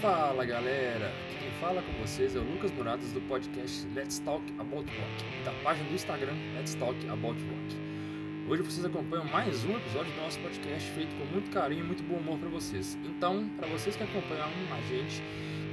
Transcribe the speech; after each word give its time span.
Fala 0.00 0.44
galera, 0.44 1.10
quem 1.40 1.50
fala 1.52 1.80
com 1.80 1.92
vocês 1.92 2.36
é 2.36 2.38
o 2.38 2.42
Lucas 2.42 2.70
Muradas 2.72 3.12
do 3.12 3.20
podcast 3.22 3.86
Let's 3.94 4.18
Talk 4.18 4.44
About 4.58 4.84
Rock, 4.90 5.44
da 5.44 5.52
página 5.64 5.88
do 5.88 5.94
Instagram 5.94 6.34
Let's 6.54 6.74
Talk 6.74 7.08
About 7.08 7.40
Rock. 7.40 8.46
Hoje 8.46 8.62
vocês 8.62 8.84
acompanham 8.84 9.24
mais 9.24 9.64
um 9.64 9.74
episódio 9.74 10.12
do 10.12 10.20
nosso 10.20 10.38
podcast 10.40 10.90
feito 10.90 11.16
com 11.16 11.24
muito 11.24 11.50
carinho 11.50 11.80
e 11.80 11.86
muito 11.86 12.02
bom 12.02 12.16
humor 12.16 12.38
para 12.38 12.50
vocês. 12.50 12.98
Então, 13.06 13.48
para 13.56 13.66
vocês 13.68 13.96
que 13.96 14.02
acompanham 14.02 14.44
a 14.44 14.80
gente, 14.82 15.22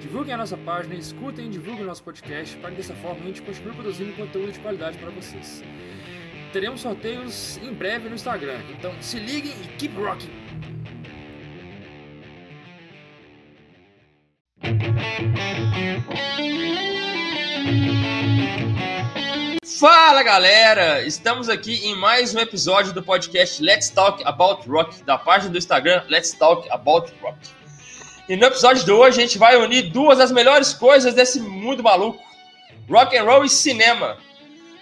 divulguem 0.01 0.33
a 0.33 0.37
nossa 0.37 0.55
página, 0.55 0.95
escutem 0.95 1.47
e 1.47 1.49
divulguem 1.49 1.83
o 1.83 1.87
nosso 1.87 2.03
podcast 2.03 2.55
para 2.57 2.69
que 2.69 2.77
dessa 2.77 2.93
forma 2.95 3.19
a 3.23 3.27
gente 3.27 3.41
continue 3.41 3.73
produzindo 3.73 4.13
conteúdo 4.13 4.53
de 4.53 4.59
qualidade 4.59 4.97
para 4.99 5.09
vocês. 5.09 5.61
Teremos 6.53 6.79
sorteios 6.79 7.57
em 7.57 7.73
breve 7.73 8.07
no 8.07 8.15
Instagram, 8.15 8.61
então 8.69 8.93
se 9.01 9.19
liguem 9.19 9.51
e 9.51 9.67
keep 9.75 9.93
rocking! 9.97 10.42
Fala 19.83 20.23
galera, 20.23 21.01
estamos 21.05 21.49
aqui 21.49 21.85
em 21.85 21.93
mais 21.93 22.33
um 22.33 22.39
episódio 22.39 22.93
do 22.93 23.03
podcast 23.03 23.61
Let's 23.61 23.89
Talk 23.89 24.23
About 24.23 24.65
Rock, 24.65 25.03
da 25.03 25.17
página 25.17 25.51
do 25.51 25.57
Instagram 25.57 26.05
Let's 26.07 26.31
Talk 26.31 26.69
About 26.71 27.13
Rock. 27.21 27.37
E 28.29 28.37
no 28.37 28.45
episódio 28.45 28.85
de 28.85 28.91
hoje 28.93 29.17
a 29.17 29.21
gente 29.25 29.37
vai 29.37 29.57
unir 29.57 29.91
duas 29.91 30.19
das 30.19 30.31
melhores 30.31 30.73
coisas 30.73 31.13
desse 31.13 31.41
mundo 31.41 31.83
maluco: 31.83 32.23
rock 32.89 33.17
and 33.17 33.25
roll 33.25 33.43
e 33.43 33.49
cinema. 33.49 34.15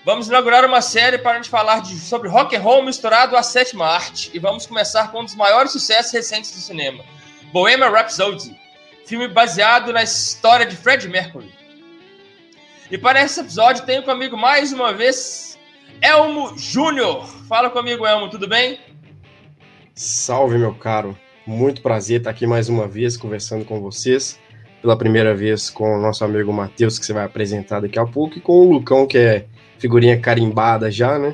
Vamos 0.06 0.28
inaugurar 0.28 0.64
uma 0.66 0.84
série 0.84 1.18
para 1.18 1.32
a 1.32 1.36
gente 1.38 1.50
falar 1.50 1.82
de, 1.82 1.98
sobre 1.98 2.30
rock 2.30 2.56
and 2.56 2.62
roll 2.62 2.86
misturado 2.86 3.36
à 3.36 3.42
sétima 3.42 3.88
arte 3.88 4.30
e 4.36 4.38
vamos 4.38 4.68
começar 4.68 5.12
com 5.12 5.22
um 5.22 5.26
dos 5.26 5.34
maiores 5.34 5.72
sucessos 5.72 6.12
recentes 6.12 6.52
do 6.52 6.58
cinema, 6.58 7.04
Bohemian 7.52 7.90
Rhapsody, 7.90 8.56
filme 9.08 9.28
baseado 9.28 9.92
na 9.92 10.04
história 10.04 10.64
de 10.64 10.76
Fred 10.76 11.10
Mercury. 11.10 11.61
E 12.92 12.98
para 12.98 13.24
esse 13.24 13.40
episódio 13.40 13.86
tenho 13.86 14.04
comigo 14.04 14.36
mais 14.36 14.74
uma 14.74 14.92
vez 14.92 15.58
Elmo 16.02 16.58
Júnior. 16.58 17.26
Fala 17.48 17.70
comigo, 17.70 18.06
Elmo, 18.06 18.30
tudo 18.30 18.50
bem? 18.50 18.80
Salve, 19.96 20.58
meu 20.58 20.76
caro. 20.76 21.18
Muito 21.48 21.82
prazer 21.82 22.18
estar 22.18 22.32
aqui 22.32 22.46
mais 22.46 22.68
uma 22.68 22.90
vez 22.90 23.16
conversando 23.16 23.64
com 23.64 23.80
vocês. 23.80 24.38
Pela 24.82 24.98
primeira 24.98 25.34
vez 25.34 25.70
com 25.70 25.86
o 25.86 26.02
nosso 26.02 26.26
amigo 26.26 26.52
Matheus, 26.52 27.00
que 27.00 27.06
você 27.06 27.14
vai 27.14 27.24
apresentar 27.24 27.80
daqui 27.80 27.98
a 27.98 28.06
pouco, 28.06 28.38
e 28.38 28.42
com 28.42 28.60
o 28.60 28.74
Lucão, 28.74 29.08
que 29.08 29.18
é 29.18 29.46
figurinha 29.80 30.20
carimbada 30.20 30.92
já, 30.92 31.18
né? 31.18 31.34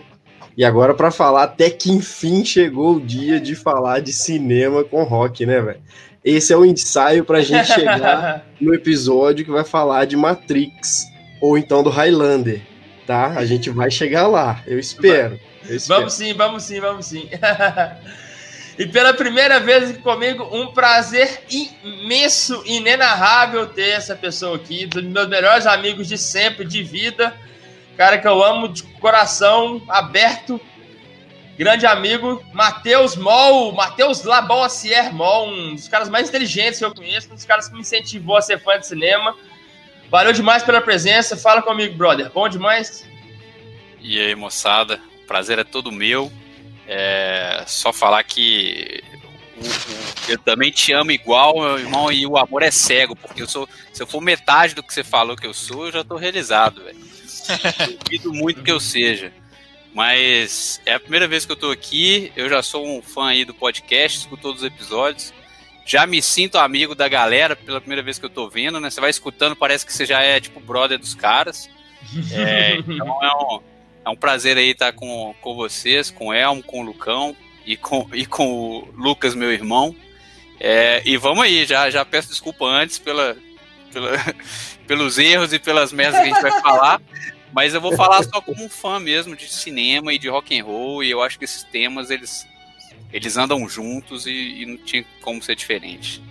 E 0.55 0.63
agora 0.63 0.93
para 0.93 1.09
falar 1.09 1.43
até 1.43 1.71
que 1.71 1.89
enfim 1.91 2.45
chegou 2.45 2.97
o 2.97 3.01
dia 3.01 3.39
de 3.39 3.55
falar 3.55 3.99
de 3.99 4.13
cinema 4.13 4.83
com 4.83 5.03
rock, 5.03 5.43
né, 5.43 5.59
velho? 5.59 5.81
Esse 6.23 6.53
é 6.53 6.57
o 6.57 6.63
ensaio 6.63 7.25
para 7.25 7.39
a 7.39 7.41
gente 7.41 7.65
chegar 7.65 8.45
no 8.61 8.75
episódio 8.75 9.43
que 9.43 9.49
vai 9.49 9.63
falar 9.63 10.05
de 10.05 10.15
Matrix 10.15 11.16
ou 11.39 11.57
então 11.57 11.83
do 11.83 11.89
Highlander, 11.89 12.61
tá? 13.05 13.27
A 13.37 13.45
gente 13.45 13.69
vai 13.69 13.89
chegar 13.89 14.27
lá, 14.27 14.61
eu 14.65 14.79
espero. 14.79 15.39
Eu 15.67 15.75
espero. 15.75 15.99
Vamos 15.99 16.13
sim, 16.13 16.33
vamos 16.33 16.63
sim, 16.63 16.79
vamos 16.79 17.05
sim. 17.05 17.29
e 18.77 18.85
pela 18.85 19.13
primeira 19.13 19.59
vez 19.59 19.97
comigo, 19.97 20.47
um 20.51 20.67
prazer 20.67 21.43
imenso, 21.49 22.63
inenarrável 22.65 23.67
ter 23.67 23.89
essa 23.89 24.15
pessoa 24.15 24.55
aqui, 24.55 24.85
dos 24.85 25.03
meus 25.03 25.27
melhores 25.27 25.65
amigos 25.65 26.07
de 26.07 26.17
sempre, 26.17 26.65
de 26.65 26.83
vida, 26.83 27.33
cara 27.97 28.17
que 28.17 28.27
eu 28.27 28.43
amo 28.43 28.67
de 28.67 28.83
coração 28.83 29.81
aberto, 29.87 30.61
grande 31.57 31.87
amigo, 31.87 32.43
Matheus 32.53 33.15
Moll, 33.15 33.73
Matheus 33.73 34.23
Labossier 34.23 35.11
Moll, 35.11 35.49
um 35.49 35.75
dos 35.75 35.87
caras 35.87 36.07
mais 36.07 36.29
inteligentes 36.29 36.77
que 36.77 36.85
eu 36.85 36.93
conheço, 36.93 37.31
um 37.31 37.35
dos 37.35 37.45
caras 37.45 37.67
que 37.67 37.73
me 37.73 37.81
incentivou 37.81 38.37
a 38.37 38.41
ser 38.41 38.59
fã 38.59 38.79
de 38.79 38.85
cinema. 38.85 39.35
Valeu 40.09 40.31
demais 40.31 40.63
pela 40.63 40.81
presença. 40.81 41.35
Fala 41.35 41.61
comigo, 41.61 41.95
brother. 41.95 42.31
Bom 42.31 42.47
demais? 42.47 43.05
E 43.99 44.19
aí, 44.19 44.35
moçada. 44.35 45.01
O 45.23 45.27
prazer 45.27 45.59
é 45.59 45.63
todo 45.63 45.91
meu. 45.91 46.31
É 46.87 47.63
só 47.67 47.91
falar 47.91 48.23
que 48.23 49.03
eu 50.29 50.37
também 50.37 50.71
te 50.71 50.93
amo 50.93 51.11
igual, 51.11 51.59
meu 51.59 51.79
irmão, 51.79 52.11
e 52.11 52.25
o 52.25 52.37
amor 52.37 52.63
é 52.63 52.71
cego, 52.71 53.15
porque 53.15 53.41
eu 53.41 53.47
sou, 53.47 53.67
se 53.91 54.01
eu 54.01 54.07
for 54.07 54.21
metade 54.21 54.75
do 54.75 54.83
que 54.83 54.93
você 54.93 55.03
falou 55.03 55.35
que 55.35 55.47
eu 55.47 55.53
sou, 55.53 55.87
eu 55.87 55.91
já 55.91 56.03
tô 56.03 56.15
realizado, 56.15 56.83
velho. 56.83 56.99
Duvido 58.05 58.33
muito 58.33 58.63
que 58.63 58.71
eu 58.71 58.79
seja. 58.79 59.33
Mas 59.93 60.79
é 60.85 60.93
a 60.93 60.99
primeira 60.99 61.27
vez 61.27 61.45
que 61.45 61.51
eu 61.51 61.55
tô 61.55 61.71
aqui, 61.71 62.31
eu 62.35 62.47
já 62.47 62.61
sou 62.61 62.87
um 62.87 63.01
fã 63.01 63.29
aí 63.29 63.43
do 63.43 63.53
podcast, 63.53 64.19
escuto 64.19 64.43
todos 64.43 64.61
os 64.61 64.67
episódios 64.67 65.33
já 65.87 66.05
me 66.05 66.21
sinto 66.21 66.57
amigo 66.57 66.93
da 66.93 67.07
galera 67.07 67.55
pela 67.55 67.79
primeira 67.79 68.03
vez 68.03 68.19
que 68.19 68.25
eu 68.25 68.29
tô 68.29 68.49
vendo, 68.49 68.77
né? 68.77 68.89
Você 68.89 68.99
vai 68.99 69.09
escutando, 69.09 69.55
parece 69.55 69.85
que 69.85 69.93
você 69.93 70.05
já 70.05 70.21
é 70.21 70.37
tipo 70.37 70.59
brother 70.59 70.99
dos 70.99 71.15
caras. 71.15 71.69
É, 72.33 72.75
então 72.85 73.23
é 73.23 73.33
um, 73.35 73.61
é 74.05 74.09
um 74.09 74.15
prazer 74.15 74.57
aí 74.57 74.71
estar 74.71 74.91
com, 74.91 75.33
com 75.39 75.55
vocês, 75.55 76.11
com 76.11 76.27
o 76.27 76.33
Elmo, 76.33 76.61
com 76.61 76.81
o 76.81 76.83
Lucão 76.83 77.33
e 77.65 77.77
com, 77.77 78.05
e 78.13 78.25
com 78.25 78.45
o 78.45 78.89
Lucas, 78.97 79.33
meu 79.33 79.51
irmão. 79.51 79.95
É, 80.59 81.01
e 81.05 81.15
vamos 81.15 81.45
aí, 81.45 81.65
já, 81.65 81.89
já 81.89 82.03
peço 82.03 82.29
desculpa 82.29 82.65
antes 82.65 82.99
pela, 82.99 83.37
pela, 83.93 84.11
pelos 84.85 85.17
erros 85.17 85.53
e 85.53 85.59
pelas 85.59 85.93
merdas 85.93 86.21
que 86.21 86.29
a 86.29 86.33
gente 86.33 86.41
vai 86.41 86.61
falar. 86.61 87.01
Mas 87.53 87.73
eu 87.73 87.79
vou 87.79 87.95
falar 87.95 88.23
só 88.23 88.41
como 88.41 88.61
um 88.61 88.69
fã 88.69 88.99
mesmo 88.99 89.37
de 89.37 89.47
cinema 89.47 90.13
e 90.13 90.19
de 90.19 90.27
rock 90.27 90.59
and 90.59 90.65
roll, 90.65 91.01
e 91.01 91.09
eu 91.09 91.23
acho 91.23 91.39
que 91.39 91.45
esses 91.45 91.63
temas 91.63 92.09
eles 92.09 92.45
eles 93.11 93.37
andam 93.37 93.67
juntos 93.67 94.25
e, 94.25 94.61
e 94.61 94.65
não 94.65 94.77
tinha 94.77 95.05
como 95.21 95.41
ser 95.41 95.55
diferente. 95.55 96.21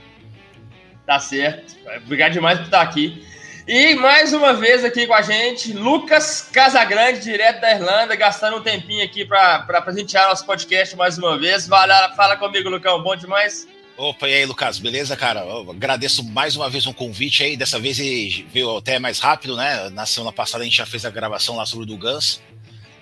Tá 1.07 1.19
certo. 1.19 1.77
Obrigado 2.05 2.33
demais 2.33 2.59
por 2.59 2.65
estar 2.65 2.83
aqui. 2.83 3.25
E 3.67 3.95
mais 3.95 4.33
uma 4.33 4.55
vez 4.55 4.85
aqui 4.85 5.09
com 5.09 5.15
a 5.15 5.23
gente, 5.23 5.73
Lucas 5.73 6.49
Casagrande, 6.53 7.21
direto 7.21 7.61
da 7.61 7.73
Irlanda, 7.73 8.15
gastando 8.15 8.59
um 8.59 8.63
tempinho 8.63 9.05
aqui 9.05 9.25
para 9.25 9.83
presentear 9.83 10.29
nosso 10.29 10.47
podcast 10.47 10.95
mais 10.95 11.19
uma 11.19 11.37
vez. 11.37 11.67
Vai 11.67 11.87
lá, 11.87 12.13
fala 12.15 12.37
comigo, 12.37 12.69
Lucão, 12.69 13.03
bom 13.03 13.17
demais? 13.17 13.67
Opa, 13.97 14.29
e 14.29 14.35
aí, 14.35 14.45
Lucas, 14.45 14.79
beleza, 14.79 15.17
cara? 15.17 15.41
Eu 15.41 15.71
agradeço 15.71 16.23
mais 16.23 16.55
uma 16.55 16.71
vez 16.71 16.87
um 16.87 16.93
convite 16.93 17.43
aí. 17.43 17.57
Dessa 17.57 17.81
vez 17.81 17.99
ele 17.99 18.47
veio 18.53 18.77
até 18.77 18.99
mais 18.99 19.19
rápido, 19.19 19.57
né? 19.57 19.89
Na 19.91 20.07
semana 20.07 20.33
passada 20.33 20.63
a 20.63 20.65
gente 20.65 20.77
já 20.77 20.87
fez 20.87 21.05
a 21.05 21.11
gravação 21.11 21.57
lá 21.57 21.67
sobre 21.67 21.85
o 21.85 21.87
do 21.87 21.97
Guns. 21.97 22.41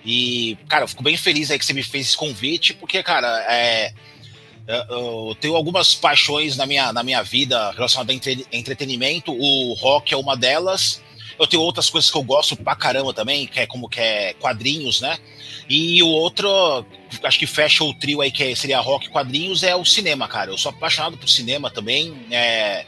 E, 0.05 0.57
cara, 0.67 0.83
eu 0.83 0.87
fico 0.87 1.03
bem 1.03 1.17
feliz 1.17 1.49
aí 1.49 1.57
que 1.57 1.65
você 1.65 1.73
me 1.73 1.83
fez 1.83 2.07
esse 2.07 2.17
convite, 2.17 2.73
porque, 2.73 3.01
cara, 3.01 3.27
é, 3.49 3.91
eu 4.67 5.35
tenho 5.39 5.55
algumas 5.55 5.93
paixões 5.93 6.57
na 6.57 6.65
minha, 6.65 6.91
na 6.91 7.03
minha 7.03 7.21
vida 7.21 7.71
relacionadas 7.71 8.13
a 8.13 8.15
entre, 8.15 8.47
entretenimento. 8.51 9.31
O 9.31 9.73
rock 9.73 10.13
é 10.13 10.17
uma 10.17 10.35
delas. 10.35 11.01
Eu 11.37 11.45
tenho 11.45 11.61
outras 11.61 11.89
coisas 11.89 12.09
que 12.09 12.17
eu 12.17 12.23
gosto 12.23 12.55
pra 12.55 12.75
caramba 12.75 13.13
também, 13.13 13.45
que 13.45 13.59
é 13.59 13.67
como 13.67 13.89
que 13.89 13.99
é 13.99 14.33
quadrinhos, 14.35 15.01
né? 15.01 15.17
E 15.67 16.01
o 16.01 16.07
outro, 16.07 16.85
acho 17.23 17.39
que 17.39 17.45
fecha 17.45 17.83
o 17.83 17.93
trio 17.93 18.21
aí, 18.21 18.31
que 18.31 18.55
seria 18.55 18.79
rock 18.79 19.09
quadrinhos, 19.09 19.63
é 19.63 19.75
o 19.75 19.83
cinema, 19.83 20.27
cara. 20.27 20.51
Eu 20.51 20.57
sou 20.57 20.69
apaixonado 20.69 21.17
por 21.17 21.27
cinema 21.27 21.69
também. 21.69 22.15
É, 22.31 22.85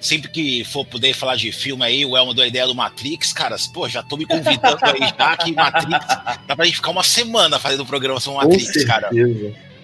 sempre 0.00 0.30
que 0.30 0.64
for 0.64 0.84
poder 0.84 1.14
falar 1.14 1.36
de 1.36 1.52
filme 1.52 1.84
aí, 1.84 2.04
o 2.04 2.16
Elmo 2.16 2.34
deu 2.34 2.44
a 2.44 2.48
ideia 2.48 2.66
do 2.66 2.74
Matrix, 2.74 3.32
cara, 3.32 3.56
pô, 3.72 3.88
já 3.88 4.02
tô 4.02 4.16
me 4.16 4.26
convidando 4.26 4.78
aí 4.82 5.12
já 5.18 5.36
que 5.36 5.52
Matrix, 5.52 6.06
dá 6.46 6.56
pra 6.56 6.64
gente 6.64 6.76
ficar 6.76 6.90
uma 6.90 7.04
semana 7.04 7.58
fazendo 7.58 7.84
programa 7.84 8.18
sobre 8.18 8.44
Matrix, 8.44 8.84
cara. 8.84 9.10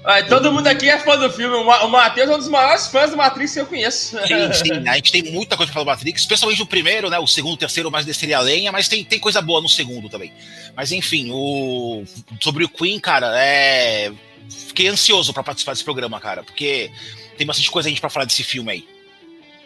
Ah, 0.09 0.23
todo 0.23 0.53
mundo 0.53 0.69
aqui 0.69 0.89
é 0.89 1.01
fã 1.01 1.19
do 1.19 1.29
filme. 1.33 1.57
O 1.57 1.89
Matheus 1.89 2.31
é 2.31 2.35
um 2.35 2.39
dos 2.39 2.49
maiores 2.49 2.87
fãs 2.87 3.11
do 3.11 3.17
Matrix 3.17 3.55
que 3.55 3.61
eu 3.61 3.67
conheço. 3.67 4.17
Sim, 4.25 4.53
sim. 4.53 4.89
A 4.89 4.95
gente 4.95 5.11
tem 5.11 5.25
muita 5.33 5.57
coisa 5.57 5.73
pra 5.73 5.83
falar 5.83 5.95
do 5.95 5.97
Matrix, 5.97 6.21
especialmente 6.21 6.63
o 6.63 6.67
primeiro, 6.67 7.11
né? 7.11 7.19
O 7.19 7.27
segundo, 7.27 7.55
o 7.55 7.57
terceiro, 7.57 7.91
mais 7.91 8.07
desceria 8.07 8.39
a 8.39 8.41
lenha, 8.41 8.71
mas 8.71 8.87
tem, 8.87 9.05
tem 9.05 9.19
coisa 9.19 9.43
boa 9.43 9.61
no 9.61 9.69
segundo 9.69 10.09
também. 10.09 10.33
Mas 10.77 10.93
enfim, 10.93 11.31
o 11.33 12.05
sobre 12.41 12.65
o 12.65 12.69
Queen, 12.69 13.01
cara, 13.01 13.33
é. 13.37 14.13
Fiquei 14.49 14.87
ansioso 14.87 15.35
para 15.35 15.43
participar 15.43 15.73
desse 15.73 15.83
programa, 15.83 16.21
cara, 16.21 16.45
porque 16.45 16.89
tem 17.37 17.45
bastante 17.45 17.69
coisa 17.69 17.89
a 17.89 17.91
gente 17.91 18.01
pra 18.01 18.09
falar 18.09 18.27
desse 18.27 18.45
filme 18.45 18.71
aí. 18.71 18.96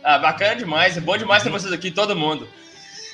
Ah, 0.02 0.18
bacana 0.18 0.56
demais, 0.56 0.96
é 0.96 1.00
bom 1.00 1.16
demais 1.16 1.42
ter 1.42 1.50
vocês 1.50 1.72
aqui, 1.72 1.90
todo 1.90 2.16
mundo. 2.16 2.48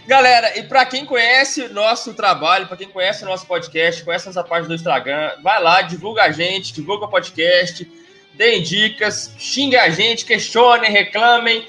Galera, 0.07 0.57
e 0.57 0.63
para 0.63 0.87
quem 0.87 1.05
conhece 1.05 1.67
nosso 1.69 2.15
trabalho, 2.15 2.69
para 2.69 2.77
quem 2.77 2.89
conhece 2.89 3.25
o 3.25 3.27
nosso 3.27 3.45
podcast, 3.45 4.05
conhece 4.05 4.27
nossa 4.27 4.45
página 4.45 4.69
do 4.69 4.75
Instagram, 4.75 5.33
vai 5.43 5.61
lá, 5.61 5.83
divulga 5.83 6.23
a 6.23 6.31
gente, 6.31 6.73
divulga 6.73 7.07
o 7.07 7.09
podcast, 7.09 7.91
deem 8.35 8.63
dicas, 8.63 9.35
xinga 9.37 9.83
a 9.83 9.91
gente, 9.91 10.25
questionem, 10.25 10.93
reclamem, 10.93 11.67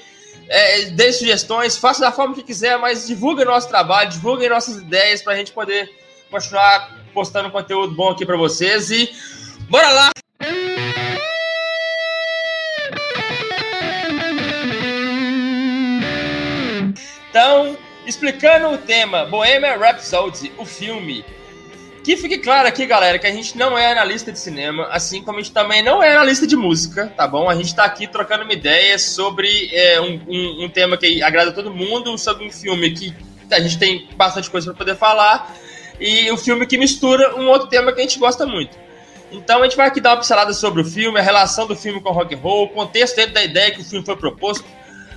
é, 0.48 0.84
dê 0.84 1.12
sugestões, 1.12 1.76
faça 1.76 2.00
da 2.00 2.12
forma 2.12 2.34
que 2.34 2.44
quiser, 2.44 2.78
mas 2.78 3.08
divulgue 3.08 3.44
nosso 3.44 3.68
trabalho, 3.68 4.10
divulguem 4.10 4.48
nossas 4.48 4.76
ideias 4.76 5.20
para 5.20 5.32
a 5.32 5.36
gente 5.36 5.50
poder 5.50 5.90
continuar 6.30 6.96
postando 7.12 7.50
conteúdo 7.50 7.92
bom 7.94 8.10
aqui 8.10 8.24
para 8.24 8.36
vocês 8.36 8.90
e 8.92 9.10
bora 9.68 9.90
lá! 9.90 10.27
Então, 17.38 17.78
explicando 18.04 18.66
o 18.70 18.78
tema 18.78 19.24
Bohemian 19.24 19.76
Rhapsody, 19.76 20.52
o 20.58 20.64
filme, 20.64 21.24
Que 22.02 22.16
fique 22.16 22.38
claro 22.38 22.66
aqui, 22.66 22.84
galera, 22.84 23.16
que 23.16 23.28
a 23.28 23.32
gente 23.32 23.56
não 23.56 23.78
é 23.78 23.92
analista 23.92 24.32
de 24.32 24.40
cinema, 24.40 24.88
assim 24.90 25.22
como 25.22 25.38
a 25.38 25.40
gente 25.40 25.52
também 25.52 25.80
não 25.80 26.02
é 26.02 26.16
analista 26.16 26.48
de 26.48 26.56
música, 26.56 27.12
tá 27.16 27.28
bom? 27.28 27.48
A 27.48 27.54
gente 27.54 27.72
tá 27.76 27.84
aqui 27.84 28.08
trocando 28.08 28.42
uma 28.42 28.52
ideia 28.52 28.98
sobre 28.98 29.70
é, 29.72 30.00
um, 30.00 30.20
um, 30.26 30.64
um, 30.64 30.68
tema 30.68 30.96
que 30.96 31.22
agrada 31.22 31.52
todo 31.52 31.72
mundo, 31.72 32.18
sobre 32.18 32.44
um 32.44 32.50
filme 32.50 32.90
que 32.90 33.14
a 33.52 33.60
gente 33.60 33.78
tem 33.78 34.08
bastante 34.16 34.50
coisa 34.50 34.66
para 34.72 34.78
poder 34.78 34.96
falar, 34.96 35.54
e 36.00 36.32
um 36.32 36.36
filme 36.36 36.66
que 36.66 36.76
mistura 36.76 37.36
um 37.36 37.46
outro 37.46 37.68
tema 37.68 37.92
que 37.92 38.00
a 38.00 38.02
gente 38.02 38.18
gosta 38.18 38.44
muito. 38.44 38.76
Então 39.30 39.60
a 39.60 39.64
gente 39.64 39.76
vai 39.76 39.86
aqui 39.86 40.00
dar 40.00 40.10
uma 40.10 40.16
pincelada 40.16 40.52
sobre 40.52 40.82
o 40.82 40.84
filme, 40.84 41.20
a 41.20 41.22
relação 41.22 41.68
do 41.68 41.76
filme 41.76 42.00
com 42.00 42.10
rock 42.10 42.34
and 42.34 42.38
roll, 42.38 42.64
o 42.64 42.68
contexto 42.70 43.14
dentro 43.14 43.34
da 43.34 43.44
ideia 43.44 43.70
que 43.70 43.80
o 43.80 43.84
filme 43.84 44.04
foi 44.04 44.16
proposto, 44.16 44.64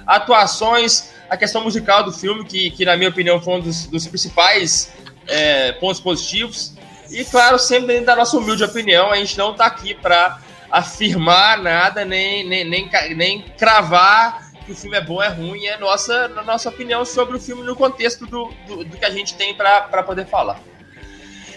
atuações, 0.05 1.09
a 1.31 1.37
questão 1.37 1.63
musical 1.63 2.03
do 2.03 2.11
filme, 2.11 2.43
que, 2.43 2.69
que 2.71 2.83
na 2.83 2.97
minha 2.97 3.09
opinião 3.09 3.41
foi 3.41 3.53
um 3.53 3.61
dos, 3.61 3.87
dos 3.87 4.05
principais 4.05 4.91
é, 5.25 5.71
pontos 5.71 6.01
positivos. 6.01 6.73
E, 7.09 7.23
claro, 7.23 7.57
sempre 7.57 7.87
dentro 7.87 8.07
da 8.07 8.17
nossa 8.17 8.35
humilde 8.37 8.61
opinião, 8.65 9.09
a 9.09 9.15
gente 9.15 9.37
não 9.37 9.53
está 9.53 9.65
aqui 9.65 9.93
para 9.93 10.41
afirmar 10.69 11.57
nada, 11.57 12.03
nem, 12.03 12.45
nem, 12.45 12.69
nem, 12.69 12.89
nem 13.15 13.41
cravar 13.57 14.51
que 14.65 14.73
o 14.73 14.75
filme 14.75 14.97
é 14.97 15.01
bom 15.01 15.13
ou 15.15 15.23
é 15.23 15.29
ruim, 15.29 15.65
é 15.67 15.77
nossa, 15.77 16.27
nossa 16.27 16.67
opinião 16.67 17.05
sobre 17.05 17.37
o 17.37 17.39
filme 17.39 17.63
no 17.63 17.77
contexto 17.77 18.25
do, 18.25 18.53
do, 18.67 18.83
do 18.83 18.97
que 18.97 19.05
a 19.05 19.09
gente 19.09 19.33
tem 19.35 19.55
para 19.55 20.03
poder 20.03 20.25
falar. 20.25 20.59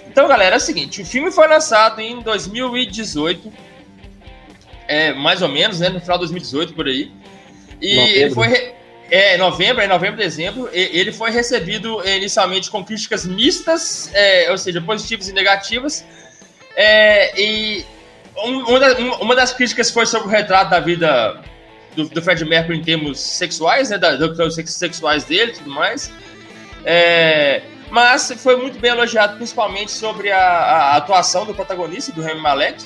Então, 0.06 0.29
galera, 0.29 0.55
é 0.55 0.59
o 0.59 0.61
seguinte: 0.61 1.03
o 1.03 1.05
filme 1.05 1.32
foi 1.32 1.49
lançado 1.49 2.00
em 2.00 2.21
2018, 2.21 3.53
é, 4.87 5.12
mais 5.15 5.43
ou 5.43 5.49
menos, 5.49 5.81
né? 5.81 5.88
No 5.88 6.00
final 6.00 6.17
de 6.17 6.26
2018, 6.26 6.75
por 6.75 6.87
aí. 6.87 7.11
E 7.82 7.99
ele 7.99 8.32
foi. 8.32 8.83
É, 9.10 9.36
novembro, 9.36 9.82
é 9.82 9.86
novembro, 9.86 10.16
dezembro. 10.16 10.68
Ele 10.72 11.12
foi 11.12 11.30
recebido 11.30 12.02
inicialmente 12.06 12.70
com 12.70 12.84
críticas 12.84 13.26
mistas, 13.26 14.10
é, 14.14 14.50
ou 14.50 14.58
seja, 14.58 14.80
positivas 14.80 15.28
e 15.28 15.32
negativas. 15.32 16.04
É, 16.76 17.40
e 17.40 17.84
uma, 18.36 19.16
uma, 19.20 19.36
das 19.36 19.52
críticas 19.52 19.90
foi 19.90 20.06
sobre 20.06 20.28
o 20.28 20.30
retrato 20.30 20.70
da 20.70 20.80
vida 20.80 21.40
do, 21.94 22.08
do 22.08 22.22
Fred 22.22 22.44
Mercury 22.44 22.78
em 22.78 22.82
termos 22.82 23.20
sexuais, 23.20 23.90
né? 23.90 23.98
Da, 23.98 24.16
dos 24.16 24.54
sexuais 24.54 25.24
dele 25.24 25.52
e 25.52 25.54
tudo 25.54 25.70
mais. 25.70 26.10
É, 26.84 27.62
mas 27.90 28.32
foi 28.38 28.56
muito 28.56 28.78
bem 28.78 28.90
elogiado, 28.90 29.36
principalmente 29.36 29.92
sobre 29.92 30.32
a, 30.32 30.40
a 30.40 30.96
atuação 30.96 31.44
do 31.44 31.54
protagonista, 31.54 32.10
do 32.10 32.22
Remy 32.22 32.40
Malek, 32.40 32.84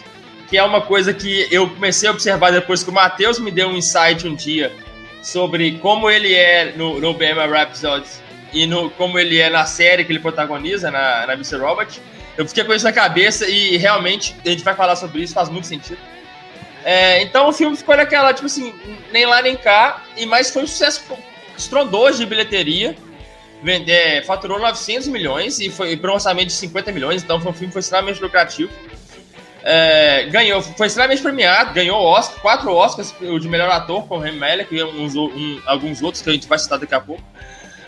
que 0.49 0.59
é 0.59 0.63
uma 0.63 0.83
coisa 0.83 1.15
que 1.15 1.49
eu 1.51 1.69
comecei 1.71 2.09
a 2.09 2.13
observar 2.13 2.51
depois 2.53 2.83
que 2.83 2.91
o 2.91 2.93
Matheus 2.93 3.39
me 3.39 3.51
deu 3.51 3.69
um 3.69 3.77
insight 3.77 4.27
um 4.27 4.35
dia 4.35 4.73
sobre 5.23 5.73
como 5.79 6.11
ele 6.11 6.35
é 6.35 6.73
no, 6.77 7.01
no 7.01 7.15
BM 7.15 7.39
Rhapsody 7.49 8.09
e 8.53 8.67
no, 8.67 8.91
como 8.91 9.19
ele 9.19 9.39
é 9.39 9.51
na 9.51 9.67
série 9.67 10.05
que 10.05 10.13
ele 10.13 10.21
protagoniza, 10.21 10.91
na, 10.91 11.27
na 11.27 11.33
Mr. 11.35 11.57
Robert. 11.57 11.89
Eu 12.37 12.47
fiquei 12.47 12.65
com 12.65 12.73
isso 12.73 12.85
na 12.85 12.93
cabeça 12.93 13.49
e 13.49 13.77
realmente 13.77 14.35
a 14.45 14.49
gente 14.49 14.63
vai 14.63 14.75
falar 14.75 14.97
sobre 14.97 15.23
isso, 15.23 15.35
faz 15.35 15.49
muito 15.49 15.67
sentido. 15.67 15.99
É, 16.85 17.21
então 17.23 17.49
o 17.49 17.53
filme 17.53 17.77
ficou 17.77 17.97
naquela, 17.97 18.33
tipo 18.33 18.47
assim, 18.47 18.73
nem 19.13 19.27
lá 19.27 19.43
nem 19.43 19.57
cá, 19.57 20.05
e 20.17 20.25
mais 20.25 20.51
foi 20.51 20.63
um 20.63 20.67
sucesso 20.67 21.05
estrondoso 21.57 22.19
de 22.19 22.27
bilheteria. 22.27 22.97
Vende, 23.63 23.91
é, 23.91 24.23
faturou 24.23 24.59
900 24.61 25.09
milhões 25.09 25.59
e 25.59 25.69
foi 25.69 25.97
para 25.97 26.13
um 26.13 26.15
orçamento 26.15 26.47
de 26.47 26.53
50 26.53 26.93
milhões, 26.93 27.23
então 27.25 27.41
foi 27.41 27.51
um 27.51 27.55
filme 27.55 27.73
foi 27.73 27.81
extremamente 27.81 28.23
lucrativo. 28.23 28.71
É, 29.63 30.25
ganhou, 30.31 30.63
foi 30.63 30.87
extremamente 30.87 31.21
premiado, 31.21 31.75
ganhou 31.75 32.01
Oscar, 32.01 32.41
quatro 32.41 32.73
Oscars, 32.73 33.15
o 33.21 33.39
de 33.39 33.49
melhor 33.49 33.71
ator 33.71 34.07
com 34.07 34.17
o 34.17 34.21
Remy 34.21 34.39
Malek 34.39 34.75
e 34.75 34.83
uns, 34.83 35.17
um, 35.17 35.61
alguns 35.67 36.01
outros 36.01 36.23
que 36.23 36.31
a 36.31 36.33
gente 36.33 36.47
vai 36.47 36.59
citar 36.59 36.79
daqui 36.79 36.95
a 36.95 37.01
pouco. 37.01 37.23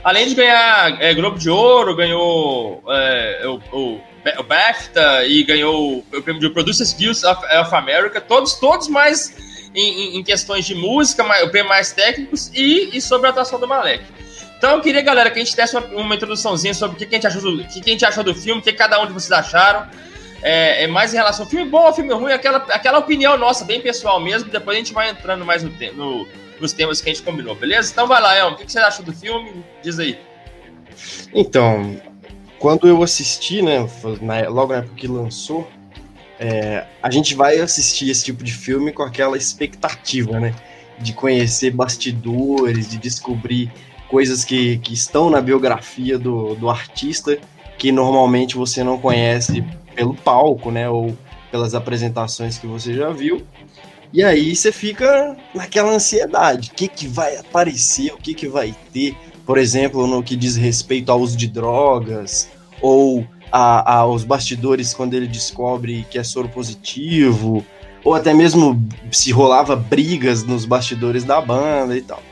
Além 0.03 0.27
de 0.27 0.35
ganhar 0.35 1.01
é, 1.01 1.15
Globo 1.15 1.39
de 1.39 1.51
Ouro, 1.51 1.95
ganhou 1.95 2.83
é, 2.89 3.43
o, 3.47 3.77
o, 3.77 4.01
o, 4.39 4.43
BAFTA 4.43 5.27
e 5.27 5.43
ganhou 5.45 5.99
o 5.99 6.23
prêmio 6.23 6.41
de 6.41 6.49
Producers 6.51 6.93
Guild 6.95 7.25
of, 7.25 7.41
of 7.61 7.75
America, 7.75 8.21
todos, 8.21 8.55
todos 8.55 8.89
mais 8.89 9.71
em, 9.75 10.17
em, 10.17 10.23
questões 10.25 10.65
de 10.65 10.75
música, 10.75 11.23
mais, 11.23 11.49
prêmio 11.51 11.69
mais 11.69 11.93
técnicos 11.93 12.51
e, 12.55 12.97
e 12.97 13.01
sobre 13.01 13.27
a 13.27 13.31
atuação 13.31 13.61
do 13.61 13.69
Malek. 13.69 14.03
Então 14.57 14.73
eu 14.73 14.81
queria, 14.81 15.03
galera, 15.03 15.31
que 15.31 15.39
a 15.39 15.45
gente 15.45 15.55
desse 15.55 15.77
uma, 15.77 15.87
uma 15.87 16.15
introduçãozinha 16.15 16.75
sobre 16.75 16.97
o 16.97 16.99
que, 16.99 17.07
que, 17.07 17.15
a 17.15 17.19
gente 17.19 17.27
achou 17.27 17.43
do, 17.43 17.65
que, 17.65 17.81
que 17.81 17.91
a 17.91 17.93
gente 17.93 18.05
achou 18.05 18.25
do 18.25 18.35
filme, 18.35 18.61
o 18.61 18.65
que 18.65 18.73
cada 18.73 19.01
um 19.01 19.07
de 19.07 19.13
vocês 19.13 19.33
acharam 19.33 19.87
é, 20.43 20.85
é, 20.85 20.87
mais 20.87 21.13
em 21.13 21.17
relação 21.17 21.45
ao 21.45 21.51
filme 21.51 21.69
bom 21.69 21.87
ou 21.87 21.93
filme 21.93 22.13
ruim, 22.13 22.33
aquela, 22.33 22.59
aquela 22.59 22.99
opinião 22.99 23.37
nossa, 23.37 23.65
bem 23.65 23.81
pessoal 23.81 24.21
mesmo, 24.21 24.51
depois 24.51 24.77
a 24.77 24.79
gente 24.79 24.93
vai 24.93 25.11
entrando 25.11 25.45
mais 25.45 25.63
no, 25.63 25.71
no, 25.95 26.27
nos 26.61 26.73
temas 26.73 27.01
que 27.01 27.11
a 27.11 27.13
gente 27.13 27.25
combinou, 27.25 27.55
beleza? 27.55 27.91
Então 27.93 28.07
vai 28.07 28.21
lá, 28.21 28.37
Elmo, 28.37 28.55
o 28.55 28.59
que, 28.59 28.65
que 28.65 28.73
você 28.73 28.79
achou 28.79 29.05
do 29.05 29.13
filme? 29.13 29.65
Diz 29.83 29.99
aí. 29.99 30.19
Então, 31.35 32.01
quando 32.59 32.87
eu 32.89 33.03
assisti, 33.03 33.63
né, 33.63 33.87
logo 34.49 34.73
na 34.73 34.79
época 34.79 34.95
que 34.97 35.07
lançou, 35.07 35.69
é, 36.39 36.87
a 37.03 37.11
gente 37.11 37.35
vai 37.35 37.59
assistir 37.59 38.11
esse 38.11 38.25
tipo 38.25 38.43
de 38.43 38.53
filme 38.53 38.93
com 38.93 39.03
aquela 39.03 39.37
expectativa, 39.37 40.41
né? 40.41 40.55
De 40.99 41.13
conhecer 41.13 41.71
bastidores, 41.71 42.89
de 42.89 42.97
descobrir 42.97 43.71
coisas 44.09 44.43
que, 44.45 44.79
que 44.79 44.95
estão 44.95 45.29
na 45.29 45.41
biografia 45.41 46.19
do, 46.19 46.55
do 46.55 46.71
artista 46.71 47.39
que 47.81 47.91
normalmente 47.91 48.57
você 48.57 48.85
não 48.85 48.99
conhece 48.99 49.65
pelo 50.01 50.15
palco, 50.15 50.71
né? 50.71 50.89
Ou 50.89 51.15
pelas 51.51 51.75
apresentações 51.75 52.57
que 52.57 52.67
você 52.67 52.95
já 52.95 53.11
viu. 53.11 53.43
E 54.13 54.25
aí 54.25 54.57
você 54.57 54.73
fica 54.73 55.37
naquela 55.55 55.93
ansiedade. 55.93 56.71
O 56.71 56.75
que, 56.75 56.89
que 56.89 57.07
vai 57.07 57.37
aparecer? 57.37 58.11
O 58.15 58.17
que, 58.17 58.33
que 58.33 58.49
vai 58.49 58.75
ter? 58.95 59.15
Por 59.45 59.59
exemplo, 59.59 60.07
no 60.07 60.23
que 60.23 60.37
diz 60.37 60.57
respeito 60.57 61.13
ao 61.13 61.21
uso 61.21 61.37
de 61.37 61.47
drogas, 61.47 62.49
ou 62.81 63.27
a, 63.53 63.97
aos 63.99 64.25
bastidores 64.25 64.95
quando 64.95 65.13
ele 65.13 65.27
descobre 65.27 66.07
que 66.11 66.19
é 66.19 66.25
soro 66.25 66.49
positivo, 66.49 67.65
ou 68.03 68.15
até 68.15 68.33
mesmo 68.33 68.83
se 69.13 69.31
rolava 69.33 69.77
brigas 69.77 70.45
nos 70.45 70.65
bastidores 70.65 71.25
da 71.25 71.43
banda 71.43 71.95
e 71.95 72.01
tal. 72.01 72.23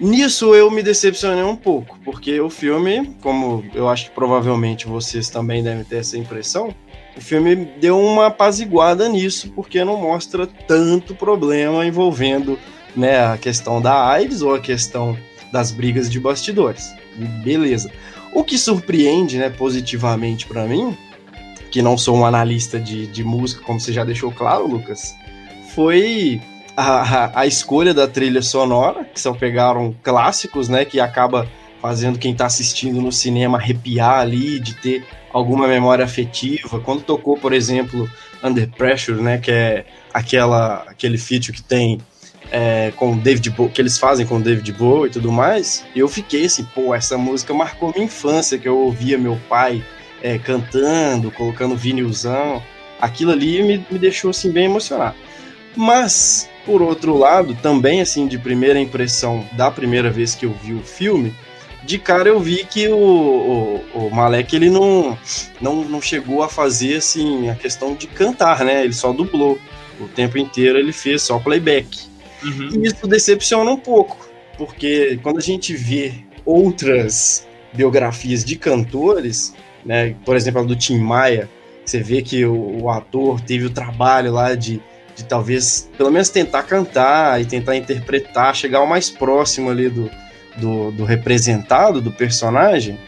Nisso 0.00 0.54
eu 0.54 0.70
me 0.70 0.82
decepcionei 0.82 1.44
um 1.44 1.56
pouco, 1.56 1.98
porque 2.04 2.40
o 2.40 2.50
filme, 2.50 3.14
como 3.20 3.64
eu 3.74 3.88
acho 3.88 4.06
que 4.06 4.10
provavelmente 4.10 4.86
vocês 4.86 5.28
também 5.28 5.62
devem 5.62 5.84
ter 5.84 5.98
essa 5.98 6.18
impressão, 6.18 6.74
o 7.16 7.20
filme 7.20 7.54
deu 7.80 7.98
uma 7.98 8.26
apaziguada 8.26 9.08
nisso, 9.08 9.52
porque 9.54 9.84
não 9.84 9.96
mostra 9.96 10.46
tanto 10.46 11.14
problema 11.14 11.86
envolvendo 11.86 12.58
né, 12.96 13.24
a 13.24 13.38
questão 13.38 13.80
da 13.80 14.08
AIDS 14.08 14.42
ou 14.42 14.54
a 14.54 14.60
questão 14.60 15.16
das 15.52 15.70
brigas 15.70 16.10
de 16.10 16.18
bastidores. 16.18 16.92
Beleza. 17.44 17.90
O 18.32 18.42
que 18.42 18.58
surpreende 18.58 19.38
né, 19.38 19.48
positivamente 19.48 20.46
para 20.46 20.66
mim, 20.66 20.96
que 21.70 21.80
não 21.80 21.96
sou 21.96 22.16
um 22.16 22.26
analista 22.26 22.80
de, 22.80 23.06
de 23.06 23.22
música, 23.22 23.62
como 23.62 23.78
você 23.78 23.92
já 23.92 24.04
deixou 24.04 24.32
claro, 24.32 24.66
Lucas, 24.66 25.14
foi 25.72 26.40
a, 26.76 27.40
a, 27.40 27.46
escolha 27.46 27.94
da 27.94 28.06
trilha 28.08 28.42
sonora, 28.42 29.04
que 29.04 29.20
são 29.20 29.34
pegaram 29.34 29.94
clássicos, 30.02 30.68
né, 30.68 30.84
que 30.84 31.00
acaba 31.00 31.48
fazendo 31.80 32.18
quem 32.18 32.32
está 32.32 32.46
assistindo 32.46 33.00
no 33.00 33.12
cinema 33.12 33.58
arrepiar 33.58 34.20
ali, 34.20 34.58
de 34.58 34.74
ter 34.74 35.06
alguma 35.32 35.68
memória 35.68 36.04
afetiva. 36.04 36.80
Quando 36.80 37.02
tocou, 37.02 37.36
por 37.36 37.52
exemplo, 37.52 38.08
Under 38.42 38.68
Pressure, 38.70 39.20
né, 39.20 39.38
que 39.38 39.50
é 39.50 39.84
aquela 40.12 40.84
aquele 40.88 41.18
feat 41.18 41.52
que 41.52 41.62
tem 41.62 42.00
é, 42.50 42.92
com 42.96 43.16
David 43.18 43.50
Bowie, 43.50 43.72
que 43.72 43.80
eles 43.80 43.98
fazem 43.98 44.26
com 44.26 44.40
David 44.40 44.72
Bowie 44.72 45.10
e 45.10 45.12
tudo 45.12 45.30
mais, 45.30 45.84
eu 45.94 46.08
fiquei 46.08 46.44
assim, 46.44 46.64
pô, 46.74 46.94
essa 46.94 47.18
música 47.18 47.52
marcou 47.52 47.92
minha 47.92 48.06
infância, 48.06 48.58
que 48.58 48.68
eu 48.68 48.78
ouvia 48.78 49.18
meu 49.18 49.38
pai 49.48 49.84
é, 50.22 50.38
cantando, 50.38 51.30
colocando 51.30 51.76
vinilzão. 51.76 52.62
Aquilo 53.00 53.32
ali 53.32 53.62
me, 53.62 53.86
me 53.90 53.98
deixou 53.98 54.30
assim 54.30 54.50
bem 54.50 54.64
emocionado. 54.64 55.16
Mas 55.76 56.48
por 56.64 56.80
outro 56.82 57.16
lado, 57.16 57.54
também 57.54 58.00
assim 58.00 58.26
de 58.26 58.38
primeira 58.38 58.80
impressão 58.80 59.46
da 59.52 59.70
primeira 59.70 60.10
vez 60.10 60.34
que 60.34 60.46
eu 60.46 60.52
vi 60.62 60.72
o 60.72 60.80
filme, 60.80 61.34
de 61.84 61.98
cara 61.98 62.28
eu 62.28 62.40
vi 62.40 62.64
que 62.64 62.88
o, 62.88 62.96
o, 63.94 64.06
o 64.06 64.10
Malek 64.10 64.56
ele 64.56 64.70
não, 64.70 65.18
não, 65.60 65.84
não 65.84 66.00
chegou 66.00 66.42
a 66.42 66.48
fazer 66.48 66.96
assim 66.96 67.50
a 67.50 67.54
questão 67.54 67.94
de 67.94 68.06
cantar, 68.06 68.64
né? 68.64 68.84
Ele 68.84 68.94
só 68.94 69.12
dublou. 69.12 69.58
O 70.00 70.08
tempo 70.08 70.38
inteiro 70.38 70.78
ele 70.78 70.92
fez 70.92 71.22
só 71.22 71.38
playback. 71.38 71.86
Uhum. 72.42 72.70
E 72.72 72.88
isso 72.88 73.06
decepciona 73.06 73.70
um 73.70 73.76
pouco, 73.76 74.28
porque 74.56 75.18
quando 75.22 75.38
a 75.38 75.42
gente 75.42 75.74
vê 75.74 76.14
outras 76.44 77.46
biografias 77.72 78.44
de 78.44 78.56
cantores, 78.56 79.54
né? 79.84 80.16
Por 80.24 80.36
exemplo, 80.36 80.62
a 80.62 80.64
do 80.64 80.74
Tim 80.74 80.98
Maia, 80.98 81.48
você 81.84 82.00
vê 82.00 82.22
que 82.22 82.44
o, 82.44 82.82
o 82.82 82.90
ator 82.90 83.40
teve 83.40 83.66
o 83.66 83.70
trabalho 83.70 84.32
lá 84.32 84.54
de 84.54 84.80
de 85.14 85.24
talvez, 85.24 85.88
pelo 85.96 86.10
menos 86.10 86.28
tentar 86.28 86.64
cantar 86.64 87.40
e 87.40 87.44
tentar 87.44 87.76
interpretar, 87.76 88.54
chegar 88.54 88.80
o 88.80 88.86
mais 88.86 89.10
próximo 89.10 89.70
ali 89.70 89.88
do, 89.88 90.10
do, 90.56 90.90
do 90.90 91.04
representado, 91.04 92.00
do 92.00 92.10
personagem, 92.10 92.98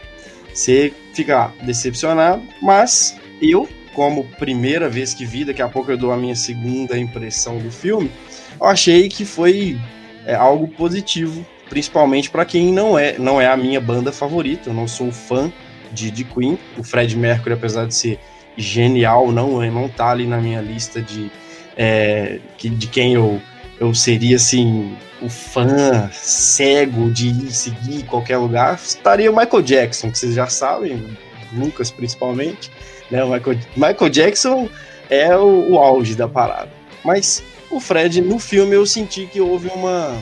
você 0.53 0.93
fica 1.13 1.51
decepcionado, 1.63 2.41
mas 2.61 3.17
eu, 3.41 3.67
como 3.93 4.23
primeira 4.39 4.89
vez 4.89 5.13
que 5.13 5.25
vi, 5.25 5.43
daqui 5.43 5.61
a 5.61 5.67
pouco 5.67 5.91
eu 5.91 5.97
dou 5.97 6.11
a 6.11 6.17
minha 6.17 6.35
segunda 6.35 6.97
impressão 6.97 7.59
do 7.59 7.71
filme, 7.71 8.11
eu 8.59 8.65
achei 8.65 9.09
que 9.09 9.25
foi 9.25 9.77
é, 10.25 10.33
algo 10.33 10.67
positivo, 10.67 11.45
principalmente 11.69 12.29
para 12.29 12.45
quem 12.45 12.71
não 12.71 12.97
é, 12.97 13.17
não 13.19 13.39
é 13.39 13.47
a 13.47 13.57
minha 13.57 13.79
banda 13.79 14.11
favorita, 14.11 14.69
eu 14.69 14.73
não 14.73 14.87
sou 14.87 15.11
fã 15.11 15.51
de, 15.91 16.11
de 16.11 16.23
Queen. 16.23 16.57
O 16.77 16.83
Fred 16.83 17.15
Mercury, 17.15 17.53
apesar 17.53 17.85
de 17.85 17.95
ser 17.95 18.19
genial, 18.57 19.31
não, 19.31 19.61
não 19.71 19.87
tá 19.87 20.09
ali 20.09 20.25
na 20.25 20.37
minha 20.37 20.61
lista 20.61 21.01
de, 21.01 21.31
é, 21.77 22.39
de 22.57 22.87
quem 22.87 23.13
eu, 23.13 23.39
eu 23.79 23.93
seria 23.93 24.35
assim 24.35 24.97
o 25.21 25.29
fã 25.29 26.09
cego 26.11 27.09
de 27.09 27.29
ir 27.29 27.51
seguir 27.51 28.03
qualquer 28.03 28.37
lugar, 28.37 28.75
estaria 28.75 29.31
o 29.31 29.35
Michael 29.35 29.63
Jackson, 29.63 30.11
que 30.11 30.17
vocês 30.17 30.33
já 30.35 30.47
sabem, 30.47 31.17
Lucas 31.53 31.91
principalmente. 31.91 32.71
Né? 33.09 33.23
O 33.23 33.29
Michael, 33.29 33.59
Michael 33.75 34.09
Jackson 34.09 34.69
é 35.09 35.35
o, 35.35 35.71
o 35.71 35.79
auge 35.79 36.15
da 36.15 36.27
parada. 36.27 36.69
Mas 37.03 37.43
o 37.69 37.79
Fred, 37.79 38.21
no 38.21 38.39
filme, 38.39 38.75
eu 38.75 38.85
senti 38.85 39.25
que 39.25 39.39
houve 39.39 39.69
uma, 39.69 40.17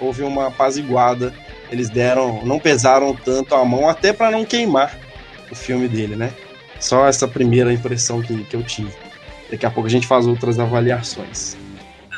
houve 0.00 0.22
uma 0.22 0.48
apaziguada. 0.48 1.32
Eles 1.70 1.88
deram, 1.88 2.44
não 2.44 2.58
pesaram 2.58 3.14
tanto 3.14 3.54
a 3.54 3.64
mão, 3.64 3.88
até 3.88 4.12
para 4.12 4.30
não 4.30 4.44
queimar 4.44 4.96
o 5.50 5.54
filme 5.54 5.88
dele, 5.88 6.14
né? 6.14 6.32
Só 6.78 7.06
essa 7.06 7.26
primeira 7.26 7.72
impressão 7.72 8.22
que, 8.22 8.44
que 8.44 8.54
eu 8.54 8.62
tive. 8.62 8.92
Daqui 9.50 9.66
a 9.66 9.70
pouco 9.70 9.86
a 9.86 9.90
gente 9.90 10.06
faz 10.06 10.26
outras 10.26 10.58
avaliações. 10.58 11.56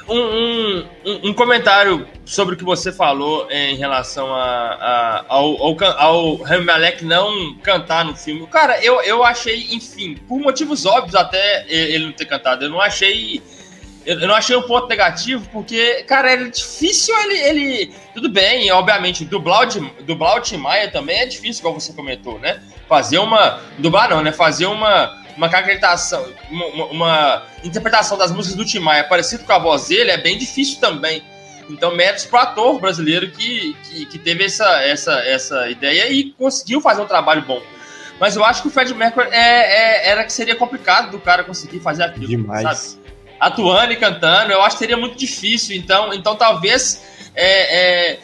Um, 0.09 0.79
um, 1.05 1.29
um 1.29 1.35
comentário 1.35 2.09
sobre 2.25 2.55
o 2.55 2.59
que 2.59 2.65
você 2.65 2.91
falou 2.91 3.47
em 3.51 3.77
relação 3.77 4.35
a, 4.35 4.41
a 4.41 5.25
ao, 5.29 5.63
ao, 5.63 5.77
ao 5.99 6.63
Malek 6.65 7.05
não 7.05 7.55
cantar 7.57 8.07
no 8.07 8.17
filme. 8.17 8.47
Cara, 8.47 8.83
eu, 8.83 9.03
eu 9.03 9.23
achei, 9.23 9.69
enfim, 9.71 10.17
por 10.27 10.41
motivos 10.41 10.87
óbvios 10.87 11.15
até 11.15 11.67
ele 11.69 12.07
não 12.07 12.13
ter 12.13 12.25
cantado, 12.25 12.65
eu 12.65 12.71
não 12.71 12.81
achei 12.81 13.43
eu, 14.09 14.27
não 14.27 14.35
achei 14.35 14.57
um 14.57 14.63
ponto 14.63 14.89
negativo, 14.89 15.47
porque, 15.53 16.03
cara, 16.05 16.33
era 16.33 16.51
difícil 16.51 17.15
ele. 17.25 17.35
ele 17.41 17.95
tudo 18.15 18.31
bem, 18.31 18.73
obviamente, 18.73 19.23
dublar 19.23 19.69
o, 19.69 20.03
dublar 20.03 20.39
o 20.39 20.41
Tim 20.41 20.57
Maia 20.57 20.91
também 20.91 21.21
é 21.21 21.27
difícil, 21.27 21.63
como 21.63 21.79
você 21.79 21.93
comentou, 21.93 22.39
né? 22.39 22.63
Fazer 22.89 23.19
uma. 23.19 23.61
Dublar 23.77 24.09
não, 24.09 24.23
né? 24.23 24.33
Fazer 24.33 24.65
uma, 24.65 25.15
uma 25.39 25.49
caracterização, 25.49 26.27
uma, 26.51 26.85
uma 26.87 27.47
interpretação 27.63 28.19
das 28.19 28.33
músicas 28.33 28.57
do 28.57 28.65
Tim 28.65 28.81
Maia 28.81 29.05
parecido 29.05 29.45
com 29.45 29.53
a 29.53 29.59
voz 29.59 29.87
dele 29.87 30.11
é 30.11 30.19
bem 30.19 30.37
difícil 30.37 30.81
também. 30.81 31.23
Então, 31.71 31.95
méritos 31.95 32.27
para 32.27 32.39
o 32.39 32.43
ator 32.43 32.81
brasileiro 32.81 33.31
que, 33.31 33.77
que, 33.85 34.07
que, 34.07 34.19
teve 34.19 34.45
essa, 34.45 34.67
essa, 34.83 35.13
essa 35.21 35.71
ideia 35.71 36.11
e 36.11 36.33
conseguiu 36.33 36.81
fazer 36.81 37.03
um 37.03 37.07
trabalho 37.07 37.43
bom. 37.43 37.63
Mas 38.19 38.35
eu 38.35 38.45
acho 38.45 38.63
que 38.63 38.69
o 38.69 38.71
Fred 38.71 38.93
Mercury 38.95 39.29
é, 39.31 39.37
é, 39.39 40.09
era 40.09 40.25
que 40.25 40.33
seria 40.33 40.57
complicado 40.57 41.11
do 41.11 41.21
cara 41.21 41.45
conseguir 41.45 41.79
fazer 41.79 42.03
aquilo. 42.03 42.27
Demais. 42.27 42.79
Sabe? 42.79 43.09
atuando 43.39 43.93
e 43.93 43.97
cantando, 43.97 44.53
eu 44.53 44.61
acho 44.63 44.77
que 44.77 44.81
seria 44.81 44.97
muito 44.97 45.17
difícil. 45.17 45.77
Então, 45.77 46.13
então 46.13 46.35
talvez 46.35 47.03
é, 47.35 48.11
é, 48.13 48.19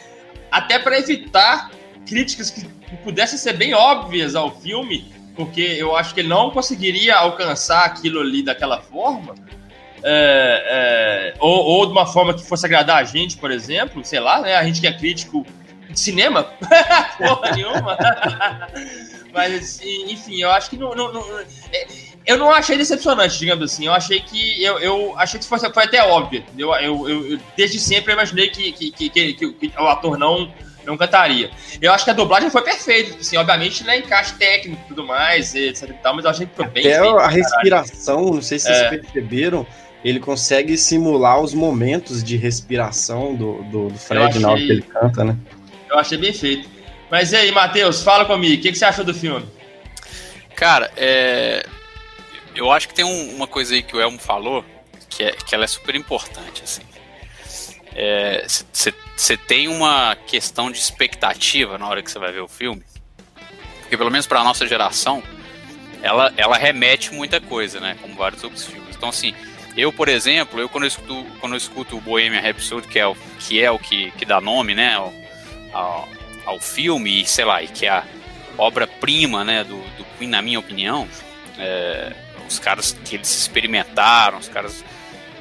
até 0.51 0.77
para 0.77 0.99
evitar 0.99 1.71
críticas 2.05 2.49
que 2.51 2.67
pudessem 3.03 3.37
ser 3.37 3.53
bem 3.53 3.73
óbvias 3.73 4.35
ao 4.35 4.59
filme, 4.59 5.14
porque 5.35 5.61
eu 5.61 5.95
acho 5.95 6.13
que 6.13 6.21
ele 6.21 6.29
não 6.29 6.49
conseguiria 6.49 7.15
alcançar 7.15 7.85
aquilo 7.85 8.21
ali 8.21 8.43
daquela 8.43 8.81
forma. 8.81 9.35
É, 10.03 11.33
é, 11.33 11.33
ou, 11.39 11.63
ou, 11.65 11.85
de 11.85 11.91
uma 11.91 12.05
forma 12.05 12.33
que 12.33 12.43
fosse 12.43 12.65
agradar 12.65 12.97
a 12.97 13.03
gente, 13.03 13.37
por 13.37 13.51
exemplo, 13.51 14.03
sei 14.05 14.19
lá, 14.19 14.39
né? 14.41 14.55
A 14.55 14.63
gente 14.63 14.79
que 14.79 14.87
é 14.87 14.93
crítico 14.93 15.45
de 15.89 15.99
cinema, 15.99 16.43
porra 17.17 17.51
nenhuma. 17.51 17.97
Mas, 19.33 19.81
enfim, 19.81 20.41
eu 20.41 20.51
acho 20.51 20.69
que 20.69 20.77
não, 20.77 20.93
não, 20.93 21.11
não 21.11 21.39
é, 21.39 21.87
eu 22.25 22.37
não 22.37 22.51
achei 22.51 22.77
decepcionante, 22.77 23.37
digamos 23.37 23.71
assim. 23.71 23.85
Eu 23.85 23.93
achei 23.93 24.19
que. 24.19 24.63
Eu, 24.63 24.79
eu 24.79 25.13
achei 25.17 25.39
que 25.39 25.45
foi, 25.45 25.59
foi 25.59 25.83
até 25.83 26.03
óbvio. 26.03 26.43
Eu, 26.57 26.73
eu, 26.75 27.09
eu, 27.09 27.39
desde 27.55 27.79
sempre 27.79 28.11
eu 28.11 28.15
imaginei 28.15 28.49
que, 28.49 28.71
que, 28.71 28.91
que, 28.91 29.09
que, 29.09 29.53
que 29.53 29.71
o 29.77 29.87
ator 29.87 30.17
não, 30.17 30.51
não 30.85 30.97
cantaria. 30.97 31.49
Eu 31.81 31.91
acho 31.91 32.05
que 32.05 32.11
a 32.11 32.13
dublagem 32.13 32.49
foi 32.49 32.61
perfeita, 32.61 33.17
assim, 33.19 33.37
obviamente, 33.37 33.83
né, 33.83 33.97
encaixe 33.97 34.35
técnico 34.35 34.81
e 34.85 34.87
tudo 34.87 35.05
mais, 35.05 35.55
etc 35.55 35.89
e 35.89 35.93
tal, 35.93 36.15
mas 36.15 36.25
eu 36.25 36.31
achei 36.31 36.45
que 36.45 36.55
foi 36.55 36.67
bem 36.67 36.87
Até 36.87 37.01
feito, 37.01 37.17
a 37.17 37.27
respiração, 37.27 38.33
não 38.33 38.41
sei 38.41 38.59
se 38.59 38.69
é. 38.69 38.73
vocês 38.73 39.01
perceberam, 39.01 39.65
ele 40.03 40.19
consegue 40.19 40.77
simular 40.77 41.39
os 41.39 41.53
momentos 41.53 42.23
de 42.23 42.37
respiração 42.37 43.35
do, 43.35 43.63
do, 43.63 43.87
do 43.89 43.97
Fred 43.97 44.25
achei, 44.25 44.41
na 44.41 44.49
hora 44.51 44.59
que 44.59 44.71
ele 44.71 44.81
canta, 44.83 45.23
né? 45.23 45.35
Eu 45.89 45.97
achei 45.97 46.17
bem 46.17 46.33
feito. 46.33 46.69
Mas 47.09 47.31
e 47.31 47.35
aí, 47.35 47.51
Matheus, 47.51 48.01
fala 48.01 48.25
comigo, 48.25 48.55
o 48.55 48.61
que, 48.61 48.71
que 48.71 48.77
você 48.77 48.85
achou 48.85 49.03
do 49.03 49.13
filme? 49.13 49.45
Cara, 50.55 50.91
é, 50.95 51.65
eu 52.55 52.71
acho 52.71 52.87
que 52.87 52.93
tem 52.93 53.05
um, 53.05 53.35
uma 53.35 53.47
coisa 53.47 53.73
aí 53.73 53.83
que 53.83 53.95
o 53.95 54.01
Elmo 54.01 54.19
falou, 54.19 54.63
que, 55.09 55.23
é, 55.23 55.31
que 55.31 55.53
ela 55.53 55.63
é 55.63 55.67
super 55.67 55.95
importante, 55.95 56.61
assim. 56.63 56.81
Você 58.45 59.33
é, 59.33 59.37
tem 59.37 59.67
uma 59.67 60.15
questão 60.27 60.69
de 60.69 60.77
expectativa 60.77 61.77
na 61.77 61.87
hora 61.87 62.03
que 62.03 62.11
você 62.11 62.19
vai 62.19 62.31
ver 62.31 62.41
o 62.41 62.47
filme, 62.47 62.83
porque 63.81 63.95
pelo 63.95 64.11
menos 64.11 64.27
para 64.27 64.41
a 64.41 64.43
nossa 64.43 64.67
geração, 64.67 65.23
ela, 66.01 66.33
ela 66.35 66.57
remete 66.57 67.13
muita 67.13 67.39
coisa, 67.39 67.79
né? 67.79 67.97
Como 68.01 68.15
vários 68.15 68.43
outros 68.43 68.65
filmes. 68.65 68.95
Então, 68.95 69.09
assim, 69.09 69.33
eu, 69.77 69.91
por 69.91 70.07
exemplo, 70.09 70.59
eu 70.59 70.67
quando 70.67 70.83
eu 70.83 70.87
escuto, 70.87 71.25
quando 71.39 71.53
eu 71.53 71.57
escuto 71.57 71.97
o 71.97 72.01
Bohemian 72.01 72.41
Rhapsody, 72.41 72.87
que 72.87 72.99
é 72.99 73.07
o 73.07 73.15
que, 73.39 73.61
é 73.61 73.71
o 73.71 73.79
que, 73.79 74.11
que 74.11 74.25
dá 74.25 74.41
nome, 74.41 74.75
né, 74.75 74.95
ao, 74.95 75.13
ao, 75.73 76.09
ao 76.45 76.59
filme, 76.59 77.21
e 77.21 77.25
sei 77.25 77.45
lá, 77.45 77.63
e 77.63 77.67
que 77.67 77.85
é 77.85 77.89
a 77.89 78.03
obra-prima, 78.57 79.43
né, 79.43 79.63
do, 79.63 79.77
do 79.97 80.05
Queen, 80.17 80.29
na 80.29 80.41
minha 80.41 80.59
opinião, 80.59 81.07
é, 81.57 82.13
os 82.47 82.59
caras 82.59 82.97
que 83.03 83.15
eles 83.15 83.29
experimentaram, 83.35 84.37
os 84.37 84.47
caras 84.47 84.83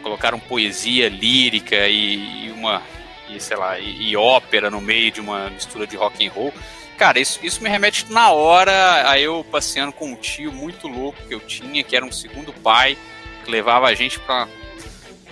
colocaram 0.04 0.38
poesia 0.38 1.08
lírica 1.08 1.88
e, 1.88 2.46
e 2.46 2.50
uma 2.52 2.82
e, 3.28 3.40
sei 3.40 3.56
lá, 3.56 3.78
e, 3.78 4.10
e, 4.10 4.16
ópera 4.16 4.70
no 4.70 4.80
meio 4.80 5.10
de 5.10 5.20
uma 5.20 5.48
mistura 5.48 5.86
de 5.86 5.96
rock 5.96 6.24
and 6.24 6.30
roll. 6.30 6.52
Cara, 6.98 7.18
isso, 7.18 7.40
isso 7.42 7.62
me 7.62 7.68
remete 7.68 8.12
na 8.12 8.30
hora 8.30 9.10
a 9.10 9.18
eu 9.18 9.44
passeando 9.50 9.92
com 9.92 10.12
um 10.12 10.14
tio 10.14 10.52
muito 10.52 10.86
louco 10.86 11.18
que 11.26 11.34
eu 11.34 11.40
tinha, 11.40 11.82
que 11.82 11.96
era 11.96 12.04
um 12.04 12.12
segundo 12.12 12.52
pai, 12.52 12.96
que 13.44 13.50
levava 13.50 13.86
a 13.86 13.94
gente 13.94 14.20
para 14.20 14.46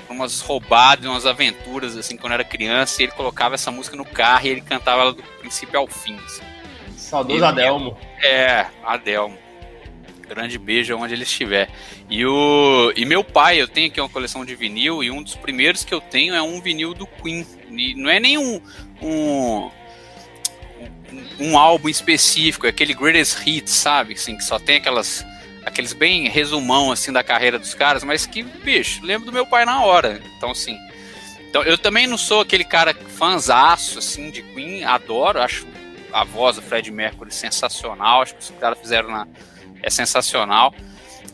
umas 0.08 0.40
roubadas, 0.40 1.04
umas 1.04 1.26
aventuras, 1.26 1.96
assim, 1.96 2.16
quando 2.16 2.32
eu 2.32 2.34
era 2.34 2.44
criança, 2.44 3.00
e 3.00 3.04
ele 3.04 3.12
colocava 3.12 3.54
essa 3.54 3.70
música 3.70 3.96
no 3.96 4.04
carro 4.04 4.46
e 4.46 4.50
ele 4.50 4.60
cantava 4.60 5.02
ela 5.02 5.12
do 5.12 5.22
princípio 5.22 5.78
ao 5.78 5.86
fim. 5.86 6.16
Assim. 6.16 6.42
Saudoso 6.96 7.44
Adelmo. 7.44 7.96
É, 8.22 8.66
Adelmo. 8.84 9.38
Grande 10.34 10.58
beijo 10.58 10.96
onde 10.96 11.12
ele 11.12 11.24
estiver. 11.24 11.68
E, 12.08 12.24
o, 12.24 12.90
e 12.96 13.04
meu 13.04 13.22
pai, 13.22 13.60
eu 13.60 13.68
tenho 13.68 13.88
aqui 13.88 14.00
uma 14.00 14.08
coleção 14.08 14.46
de 14.46 14.54
vinil, 14.54 15.04
e 15.04 15.10
um 15.10 15.22
dos 15.22 15.34
primeiros 15.34 15.84
que 15.84 15.92
eu 15.92 16.00
tenho 16.00 16.34
é 16.34 16.40
um 16.40 16.58
vinil 16.58 16.94
do 16.94 17.06
Queen. 17.06 17.46
E 17.68 17.94
não 17.94 18.08
é 18.08 18.18
nenhum 18.18 18.58
um, 19.02 19.70
um, 21.38 21.48
um 21.48 21.58
álbum 21.58 21.86
específico, 21.86 22.64
é 22.64 22.70
aquele 22.70 22.94
Greatest 22.94 23.46
Hits, 23.46 23.72
sabe? 23.72 24.14
Assim, 24.14 24.34
que 24.34 24.42
só 24.42 24.58
tem 24.58 24.76
aquelas 24.76 25.22
aqueles 25.66 25.92
bem 25.92 26.28
resumão 26.28 26.90
assim 26.90 27.12
da 27.12 27.22
carreira 27.22 27.58
dos 27.58 27.74
caras, 27.74 28.02
mas 28.02 28.24
que, 28.24 28.42
bicho, 28.42 29.04
lembro 29.04 29.26
do 29.26 29.32
meu 29.32 29.44
pai 29.44 29.66
na 29.66 29.82
hora. 29.84 30.18
Então, 30.38 30.52
assim. 30.52 30.78
Então, 31.40 31.62
eu 31.62 31.76
também 31.76 32.06
não 32.06 32.16
sou 32.16 32.40
aquele 32.40 32.64
cara 32.64 32.94
fãzaço, 32.94 33.98
assim, 33.98 34.30
de 34.30 34.40
Queen, 34.40 34.82
adoro, 34.82 35.42
acho 35.42 35.66
a 36.10 36.24
voz 36.24 36.56
do 36.56 36.62
Fred 36.62 36.90
Mercury 36.90 37.32
sensacional, 37.32 38.22
acho 38.22 38.34
que 38.34 38.40
os 38.40 38.50
caras 38.58 38.78
fizeram 38.78 39.10
na, 39.10 39.26
é 39.82 39.90
sensacional. 39.90 40.74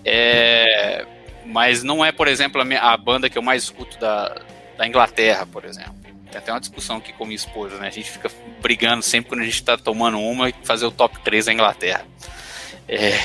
É, 0.05 1.07
mas 1.45 1.83
não 1.83 2.05
é, 2.05 2.13
por 2.13 2.29
exemplo, 2.29 2.61
a, 2.61 2.65
minha, 2.65 2.81
a, 2.81 2.97
banda 2.97 3.29
que 3.29 3.39
eu 3.39 3.43
mais 3.43 3.65
escuto 3.65 3.99
da, 3.99 4.41
da 4.77 4.87
Inglaterra, 4.87 5.47
por 5.47 5.65
exemplo. 5.65 5.95
Tem 6.31 6.39
até 6.39 6.53
uma 6.53 6.61
discussão 6.61 6.99
aqui 6.99 7.13
com 7.13 7.25
minha 7.25 7.37
esposa, 7.37 7.79
né? 7.79 7.89
A 7.89 7.91
gente 7.91 8.11
fica 8.11 8.31
brigando 8.61 9.03
sempre 9.03 9.31
quando 9.31 9.41
a 9.41 9.45
gente 9.45 9.55
está 9.55 9.79
tomando 9.79 10.19
uma 10.19 10.51
e 10.51 10.55
fazer 10.63 10.87
o 10.87 10.91
top 10.91 11.19
3 11.21 11.47
da 11.47 11.53
Inglaterra. 11.53 12.05
É, 12.87 13.19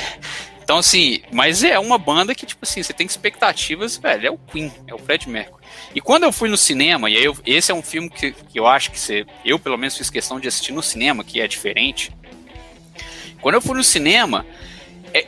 então, 0.64 0.78
assim, 0.78 1.22
mas 1.30 1.62
é 1.62 1.78
uma 1.78 1.98
banda 1.98 2.34
que, 2.34 2.46
tipo 2.46 2.62
assim, 2.64 2.82
você 2.82 2.94
tem 2.94 3.06
expectativas, 3.06 3.98
velho, 3.98 4.28
é 4.28 4.32
o 4.32 4.38
Queen, 4.38 4.72
é 4.88 4.94
o 4.94 4.98
Fred 4.98 5.28
Mercury. 5.28 5.62
E 5.94 6.00
quando 6.00 6.24
eu 6.24 6.32
fui 6.32 6.48
no 6.48 6.56
cinema, 6.56 7.10
e 7.10 7.18
aí 7.18 7.26
eu, 7.26 7.36
esse 7.46 7.70
é 7.70 7.76
um 7.76 7.82
filme 7.82 8.10
que, 8.10 8.32
que 8.32 8.58
eu 8.58 8.66
acho 8.66 8.90
que 8.90 8.98
você, 8.98 9.26
eu 9.44 9.60
pelo 9.60 9.78
menos 9.78 9.98
fiz 9.98 10.10
questão 10.10 10.40
de 10.40 10.48
assistir 10.48 10.72
no 10.72 10.82
cinema, 10.82 11.22
que 11.24 11.42
é 11.42 11.48
diferente. 11.50 12.12
Quando 13.42 13.56
eu 13.56 13.62
fui 13.62 13.76
no 13.76 13.84
cinema, 13.84 14.46
é, 14.46 14.73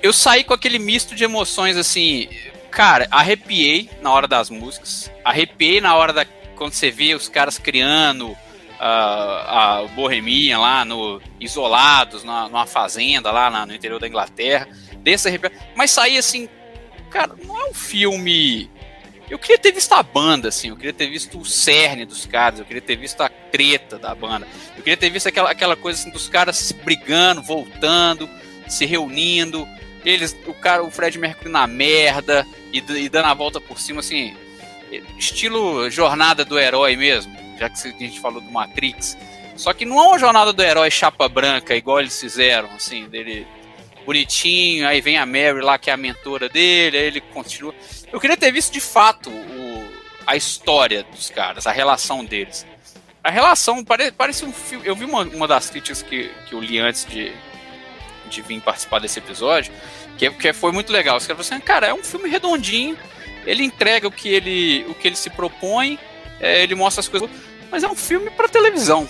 eu 0.01 0.12
saí 0.12 0.44
com 0.44 0.54
aquele 0.54 0.80
misto 0.80 1.15
de 1.15 1.24
emoções 1.24 1.77
assim, 1.77 2.27
cara, 2.72 3.08
arrepiei 3.12 3.89
na 4.01 4.12
hora 4.12 4.27
das 4.27 4.50
músicas, 4.50 5.12
arrepiei 5.24 5.80
na 5.80 5.96
hora 5.96 6.12
da 6.12 6.25
quando 6.56 6.74
você 6.74 6.89
vê 6.89 7.13
os 7.13 7.27
caras 7.27 7.58
criando 7.58 8.36
a, 8.80 9.80
a 9.80 9.88
Bohemia 9.89 10.58
lá 10.58 10.86
no 10.86 11.22
isolados 11.39 12.24
na, 12.24 12.48
numa 12.48 12.65
fazenda 12.65 13.32
lá 13.32 13.50
na, 13.50 13.65
no 13.65 13.74
interior 13.74 14.00
da 14.00 14.08
Inglaterra, 14.08 14.68
desse 14.98 15.27
arrepio, 15.27 15.51
mas 15.75 15.92
saí 15.92 16.18
assim, 16.18 16.50
cara, 17.10 17.36
não 17.44 17.60
é 17.60 17.70
um 17.70 17.74
filme 17.74 18.70
eu 19.30 19.39
queria 19.39 19.58
ter 19.58 19.72
visto 19.72 19.92
a 19.94 20.04
banda, 20.04 20.50
assim, 20.50 20.70
eu 20.70 20.75
queria 20.75 20.94
ter 20.94 21.10
visto 21.10 21.39
o 21.39 21.46
cerne 21.46 22.06
dos 22.06 22.25
caras, 22.25 22.60
eu 22.60 22.65
queria 22.65 22.82
ter 22.82 22.96
visto 22.96 23.22
a 23.22 23.30
treta 23.30 23.98
da 23.98 24.13
banda, 24.13 24.48
eu 24.77 24.84
queria 24.84 24.98
ter 24.98 25.10
visto 25.10 25.27
aquela, 25.27 25.50
aquela 25.50 25.75
coisa 25.75 26.00
assim, 26.00 26.12
dos 26.12 26.30
caras 26.30 26.72
brigando, 26.72 27.42
voltando, 27.42 28.30
se 28.67 28.86
reunindo, 28.86 29.67
eles, 30.03 30.38
o 30.45 30.53
cara, 30.53 30.84
o 30.84 30.91
Fred 30.91 31.17
Mercury 31.17 31.50
na 31.50 31.65
merda 31.65 32.45
e, 32.72 32.77
e 32.77 33.10
dando 33.10 33.25
a 33.25 33.34
volta 33.34 33.60
por 33.60 33.79
cima, 33.79 34.00
assim, 34.00 34.36
estilo 35.17 35.89
jornada 35.89 36.45
do 36.45 36.60
herói 36.60 36.95
mesmo, 36.95 37.36
já 37.60 37.69
que 37.69 37.88
a 37.88 37.91
gente 37.91 38.19
falou 38.19 38.41
do 38.41 38.51
Matrix. 38.51 39.17
Só 39.55 39.74
que 39.74 39.86
não 39.86 39.98
é 40.00 40.07
uma 40.07 40.19
jornada 40.19 40.51
do 40.51 40.62
herói 40.62 40.91
chapa 40.91 41.27
branca, 41.29 41.75
igual 41.75 42.00
eles 42.00 42.19
fizeram, 42.19 42.69
assim, 42.75 43.07
dele 43.07 43.48
bonitinho, 44.05 44.88
aí 44.88 45.01
vem 45.01 45.17
a 45.17 45.25
Mary 45.25 45.62
lá, 45.62 45.77
que 45.77 45.89
é 45.89 45.93
a 45.93 45.98
mentora 45.98 46.48
dele, 46.48 46.98
aí 46.98 47.05
ele 47.05 47.22
continua. 47.22 47.74
Eu 48.12 48.19
queria 48.19 48.38
ter 48.38 48.51
visto 48.51 48.72
de 48.72 48.79
fato 48.79 49.29
o, 49.29 49.89
a 50.27 50.36
história 50.36 51.03
dos 51.03 51.29
caras, 51.29 51.65
a 51.65 51.72
relação 51.72 52.24
deles. 52.24 52.65
A 53.24 53.31
relação 53.31 53.84
parece, 53.84 54.12
parece 54.12 54.45
um 54.45 54.53
filme. 54.53 54.86
Eu 54.86 54.95
vi 54.95 55.03
uma, 55.03 55.24
uma 55.24 55.48
das 55.48 55.69
críticas 55.69 56.03
que, 56.03 56.29
que 56.48 56.53
eu 56.53 56.62
li 56.62 56.77
antes 56.77 57.05
de, 57.05 57.34
de 58.36 58.42
vir 58.42 58.62
participar 58.62 59.00
desse 59.00 59.20
episódio, 59.20 59.74
que, 60.18 60.30
que 60.30 60.54
foi 60.54 60.72
muito 60.72 60.92
legal. 60.92 61.18
Os 61.18 61.25
caras 61.25 61.46
falaram 61.46 61.58
assim, 61.58 61.65
cara, 61.65 61.88
é 61.88 61.94
um 61.94 62.04
filme 62.04 62.30
redondinho, 62.30 62.98
ele 63.46 63.63
entrega 63.63 64.08
o 64.08 64.12
que 64.12 64.30
ele, 64.30 64.86
o 64.89 64.94
que 64.94 65.08
ele 65.08 65.15
se 65.15 65.30
propõe, 65.30 66.00
é, 66.39 66.63
ele 66.63 66.75
mostra 66.75 67.00
as 67.00 67.08
coisas, 67.08 67.30
mas 67.72 67.84
é 67.84 67.88
um 67.88 67.96
filme 67.96 68.30
para 68.30 68.48
televisão. 68.48 69.08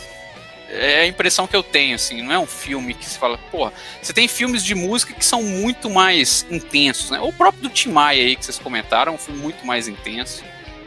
É 0.68 1.02
a 1.02 1.06
impressão 1.06 1.46
que 1.46 1.56
eu 1.56 1.62
tenho, 1.62 1.96
assim, 1.96 2.22
não 2.24 2.34
é 2.34 2.40
um 2.40 2.48
filme 2.48 2.94
que 2.94 3.06
se 3.06 3.20
fala, 3.20 3.38
porra, 3.38 3.72
você 4.02 4.12
tem 4.12 4.28
filmes 4.28 4.64
de 4.64 4.74
música 4.74 5.14
que 5.14 5.24
são 5.24 5.44
muito 5.44 5.90
mais 5.90 6.46
intensos, 6.50 7.12
né? 7.12 7.20
O 7.20 7.32
próprio 7.32 7.64
do 7.64 7.70
Tim 7.70 7.90
Maia 7.90 8.24
aí 8.24 8.36
que 8.36 8.44
vocês 8.44 8.58
comentaram, 8.58 9.14
um 9.14 9.18
filme 9.18 9.40
muito 9.40 9.66
mais 9.66 9.88
intenso, 9.88 10.44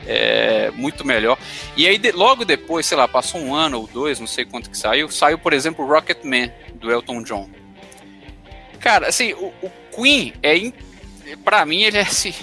é, 0.07 0.71
muito 0.75 1.07
melhor. 1.07 1.39
E 1.77 1.87
aí 1.87 1.97
de, 1.97 2.11
logo 2.11 2.45
depois, 2.45 2.87
sei 2.87 2.97
lá, 2.97 3.07
passou 3.07 3.41
um 3.41 3.55
ano 3.55 3.79
ou 3.81 3.87
dois, 3.87 4.19
não 4.19 4.27
sei 4.27 4.45
quanto 4.45 4.69
que 4.69 4.77
saiu, 4.77 5.09
saiu, 5.11 5.39
por 5.39 5.53
exemplo, 5.53 5.87
Rocket 5.87 6.25
Man, 6.25 6.51
do 6.75 6.91
Elton 6.91 7.23
John. 7.23 7.49
Cara, 8.81 9.09
assim, 9.09 9.33
o, 9.33 9.53
o 9.63 9.71
Queen 9.95 10.33
é, 10.43 10.73
para 11.45 11.65
mim, 11.65 11.83
ele 11.83 11.99
é 11.99 12.03
assim, 12.03 12.35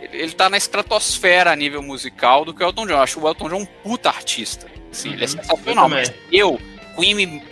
ele 0.00 0.32
tá 0.32 0.48
na 0.48 0.56
estratosfera 0.56 1.52
a 1.52 1.56
nível 1.56 1.82
musical 1.82 2.44
do 2.44 2.52
que 2.52 2.62
o 2.62 2.66
Elton 2.66 2.86
John. 2.86 2.92
Eu 2.92 3.02
acho 3.02 3.20
o 3.20 3.28
Elton 3.28 3.48
John 3.48 3.56
um 3.58 3.66
puta 3.66 4.08
artista. 4.08 4.66
Assim, 4.90 5.08
uhum, 5.08 5.14
ele 5.14 5.24
é 5.24 5.28
uhum. 5.28 5.32
sensacional, 5.32 5.88
mas 5.88 6.12
eu, 6.30 6.60
Queen 6.96 7.14
me 7.14 7.42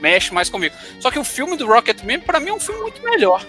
mexe 0.00 0.32
mais 0.32 0.48
comigo. 0.48 0.74
Só 1.00 1.10
que 1.10 1.18
o 1.18 1.24
filme 1.24 1.56
do 1.56 1.66
Rocketman, 1.66 2.20
para 2.20 2.40
mim, 2.40 2.50
é 2.50 2.54
um 2.54 2.60
filme 2.60 2.80
muito 2.82 3.02
melhor. 3.02 3.44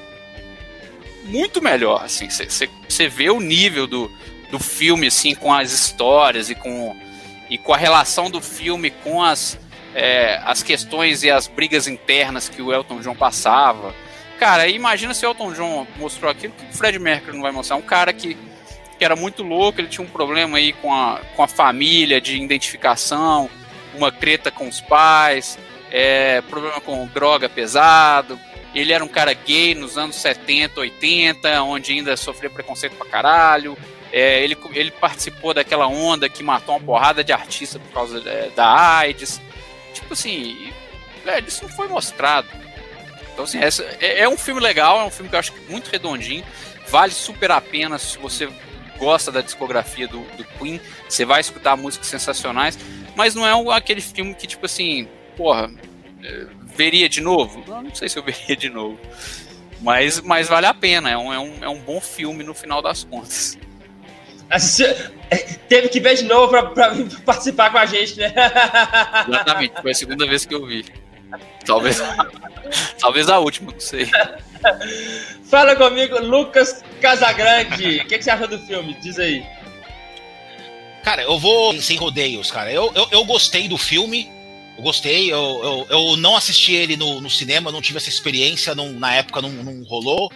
Muito 1.25 1.61
melhor, 1.61 2.03
assim. 2.03 2.29
Você 2.29 3.07
vê 3.07 3.29
o 3.29 3.39
nível 3.39 3.85
do, 3.85 4.11
do 4.49 4.59
filme, 4.59 5.07
assim, 5.07 5.35
com 5.35 5.53
as 5.53 5.71
histórias 5.71 6.49
e 6.49 6.55
com, 6.55 6.95
e 7.49 7.57
com 7.57 7.73
a 7.73 7.77
relação 7.77 8.29
do 8.29 8.41
filme 8.41 8.91
com 8.91 9.21
as, 9.21 9.59
é, 9.93 10.39
as 10.43 10.63
questões 10.63 11.23
e 11.23 11.29
as 11.29 11.47
brigas 11.47 11.87
internas 11.87 12.47
que 12.47 12.61
o 12.61 12.73
Elton 12.73 13.01
John 13.01 13.15
passava. 13.15 13.93
Cara, 14.37 14.67
imagina 14.67 15.13
se 15.13 15.25
o 15.25 15.29
Elton 15.29 15.51
John 15.53 15.87
mostrou 15.97 16.29
aquilo 16.29 16.53
que 16.53 16.65
o 16.65 16.77
Fred 16.77 16.99
Mercury 16.99 17.35
não 17.35 17.41
vai 17.41 17.51
mostrar. 17.51 17.75
Um 17.75 17.81
cara 17.81 18.13
que, 18.13 18.37
que 18.97 19.03
era 19.03 19.15
muito 19.15 19.41
louco, 19.41 19.81
ele 19.81 19.87
tinha 19.87 20.05
um 20.05 20.09
problema 20.09 20.57
aí 20.57 20.73
com 20.73 20.93
a, 20.93 21.19
com 21.35 21.41
a 21.41 21.47
família, 21.47 22.21
de 22.21 22.39
identificação, 22.39 23.49
uma 23.95 24.11
treta 24.11 24.51
com 24.51 24.67
os 24.67 24.79
pais, 24.79 25.57
é, 25.91 26.41
problema 26.41 26.79
com 26.79 27.07
droga 27.07 27.49
pesado. 27.49 28.39
Ele 28.75 28.93
era 28.93 29.03
um 29.03 29.07
cara 29.07 29.33
gay 29.33 29.73
nos 29.73 29.97
anos 29.97 30.17
70, 30.17 30.81
80, 30.81 31.63
onde 31.63 31.93
ainda 31.93 32.15
sofria 32.15 32.49
preconceito 32.49 32.95
pra 32.95 33.07
caralho. 33.07 33.75
É, 34.11 34.43
ele, 34.43 34.55
ele 34.73 34.91
participou 34.91 35.53
daquela 35.53 35.87
onda 35.87 36.29
que 36.29 36.43
matou 36.43 36.75
uma 36.75 36.85
porrada 36.85 37.23
de 37.23 37.33
artistas 37.33 37.81
por 37.81 37.91
causa 37.91 38.21
é, 38.29 38.51
da 38.55 38.97
AIDS. 38.97 39.41
Tipo 39.93 40.13
assim, 40.13 40.71
velho, 41.25 41.47
isso 41.47 41.63
não 41.63 41.71
foi 41.71 41.87
mostrado. 41.87 42.47
Então, 43.37 43.45
assim, 43.45 43.59
essa, 43.59 43.83
é, 44.01 44.21
é, 44.21 44.27
um 44.27 44.35
filme 44.35 44.59
legal, 44.59 44.99
é 44.99 45.03
um 45.03 45.11
filme 45.11 45.29
que 45.29 45.35
eu 45.35 45.39
acho 45.39 45.53
muito 45.69 45.91
redondinho. 45.91 46.43
Vale 46.89 47.11
super 47.11 47.51
a 47.51 47.61
pena 47.61 47.99
se 47.99 48.17
você 48.17 48.49
gosta 48.97 49.31
da 49.31 49.41
discografia 49.41 50.07
do, 50.07 50.21
do 50.35 50.43
Queen. 50.43 50.81
Você 51.07 51.23
vai 51.23 51.39
escutar 51.39 51.77
músicas 51.77 52.07
sensacionais. 52.07 52.79
Mas 53.15 53.35
não 53.35 53.45
é 53.45 53.77
aquele 53.77 54.01
filme 54.01 54.33
que, 54.33 54.47
tipo 54.47 54.65
assim, 54.65 55.07
porra, 55.35 55.69
é, 56.23 56.47
veria 56.75 57.07
de 57.07 57.21
novo? 57.21 57.63
Não, 57.67 57.83
não 57.83 57.93
sei 57.93 58.09
se 58.09 58.17
eu 58.17 58.23
veria 58.25 58.55
de 58.55 58.71
novo. 58.71 58.99
Mas, 59.81 60.19
mas 60.21 60.47
vale 60.47 60.65
a 60.65 60.73
pena, 60.73 61.11
é 61.11 61.15
um, 61.15 61.31
é, 61.31 61.37
um, 61.37 61.63
é 61.65 61.69
um 61.69 61.77
bom 61.77 62.01
filme 62.01 62.43
no 62.43 62.55
final 62.55 62.81
das 62.81 63.03
contas. 63.03 63.55
É, 65.29 65.37
teve 65.69 65.89
que 65.89 65.99
ver 65.99 66.15
de 66.15 66.23
novo 66.23 66.49
pra, 66.49 66.63
pra 66.71 66.95
participar 67.23 67.69
com 67.69 67.77
a 67.77 67.85
gente, 67.85 68.17
né? 68.17 68.33
Exatamente, 69.27 69.79
foi 69.79 69.91
a 69.91 69.93
segunda 69.93 70.25
vez 70.25 70.43
que 70.43 70.55
eu 70.55 70.65
vi. 70.65 70.85
Talvez, 71.65 72.01
talvez 72.99 73.29
a 73.29 73.39
última, 73.39 73.71
não 73.71 73.79
sei. 73.79 74.09
Fala 75.49 75.75
comigo, 75.75 76.19
Lucas 76.19 76.83
Casagrande. 77.01 77.99
O 77.99 78.05
que, 78.05 78.17
que, 78.17 78.23
você 78.23 78.31
achou 78.31 78.47
do 78.47 78.59
filme? 78.59 78.95
Diz 79.01 79.19
aí. 79.19 79.45
Cara, 81.03 81.23
eu 81.23 81.39
vou 81.39 81.79
sem 81.81 81.97
rodeios, 81.97 82.51
cara. 82.51 82.71
Eu, 82.71 82.91
eu, 82.93 83.07
eu 83.11 83.25
gostei 83.25 83.67
do 83.67 83.77
filme. 83.77 84.29
Eu 84.77 84.83
gostei. 84.83 85.31
Eu, 85.31 85.85
eu, 85.89 86.11
eu 86.11 86.17
não 86.17 86.35
assisti 86.35 86.73
ele 86.73 86.97
no, 86.97 87.21
no 87.21 87.29
cinema, 87.29 87.71
não 87.71 87.81
tive 87.81 87.97
essa 87.97 88.09
experiência. 88.09 88.75
Não, 88.75 88.91
na 88.91 89.15
época 89.15 89.41
não, 89.41 89.49
não 89.49 89.83
rolou. 89.83 90.29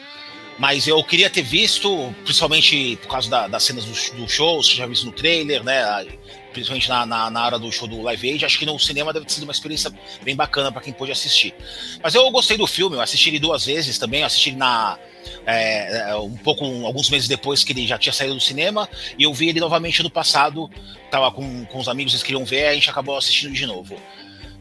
Mas 0.58 0.88
eu 0.88 1.04
queria 1.04 1.30
ter 1.30 1.41
visto, 1.41 2.13
principalmente 2.23 2.97
por 3.01 3.10
causa 3.10 3.30
da, 3.30 3.47
das 3.47 3.63
cenas 3.63 3.84
do, 3.84 4.17
do 4.17 4.30
show, 4.30 4.62
você 4.62 4.75
já 4.75 4.86
viu 4.86 4.93
isso 4.93 5.06
no 5.06 5.12
trailer, 5.12 5.63
né? 5.63 6.06
Principalmente 6.52 6.90
na, 6.90 7.06
na, 7.06 7.30
na, 7.30 7.46
hora 7.46 7.60
do 7.60 7.72
show 7.72 7.88
do 7.88 8.02
Live 8.02 8.30
Aid. 8.30 8.46
Acho 8.46 8.60
que 8.60 8.66
no 8.66 8.78
cinema 8.78 9.14
deve 9.14 9.26
ter 9.26 9.34
sido 9.34 9.44
uma 9.44 9.52
experiência 9.52 9.92
bem 10.24 10.36
bacana 10.36 10.72
para 10.72 10.82
quem 10.82 10.94
pôde 10.94 11.12
assistir. 11.12 11.54
Mas 12.04 12.14
eu 12.14 12.30
gostei 12.32 12.58
do 12.58 12.68
filme, 12.68 12.96
eu 12.96 13.02
assisti 13.02 13.30
ele 13.30 13.40
duas 13.40 13.66
vezes 13.66 13.98
também, 13.98 14.22
eu 14.22 14.26
assisti 14.26 14.50
ele 14.50 14.58
na. 14.58 14.98
É, 15.46 16.12
é 16.12 16.16
um 16.16 16.36
pouco, 16.36 16.66
alguns 16.86 17.10
meses 17.10 17.28
depois 17.28 17.64
que 17.64 17.72
ele 17.72 17.88
já 17.88 17.98
tinha 17.98 18.12
saído 18.14 18.36
do 18.36 18.42
cinema, 18.42 18.90
e 19.18 19.24
eu 19.24 19.34
vi 19.34 19.50
ele 19.50 19.60
novamente 19.60 20.04
no 20.04 20.10
passado. 20.10 20.70
Tava 21.10 21.32
com, 21.32 21.66
com 21.66 21.80
os 21.80 21.88
amigos, 21.88 22.14
eles 22.14 22.24
queriam 22.24 22.46
ver, 22.46 22.68
a 22.68 22.74
gente 22.74 22.90
acabou 22.90 23.18
assistindo 23.18 23.54
de 23.54 23.66
novo. 23.66 23.98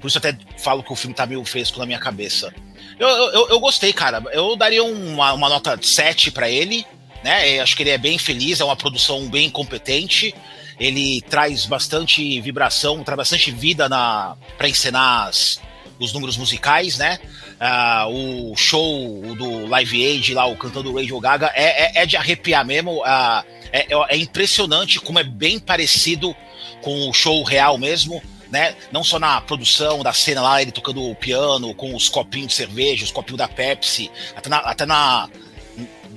Por 0.01 0.09
isso 0.09 0.19
até 0.19 0.37
falo 0.59 0.83
que 0.83 0.93
o 0.93 0.97
filme 0.97 1.15
tá 1.15 1.27
meio 1.27 1.45
fresco 1.45 1.79
na 1.79 1.87
minha 1.87 1.99
cabeça. 1.99 2.53
Eu, 2.99 3.09
eu, 3.09 3.49
eu 3.51 3.61
gostei, 3.61 3.93
cara. 3.93 4.23
Eu 4.33 4.57
daria 4.57 4.83
uma, 4.83 5.33
uma 5.33 5.49
nota 5.49 5.79
7 5.81 6.31
para 6.31 6.51
ele, 6.51 6.87
né? 7.23 7.59
Eu 7.59 7.63
acho 7.63 7.77
que 7.77 7.83
ele 7.83 7.91
é 7.91 7.99
bem 7.99 8.19
feliz, 8.19 8.61
é 8.61 8.65
uma 8.65 8.77
produção 8.77 9.29
bem 9.29 9.51
competente. 9.51 10.35
Ele 10.81 11.21
traz 11.23 11.67
bastante 11.67 12.41
vibração, 12.41 13.05
traz 13.05 13.17
bastante 13.17 13.51
vida 13.51 13.89
na 13.89 14.37
para 14.57 14.69
encenar 14.69 15.29
as, 15.29 15.61
os 15.99 16.13
números 16.13 16.37
musicais, 16.37 16.97
né? 16.97 17.19
Uh, 17.61 18.53
o 18.53 18.57
show 18.57 19.37
do 19.37 19.67
Live 19.67 20.07
Aid 20.07 20.35
lá, 20.35 20.47
o 20.47 20.57
cantando 20.57 20.95
Radio 20.95 21.21
Gaga, 21.21 21.53
é, 21.55 21.99
é, 21.99 22.03
é 22.03 22.07
de 22.07 22.17
arrepiar 22.17 22.65
mesmo. 22.65 23.03
Uh, 23.03 23.45
é, 23.73 23.87
é 24.09 24.17
impressionante 24.17 24.99
como 24.99 25.19
é 25.19 25.25
bem 25.25 25.59
parecido 25.59 26.35
com 26.81 27.09
o 27.09 27.13
show 27.13 27.43
real 27.45 27.77
mesmo 27.77 28.21
né? 28.51 28.75
Não 28.91 29.05
só 29.05 29.19
na 29.19 29.41
produção 29.41 30.03
da 30.03 30.13
cena 30.13 30.43
lá, 30.43 30.61
ele 30.61 30.73
tocando 30.73 31.03
o 31.03 31.15
piano 31.15 31.75
com 31.75 31.95
os 31.95 32.09
copinhos 32.09 32.49
de 32.49 32.55
cerveja, 32.55 33.05
os 33.05 33.13
copinhos 33.13 33.39
da 33.39 33.49
Pepsi, 33.49 34.11
até 34.35 34.49
na, 34.49 34.57
até 34.59 34.85
na 34.85 35.29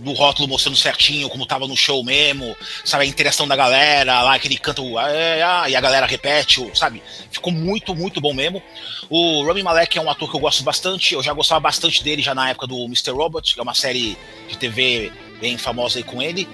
no 0.03 0.13
rótulo 0.13 0.47
mostrando 0.47 0.77
certinho 0.77 1.29
como 1.29 1.45
tava 1.45 1.67
no 1.67 1.75
show 1.75 2.03
mesmo, 2.03 2.55
sabe? 2.83 3.05
A 3.05 3.07
interação 3.07 3.47
da 3.47 3.55
galera 3.55 4.21
lá, 4.21 4.37
que 4.37 4.47
ele 4.47 4.57
canta 4.57 4.81
o 4.81 4.99
é, 4.99 5.39
e 5.69 5.75
a 5.75 5.81
galera 5.81 6.05
repete, 6.05 6.69
sabe? 6.73 7.01
Ficou 7.31 7.51
muito, 7.51 7.95
muito 7.95 8.19
bom 8.19 8.33
mesmo. 8.33 8.61
O 9.09 9.45
Rami 9.45 9.63
Malek 9.63 9.97
é 9.97 10.01
um 10.01 10.09
ator 10.09 10.29
que 10.29 10.35
eu 10.35 10.39
gosto 10.39 10.63
bastante, 10.63 11.13
eu 11.13 11.23
já 11.23 11.33
gostava 11.33 11.59
bastante 11.59 12.03
dele 12.03 12.21
já 12.21 12.35
na 12.35 12.49
época 12.49 12.67
do 12.67 12.85
Mr. 12.85 13.11
Robot, 13.11 13.53
que 13.53 13.59
é 13.59 13.63
uma 13.63 13.73
série 13.73 14.17
de 14.49 14.57
TV 14.57 15.11
bem 15.39 15.57
famosa 15.57 15.99
aí 15.99 16.03
com 16.03 16.21
ele. 16.21 16.47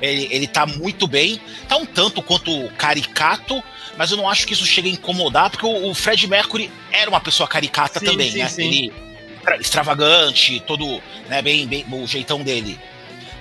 Ele, 0.00 0.28
ele 0.30 0.46
tá 0.46 0.66
muito 0.66 1.06
bem, 1.06 1.40
tá 1.68 1.76
um 1.76 1.86
tanto 1.86 2.22
quanto 2.22 2.68
caricato, 2.76 3.62
mas 3.96 4.10
eu 4.10 4.16
não 4.16 4.28
acho 4.28 4.46
que 4.46 4.52
isso 4.52 4.66
chegue 4.66 4.88
a 4.88 4.92
incomodar, 4.92 5.50
porque 5.50 5.64
o, 5.64 5.90
o 5.90 5.94
Fred 5.94 6.26
Mercury 6.26 6.70
era 6.90 7.08
uma 7.08 7.20
pessoa 7.20 7.48
caricata 7.48 7.98
sim, 7.98 8.06
também, 8.06 8.30
sim, 8.30 8.38
né? 8.38 8.48
Sim. 8.48 8.66
Ele 8.66 8.92
extravagante, 9.60 10.60
todo, 10.66 11.02
né, 11.28 11.42
bem, 11.42 11.66
bem 11.66 11.84
o 11.90 12.06
jeitão 12.06 12.42
dele. 12.42 12.78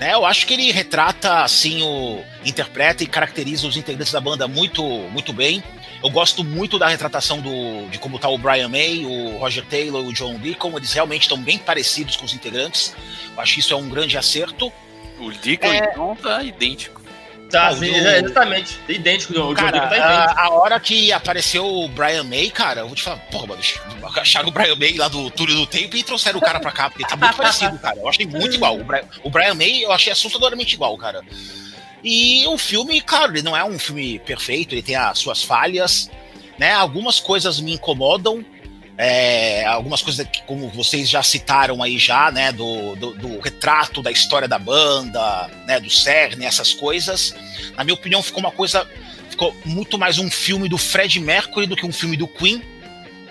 Né, 0.01 0.15
eu 0.15 0.25
acho 0.25 0.47
que 0.47 0.55
ele 0.55 0.71
retrata, 0.71 1.43
assim, 1.43 1.83
o 1.83 2.23
interpreta 2.43 3.03
e 3.03 3.05
caracteriza 3.05 3.67
os 3.67 3.77
integrantes 3.77 4.11
da 4.11 4.19
banda 4.19 4.47
muito, 4.47 4.83
muito 4.83 5.31
bem. 5.31 5.63
Eu 6.03 6.09
gosto 6.09 6.43
muito 6.43 6.79
da 6.79 6.87
retratação 6.87 7.39
do, 7.39 7.87
de 7.87 7.99
como 7.99 8.17
tá 8.17 8.27
o 8.27 8.35
Brian 8.35 8.67
May, 8.67 9.05
o 9.05 9.37
Roger 9.37 9.63
Taylor, 9.63 10.03
o 10.03 10.11
John 10.11 10.39
Deacon. 10.39 10.75
Eles 10.75 10.91
realmente 10.91 11.21
estão 11.21 11.37
bem 11.37 11.59
parecidos 11.59 12.15
com 12.15 12.25
os 12.25 12.33
integrantes. 12.33 12.95
Eu 13.31 13.39
acho 13.43 13.53
que 13.53 13.59
isso 13.59 13.75
é 13.75 13.77
um 13.77 13.87
grande 13.87 14.17
acerto. 14.17 14.73
O 15.19 15.29
Deacon, 15.31 15.67
é... 15.67 15.91
então, 15.91 16.15
tá 16.15 16.41
idêntico. 16.41 16.99
Tá, 17.51 17.67
ah, 17.67 17.75
sim, 17.75 17.91
do... 17.91 17.97
exatamente. 17.97 18.79
Idêntico 18.87 19.33
do 19.33 19.53
cara, 19.53 19.71
tá 19.71 19.87
idêntico. 19.87 20.39
A, 20.39 20.45
a, 20.45 20.49
hora 20.51 20.79
que 20.79 21.11
apareceu 21.11 21.65
o 21.65 21.87
Brian 21.89 22.23
May, 22.23 22.49
cara, 22.49 22.81
eu 22.81 22.87
vou 22.87 22.95
te 22.95 23.03
falar, 23.03 23.17
porra, 23.31 23.47
mano, 23.47 23.61
acharam 24.17 24.47
o 24.47 24.51
Brian 24.51 24.75
May 24.75 24.95
lá 24.95 25.07
do 25.07 25.29
Túlio 25.31 25.55
do 25.55 25.65
Tempo 25.65 25.97
e 25.97 26.03
trouxeram 26.03 26.39
o 26.39 26.41
cara 26.41 26.59
pra 26.59 26.71
cá, 26.71 26.89
porque 26.89 27.05
tá 27.05 27.17
muito 27.17 27.35
parecido, 27.37 27.77
cara. 27.79 27.97
Eu 27.97 28.07
achei 28.07 28.25
muito 28.25 28.55
igual. 28.55 28.79
O 28.79 28.83
Brian, 28.83 29.03
o 29.23 29.29
Brian 29.29 29.53
May 29.53 29.83
eu 29.83 29.91
achei 29.91 30.13
assustadoramente 30.13 30.75
igual, 30.75 30.97
cara. 30.97 31.21
E 32.03 32.47
o 32.47 32.57
filme, 32.57 32.99
claro, 33.01 33.33
ele 33.33 33.43
não 33.43 33.55
é 33.55 33.63
um 33.63 33.77
filme 33.77 34.19
perfeito, 34.19 34.73
ele 34.73 34.81
tem 34.81 34.95
as 34.95 35.19
suas 35.19 35.43
falhas, 35.43 36.09
né? 36.57 36.71
Algumas 36.73 37.19
coisas 37.19 37.59
me 37.59 37.73
incomodam, 37.73 38.43
é, 38.97 39.65
algumas 39.65 40.01
coisas 40.01 40.27
que, 40.27 40.41
como 40.43 40.69
vocês 40.69 41.10
já 41.10 41.23
citaram 41.23 41.82
aí 41.82 41.97
já, 41.97 42.32
né, 42.32 42.51
do, 42.51 42.95
do, 42.95 43.13
do, 43.13 43.39
retrato 43.39 44.01
da 44.01 44.12
história 44.12 44.47
da 44.47 44.60
banda, 44.60 45.49
né, 45.65 45.80
do 45.80 45.89
CERN, 45.89 46.45
essas 46.45 46.73
coisas. 46.73 47.34
Na 47.75 47.84
minha 47.84 47.95
opinião, 47.95 48.21
ficou 48.21 48.41
uma 48.41 48.51
coisa, 48.51 48.88
ficou 49.30 49.56
muito 49.65 49.97
mais 49.97 50.19
um 50.19 50.30
filme 50.30 50.67
do 50.67 50.77
Fred 50.77 51.19
Mercury 51.19 51.67
do 51.67 51.75
que 51.75 51.86
um 51.86 51.91
filme 51.91 52.17
do 52.17 52.27
Queen. 52.27 52.62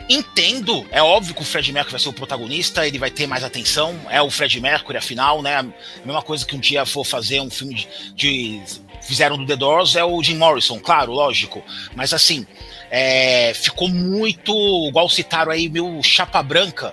entendo, 0.08 0.84
é 0.90 1.02
óbvio 1.02 1.34
que 1.34 1.42
o 1.42 1.44
Fred 1.44 1.72
Mercury 1.72 1.92
vai 1.92 2.00
ser 2.00 2.08
o 2.08 2.12
protagonista, 2.12 2.86
ele 2.86 2.98
vai 2.98 3.10
ter 3.10 3.28
mais 3.28 3.44
atenção, 3.44 3.94
é 4.10 4.20
o 4.20 4.30
Fred 4.30 4.60
Mercury, 4.60 4.98
afinal, 4.98 5.40
né? 5.40 5.56
A 5.56 5.64
mesma 6.04 6.22
coisa 6.22 6.44
que 6.44 6.56
um 6.56 6.60
dia 6.60 6.84
for 6.84 7.04
fazer 7.04 7.40
um 7.40 7.50
filme 7.50 7.74
de, 7.74 7.88
de 8.14 8.62
fizeram 9.02 9.36
do 9.36 9.46
The 9.46 9.56
Doors 9.56 9.96
é 9.96 10.04
o 10.04 10.22
Jim 10.22 10.36
Morrison, 10.36 10.78
claro, 10.80 11.12
lógico. 11.12 11.62
Mas 11.94 12.12
assim, 12.12 12.46
é, 12.90 13.52
ficou 13.54 13.88
muito, 13.88 14.52
igual 14.88 15.08
citaram 15.08 15.52
aí, 15.52 15.68
meu 15.68 16.02
chapa 16.02 16.42
branca, 16.42 16.92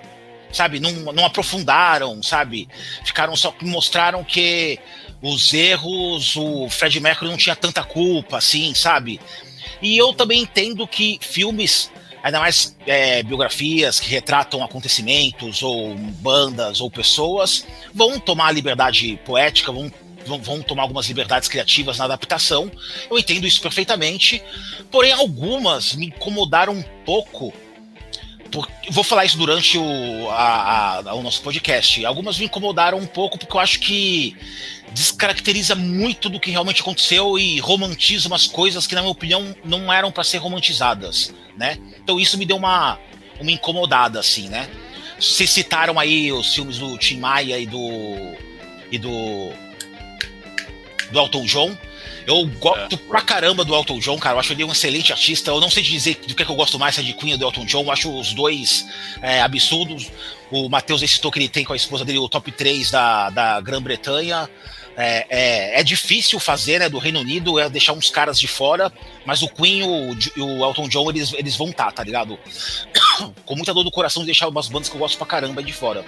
sabe? 0.52 0.78
Não, 0.78 0.92
não 1.12 1.24
aprofundaram, 1.24 2.22
sabe? 2.22 2.68
Ficaram 3.04 3.34
só 3.36 3.50
que 3.50 3.64
mostraram 3.64 4.22
que 4.22 4.78
os 5.20 5.52
erros, 5.52 6.36
o 6.36 6.68
Fred 6.70 7.00
Mercury 7.00 7.30
não 7.30 7.36
tinha 7.36 7.56
tanta 7.56 7.82
culpa, 7.82 8.38
assim, 8.38 8.72
sabe? 8.74 9.20
E 9.82 9.96
eu 9.96 10.12
também 10.12 10.42
entendo 10.42 10.86
que 10.86 11.18
filmes, 11.20 11.90
ainda 12.22 12.40
mais 12.40 12.76
é, 12.86 13.22
biografias 13.22 13.98
que 13.98 14.08
retratam 14.08 14.62
acontecimentos, 14.62 15.62
ou 15.62 15.96
bandas, 15.96 16.80
ou 16.80 16.90
pessoas, 16.90 17.66
vão 17.92 18.18
tomar 18.20 18.52
liberdade 18.52 19.18
poética, 19.24 19.72
vão 19.72 19.90
vão, 20.36 20.62
tomar 20.62 20.82
algumas 20.82 21.06
liberdades 21.06 21.48
criativas 21.48 21.98
na 21.98 22.04
adaptação. 22.04 22.70
Eu 23.10 23.18
entendo 23.18 23.46
isso 23.46 23.60
perfeitamente. 23.60 24.42
Porém, 24.90 25.12
algumas 25.12 25.94
me 25.94 26.06
incomodaram 26.06 26.74
um 26.74 26.82
pouco. 27.04 27.52
Por, 28.50 28.68
vou 28.90 29.04
falar 29.04 29.24
isso 29.24 29.36
durante 29.36 29.78
o, 29.78 30.28
a, 30.30 30.98
a, 30.98 31.14
o 31.14 31.22
nosso 31.22 31.42
podcast. 31.42 32.04
Algumas 32.04 32.38
me 32.38 32.46
incomodaram 32.46 32.98
um 32.98 33.06
pouco 33.06 33.38
porque 33.38 33.56
eu 33.56 33.60
acho 33.60 33.80
que 33.80 34.36
descaracteriza 34.92 35.74
muito 35.74 36.28
do 36.28 36.40
que 36.40 36.50
realmente 36.50 36.80
aconteceu 36.80 37.38
e 37.38 37.58
romantiza 37.60 38.28
umas 38.28 38.46
coisas 38.46 38.86
que, 38.86 38.94
na 38.94 39.02
minha 39.02 39.12
opinião, 39.12 39.54
não 39.64 39.92
eram 39.92 40.10
para 40.10 40.24
ser 40.24 40.38
romantizadas, 40.38 41.34
né? 41.56 41.78
Então 42.02 42.18
isso 42.18 42.38
me 42.38 42.46
deu 42.46 42.56
uma, 42.56 42.98
uma 43.40 43.50
incomodada, 43.50 44.18
assim, 44.18 44.48
né? 44.48 44.68
Vocês 45.20 45.50
citaram 45.50 45.98
aí 45.98 46.32
os 46.32 46.54
filmes 46.54 46.78
do 46.78 46.96
Tim 46.96 47.18
Maia 47.18 47.58
e 47.58 47.66
do 47.66 47.82
e 48.90 48.98
do 48.98 49.50
do 51.10 51.18
Elton 51.18 51.44
John. 51.44 51.76
Eu 52.26 52.46
gosto 52.58 52.94
é. 52.94 52.98
pra 53.08 53.22
caramba 53.22 53.64
do 53.64 53.74
Elton 53.74 53.98
John, 53.98 54.18
cara. 54.18 54.36
Eu 54.36 54.40
acho 54.40 54.52
ele 54.52 54.64
um 54.64 54.72
excelente 54.72 55.12
artista. 55.12 55.50
Eu 55.50 55.60
não 55.60 55.70
sei 55.70 55.82
te 55.82 55.90
dizer 55.90 56.16
do 56.26 56.34
que, 56.34 56.42
é 56.42 56.46
que 56.46 56.52
eu 56.52 56.56
gosto 56.56 56.78
mais, 56.78 56.94
se 56.94 57.00
é 57.00 57.04
de 57.04 57.14
Queen 57.14 57.32
ou 57.32 57.38
do 57.38 57.44
Elton 57.44 57.64
John. 57.64 57.84
Eu 57.84 57.90
acho 57.90 58.14
os 58.14 58.34
dois 58.34 58.86
é, 59.22 59.40
absurdos. 59.40 60.10
O 60.50 60.68
Matheus 60.68 61.00
citou 61.00 61.30
que 61.30 61.38
ele 61.38 61.48
tem 61.48 61.64
com 61.64 61.72
a 61.72 61.76
esposa 61.76 62.04
dele 62.04 62.18
o 62.18 62.28
top 62.28 62.52
3 62.52 62.90
da, 62.90 63.30
da 63.30 63.60
Grã-Bretanha. 63.60 64.48
É, 65.00 65.26
é, 65.30 65.80
é, 65.80 65.84
difícil 65.84 66.40
fazer, 66.40 66.80
né, 66.80 66.88
do 66.88 66.98
Reino 66.98 67.20
Unido, 67.20 67.56
é 67.60 67.70
deixar 67.70 67.92
uns 67.92 68.10
caras 68.10 68.36
de 68.36 68.48
fora, 68.48 68.92
mas 69.24 69.42
o 69.42 69.48
Queen 69.48 69.78
e 69.78 70.40
o, 70.40 70.44
o, 70.44 70.64
Elton 70.64 70.88
John, 70.88 71.08
eles, 71.08 71.32
eles 71.34 71.54
vão 71.54 71.68
estar, 71.68 71.84
tá, 71.84 71.92
tá 71.92 72.02
ligado? 72.02 72.36
Com 73.46 73.54
muita 73.54 73.72
dor 73.72 73.84
do 73.84 73.92
coração 73.92 74.24
de 74.24 74.26
deixar 74.26 74.48
umas 74.48 74.66
bandas 74.66 74.88
que 74.88 74.96
eu 74.96 74.98
gosto 74.98 75.16
pra 75.16 75.24
caramba 75.24 75.62
de 75.62 75.72
fora. 75.72 76.04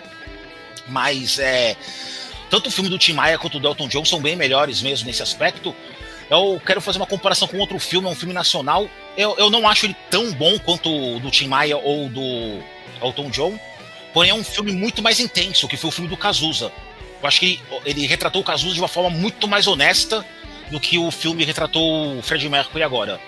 Mas 0.89 1.39
é 1.39 1.77
tanto 2.51 2.69
o 2.69 2.71
filme 2.71 2.91
do 2.91 2.99
Tim 2.99 3.13
Maia 3.13 3.39
quanto 3.39 3.61
do 3.61 3.69
Elton 3.69 3.89
John 3.89 4.05
são 4.05 4.21
bem 4.21 4.35
melhores 4.35 4.83
mesmo 4.83 5.07
nesse 5.07 5.23
aspecto. 5.23 5.75
Eu 6.29 6.61
quero 6.65 6.81
fazer 6.81 6.99
uma 6.99 7.07
comparação 7.07 7.49
com 7.49 7.59
outro 7.59 7.79
filme, 7.79 8.09
é 8.09 8.11
um 8.11 8.15
filme 8.15 8.35
nacional. 8.35 8.91
Eu, 9.17 9.37
eu 9.39 9.51
não 9.51 9.69
acho 9.69 9.87
ele 9.87 9.97
tão 10.11 10.33
bom 10.33 10.59
quanto 10.59 10.91
o 10.91 11.21
do 11.21 11.31
Tim 11.31 11.47
Maia 11.47 11.77
ou 11.77 12.09
do 12.09 12.61
Elton 13.03 13.31
John, 13.31 13.59
porém 14.13 14.31
é 14.31 14.35
um 14.35 14.45
filme 14.45 14.73
muito 14.73 15.01
mais 15.03 15.21
intenso, 15.21 15.69
que 15.69 15.77
foi 15.77 15.89
o 15.89 15.93
filme 15.93 16.11
do 16.11 16.17
Cazuza. 16.17 16.73
Eu 17.23 17.29
acho 17.29 17.39
que 17.39 17.47
ele, 17.47 17.61
ele 17.85 18.07
retratou 18.07 18.43
o 18.43 18.45
Cazuza 18.45 18.75
de 18.75 18.81
uma 18.81 18.89
forma 18.89 19.11
muito 19.11 19.47
mais 19.47 19.67
honesta 19.67 20.25
do 20.71 20.81
que 20.81 20.99
o 20.99 21.11
filme 21.11 21.45
retratou 21.45 22.19
o 22.19 22.23
Fred 22.23 22.49
Mercury 22.49 22.83
agora. 22.83 23.21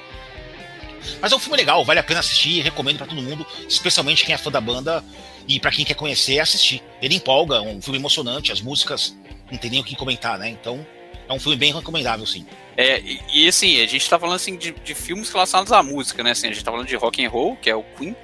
Mas 1.21 1.33
é 1.33 1.37
um 1.37 1.39
filme 1.39 1.57
legal, 1.57 1.85
vale 1.85 1.99
a 1.99 2.05
pena 2.05 2.21
assistir, 2.21 2.61
recomendo 2.63 2.99
para 2.99 3.07
todo 3.07 3.21
mundo, 3.21 3.47
especialmente 3.69 4.25
quem 4.25 4.35
é 4.35 4.39
fã 4.39 4.51
da 4.51 4.61
banda 4.61 5.05
e 5.49 5.61
para 5.61 5.71
quem 5.71 5.85
quer 5.85 5.95
conhecer, 5.95 6.39
assistir. 6.39 6.83
Ele 7.01 7.15
empolga, 7.15 7.57
é 7.57 7.61
um 7.61 7.81
filme 7.81 7.99
emocionante, 7.99 8.53
as 8.53 8.61
músicas 8.61 9.17
não 9.51 9.59
tem 9.59 9.71
nem 9.71 9.81
o 9.81 9.85
que 9.85 9.97
comentar, 9.97 10.39
né? 10.39 10.49
Então, 10.49 10.87
é 11.29 11.33
um 11.33 11.41
filme 11.41 11.57
bem 11.57 11.73
recomendável, 11.73 12.27
sim. 12.27 12.47
É, 12.77 13.01
e, 13.01 13.21
e 13.33 13.49
assim, 13.49 13.81
a 13.83 13.87
gente 13.87 14.09
tá 14.09 14.19
falando 14.19 14.37
assim 14.37 14.57
de, 14.57 14.73
de, 14.73 14.95
filmes 14.95 15.31
relacionados 15.31 15.73
à 15.73 15.83
música, 15.83 16.23
né? 16.23 16.31
Assim, 16.31 16.49
a 16.49 16.53
gente 16.53 16.65
tá 16.65 16.71
falando 16.71 16.87
de 16.87 16.97
rock 16.97 17.25
and 17.25 17.29
roll, 17.29 17.57
que 17.57 17.69
é 17.69 17.77
o 17.77 17.83
Queen. 17.83 18.17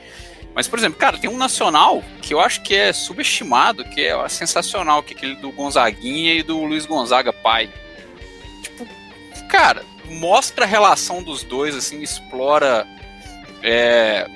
Mas, 0.55 0.67
por 0.67 0.79
exemplo, 0.79 0.99
cara, 0.99 1.19
tem 1.19 1.31
um 1.31 1.37
nacional 1.37 2.03
que 2.23 2.35
eu 2.35 2.41
acho 2.41 2.63
que 2.63 2.75
é 2.75 2.93
subestimado, 2.93 3.85
que 3.85 4.01
é 4.01 4.29
sensacional, 4.29 5.03
que 5.03 5.15
é 5.15 5.17
aquele 5.17 5.37
do 5.37 5.53
Gonzaguinha 5.53 6.35
e 6.35 6.43
do 6.43 6.65
Luiz 6.65 6.87
Gonzaga 6.87 7.33
pai. 7.33 7.71
Tipo, 8.63 8.87
cara, 9.49 9.85
mostra 10.07 10.65
a 10.65 10.69
relação 10.69 11.23
dos 11.23 11.45
dois, 11.45 11.77
assim, 11.77 12.03
explora 12.03 12.87
é, 13.63 14.29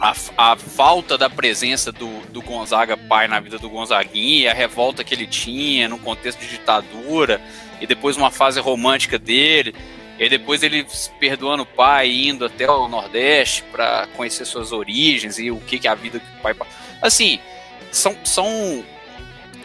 a, 0.00 0.14
a 0.36 0.56
falta 0.56 1.16
da 1.16 1.28
presença 1.28 1.90
do, 1.90 2.20
do 2.26 2.42
Gonzaga 2.42 2.96
pai 2.96 3.26
na 3.28 3.40
vida 3.40 3.58
do 3.58 3.68
Gonzaguinha, 3.68 4.50
a 4.50 4.54
revolta 4.54 5.02
que 5.02 5.14
ele 5.14 5.26
tinha 5.26 5.88
no 5.88 5.98
contexto 5.98 6.40
de 6.40 6.48
ditadura, 6.48 7.40
e 7.80 7.86
depois 7.86 8.16
uma 8.16 8.30
fase 8.30 8.60
romântica 8.60 9.18
dele, 9.18 9.74
e 10.18 10.28
depois 10.28 10.62
ele 10.62 10.86
perdoando 11.18 11.62
o 11.62 11.66
pai, 11.66 12.10
indo 12.10 12.44
até 12.44 12.70
o 12.70 12.88
Nordeste 12.88 13.62
para 13.70 14.06
conhecer 14.16 14.44
suas 14.44 14.72
origens 14.72 15.38
e 15.38 15.50
o 15.50 15.58
que, 15.60 15.78
que 15.78 15.88
é 15.88 15.90
a 15.90 15.94
vida 15.94 16.18
que 16.18 16.38
o 16.38 16.42
pai. 16.42 16.54
Assim, 17.02 17.38
são. 17.92 18.16
são 18.24 18.84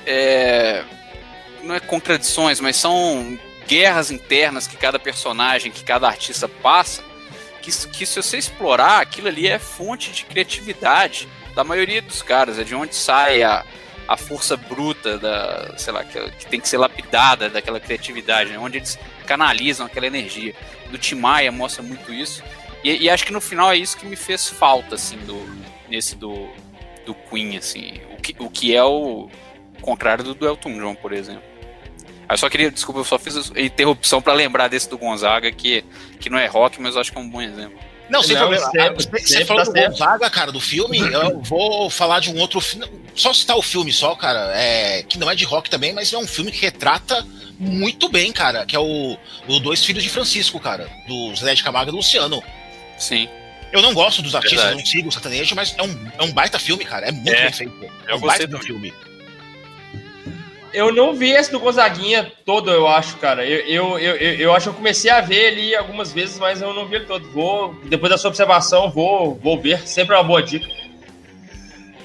é, 0.05 0.83
não 1.63 1.75
é 1.75 1.79
contradições, 1.79 2.59
mas 2.59 2.75
são 2.75 3.37
guerras 3.67 4.11
internas 4.11 4.67
que 4.67 4.75
cada 4.75 4.99
personagem, 4.99 5.71
que 5.71 5.83
cada 5.83 6.07
artista 6.07 6.49
passa 6.49 7.03
que, 7.61 7.71
que 7.87 8.05
se 8.05 8.21
você 8.21 8.37
explorar, 8.37 9.01
aquilo 9.01 9.27
ali 9.27 9.47
é 9.47 9.59
fonte 9.59 10.11
de 10.11 10.25
criatividade 10.25 11.27
da 11.55 11.63
maioria 11.63 12.01
dos 12.01 12.21
caras, 12.21 12.57
é 12.57 12.63
de 12.63 12.73
onde 12.73 12.95
sai 12.95 13.43
a, 13.43 13.63
a 14.07 14.17
força 14.17 14.57
bruta 14.57 15.17
da, 15.17 15.77
sei 15.77 15.93
lá, 15.93 16.03
que, 16.03 16.19
que 16.31 16.45
tem 16.47 16.59
que 16.59 16.67
ser 16.67 16.77
lapidada 16.77 17.49
daquela 17.49 17.79
criatividade, 17.79 18.51
né? 18.51 18.59
onde 18.59 18.77
eles 18.77 18.97
canalizam 19.25 19.85
aquela 19.85 20.07
energia. 20.07 20.53
Do 20.89 20.97
Tim 20.97 21.15
Maia 21.15 21.51
mostra 21.51 21.81
muito 21.81 22.13
isso. 22.13 22.43
E, 22.83 23.03
e, 23.03 23.09
acho 23.09 23.25
que 23.25 23.31
no 23.31 23.39
final 23.39 23.71
é 23.71 23.77
isso 23.77 23.97
que 23.97 24.05
me 24.05 24.15
fez 24.15 24.49
falta, 24.49 24.95
assim, 24.95 25.17
do, 25.19 25.39
nesse 25.87 26.15
do, 26.15 26.49
do 27.05 27.13
Queen, 27.13 27.57
assim. 27.57 28.01
O 28.11 28.17
que, 28.17 28.35
o 28.39 28.49
que 28.49 28.75
é 28.75 28.83
o 28.83 29.29
contrário 29.81 30.23
do, 30.23 30.33
do 30.33 30.47
Elton 30.47 30.79
John, 30.79 30.95
por 30.95 31.13
exemplo. 31.13 31.50
Eu 32.33 32.37
só 32.37 32.49
queria, 32.49 32.71
desculpa, 32.71 32.99
eu 32.99 33.05
só 33.05 33.19
fiz 33.19 33.51
a 33.51 33.61
interrupção 33.61 34.21
para 34.21 34.33
lembrar 34.33 34.67
desse 34.67 34.89
do 34.89 34.97
Gonzaga, 34.97 35.51
que, 35.51 35.83
que 36.19 36.29
não 36.29 36.37
é 36.37 36.47
rock, 36.47 36.81
mas 36.81 36.95
eu 36.95 37.01
acho 37.01 37.11
que 37.11 37.17
é 37.17 37.21
um 37.21 37.29
bom 37.29 37.41
exemplo. 37.41 37.77
Não, 38.09 38.21
sem 38.21 38.35
não, 38.35 38.41
problema. 38.41 38.65
Sempre, 38.65 38.81
ah, 38.81 38.93
você, 38.93 39.19
você 39.19 39.45
falou 39.45 39.63
tá 39.63 39.71
do 39.71 39.89
Gonzaga, 39.89 40.29
cara, 40.29 40.51
do 40.51 40.59
filme, 40.59 40.99
eu 40.99 41.41
vou 41.41 41.89
falar 41.89 42.19
de 42.19 42.29
um 42.29 42.39
outro 42.39 42.59
filme. 42.59 42.85
Só 43.15 43.33
citar 43.33 43.57
o 43.57 43.61
filme 43.61 43.91
só, 43.91 44.15
cara, 44.15 44.51
é, 44.53 45.03
que 45.03 45.17
não 45.17 45.29
é 45.29 45.35
de 45.35 45.45
rock 45.45 45.69
também, 45.69 45.93
mas 45.93 46.11
é 46.11 46.17
um 46.17 46.27
filme 46.27 46.51
que 46.51 46.61
retrata 46.61 47.25
muito 47.57 48.09
bem, 48.09 48.31
cara, 48.31 48.65
que 48.65 48.75
é 48.75 48.79
o, 48.79 49.17
o 49.47 49.59
Dois 49.59 49.85
Filhos 49.85 50.03
de 50.03 50.09
Francisco, 50.09 50.59
cara, 50.59 50.89
do 51.07 51.35
Zé 51.35 51.53
de 51.53 51.63
Camargo 51.63 51.89
e 51.89 51.91
do 51.91 51.97
Luciano. 51.97 52.43
Sim. 52.97 53.29
Eu 53.71 53.81
não 53.81 53.93
gosto 53.93 54.21
dos 54.21 54.35
artistas, 54.35 54.59
Verdade. 54.59 54.79
não 54.79 54.85
sigo 54.85 55.07
o 55.07 55.11
sertanejo, 55.11 55.55
mas 55.55 55.73
é 55.77 55.83
um, 55.83 56.11
é 56.19 56.23
um 56.23 56.31
baita 56.31 56.59
filme, 56.59 56.83
cara. 56.83 57.07
É 57.07 57.11
muito 57.11 57.29
é. 57.29 57.43
bem 57.43 57.53
feito. 57.53 57.91
É 58.07 58.15
um 58.15 58.19
baita 58.19 58.47
do 58.47 58.59
filme. 58.59 58.93
Eu 60.73 60.93
não 60.93 61.13
vi 61.13 61.31
esse 61.31 61.51
do 61.51 61.59
Gonzaguinha 61.59 62.31
todo, 62.45 62.71
eu 62.71 62.87
acho, 62.87 63.17
cara. 63.17 63.45
Eu, 63.45 63.59
eu, 63.65 63.99
eu, 63.99 64.15
eu, 64.15 64.53
acho 64.53 64.65
que 64.65 64.69
eu 64.69 64.77
comecei 64.77 65.11
a 65.11 65.19
ver 65.19 65.53
ele 65.53 65.75
algumas 65.75 66.13
vezes, 66.13 66.39
mas 66.39 66.61
eu 66.61 66.73
não 66.73 66.87
vi 66.87 66.95
ele 66.95 67.05
todo. 67.05 67.29
Vou, 67.31 67.75
depois 67.85 68.09
da 68.09 68.17
sua 68.17 68.29
observação, 68.29 68.89
vou, 68.89 69.35
vou 69.35 69.59
ver. 69.59 69.85
Sempre 69.87 70.15
é 70.15 70.17
uma 70.17 70.23
boa 70.23 70.41
dica. 70.41 70.67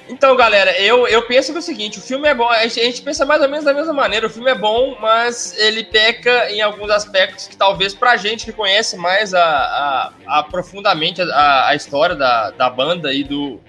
Então, 0.09 0.35
galera, 0.37 0.71
eu, 0.79 1.05
eu 1.07 1.21
penso 1.23 1.51
que 1.51 1.57
é 1.57 1.59
o 1.59 1.63
seguinte: 1.63 1.99
o 1.99 2.01
filme 2.01 2.27
é 2.27 2.33
bom. 2.33 2.47
A 2.47 2.63
gente, 2.63 2.79
a 2.79 2.83
gente, 2.83 3.01
pensa 3.01 3.25
mais 3.25 3.41
ou 3.41 3.49
menos 3.49 3.65
da 3.65 3.73
mesma 3.73 3.93
maneira. 3.93 4.27
O 4.27 4.29
filme 4.29 4.49
é 4.49 4.55
bom, 4.55 4.97
mas 4.99 5.57
ele 5.57 5.83
peca 5.83 6.49
em 6.49 6.61
alguns 6.61 6.89
aspectos 6.89 7.47
que 7.47 7.57
talvez 7.57 7.93
pra 7.93 8.15
gente 8.15 8.45
que 8.45 8.53
conhece 8.53 8.97
mais 8.97 9.33
a, 9.33 9.43
a, 9.45 10.39
a 10.39 10.43
profundamente 10.43 11.21
a, 11.21 11.67
a 11.67 11.75
história 11.75 12.15
da, 12.15 12.51
da 12.51 12.69
banda 12.69 13.13
e 13.13 13.23
do, 13.23 13.59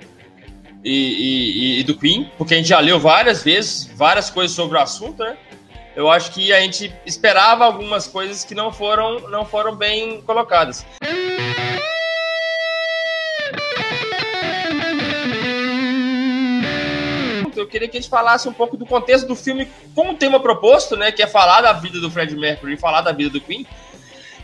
e, 0.85 1.77
e, 1.77 1.81
e, 1.81 1.83
do 1.83 1.97
Queen, 1.97 2.31
porque 2.39 2.55
a 2.55 2.57
gente 2.57 2.69
já 2.69 2.79
leu 2.81 2.99
várias 2.99 3.43
vezes 3.43 3.91
várias 3.95 4.31
coisas 4.31 4.55
sobre 4.55 4.79
o 4.79 4.81
assunto, 4.81 5.23
né? 5.23 5.37
Eu 5.97 6.09
acho 6.09 6.31
que 6.31 6.53
a 6.53 6.61
gente 6.61 6.95
esperava 7.05 7.65
algumas 7.65 8.07
coisas 8.07 8.45
que 8.45 8.55
não 8.55 8.73
foram, 8.73 9.29
não 9.31 9.45
foram 9.45 9.75
bem 9.75 10.23
colocadas. 10.23 10.87
Eu 17.57 17.67
queria 17.67 17.89
que 17.89 17.97
a 17.97 18.01
gente 18.01 18.09
falasse 18.09 18.49
um 18.49 18.53
pouco 18.53 18.77
do 18.77 18.87
contexto 18.87 19.27
do 19.27 19.35
filme 19.35 19.69
com 19.93 20.11
o 20.11 20.15
tema 20.15 20.39
proposto, 20.39 20.97
né? 20.97 21.11
Que 21.11 21.25
é 21.25 21.27
falar 21.27 21.63
da 21.63 21.73
vida 21.73 21.99
do 21.99 22.09
Fred 22.09 22.37
Mercury 22.37 22.75
e 22.75 22.77
falar 22.77 23.01
da 23.01 23.11
vida 23.11 23.31
do 23.31 23.41
Queen. 23.41 23.67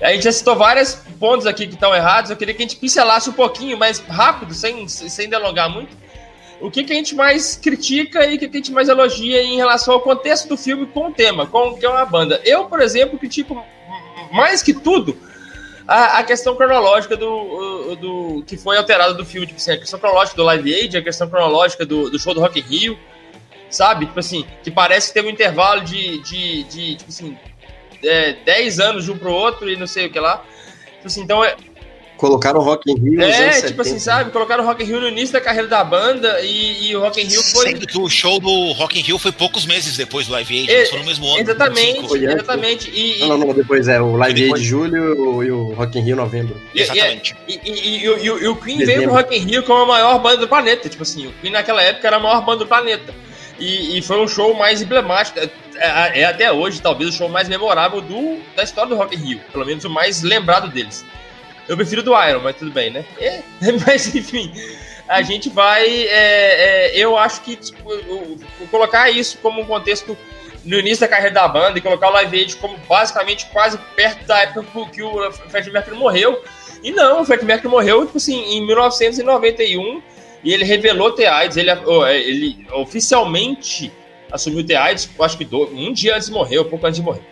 A 0.00 0.12
gente 0.12 0.24
já 0.24 0.32
citou 0.32 0.56
vários 0.56 0.94
pontos 1.20 1.46
aqui 1.46 1.68
que 1.68 1.74
estão 1.74 1.94
errados. 1.94 2.32
Eu 2.32 2.36
queria 2.36 2.52
que 2.52 2.64
a 2.64 2.66
gente 2.66 2.80
pincelasse 2.80 3.30
um 3.30 3.32
pouquinho 3.32 3.78
mais 3.78 4.00
rápido, 4.00 4.52
sem, 4.52 4.88
sem 4.88 5.28
delongar 5.28 5.70
muito 5.70 6.03
o 6.64 6.70
que, 6.70 6.82
que 6.82 6.92
a 6.94 6.96
gente 6.96 7.14
mais 7.14 7.56
critica 7.56 8.24
e 8.24 8.36
o 8.36 8.38
que, 8.38 8.48
que 8.48 8.56
a 8.56 8.58
gente 8.58 8.72
mais 8.72 8.88
elogia 8.88 9.42
em 9.42 9.56
relação 9.56 9.92
ao 9.92 10.00
contexto 10.00 10.48
do 10.48 10.56
filme 10.56 10.86
com 10.86 11.08
o 11.08 11.12
tema, 11.12 11.46
com 11.46 11.74
que 11.74 11.84
é 11.84 11.88
uma 11.88 12.06
banda. 12.06 12.40
Eu, 12.42 12.64
por 12.64 12.80
exemplo, 12.80 13.18
critico 13.18 13.62
mais 14.32 14.62
que 14.62 14.72
tudo 14.72 15.14
a, 15.86 16.18
a 16.18 16.24
questão 16.24 16.56
cronológica 16.56 17.18
do, 17.18 17.94
do 17.96 18.44
que 18.46 18.56
foi 18.56 18.78
alterada 18.78 19.12
do 19.12 19.26
filme, 19.26 19.46
tipo 19.46 19.58
assim, 19.58 19.72
a 19.72 19.78
questão 19.78 20.00
cronológica 20.00 20.36
do 20.38 20.42
Live 20.44 20.74
Aid, 20.74 20.96
a 20.96 21.02
questão 21.02 21.28
cronológica 21.28 21.84
do, 21.84 22.08
do 22.08 22.18
show 22.18 22.32
do 22.32 22.40
Rock 22.40 22.58
in 22.58 22.62
Rio, 22.62 22.98
sabe? 23.68 24.06
Tipo 24.06 24.20
assim, 24.20 24.46
que 24.62 24.70
parece 24.70 25.08
que 25.08 25.14
teve 25.14 25.28
um 25.28 25.32
intervalo 25.32 25.82
de, 25.82 26.18
de, 26.22 26.64
de 26.64 26.96
tipo 26.96 27.10
assim, 27.10 27.38
é, 28.02 28.32
10 28.42 28.80
anos 28.80 29.04
de 29.04 29.12
um 29.12 29.18
pro 29.18 29.30
outro 29.30 29.70
e 29.70 29.76
não 29.76 29.86
sei 29.86 30.06
o 30.06 30.10
que 30.10 30.18
lá. 30.18 30.42
Tipo 30.94 31.06
assim, 31.08 31.20
então 31.20 31.44
é, 31.44 31.56
Colocaram 32.16 32.60
o 32.60 32.62
Rock 32.62 32.90
in 32.90 32.94
Rio 32.94 33.22
É, 33.22 33.60
tipo 33.60 33.82
assim, 33.82 33.98
sabe? 33.98 34.30
Colocaram 34.30 34.62
o 34.62 34.66
Rock 34.66 34.84
in 34.84 34.86
Rio 34.86 35.00
no 35.00 35.08
início 35.08 35.32
da 35.32 35.40
carreira 35.40 35.66
da 35.66 35.82
banda 35.82 36.40
e, 36.42 36.90
e 36.90 36.96
o 36.96 37.00
Rock 37.00 37.20
in 37.20 37.26
Rio 37.26 37.42
foi... 37.42 37.66
Sendo 37.66 37.86
que 37.86 37.98
o 37.98 38.08
show 38.08 38.38
do 38.38 38.72
Rock 38.72 38.98
in 38.98 39.02
Rio 39.02 39.18
foi 39.18 39.32
poucos 39.32 39.66
meses 39.66 39.96
depois 39.96 40.26
do 40.26 40.32
Live 40.32 40.56
Aid, 40.56 40.70
é, 40.70 40.86
foi 40.86 41.00
no 41.00 41.04
mesmo 41.06 41.26
ano. 41.26 41.40
Exatamente, 41.40 42.08
foi, 42.08 42.24
exatamente. 42.24 42.90
E, 42.90 43.20
não, 43.20 43.36
não, 43.36 43.46
não, 43.48 43.54
depois 43.54 43.88
é 43.88 44.00
o 44.00 44.16
Live 44.16 44.44
Aid 44.44 44.54
de 44.54 44.64
julho 44.64 45.42
e 45.42 45.50
o 45.50 45.72
Rock 45.74 45.98
in 45.98 46.02
Rio 46.02 46.16
novembro. 46.16 46.60
Exatamente. 46.74 47.36
E, 47.48 47.60
e, 47.64 48.04
e, 48.04 48.24
e 48.24 48.48
o 48.48 48.56
Queen 48.56 48.78
veio 48.78 49.02
pro 49.02 49.12
Rock 49.12 49.36
in 49.36 49.40
Rio 49.40 49.62
como 49.64 49.82
a 49.82 49.86
maior 49.86 50.18
banda 50.20 50.38
do 50.38 50.48
planeta, 50.48 50.88
tipo 50.88 51.02
assim, 51.02 51.26
o 51.26 51.32
Queen 51.40 51.52
naquela 51.52 51.82
época 51.82 52.06
era 52.06 52.16
a 52.16 52.20
maior 52.20 52.44
banda 52.44 52.58
do 52.58 52.66
planeta. 52.66 53.12
E, 53.58 53.98
e, 53.98 54.02
foi 54.02 54.20
um 54.20 54.26
show 54.26 54.54
mais 54.54 54.82
emblemático. 54.82 55.38
É, 55.38 55.48
é, 55.76 56.20
é, 56.20 56.24
até 56.24 56.50
hoje, 56.50 56.80
talvez, 56.80 57.10
o 57.10 57.12
show 57.12 57.28
mais 57.28 57.48
memorável 57.48 58.00
do, 58.00 58.38
da 58.56 58.62
história 58.62 58.90
do 58.90 58.96
Rock 58.96 59.14
in 59.14 59.18
Rio. 59.18 59.40
Pelo 59.52 59.64
menos 59.64 59.84
o 59.84 59.90
mais 59.90 60.22
lembrado 60.22 60.68
deles. 60.70 61.04
Eu 61.68 61.76
prefiro 61.76 62.02
do 62.02 62.12
Iron, 62.28 62.40
mas 62.40 62.56
tudo 62.56 62.70
bem, 62.70 62.90
né? 62.90 63.04
É, 63.18 63.42
mas 63.86 64.14
enfim, 64.14 64.52
a 65.08 65.22
gente 65.22 65.48
vai. 65.48 65.86
É, 65.86 66.90
é, 66.90 66.98
eu 66.98 67.16
acho 67.16 67.40
que 67.42 67.56
tipo, 67.56 67.90
eu, 67.90 68.38
eu, 68.60 68.66
colocar 68.70 69.10
isso 69.10 69.38
como 69.38 69.60
um 69.60 69.64
contexto 69.64 70.16
no 70.64 70.78
início 70.78 71.00
da 71.00 71.08
carreira 71.08 71.34
da 71.34 71.46
banda 71.46 71.78
e 71.78 71.82
colocar 71.82 72.08
o 72.08 72.12
Live 72.12 72.38
Aid 72.38 72.56
como 72.56 72.76
basicamente 72.88 73.46
quase 73.46 73.78
perto 73.94 74.24
da 74.26 74.40
época 74.40 74.64
que 74.90 75.02
o 75.02 75.30
Fred 75.32 75.70
Mercury 75.70 75.96
morreu. 75.96 76.42
E 76.82 76.90
não, 76.90 77.22
o 77.22 77.24
Fred 77.24 77.44
Mercury 77.44 77.68
morreu, 77.68 78.04
tipo 78.04 78.18
assim, 78.18 78.56
em 78.56 78.66
1991 78.66 80.02
e 80.42 80.52
ele 80.52 80.64
revelou 80.64 81.12
ter 81.12 81.26
AIDS. 81.26 81.56
Ele, 81.56 81.70
ele 81.70 82.66
oficialmente 82.72 83.90
assumiu 84.30 84.64
ter 84.66 84.74
AIDS, 84.74 85.08
acho 85.20 85.38
que 85.38 85.48
um 85.54 85.92
dia 85.92 86.16
antes 86.16 86.26
de 86.26 86.32
morrer, 86.32 86.58
ou 86.58 86.64
pouco 86.64 86.86
antes 86.86 86.98
de 86.98 87.04
morrer. 87.04 87.22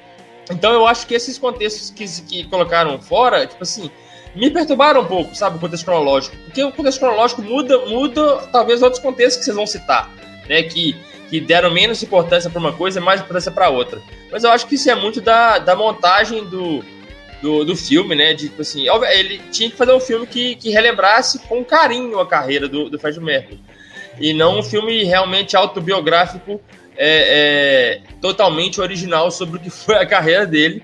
Então 0.50 0.72
eu 0.72 0.86
acho 0.86 1.06
que 1.06 1.14
esses 1.14 1.38
contextos 1.38 1.90
que, 1.90 2.06
que 2.22 2.44
colocaram 2.48 2.98
fora, 3.00 3.46
tipo 3.46 3.62
assim, 3.62 3.90
me 4.34 4.50
perturbaram 4.50 5.02
um 5.02 5.06
pouco, 5.06 5.34
sabe, 5.34 5.56
o 5.56 5.60
contexto 5.60 5.84
cronológico. 5.84 6.36
Porque 6.44 6.62
o 6.62 6.72
contexto 6.72 6.98
cronológico 6.98 7.42
muda, 7.42 7.78
muda 7.86 8.36
talvez 8.52 8.82
outros 8.82 9.02
contextos 9.02 9.38
que 9.38 9.44
vocês 9.44 9.56
vão 9.56 9.66
citar, 9.66 10.10
né? 10.48 10.62
Que, 10.62 10.96
que 11.28 11.40
deram 11.40 11.70
menos 11.70 12.02
importância 12.02 12.48
para 12.48 12.58
uma 12.58 12.72
coisa 12.72 12.98
e 12.98 13.02
mais 13.02 13.20
importância 13.20 13.52
para 13.52 13.68
outra. 13.68 14.00
Mas 14.30 14.44
eu 14.44 14.50
acho 14.50 14.66
que 14.66 14.76
isso 14.76 14.90
é 14.90 14.94
muito 14.94 15.20
da, 15.20 15.58
da 15.58 15.76
montagem 15.76 16.44
do, 16.46 16.82
do, 17.42 17.64
do 17.64 17.76
filme, 17.76 18.14
né? 18.14 18.32
De, 18.32 18.48
tipo 18.48 18.62
assim, 18.62 18.86
ele 19.10 19.40
tinha 19.50 19.70
que 19.70 19.76
fazer 19.76 19.92
um 19.92 20.00
filme 20.00 20.26
que, 20.26 20.56
que 20.56 20.70
relembrasse 20.70 21.38
com 21.40 21.64
carinho 21.64 22.18
a 22.18 22.26
carreira 22.26 22.68
do, 22.68 22.88
do 22.88 22.98
Fred 22.98 23.20
Mercury. 23.20 23.60
E 24.18 24.32
não 24.32 24.58
um 24.58 24.62
filme 24.62 25.04
realmente 25.04 25.56
autobiográfico, 25.56 26.60
é, 26.96 28.00
é, 28.06 28.18
totalmente 28.20 28.80
original 28.80 29.30
sobre 29.30 29.58
o 29.58 29.60
que 29.60 29.68
foi 29.70 29.96
a 29.96 30.06
carreira 30.06 30.46
dele 30.46 30.82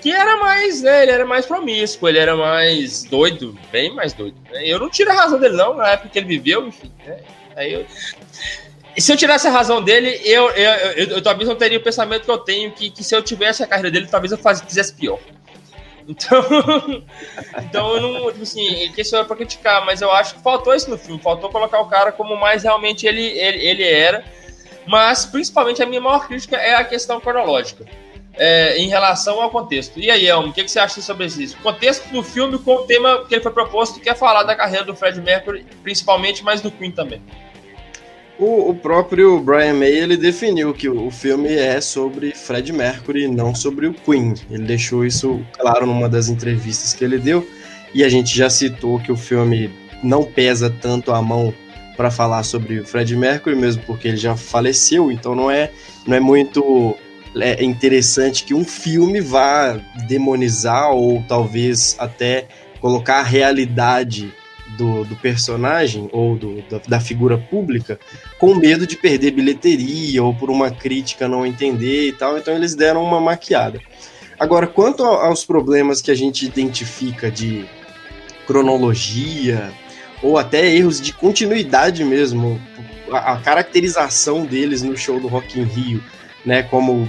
que 0.00 0.12
era 0.12 0.36
mais, 0.36 0.82
né, 0.82 1.02
ele 1.02 1.12
era 1.12 1.26
mais 1.26 1.46
promíscuo, 1.46 2.08
ele 2.08 2.18
era 2.18 2.36
mais 2.36 3.04
doido, 3.04 3.58
bem 3.70 3.94
mais 3.94 4.12
doido. 4.12 4.36
Né? 4.50 4.62
Eu 4.64 4.78
não 4.78 4.88
tiro 4.88 5.10
a 5.10 5.14
razão 5.14 5.38
dele, 5.38 5.56
não, 5.56 5.74
na 5.74 5.88
época 5.90 6.08
que 6.08 6.18
ele 6.18 6.26
viveu, 6.26 6.66
enfim. 6.66 6.90
Né? 7.04 7.18
Aí 7.56 7.72
eu... 7.72 7.86
E 8.96 9.00
se 9.00 9.12
eu 9.12 9.16
tirasse 9.16 9.46
a 9.46 9.50
razão 9.50 9.80
dele, 9.80 10.20
eu, 10.24 10.50
eu, 10.50 10.70
eu, 10.70 11.06
eu, 11.08 11.22
talvez 11.22 11.48
não 11.48 11.54
teria 11.54 11.78
o 11.78 11.82
pensamento 11.82 12.24
que 12.24 12.30
eu 12.30 12.38
tenho, 12.38 12.72
que, 12.72 12.90
que 12.90 13.04
se 13.04 13.14
eu 13.14 13.22
tivesse 13.22 13.62
a 13.62 13.66
carreira 13.66 13.92
dele, 13.92 14.08
talvez 14.10 14.32
eu 14.32 14.38
faz, 14.38 14.60
fizesse 14.60 14.94
pior. 14.94 15.18
Então, 16.08 16.42
então 17.58 17.94
eu 17.96 18.00
não, 18.00 18.32
tipo 18.32 18.42
assim, 18.42 18.90
que 18.94 19.02
isso 19.02 19.14
é 19.14 19.22
pra 19.22 19.36
criticar, 19.36 19.84
mas 19.84 20.00
eu 20.00 20.10
acho 20.10 20.36
que 20.36 20.42
faltou 20.42 20.74
isso 20.74 20.88
no 20.88 20.96
filme, 20.96 21.20
faltou 21.20 21.50
colocar 21.50 21.80
o 21.80 21.86
cara 21.86 22.10
como 22.10 22.34
mais 22.34 22.62
realmente 22.62 23.06
ele, 23.06 23.20
ele, 23.20 23.58
ele 23.58 23.82
era. 23.84 24.24
Mas, 24.86 25.26
principalmente, 25.26 25.82
a 25.82 25.86
minha 25.86 26.00
maior 26.00 26.26
crítica 26.26 26.56
é 26.56 26.76
a 26.76 26.82
questão 26.82 27.20
cronológica 27.20 27.84
é, 28.38 28.78
em 28.78 28.88
relação 28.88 29.42
ao 29.42 29.50
contexto. 29.50 29.98
E 29.98 30.10
aí, 30.10 30.26
Elmo, 30.26 30.48
o 30.48 30.52
que, 30.52 30.64
que, 30.64 30.70
você 30.70 30.78
acha 30.78 31.00
sobre 31.02 31.26
isso? 31.26 31.56
O 31.58 31.62
contexto 31.62 32.08
do 32.10 32.22
filme 32.22 32.58
com 32.58 32.76
o 32.76 32.82
tema 32.82 33.24
que 33.28 33.34
ele 33.34 33.42
foi 33.42 33.52
proposto, 33.52 34.00
que 34.00 34.08
é 34.08 34.14
falar 34.14 34.44
da 34.44 34.54
carreira 34.54 34.84
do 34.84 34.94
Fred 34.94 35.20
Mercury, 35.20 35.66
principalmente, 35.82 36.44
mas 36.44 36.60
do 36.60 36.70
Queen 36.70 36.90
também. 36.90 37.20
O, 38.38 38.70
o, 38.70 38.74
próprio 38.74 39.40
Brian 39.40 39.74
May 39.74 39.90
ele 39.90 40.16
definiu 40.16 40.72
que 40.72 40.88
o 40.88 41.10
filme 41.10 41.52
é 41.52 41.80
sobre 41.80 42.30
Fred 42.30 42.72
Mercury, 42.72 43.26
não 43.26 43.52
sobre 43.52 43.88
o 43.88 43.92
Queen. 43.92 44.34
Ele 44.48 44.62
deixou 44.62 45.04
isso 45.04 45.44
claro 45.58 45.84
numa 45.84 46.08
das 46.08 46.28
entrevistas 46.28 46.92
que 46.92 47.02
ele 47.02 47.18
deu. 47.18 47.44
E 47.92 48.04
a 48.04 48.08
gente 48.08 48.36
já 48.36 48.48
citou 48.48 49.00
que 49.00 49.10
o 49.10 49.16
filme 49.16 49.70
não 50.04 50.22
pesa 50.22 50.70
tanto 50.70 51.12
a 51.12 51.20
mão 51.20 51.52
para 51.96 52.12
falar 52.12 52.44
sobre 52.44 52.78
o 52.78 52.86
Fred 52.86 53.16
Mercury, 53.16 53.56
mesmo 53.56 53.82
porque 53.84 54.06
ele 54.06 54.16
já 54.16 54.36
faleceu, 54.36 55.10
então 55.10 55.34
não 55.34 55.50
é, 55.50 55.72
não 56.06 56.16
é 56.16 56.20
muito 56.20 56.96
é 57.36 57.62
interessante 57.62 58.44
que 58.44 58.54
um 58.54 58.64
filme 58.64 59.20
vá 59.20 59.78
demonizar 60.06 60.90
ou 60.90 61.22
talvez 61.28 61.96
até 61.98 62.48
colocar 62.80 63.20
a 63.20 63.22
realidade 63.22 64.32
do, 64.76 65.04
do 65.04 65.16
personagem 65.16 66.08
ou 66.12 66.36
do, 66.36 66.62
da, 66.62 66.80
da, 66.86 67.00
figura 67.00 67.38
pública 67.38 67.98
com 68.38 68.54
medo 68.54 68.86
de 68.86 68.96
perder 68.96 69.32
bilheteria 69.32 70.22
ou 70.22 70.34
por 70.34 70.50
uma 70.50 70.70
crítica 70.70 71.26
não 71.26 71.46
entender 71.46 72.08
e 72.08 72.12
tal. 72.12 72.38
Então 72.38 72.54
eles 72.54 72.74
deram 72.74 73.02
uma 73.02 73.20
maquiada. 73.20 73.80
Agora, 74.38 74.66
quanto 74.66 75.02
aos 75.02 75.44
problemas 75.44 76.00
que 76.00 76.10
a 76.10 76.14
gente 76.14 76.46
identifica 76.46 77.30
de 77.30 77.66
cronologia 78.46 79.72
ou 80.22 80.38
até 80.38 80.74
erros 80.74 81.00
de 81.00 81.12
continuidade 81.12 82.04
mesmo, 82.04 82.60
a, 83.10 83.32
a 83.32 83.40
caracterização 83.40 84.44
deles 84.44 84.82
no 84.82 84.96
show 84.96 85.18
do 85.18 85.26
Rock 85.28 85.58
in 85.58 85.64
Rio 85.64 86.02
né, 86.48 86.62
como 86.62 87.06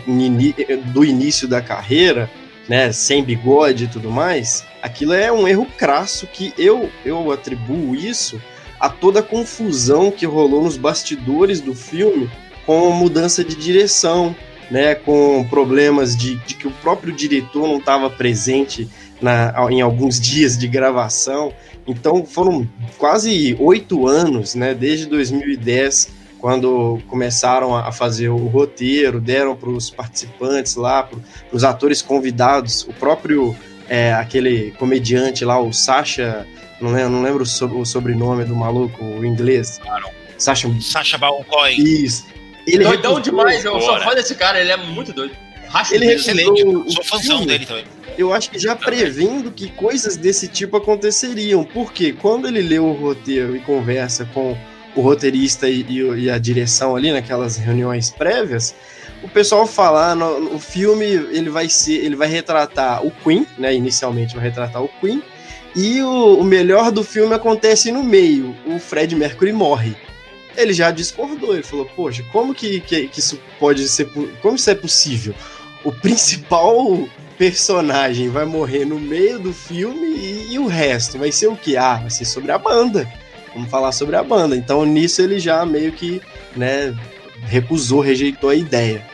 do 0.93 1.05
início 1.05 1.47
da 1.47 1.61
carreira, 1.61 2.29
né, 2.67 2.91
sem 2.91 3.23
bigode 3.23 3.85
e 3.85 3.87
tudo 3.87 4.11
mais, 4.11 4.65
aquilo 4.81 5.13
é 5.13 5.31
um 5.31 5.47
erro 5.47 5.65
crasso 5.77 6.27
que 6.27 6.53
eu, 6.57 6.89
eu 7.05 7.31
atribuo 7.31 7.95
isso 7.95 8.39
a 8.77 8.89
toda 8.89 9.21
a 9.21 9.23
confusão 9.23 10.11
que 10.11 10.25
rolou 10.25 10.63
nos 10.63 10.75
bastidores 10.75 11.61
do 11.61 11.73
filme 11.73 12.29
com 12.65 12.91
mudança 12.91 13.41
de 13.41 13.55
direção, 13.55 14.35
né, 14.69 14.93
com 14.93 15.47
problemas 15.49 16.17
de, 16.17 16.35
de 16.45 16.55
que 16.55 16.67
o 16.67 16.71
próprio 16.71 17.13
diretor 17.13 17.65
não 17.65 17.77
estava 17.77 18.09
presente 18.09 18.89
na, 19.21 19.53
em 19.71 19.79
alguns 19.79 20.19
dias 20.19 20.57
de 20.57 20.67
gravação. 20.67 21.53
Então 21.87 22.25
foram 22.25 22.67
quase 22.97 23.55
oito 23.57 24.05
anos, 24.05 24.53
né, 24.53 24.73
desde 24.73 25.05
2010 25.05 26.18
quando 26.39 26.99
começaram 27.07 27.75
a 27.75 27.91
fazer 27.91 28.29
o 28.29 28.47
roteiro, 28.47 29.19
deram 29.19 29.55
para 29.55 29.69
os 29.69 29.89
participantes 29.89 30.75
lá, 30.75 31.03
para 31.03 31.19
os 31.51 31.63
atores 31.63 32.01
convidados, 32.01 32.83
o 32.87 32.93
próprio 32.93 33.55
é, 33.89 34.13
aquele 34.13 34.71
comediante 34.71 35.43
lá, 35.43 35.59
o 35.59 35.73
Sasha, 35.73 36.47
não 36.79 36.91
lembro, 36.91 37.09
não 37.09 37.23
lembro 37.23 37.43
o, 37.43 37.85
sobrenome 37.85 38.45
do 38.45 38.55
maluco, 38.55 39.03
o 39.03 39.25
inglês. 39.25 39.79
Claro. 39.81 40.09
Sasha, 40.37 40.69
Sasha 40.79 41.17
Baron 41.17 41.43
Cohen. 41.43 41.77
Isso. 41.77 42.25
Ele 42.65 42.83
Doidão 42.83 43.15
recusou, 43.15 43.19
demais, 43.19 43.65
eu 43.65 43.81
sou 43.81 43.99
fã 43.99 44.13
desse 44.13 44.35
cara, 44.35 44.59
ele 44.59 44.71
é 44.71 44.77
muito 44.77 45.11
doido. 45.11 45.35
Racha 45.67 45.95
ele 45.95 46.13
excelente, 46.13 46.61
sou 46.91 47.03
fãzão 47.03 47.45
dele 47.45 47.65
também. 47.65 47.85
Eu 48.17 48.33
acho 48.33 48.49
que 48.49 48.59
já 48.59 48.75
prevendo 48.75 49.51
que 49.51 49.69
coisas 49.69 50.17
desse 50.17 50.47
tipo 50.47 50.77
aconteceriam, 50.77 51.63
porque 51.63 52.11
quando 52.11 52.47
ele 52.47 52.61
lê 52.61 52.79
o 52.79 52.91
roteiro 52.91 53.55
e 53.55 53.59
conversa 53.59 54.25
com 54.33 54.57
o 54.95 55.01
roteirista 55.01 55.69
e, 55.69 55.85
e, 55.89 56.29
a 56.29 56.37
direção 56.37 56.95
ali 56.95 57.11
naquelas 57.11 57.57
reuniões 57.57 58.09
prévias, 58.09 58.75
o 59.21 59.29
pessoal 59.29 59.67
fala, 59.67 60.11
ah, 60.11 60.15
no, 60.15 60.55
o 60.55 60.59
filme 60.59 61.05
ele 61.05 61.49
vai 61.49 61.69
ser, 61.69 62.03
ele 62.03 62.15
vai 62.15 62.27
retratar 62.27 63.05
o 63.05 63.11
Queen, 63.11 63.45
né? 63.57 63.73
Inicialmente 63.73 64.35
vai 64.35 64.43
retratar 64.43 64.81
o 64.81 64.89
Queen, 64.99 65.21
e 65.75 66.01
o, 66.01 66.39
o 66.39 66.43
melhor 66.43 66.91
do 66.91 67.03
filme 67.03 67.33
acontece 67.33 67.91
no 67.91 68.03
meio, 68.03 68.55
o 68.65 68.79
Fred 68.79 69.15
Mercury 69.15 69.53
morre. 69.53 69.95
Ele 70.55 70.73
já 70.73 70.91
discordou, 70.91 71.53
ele 71.53 71.63
falou, 71.63 71.85
poxa, 71.95 72.23
como 72.31 72.53
que, 72.53 72.81
que, 72.81 73.07
que 73.07 73.19
isso 73.19 73.39
pode 73.59 73.87
ser, 73.87 74.09
como 74.41 74.55
isso 74.55 74.69
é 74.69 74.75
possível? 74.75 75.33
O 75.83 75.91
principal 75.91 77.07
personagem 77.37 78.29
vai 78.29 78.43
morrer 78.43 78.83
no 78.83 78.99
meio 78.99 79.39
do 79.39 79.53
filme 79.53 80.07
e, 80.07 80.53
e 80.53 80.59
o 80.59 80.67
resto 80.67 81.17
vai 81.17 81.31
ser 81.31 81.47
o 81.47 81.55
que? 81.55 81.77
Ah, 81.77 81.95
vai 81.95 82.09
ser 82.09 82.25
sobre 82.25 82.51
a 82.51 82.57
banda 82.57 83.07
vamos 83.59 83.69
falar 83.69 83.91
sobre 83.91 84.15
a 84.15 84.23
banda. 84.23 84.55
Então 84.55 84.85
nisso 84.85 85.21
ele 85.21 85.39
já 85.39 85.65
meio 85.65 85.91
que, 85.91 86.21
né, 86.55 86.95
recusou, 87.41 87.99
rejeitou 87.99 88.49
a 88.49 88.55
ideia. 88.55 89.05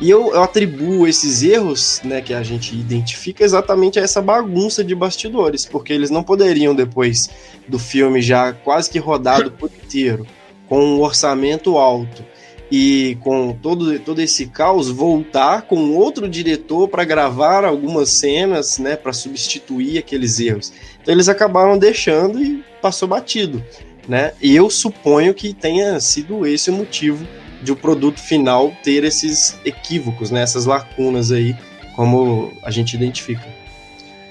E 0.00 0.08
eu, 0.08 0.32
eu, 0.32 0.42
atribuo 0.42 1.06
esses 1.06 1.42
erros 1.42 2.00
né, 2.02 2.22
que 2.22 2.32
a 2.32 2.42
gente 2.42 2.74
identifica 2.74 3.44
exatamente 3.44 3.98
a 4.00 4.02
essa 4.02 4.22
bagunça 4.22 4.82
de 4.82 4.94
bastidores, 4.94 5.66
porque 5.66 5.92
eles 5.92 6.08
não 6.08 6.22
poderiam, 6.22 6.74
depois 6.74 7.28
do 7.68 7.78
filme 7.78 8.22
já 8.22 8.54
quase 8.54 8.88
que 8.88 8.98
rodado 8.98 9.50
por 9.60 9.70
inteiro, 9.70 10.26
com 10.66 10.82
um 10.82 11.02
orçamento 11.02 11.76
alto, 11.76 12.24
e 12.70 13.18
com 13.20 13.52
todo, 13.52 13.98
todo 13.98 14.22
esse 14.22 14.46
caos 14.46 14.88
voltar 14.88 15.62
com 15.62 15.96
outro 15.96 16.28
diretor 16.28 16.88
para 16.88 17.04
gravar 17.04 17.64
algumas 17.64 18.10
cenas, 18.10 18.78
né, 18.78 18.96
para 18.96 19.12
substituir 19.12 19.98
aqueles 19.98 20.38
erros. 20.38 20.72
Então 21.02 21.12
eles 21.12 21.28
acabaram 21.28 21.76
deixando 21.76 22.42
e 22.42 22.64
passou 22.80 23.08
batido, 23.08 23.62
né? 24.10 24.32
E 24.42 24.56
eu 24.56 24.68
suponho 24.68 25.32
que 25.32 25.54
tenha 25.54 26.00
sido 26.00 26.44
esse 26.44 26.68
o 26.68 26.72
motivo 26.72 27.24
de 27.62 27.70
o 27.70 27.76
produto 27.76 28.18
final 28.18 28.72
ter 28.82 29.04
esses 29.04 29.56
equívocos, 29.64 30.32
né, 30.32 30.42
essas 30.42 30.66
lacunas 30.66 31.30
aí, 31.30 31.54
como 31.94 32.52
a 32.64 32.72
gente 32.72 32.94
identifica. 32.94 33.46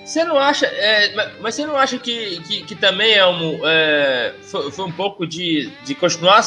Você 0.03 0.25
não 0.25 0.37
acha, 0.37 0.65
é, 0.65 1.31
mas 1.39 1.55
você 1.55 1.65
não 1.65 1.77
acha 1.77 1.97
que, 1.97 2.41
que, 2.41 2.63
que 2.63 2.75
também 2.75 3.13
é 3.13 3.25
um, 3.25 3.59
é, 3.63 4.33
foi, 4.41 4.69
foi, 4.69 4.85
um 4.85 4.91
pouco 4.91 5.25
de, 5.25 5.71
de 5.85 5.95
continuar, 5.95 6.43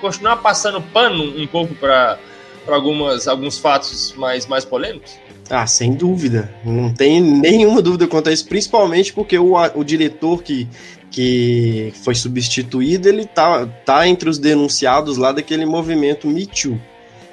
continuar 0.00 0.38
passando 0.38 0.82
pano 0.82 1.40
um 1.40 1.46
pouco 1.46 1.76
para 1.76 2.18
algumas 2.66 3.28
alguns 3.28 3.58
fatos 3.58 4.12
mais, 4.16 4.46
mais 4.46 4.64
polêmicos? 4.64 5.20
Ah, 5.48 5.66
sem 5.68 5.92
dúvida. 5.92 6.52
Não 6.64 6.92
tem 6.92 7.20
nenhuma 7.20 7.80
dúvida 7.80 8.08
quanto 8.08 8.28
a 8.28 8.32
isso, 8.32 8.48
principalmente 8.48 9.12
porque 9.12 9.38
o, 9.38 9.52
o 9.74 9.84
diretor 9.84 10.42
que, 10.42 10.66
que 11.12 11.92
foi 12.02 12.14
substituído, 12.14 13.06
ele 13.06 13.26
tá, 13.26 13.66
tá 13.84 14.08
entre 14.08 14.30
os 14.30 14.38
denunciados 14.38 15.18
lá 15.18 15.30
daquele 15.30 15.66
movimento 15.66 16.26
Me 16.26 16.46
Too. 16.46 16.80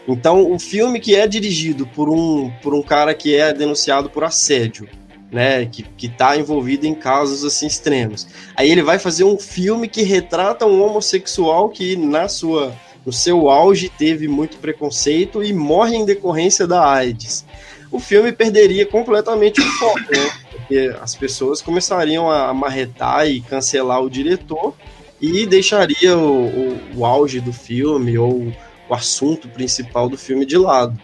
Então, 0.06 0.52
o 0.52 0.60
filme 0.60 1.00
que 1.00 1.16
é 1.16 1.26
dirigido 1.26 1.88
por 1.88 2.10
um, 2.10 2.52
por 2.62 2.74
um 2.74 2.82
cara 2.82 3.14
que 3.14 3.36
é 3.36 3.54
denunciado 3.54 4.10
por 4.10 4.24
assédio, 4.24 4.90
né, 5.32 5.66
que, 5.66 5.84
que 5.84 6.10
tá 6.10 6.36
envolvido 6.36 6.86
em 6.86 6.94
casos 6.94 7.46
assim 7.46 7.68
extremos. 7.68 8.28
Aí 8.56 8.70
ele 8.70 8.82
vai 8.82 9.00
fazer 9.00 9.24
um 9.24 9.38
filme 9.38 9.88
que 9.88 10.02
retrata 10.04 10.66
um 10.66 10.84
homossexual 10.84 11.70
que 11.70 11.96
na 11.96 12.28
sua 12.28 12.76
no 13.06 13.14
seu 13.14 13.50
auge 13.50 13.90
teve 13.90 14.28
muito 14.28 14.58
preconceito 14.58 15.42
e 15.42 15.54
morre 15.54 15.96
em 15.96 16.06
decorrência 16.06 16.68
da 16.68 16.86
AIDS. 16.86 17.46
O 17.92 18.00
filme 18.00 18.32
perderia 18.32 18.86
completamente 18.86 19.62
o 19.62 19.64
foco, 19.64 20.00
né? 20.00 20.49
Porque 20.70 20.96
as 21.02 21.16
pessoas 21.16 21.64
começariam 21.64 22.30
a 22.30 22.54
marretar 22.54 23.28
e 23.28 23.42
cancelar 23.42 24.04
o 24.04 24.10
diretor 24.10 24.76
e 25.20 25.48
deixaria 25.48 26.16
o, 26.16 26.46
o, 26.46 26.80
o 26.98 27.06
auge 27.08 27.40
do 27.40 27.52
filme 27.52 28.20
ou 28.20 28.54
o 28.88 28.94
assunto 28.94 29.50
principal 29.50 30.08
do 30.08 30.16
filme 30.16 30.46
de 30.46 30.60
lado. 30.60 30.96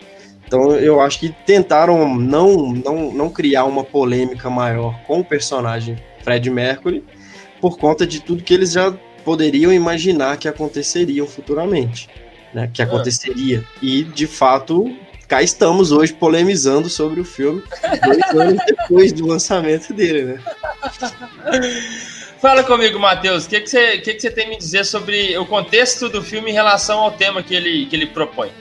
Então 0.46 0.74
eu 0.74 1.02
acho 1.02 1.20
que 1.20 1.30
tentaram 1.48 2.16
não, 2.16 2.74
não, 2.74 3.12
não 3.12 3.28
criar 3.28 3.66
uma 3.66 3.84
polêmica 3.84 4.52
maior 4.52 5.02
com 5.08 5.22
o 5.22 5.26
personagem 5.26 5.98
Fred 6.24 6.48
Mercury 6.52 7.04
por 7.60 7.80
conta 7.80 8.06
de 8.06 8.20
tudo 8.20 8.44
que 8.44 8.54
eles 8.54 8.74
já 8.74 8.92
poderiam 9.24 9.74
imaginar 9.74 10.38
que 10.38 10.48
aconteceria 10.48 11.26
futuramente, 11.26 12.08
né? 12.54 12.70
Que 12.72 12.84
aconteceria. 12.84 13.64
E 13.82 14.04
de 14.04 14.28
fato 14.28 14.96
cá 15.28 15.42
estamos 15.42 15.92
hoje 15.92 16.14
polemizando 16.14 16.90
sobre 16.90 17.20
o 17.20 17.26
filme 17.26 17.64
dois 18.04 18.24
anos 18.36 18.62
depois 18.66 19.14
do 19.14 19.26
lançamento 19.26 19.94
dele, 19.94 20.24
né? 20.24 20.40
Fala 22.42 22.64
comigo, 22.64 23.00
Matheus, 23.00 23.46
o 23.46 23.50
que, 23.50 23.62
que, 23.62 23.70
você, 23.70 23.98
que, 23.98 24.14
que 24.14 24.20
você 24.20 24.30
tem 24.30 24.46
a 24.46 24.50
me 24.50 24.58
dizer 24.58 24.86
sobre 24.86 25.38
o 25.38 25.46
contexto 25.46 26.08
do 26.10 26.22
filme 26.22 26.52
em 26.52 26.54
relação 26.54 27.00
ao 27.00 27.12
tema 27.12 27.42
que 27.42 27.56
ele, 27.56 27.88
que 27.88 27.96
ele 27.96 28.06
propõe? 28.06 28.52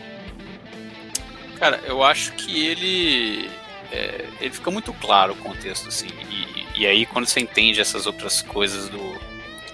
Cara, 1.59 1.81
eu 1.87 2.03
acho 2.03 2.33
que 2.33 2.67
ele. 2.67 3.51
É, 3.93 4.25
ele 4.41 4.51
fica 4.51 4.71
muito 4.71 4.93
claro 4.95 5.35
o 5.35 5.37
contexto, 5.37 5.89
assim. 5.89 6.09
E, 6.31 6.83
e 6.83 6.87
aí, 6.87 7.05
quando 7.05 7.27
você 7.27 7.41
entende 7.41 7.81
essas 7.81 8.07
outras 8.07 8.41
coisas 8.43 8.89
do 8.89 8.99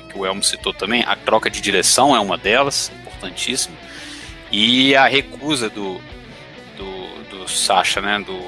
que 0.09 0.19
o 0.19 0.27
Elmo 0.27 0.43
citou 0.43 0.75
também, 0.75 1.05
a 1.07 1.15
troca 1.15 1.49
de 1.49 1.61
direção 1.61 2.15
é 2.15 2.21
uma 2.21 2.37
delas, 2.37 2.91
importantíssima. 3.01 3.77
E 4.51 4.95
a 4.97 5.07
recusa 5.07 5.71
do, 5.71 6.01
Sasha, 7.59 8.01
né? 8.01 8.19
Do, 8.19 8.41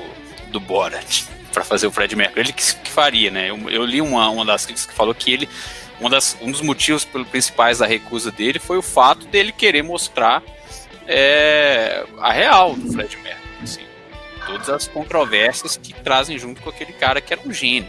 do 0.50 0.60
Borat, 0.60 1.24
para 1.52 1.64
fazer 1.64 1.86
o 1.86 1.90
Fred 1.90 2.14
Mercury. 2.14 2.40
Ele 2.40 2.52
que, 2.52 2.74
que 2.76 2.90
faria, 2.90 3.30
né? 3.30 3.50
Eu, 3.50 3.70
eu, 3.70 3.84
li 3.84 4.00
uma, 4.00 4.28
uma 4.30 4.44
das 4.44 4.64
críticas 4.66 4.90
que 4.90 4.96
falou 4.96 5.14
que 5.14 5.32
ele. 5.32 5.48
Das, 6.10 6.36
um 6.40 6.50
dos 6.50 6.60
motivos 6.60 7.04
pelo, 7.04 7.24
principais 7.24 7.78
da 7.78 7.86
recusa 7.86 8.32
dele 8.32 8.58
foi 8.58 8.76
o 8.76 8.82
fato 8.82 9.24
dele 9.26 9.52
querer 9.52 9.82
mostrar 9.82 10.42
é, 11.06 12.04
a 12.18 12.32
real 12.32 12.74
do 12.74 12.92
Fred 12.92 13.16
Mercury. 13.18 13.48
Assim, 13.62 13.84
todas 14.46 14.68
as 14.68 14.88
controvérsias 14.88 15.76
que 15.76 15.92
trazem 15.92 16.38
junto 16.38 16.60
com 16.60 16.70
aquele 16.70 16.92
cara 16.92 17.20
que 17.20 17.32
era 17.32 17.42
um 17.46 17.52
gênio. 17.52 17.88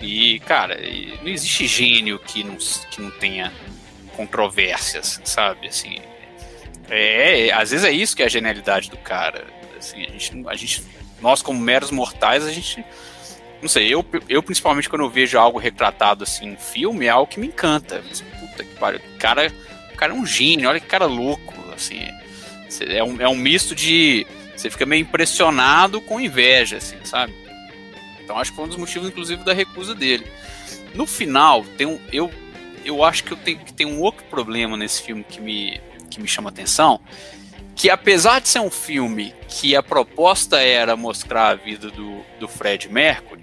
E, 0.00 0.40
cara, 0.40 0.76
não 1.22 1.28
existe 1.28 1.66
gênio 1.66 2.18
que 2.18 2.42
não, 2.42 2.56
que 2.56 3.00
não 3.00 3.10
tenha 3.10 3.52
controvérsias, 4.16 5.20
sabe? 5.24 5.68
Assim, 5.68 6.00
é, 6.88 7.48
é, 7.48 7.52
às 7.52 7.70
vezes 7.70 7.84
é 7.84 7.92
isso 7.92 8.16
que 8.16 8.22
é 8.22 8.26
a 8.26 8.28
genialidade 8.28 8.90
do 8.90 8.96
cara. 8.96 9.44
Assim, 9.80 10.04
a 10.04 10.10
gente, 10.10 10.44
a 10.46 10.54
gente, 10.54 10.84
nós, 11.20 11.42
como 11.42 11.58
meros 11.58 11.90
mortais, 11.90 12.46
a 12.46 12.52
gente. 12.52 12.84
Não 13.60 13.68
sei, 13.68 13.92
eu, 13.92 14.04
eu 14.28 14.42
principalmente 14.42 14.88
quando 14.88 15.02
eu 15.02 15.10
vejo 15.10 15.38
algo 15.38 15.58
retratado 15.58 16.24
assim 16.24 16.52
em 16.52 16.56
filme, 16.56 17.06
é 17.06 17.10
algo 17.10 17.30
que 17.30 17.40
me 17.40 17.48
encanta. 17.48 18.02
Assim, 18.10 18.24
puta 18.38 18.64
que 18.64 18.74
pariu. 18.76 19.00
Cara, 19.18 19.52
o 19.92 19.96
cara 19.96 20.12
é 20.12 20.16
um 20.16 20.24
gênio, 20.24 20.68
olha 20.68 20.80
que 20.80 20.86
cara 20.86 21.06
louco. 21.06 21.54
Assim, 21.74 22.00
é 22.80 23.02
um, 23.02 23.20
é 23.20 23.28
um 23.28 23.36
misto 23.36 23.74
de. 23.74 24.26
Você 24.56 24.70
fica 24.70 24.84
meio 24.84 25.02
impressionado 25.02 26.00
com 26.00 26.20
inveja, 26.20 26.76
assim, 26.76 26.96
sabe? 27.04 27.34
Então 28.22 28.38
acho 28.38 28.50
que 28.50 28.56
foi 28.56 28.66
um 28.66 28.68
dos 28.68 28.76
motivos, 28.76 29.08
inclusive, 29.08 29.42
da 29.42 29.52
recusa 29.52 29.94
dele. 29.94 30.26
No 30.94 31.06
final, 31.06 31.64
tem 31.76 31.86
um, 31.86 31.98
eu, 32.12 32.30
eu 32.84 33.02
acho 33.02 33.24
que 33.24 33.32
eu 33.32 33.36
tenho 33.36 33.58
que 33.58 33.72
tem 33.72 33.86
um 33.86 34.00
outro 34.00 34.24
problema 34.26 34.76
nesse 34.76 35.02
filme 35.02 35.24
que 35.24 35.40
me, 35.40 35.80
que 36.10 36.20
me 36.20 36.28
chama 36.28 36.50
atenção. 36.50 37.00
Que 37.80 37.88
apesar 37.88 38.42
de 38.42 38.48
ser 38.50 38.58
um 38.58 38.70
filme 38.70 39.34
que 39.48 39.74
a 39.74 39.82
proposta 39.82 40.60
era 40.60 40.94
mostrar 40.98 41.48
a 41.48 41.54
vida 41.54 41.90
do, 41.90 42.22
do 42.38 42.46
Fred 42.46 42.90
Mercury, 42.90 43.42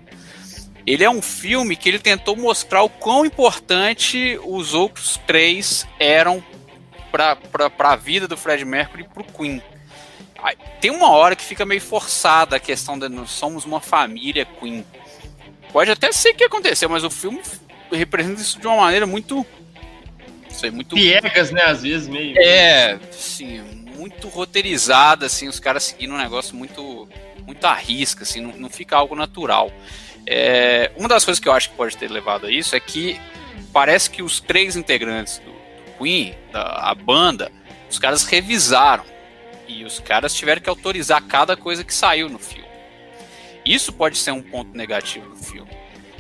ele 0.86 1.04
é 1.04 1.10
um 1.10 1.24
filme 1.24 1.76
que 1.76 1.90
ele 1.90 1.98
tentou 1.98 2.36
mostrar 2.36 2.84
o 2.84 2.90
quão 2.90 3.26
importante 3.26 4.40
os 4.46 4.76
outros 4.76 5.20
três 5.26 5.88
eram 6.00 6.44
para 7.12 7.36
a 7.80 7.96
vida 7.96 8.28
do 8.28 8.38
Fred 8.38 8.64
Mercury 8.64 9.02
e 9.02 9.08
pro 9.12 9.24
Queen. 9.24 9.60
Tem 10.80 10.92
uma 10.92 11.10
hora 11.10 11.36
que 11.36 11.44
fica 11.44 11.66
meio 11.66 11.82
forçada 11.82 12.58
a 12.58 12.60
questão 12.60 13.00
de 13.00 13.10
nós 13.10 13.32
somos 13.32 13.66
uma 13.66 13.82
família 13.82 14.46
Queen. 14.46 14.86
Pode 15.74 15.90
até 15.90 16.12
ser 16.12 16.36
que 16.36 16.44
aconteceu, 16.44 16.88
mas 16.88 17.04
o 17.04 17.10
filme 17.10 17.42
representa 17.92 18.40
isso 18.40 18.60
de 18.60 18.68
uma 18.68 18.78
maneira 18.78 19.08
muito. 19.08 19.44
Sei, 20.52 20.70
muito. 20.70 20.96
Piegas, 20.96 21.50
né? 21.50 21.64
Às 21.64 21.82
vezes 21.82 22.08
meio. 22.08 22.38
É, 22.38 23.00
sim, 23.12 23.77
muito 24.08 24.28
roteirizada, 24.30 25.26
assim, 25.26 25.48
os 25.48 25.60
caras 25.60 25.84
seguindo 25.84 26.14
um 26.14 26.18
negócio 26.18 26.56
muito. 26.56 27.08
muito 27.46 27.66
à 27.66 27.74
risca, 27.74 28.24
assim, 28.24 28.42
não, 28.42 28.58
não 28.58 28.70
fica 28.70 28.96
algo 28.96 29.16
natural. 29.16 29.72
É, 30.26 30.92
uma 30.98 31.08
das 31.08 31.24
coisas 31.24 31.40
que 31.40 31.48
eu 31.48 31.54
acho 31.54 31.70
que 31.70 31.76
pode 31.76 31.96
ter 31.96 32.10
levado 32.12 32.46
a 32.46 32.52
isso 32.52 32.76
é 32.76 32.80
que 32.80 33.20
parece 33.72 34.10
que 34.10 34.22
os 34.22 34.40
três 34.40 34.76
integrantes 34.76 35.40
do, 35.40 35.58
Queen, 35.98 36.36
a 36.54 36.94
banda, 36.94 37.52
os 37.90 38.00
caras 38.00 38.24
revisaram. 38.24 39.04
E 39.68 39.84
os 39.84 40.00
caras 40.00 40.34
tiveram 40.34 40.62
que 40.62 40.70
autorizar 40.70 41.22
cada 41.24 41.58
coisa 41.58 41.84
que 41.84 41.94
saiu 41.94 42.30
no 42.30 42.40
filme. 42.40 42.68
Isso 43.66 43.92
pode 43.92 44.18
ser 44.18 44.32
um 44.32 44.42
ponto 44.42 44.78
negativo 44.78 45.30
do 45.30 45.44
filme. 45.44 45.70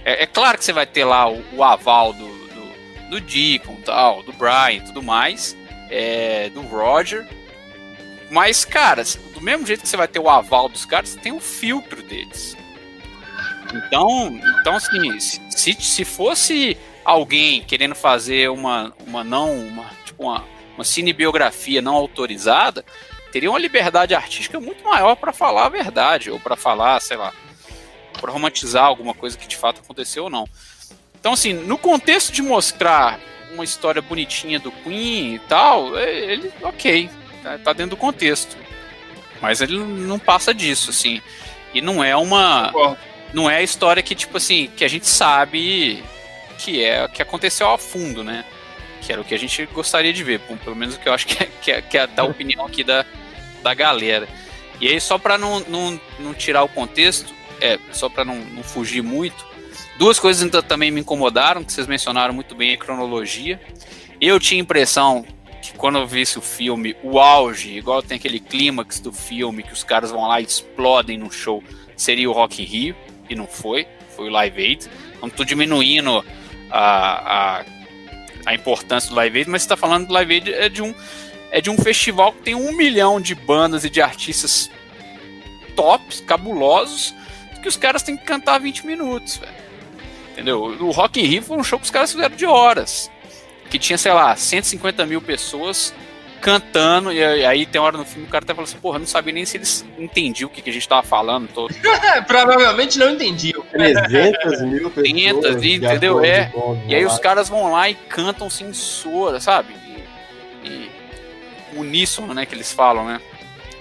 É, 0.03 0.23
é 0.23 0.25
claro 0.25 0.57
que 0.57 0.65
você 0.65 0.73
vai 0.73 0.85
ter 0.85 1.05
lá 1.05 1.29
o, 1.29 1.41
o 1.55 1.63
aval 1.63 2.11
do, 2.11 2.27
do, 2.27 3.09
do 3.09 3.21
Deacon, 3.21 3.77
tal, 3.85 4.21
do 4.23 4.33
Brian 4.33 4.83
tudo 4.85 5.01
mais, 5.01 5.55
é, 5.89 6.49
do 6.49 6.61
Roger. 6.61 7.25
Mas, 8.29 8.65
cara, 8.65 9.03
do 9.33 9.41
mesmo 9.41 9.65
jeito 9.65 9.81
que 9.81 9.89
você 9.89 9.97
vai 9.97 10.07
ter 10.07 10.19
o 10.19 10.29
aval 10.29 10.67
dos 10.67 10.85
caras, 10.85 11.09
você 11.09 11.19
tem 11.19 11.31
o 11.31 11.39
filtro 11.39 12.01
deles. 12.03 12.57
Então, 13.73 14.39
então 14.59 14.75
assim, 14.75 15.19
se, 15.19 15.73
se 15.73 16.05
fosse 16.05 16.77
alguém 17.03 17.63
querendo 17.63 17.95
fazer 17.95 18.49
uma, 18.49 18.93
uma 19.05 19.23
não, 19.23 19.57
uma, 19.57 19.89
tipo 20.05 20.23
uma, 20.23 20.43
uma 20.75 20.83
cinebiografia 20.83 21.81
não 21.81 21.95
autorizada, 21.95 22.83
teria 23.31 23.49
uma 23.49 23.59
liberdade 23.59 24.13
artística 24.13 24.59
muito 24.59 24.83
maior 24.83 25.15
para 25.15 25.33
falar 25.33 25.65
a 25.65 25.69
verdade, 25.69 26.29
ou 26.29 26.39
para 26.39 26.55
falar, 26.55 26.99
sei 27.01 27.17
lá, 27.17 27.33
para 28.19 28.31
romantizar 28.31 28.85
alguma 28.85 29.13
coisa 29.13 29.37
que 29.37 29.47
de 29.47 29.55
fato 29.55 29.81
aconteceu 29.81 30.25
ou 30.25 30.29
não. 30.29 30.47
Então, 31.19 31.33
assim, 31.33 31.53
no 31.53 31.77
contexto 31.77 32.31
de 32.31 32.41
mostrar 32.41 33.19
uma 33.53 33.63
história 33.63 34.01
bonitinha 34.01 34.59
do 34.59 34.71
Queen 34.71 35.35
e 35.35 35.39
tal, 35.39 35.97
ele, 35.97 36.51
ok, 36.61 37.09
tá, 37.47 37.57
tá 37.57 37.73
dentro 37.73 37.91
do 37.91 37.97
contexto. 37.97 38.57
Mas 39.41 39.61
ele 39.61 39.77
não 39.77 40.19
passa 40.19 40.53
disso, 40.53 40.89
assim. 40.89 41.21
E 41.73 41.81
não 41.81 42.03
é 42.03 42.15
uma. 42.15 42.71
Não 43.33 43.49
é 43.49 43.57
a 43.57 43.63
história 43.63 44.01
que, 44.01 44.15
tipo 44.15 44.37
assim, 44.37 44.69
que 44.75 44.83
a 44.83 44.87
gente 44.87 45.05
sabe 45.05 46.03
que 46.57 46.83
é 46.83 47.07
que 47.07 47.21
aconteceu 47.21 47.69
a 47.69 47.77
fundo, 47.77 48.23
né? 48.23 48.43
Que 49.01 49.11
era 49.11 49.21
o 49.21 49.23
que 49.23 49.35
a 49.35 49.39
gente 49.39 49.65
gostaria 49.67 50.11
de 50.11 50.23
ver, 50.23 50.39
pelo 50.39 50.75
menos 50.75 50.95
o 50.95 50.99
que 50.99 51.07
eu 51.07 51.13
acho 51.13 51.27
que 51.27 51.43
é, 51.43 51.49
que 51.61 51.71
é, 51.71 51.81
que 51.81 51.97
é 51.97 52.07
da 52.07 52.23
opinião 52.23 52.65
aqui 52.65 52.83
da, 52.83 53.05
da 53.61 53.73
galera. 53.73 54.27
E 54.79 54.87
aí, 54.87 54.99
só 54.99 55.17
para 55.17 55.37
não, 55.37 55.59
não, 55.61 56.01
não 56.19 56.33
tirar 56.33 56.63
o 56.63 56.69
contexto, 56.69 57.33
é, 57.61 57.77
só 57.91 58.09
para 58.09 58.25
não, 58.25 58.35
não 58.35 58.63
fugir 58.63 59.01
muito, 59.01 59.45
duas 59.97 60.19
coisas 60.19 60.41
ainda 60.41 60.61
também 60.61 60.91
me 60.91 61.01
incomodaram, 61.01 61.63
que 61.63 61.73
vocês 61.73 61.87
mencionaram 61.87 62.33
muito 62.33 62.55
bem 62.55 62.73
a 62.73 62.77
cronologia. 62.77 63.59
Eu 64.19 64.39
tinha 64.39 64.61
a 64.61 64.63
impressão 64.63 65.25
que 65.71 65.77
quando 65.77 65.97
eu 65.97 66.07
visse 66.07 66.37
o 66.37 66.41
filme, 66.41 66.95
o 67.03 67.19
auge, 67.19 67.77
igual 67.77 68.01
tem 68.01 68.17
aquele 68.17 68.39
clímax 68.39 68.99
do 68.99 69.11
filme 69.11 69.63
que 69.63 69.73
os 69.73 69.83
caras 69.83 70.11
vão 70.11 70.27
lá 70.27 70.39
e 70.39 70.45
explodem 70.45 71.17
no 71.17 71.31
show, 71.31 71.63
seria 71.95 72.29
o 72.29 72.33
Rock 72.33 72.61
in 72.61 72.65
Rio, 72.65 72.95
e 73.29 73.35
não 73.35 73.47
foi, 73.47 73.87
foi 74.15 74.27
o 74.27 74.31
Live 74.31 74.61
Aid. 74.61 74.89
Não 75.21 75.29
tô 75.29 75.43
diminuindo 75.43 76.23
a, 76.69 77.59
a, 77.59 77.65
a 78.45 78.53
importância 78.53 79.09
do 79.09 79.15
Live 79.15 79.39
Aid, 79.39 79.49
mas 79.49 79.63
você 79.63 79.69
tá 79.69 79.77
falando 79.77 80.07
do 80.07 80.13
Live 80.13 80.33
Aid 80.33 80.53
é 80.53 80.69
de 80.69 80.81
um 80.81 80.93
é 81.49 81.61
de 81.61 81.69
um 81.69 81.77
festival 81.77 82.33
que 82.33 82.41
tem 82.41 82.55
um 82.55 82.75
milhão 82.75 83.21
de 83.21 83.33
bandas 83.33 83.85
e 83.85 83.89
de 83.89 84.01
artistas 84.01 84.69
tops, 85.77 86.19
cabulosos, 86.19 87.15
que 87.61 87.69
os 87.69 87.77
caras 87.77 88.03
têm 88.03 88.17
que 88.17 88.25
cantar 88.25 88.59
20 88.59 88.85
minutos, 88.85 89.37
velho. 89.37 89.53
Entendeu? 90.33 90.63
O 90.81 90.91
Rock 90.91 91.21
in 91.21 91.25
Rio 91.25 91.41
foi 91.41 91.57
um 91.57 91.63
show 91.63 91.79
que 91.79 91.85
os 91.85 91.91
caras 91.91 92.11
fizeram 92.11 92.35
de 92.35 92.45
horas. 92.45 93.09
Que 93.69 93.77
tinha, 93.77 93.97
sei 93.97 94.13
lá, 94.13 94.35
150 94.35 95.05
mil 95.05 95.21
pessoas 95.21 95.93
cantando, 96.39 97.11
e 97.11 97.23
aí 97.23 97.65
tem 97.65 97.81
hora 97.81 97.97
no 97.97 98.05
filme 98.05 98.27
o 98.27 98.29
cara 98.29 98.43
até 98.43 98.53
fala 98.53 98.67
assim, 98.67 98.77
porra, 98.77 98.99
não 98.99 99.07
sabia 99.07 99.33
nem 99.33 99.43
se 99.43 99.57
eles 99.57 99.83
entendiam 99.97 100.47
o 100.47 100.51
que, 100.51 100.61
que 100.61 100.69
a 100.69 100.73
gente 100.73 100.87
tava 100.87 101.05
falando. 101.05 101.47
Todo. 101.49 101.73
Provavelmente 102.27 102.99
não 102.99 103.11
entendiam. 103.11 103.61
300 103.71 104.61
mil 104.61 104.89
pessoas. 104.91 105.07
500, 105.07 105.63
entendeu? 105.63 106.23
É. 106.23 106.51
E 106.87 106.95
aí 106.95 107.05
os 107.05 107.17
caras 107.19 107.49
vão 107.49 107.71
lá 107.71 107.89
e 107.89 107.95
cantam 107.95 108.49
sem 108.49 108.71
sora, 108.71 109.39
sabe? 109.39 109.73
E, 110.63 110.67
e 110.67 110.91
uníssono, 111.75 112.33
né, 112.33 112.45
que 112.45 112.53
eles 112.53 112.71
falam, 112.71 113.05
né? 113.05 113.21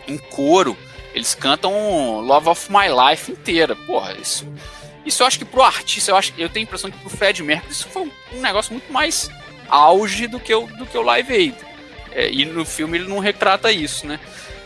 Em 0.09 0.17
coro, 0.17 0.77
eles 1.15 1.35
cantam 1.35 2.21
Love 2.21 2.49
of 2.49 2.71
My 2.71 2.87
Life 2.89 3.31
inteira. 3.31 3.77
Porra, 3.77 4.15
isso 4.21 4.47
isso 5.05 5.23
eu 5.23 5.27
acho 5.27 5.39
que 5.39 5.45
pro 5.45 5.63
artista, 5.63 6.11
eu 6.11 6.17
acho 6.17 6.33
eu 6.37 6.49
tenho 6.49 6.65
a 6.65 6.67
impressão 6.67 6.91
que 6.91 6.99
pro 6.99 7.09
Fred 7.09 7.41
Mercury 7.41 7.71
isso 7.73 7.89
foi 7.89 8.03
um, 8.03 8.11
um 8.35 8.41
negócio 8.41 8.73
muito 8.73 8.93
mais 8.93 9.31
auge 9.69 10.27
do 10.27 10.41
que 10.41 10.55
o, 10.55 10.67
do 10.67 10.87
que 10.87 10.97
o 10.97 11.03
Live 11.03 11.33
Aid. 11.33 11.57
É, 12.13 12.31
e 12.31 12.45
no 12.45 12.65
filme 12.65 12.99
ele 12.99 13.09
não 13.09 13.19
retrata 13.19 13.71
isso, 13.71 14.07
né? 14.07 14.19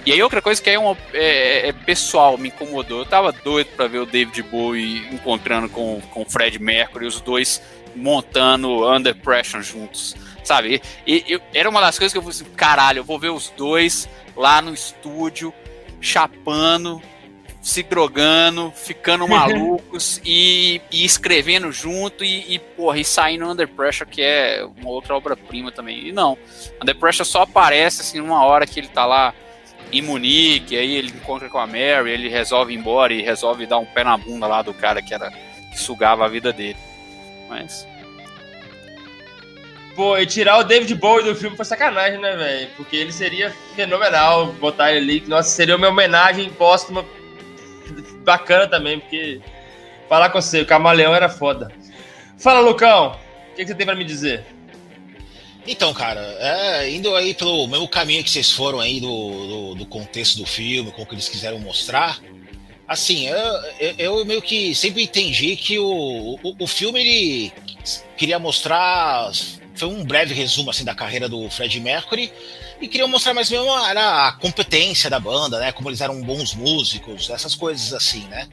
E 0.07 0.13
aí 0.13 0.23
outra 0.23 0.41
coisa 0.41 0.63
que 0.63 0.71
é, 0.71 0.79
uma, 0.79 0.97
é, 1.13 1.69
é 1.69 1.73
pessoal, 1.73 2.39
me 2.39 2.49
incomodou. 2.49 3.01
Eu 3.01 3.07
tava 3.07 3.33
doido 3.33 3.69
para 3.77 3.87
ver 3.87 3.99
o 3.99 4.07
David 4.07 4.43
Bowie 4.45 5.07
encontrando 5.13 5.69
com, 5.69 6.01
com 6.11 6.23
o 6.23 6.25
Fred 6.25 6.59
Mercury, 6.59 7.07
os 7.07 7.21
dois 7.21 7.61
montando 7.95 8.89
Under 8.89 9.15
Pressure 9.15 9.63
juntos, 9.63 10.15
sabe? 10.45 10.81
E, 11.07 11.35
e, 11.35 11.41
era 11.53 11.69
uma 11.69 11.81
das 11.81 11.99
coisas 11.99 12.13
que 12.13 12.19
eu 12.19 12.23
falei 12.23 12.37
assim, 12.37 12.57
caralho, 12.57 13.01
eu 13.01 13.05
vou 13.05 13.19
ver 13.19 13.31
os 13.31 13.51
dois 13.51 14.09
lá 14.37 14.63
no 14.63 14.73
estúdio, 14.73 15.53
chapando, 16.01 17.03
se 17.61 17.83
drogando, 17.83 18.73
ficando 18.75 19.27
malucos 19.29 20.21
e, 20.25 20.81
e, 20.91 21.05
escrevendo 21.05 21.71
junto 21.71 22.25
e, 22.25 22.55
e, 22.55 22.59
porra, 22.59 22.99
e 22.99 23.05
saindo 23.05 23.49
Under 23.49 23.69
Pressure, 23.69 24.09
que 24.09 24.23
é 24.23 24.67
uma 24.79 24.91
outra 24.91 25.15
obra-prima 25.15 25.71
também. 25.71 26.09
E 26.09 26.13
não, 26.13 26.39
Under 26.81 26.97
Pressure 26.97 27.29
só 27.29 27.43
aparece 27.43 28.01
assim 28.01 28.19
numa 28.19 28.45
hora 28.45 28.67
que 28.67 28.81
ele 28.81 28.89
tá 28.89 29.05
lá 29.05 29.35
em 29.93 30.03
Munique, 30.03 30.77
aí 30.77 30.95
ele 30.95 31.09
encontra 31.09 31.49
com 31.49 31.59
a 31.59 31.67
Mary, 31.67 32.11
ele 32.11 32.29
resolve 32.29 32.73
ir 32.73 32.77
embora 32.77 33.13
e 33.13 33.23
resolve 33.23 33.67
dar 33.67 33.79
um 33.79 33.85
pé 33.85 34.05
na 34.05 34.17
bunda 34.17 34.47
lá 34.47 34.63
do 34.63 34.73
cara 34.73 35.03
que 35.03 35.13
era 35.13 35.31
que 35.71 35.79
sugava 35.79 36.25
a 36.25 36.29
vida 36.29 36.53
dele. 36.53 36.79
Mas 37.49 37.87
Pô, 39.95 40.17
e 40.17 40.25
tirar 40.25 40.59
o 40.59 40.65
David 40.65 40.95
Bowie 40.95 41.25
do 41.25 41.35
filme 41.35 41.57
foi 41.57 41.65
sacanagem, 41.65 42.19
né, 42.21 42.37
velho? 42.37 42.69
Porque 42.77 42.97
ele 42.97 43.13
seria 43.13 43.55
fenomenal 43.75 44.47
botar 44.55 44.93
ele 44.93 45.19
ali. 45.19 45.29
Nossa, 45.29 45.51
seria 45.51 45.77
uma 45.77 45.89
homenagem 45.89 46.49
póstuma 46.51 47.05
bacana 48.25 48.67
também, 48.67 48.99
porque 48.99 49.41
falar 50.09 50.31
com 50.31 50.41
você, 50.41 50.61
o 50.61 50.67
Camaleão 50.67 51.15
era 51.15 51.29
foda. 51.29 51.71
Fala, 52.39 52.61
Lucão, 52.61 53.19
o 53.53 53.55
que, 53.55 53.63
que 53.63 53.69
você 53.69 53.75
tem 53.75 53.87
para 53.87 53.97
me 53.97 54.05
dizer? 54.05 54.45
Então, 55.67 55.93
cara, 55.93 56.21
é, 56.41 56.91
indo 56.91 57.15
aí 57.15 57.35
pelo 57.35 57.67
mesmo 57.67 57.87
caminho 57.87 58.25
que 58.25 58.31
vocês 58.31 58.51
foram 58.51 58.81
aí 58.81 58.99
do, 58.99 59.07
do, 59.47 59.75
do 59.75 59.87
contexto 59.87 60.39
do 60.39 60.47
filme, 60.47 60.91
com 60.91 61.03
o 61.03 61.07
que 61.07 61.15
eles 61.15 61.29
quiseram 61.29 61.59
mostrar, 61.59 62.19
assim, 62.89 63.29
eu, 63.29 63.95
eu, 63.99 64.25
meio 64.25 64.43
que 64.43 64.75
sempre 64.75 65.03
entendi 65.05 65.55
que 65.55 65.79
o, 65.79 66.39
o, 66.43 66.57
o 66.59 66.67
filme 66.67 67.01
ele 67.01 67.53
queria 68.17 68.39
mostrar 68.39 69.31
foi 69.77 69.89
um 69.89 70.05
breve 70.05 70.35
resumo 70.35 70.71
assim 70.71 70.85
da 70.85 70.95
carreira 70.95 71.29
do 71.29 71.49
Fred 71.49 71.79
Mercury 71.81 72.33
e 72.81 72.89
queria 72.89 73.07
mostrar 73.07 73.35
mais 73.35 73.51
mesmo 73.51 73.69
era 73.87 74.29
a 74.29 74.33
competência 74.33 75.11
da 75.11 75.21
banda, 75.21 75.59
né? 75.59 75.73
Como 75.73 75.89
eles 75.89 76.01
eram 76.01 76.21
bons 76.23 76.55
músicos, 76.55 77.29
essas 77.31 77.55
coisas 77.55 77.93
assim, 77.93 78.25
né? 78.29 78.49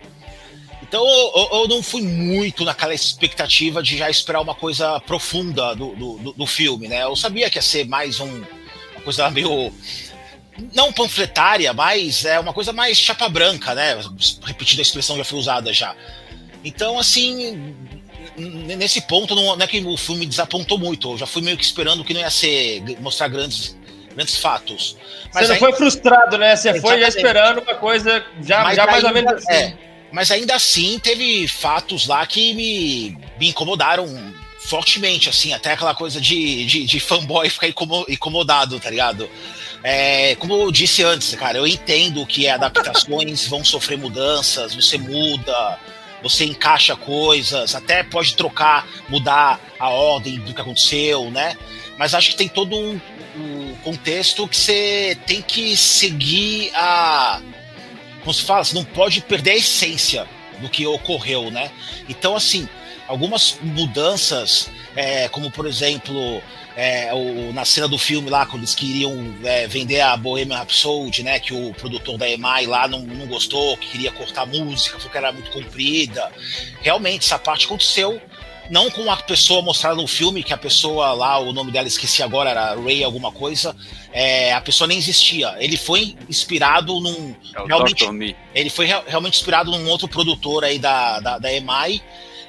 Então 0.83 1.05
eu, 1.05 1.49
eu 1.61 1.67
não 1.67 1.83
fui 1.83 2.01
muito 2.01 2.63
naquela 2.63 2.93
expectativa 2.93 3.83
de 3.83 3.97
já 3.97 4.09
esperar 4.09 4.41
uma 4.41 4.55
coisa 4.55 4.99
profunda 5.01 5.75
do, 5.75 5.95
do, 5.95 6.33
do 6.33 6.45
filme, 6.45 6.87
né? 6.87 7.03
Eu 7.03 7.15
sabia 7.15 7.49
que 7.49 7.57
ia 7.57 7.61
ser 7.61 7.87
mais 7.87 8.19
um, 8.19 8.43
uma 8.93 9.01
coisa 9.03 9.29
meio 9.29 9.71
não 10.73 10.91
panfletária, 10.91 11.71
mas 11.73 12.25
é 12.25 12.39
uma 12.39 12.53
coisa 12.53 12.73
mais 12.73 12.97
chapa 12.97 13.29
branca, 13.29 13.75
né? 13.75 13.99
Repetida 14.43 14.81
a 14.81 14.83
expressão 14.83 15.17
já 15.17 15.23
foi 15.23 15.39
usada 15.39 15.71
já. 15.71 15.95
Então, 16.63 16.97
assim, 16.97 17.75
nesse 18.37 19.01
ponto 19.01 19.35
não, 19.35 19.55
é 19.55 19.67
que 19.67 19.79
o 19.79 19.97
filme 19.97 20.25
desapontou 20.25 20.77
muito. 20.77 21.11
Eu 21.11 21.17
já 21.17 21.25
fui 21.25 21.41
meio 21.41 21.57
que 21.57 21.63
esperando 21.63 22.03
que 22.03 22.13
não 22.13 22.21
ia 22.21 22.29
ser 22.29 22.83
mostrar 22.99 23.27
grandes, 23.27 23.76
grandes 24.17 24.35
fatos. 24.35 24.97
Mas 25.31 25.45
Você 25.45 25.53
não 25.53 25.59
foi 25.59 25.73
frustrado, 25.73 26.37
né? 26.39 26.55
Você 26.55 26.81
foi 26.81 26.99
já 26.99 27.07
esperando 27.07 27.61
uma 27.61 27.75
coisa 27.75 28.25
já, 28.41 28.73
já 28.73 28.87
mais 28.87 29.03
ou 29.03 29.13
menos 29.13 29.31
assim. 29.33 29.53
É, 29.53 29.77
mas 30.11 30.31
ainda 30.31 30.55
assim 30.55 30.97
teve 30.97 31.47
fatos 31.47 32.07
lá 32.07 32.25
que 32.25 32.53
me, 32.55 33.17
me 33.39 33.49
incomodaram 33.49 34.33
fortemente, 34.59 35.29
assim, 35.29 35.53
até 35.53 35.73
aquela 35.73 35.93
coisa 35.93 36.19
de, 36.19 36.65
de, 36.65 36.85
de 36.85 36.99
fanboy 36.99 37.47
ficar 37.49 37.67
incomodado, 38.09 38.79
tá 38.79 38.89
ligado? 38.89 39.29
É, 39.83 40.35
como 40.35 40.53
eu 40.55 40.71
disse 40.71 41.03
antes, 41.03 41.33
cara, 41.35 41.59
eu 41.59 41.67
entendo 41.67 42.25
que 42.25 42.49
adaptações 42.49 43.45
vão 43.47 43.63
sofrer 43.63 43.97
mudanças, 43.97 44.75
você 44.75 44.97
muda, 44.97 45.79
você 46.27 46.45
encaixa 46.45 46.95
coisas, 46.95 47.75
até 47.75 48.03
pode 48.03 48.35
trocar, 48.35 48.87
mudar 49.09 49.59
a 49.79 49.89
ordem 49.89 50.39
do 50.39 50.53
que 50.53 50.61
aconteceu, 50.61 51.29
né? 51.31 51.57
Mas 51.97 52.13
acho 52.13 52.31
que 52.31 52.37
tem 52.37 52.47
todo 52.47 52.77
um, 52.77 52.99
um 53.35 53.75
contexto 53.83 54.47
que 54.47 54.55
você 54.57 55.17
tem 55.25 55.41
que 55.41 55.75
seguir 55.75 56.71
a. 56.75 57.41
Como 58.21 58.33
se 58.33 58.43
fala, 58.43 58.63
você 58.63 58.75
não 58.75 58.83
pode 58.83 59.21
perder 59.21 59.51
a 59.51 59.55
essência 59.55 60.27
do 60.59 60.69
que 60.69 60.85
ocorreu, 60.85 61.49
né? 61.49 61.71
Então, 62.09 62.35
assim, 62.35 62.67
algumas 63.07 63.57
mudanças, 63.61 64.69
é, 64.95 65.27
como 65.29 65.49
por 65.49 65.65
exemplo, 65.65 66.41
é, 66.77 67.11
o, 67.11 67.51
na 67.53 67.65
cena 67.65 67.87
do 67.87 67.97
filme 67.97 68.29
lá, 68.29 68.45
quando 68.45 68.59
eles 68.59 68.75
queriam 68.75 69.33
é, 69.43 69.65
vender 69.65 69.99
a 69.99 70.15
Bohemian 70.15 70.59
Rhapsody, 70.59 71.23
né, 71.23 71.39
que 71.39 71.51
o 71.51 71.73
produtor 71.73 72.19
da 72.19 72.29
EMI 72.29 72.67
lá 72.67 72.87
não, 72.87 73.01
não 73.01 73.25
gostou, 73.25 73.75
que 73.77 73.87
queria 73.87 74.11
cortar 74.11 74.43
a 74.43 74.45
música, 74.45 74.99
porque 74.99 75.17
era 75.17 75.31
muito 75.31 75.49
comprida. 75.49 76.31
Realmente, 76.79 77.25
essa 77.25 77.39
parte 77.39 77.65
aconteceu, 77.65 78.21
não 78.69 78.91
com 78.91 79.11
a 79.11 79.17
pessoa 79.17 79.63
mostrada 79.63 79.95
no 79.95 80.05
filme, 80.05 80.43
que 80.43 80.53
a 80.53 80.57
pessoa 80.57 81.13
lá, 81.13 81.39
o 81.39 81.51
nome 81.51 81.71
dela 81.71 81.87
esqueci 81.87 82.21
agora, 82.21 82.51
era 82.51 82.75
Ray 82.75 83.03
alguma 83.03 83.31
coisa, 83.31 83.75
é, 84.13 84.53
a 84.53 84.61
pessoa 84.61 84.87
nem 84.87 84.99
existia. 84.99 85.55
Ele 85.57 85.77
foi 85.77 86.15
inspirado 86.29 86.99
num. 87.01 87.35
É 87.55 87.65
realmente, 87.65 88.05
ele 88.53 88.69
foi 88.69 88.85
realmente 88.85 89.33
inspirado 89.33 89.71
num 89.71 89.89
outro 89.89 90.07
produtor 90.07 90.63
aí 90.63 90.77
da, 90.77 91.19
da, 91.21 91.39
da 91.39 91.51
EMI, 91.51 92.03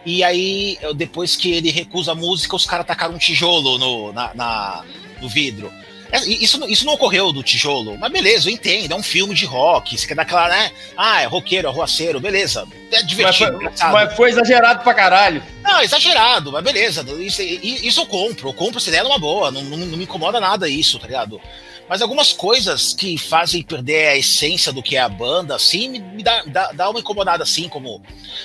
e 0.09 0.25
aí, 0.25 0.79
depois 0.97 1.37
que 1.37 1.53
ele 1.53 1.71
recusa 1.71 2.13
a 2.13 2.15
música, 2.15 2.57
os 2.57 2.65
caras 2.65 2.87
tacaram 2.87 3.15
um 3.15 3.19
tijolo 3.19 3.77
no, 3.77 4.11
na, 4.11 4.35
na, 4.35 4.83
no 5.21 5.29
vidro. 5.29 5.71
É, 6.11 6.19
isso, 6.27 6.65
isso 6.69 6.87
não 6.87 6.95
ocorreu 6.95 7.33
do 7.33 7.43
tijolo, 7.43 7.97
mas 7.99 8.11
beleza, 8.11 8.49
eu 8.49 8.55
entendo, 8.55 8.93
é 8.93 8.97
um 8.97 9.03
filme 9.03 9.35
de 9.35 9.45
rock, 9.45 9.97
você 9.97 10.07
quer 10.07 10.15
dar 10.15 10.23
aquela, 10.23 10.49
né? 10.49 10.73
Ah, 10.97 11.23
é 11.23 11.27
roqueiro, 11.27 11.69
é 11.69 11.71
roaceiro, 11.71 12.19
beleza. 12.19 12.67
É 12.91 13.03
divertido, 13.03 13.59
mas 13.61 13.81
foi, 13.81 13.91
mas 13.91 14.17
foi 14.17 14.31
exagerado 14.31 14.83
pra 14.83 14.95
caralho. 14.95 15.43
Não, 15.63 15.83
exagerado, 15.83 16.51
mas 16.51 16.65
beleza. 16.65 17.05
Isso, 17.21 17.43
isso 17.43 18.01
eu 18.01 18.07
compro, 18.07 18.49
eu 18.49 18.55
compro 18.55 18.79
essa 18.79 18.89
ideia 18.89 19.05
numa 19.05 19.19
boa, 19.19 19.51
não, 19.51 19.63
não, 19.63 19.77
não 19.77 19.99
me 19.99 20.05
incomoda 20.05 20.41
nada 20.41 20.69
isso, 20.69 20.99
tá 20.99 21.07
ligado? 21.07 21.41
Mas 21.89 22.03
algumas 22.03 22.33
coisas 22.33 22.93
que 22.93 23.17
fazem 23.17 23.63
perder 23.63 24.09
a 24.09 24.17
essência 24.17 24.73
do 24.73 24.83
que 24.83 24.97
é 24.97 25.01
a 25.01 25.09
banda, 25.09 25.57
assim, 25.57 25.89
me, 25.89 25.99
me 25.99 26.23
dá, 26.23 26.43
dá, 26.47 26.73
dá, 26.73 26.91
uma 26.91 27.01
incomodada, 27.01 27.43
assim, 27.43 27.69
como, 27.69 28.03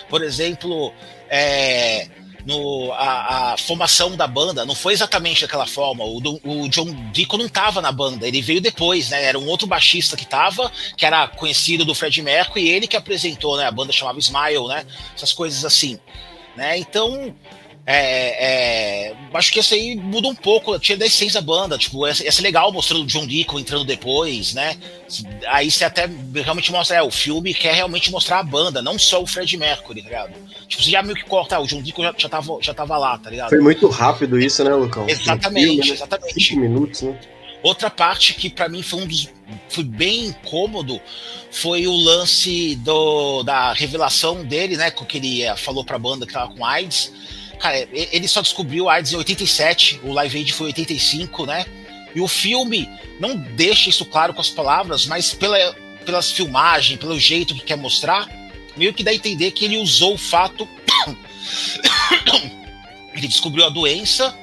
por 0.10 0.24
exemplo, 0.24 0.94
é, 1.30 2.08
no, 2.46 2.92
a, 2.94 3.54
a, 3.54 3.58
formação 3.58 4.16
da 4.16 4.28
banda 4.28 4.66
não 4.66 4.76
foi 4.76 4.94
exatamente 4.94 5.42
daquela 5.42 5.66
forma. 5.66 6.04
O, 6.04 6.20
o 6.44 6.70
John 6.70 6.92
Deacon 7.14 7.38
não 7.38 7.46
estava 7.46 7.82
na 7.82 7.92
banda, 7.92 8.28
ele 8.28 8.42
veio 8.42 8.62
depois, 8.62 9.10
né? 9.10 9.24
Era 9.24 9.40
um 9.40 9.48
outro 9.48 9.68
baixista 9.68 10.18
que 10.18 10.24
estava, 10.24 10.72
que 10.98 11.06
era 11.06 11.28
conhecido 11.28 11.86
do 11.86 11.96
Fred 11.96 12.22
Mercury, 12.22 12.66
e 12.66 12.70
ele 12.70 12.88
que 12.88 12.98
apresentou, 12.98 13.58
né? 13.58 13.66
A 13.66 13.72
banda 13.72 13.92
chamava 13.92 14.20
Smile, 14.20 14.68
né? 14.68 14.86
Essas 15.16 15.32
coisas 15.34 15.64
assim. 15.64 16.00
Né? 16.56 16.78
Então, 16.78 17.34
é, 17.86 19.10
é, 19.10 19.16
acho 19.34 19.52
que 19.52 19.60
esse 19.60 19.74
aí 19.74 19.96
muda 19.96 20.30
um 20.30 20.36
pouco, 20.36 20.80
tinha 20.80 20.98
da 20.98 21.06
essência 21.06 21.42
da 21.42 21.46
banda, 21.46 21.78
tipo, 21.78 22.08
ia 22.08 22.14
ser 22.14 22.42
legal 22.42 22.72
mostrando 22.72 23.04
o 23.04 23.06
John 23.06 23.28
Deacon 23.28 23.60
entrando 23.60 23.84
depois, 23.84 24.54
né? 24.54 24.78
Aí 25.48 25.70
você 25.70 25.84
até 25.84 26.10
realmente 26.34 26.72
mostra, 26.72 26.98
é, 26.98 27.02
o 27.02 27.12
filme 27.12 27.54
quer 27.54 27.74
realmente 27.74 28.10
mostrar 28.10 28.40
a 28.40 28.44
banda, 28.44 28.82
não 28.82 28.98
só 28.98 29.22
o 29.22 29.28
Fred 29.28 29.58
Mercury, 29.58 30.02
tá 30.02 30.08
ligado? 30.08 30.34
Tipo, 30.68 30.82
você 30.82 30.92
já 30.92 31.04
meio 31.04 31.16
que 31.16 31.26
corta, 31.26 31.58
ah, 31.58 31.60
o 31.60 31.68
John 31.68 31.82
Deacon 31.82 32.04
já, 32.04 32.14
já, 32.18 32.30
tava, 32.30 32.58
já 32.62 32.74
tava 32.74 32.98
lá, 32.98 33.18
tá 33.18 33.30
ligado? 33.30 33.50
Foi 33.50 33.60
muito 33.60 33.90
rápido 33.90 34.40
isso, 34.40 34.64
né, 34.64 34.74
Lucão? 34.74 35.06
Exatamente, 35.10 35.66
filme, 35.66 35.88
né? 35.90 35.94
exatamente. 35.94 36.42
Cinco 36.42 36.62
minutos, 36.62 37.02
né? 37.02 37.20
Outra 37.62 37.90
parte 37.90 38.34
que 38.34 38.50
para 38.50 38.68
mim 38.68 38.82
foi 38.82 39.02
um 39.02 39.08
dos 39.08 39.30
foi 39.70 39.84
bem 39.84 40.26
incômodo 40.28 41.00
foi 41.50 41.86
o 41.86 41.96
lance 41.96 42.76
do, 42.78 43.44
da 43.44 43.74
revelação 43.74 44.44
dele, 44.44 44.76
né, 44.76 44.90
com 44.90 45.06
que 45.06 45.18
ele 45.18 45.44
eh, 45.44 45.56
falou 45.56 45.86
para 45.86 45.96
a 45.96 46.00
banda 46.00 46.26
que 46.26 46.34
tava 46.34 46.54
com 46.54 46.66
AIDS. 46.66 47.12
Cara, 47.64 47.88
ele 47.94 48.28
só 48.28 48.42
descobriu 48.42 48.90
AIDS 48.90 49.14
em 49.14 49.16
87, 49.16 50.02
o 50.04 50.12
Live 50.12 50.38
Aid 50.38 50.52
foi 50.52 50.68
85, 50.68 51.46
né? 51.46 51.66
E 52.14 52.20
o 52.20 52.28
filme 52.28 52.90
não 53.22 53.38
deixa 53.38 53.90
isso 53.90 54.04
claro 54.04 54.34
com 54.34 54.42
as 54.42 54.50
palavras, 54.50 55.06
mas 55.06 55.34
pela, 55.34 55.74
pelas 56.06 56.30
filmagens, 56.30 57.00
pelo 57.00 57.18
jeito 57.18 57.56
que 57.56 57.62
quer 57.62 57.78
mostrar, 57.78 58.28
meio 58.76 58.94
que 58.94 59.02
dá 59.02 59.12
a 59.12 59.16
entender 59.16 59.52
que 59.52 59.64
ele 59.64 59.78
usou 59.78 60.16
o 60.16 60.18
fato. 60.18 60.68
ele 63.16 63.30
descobriu 63.30 63.66
a 63.66 63.70
doença 63.70 64.38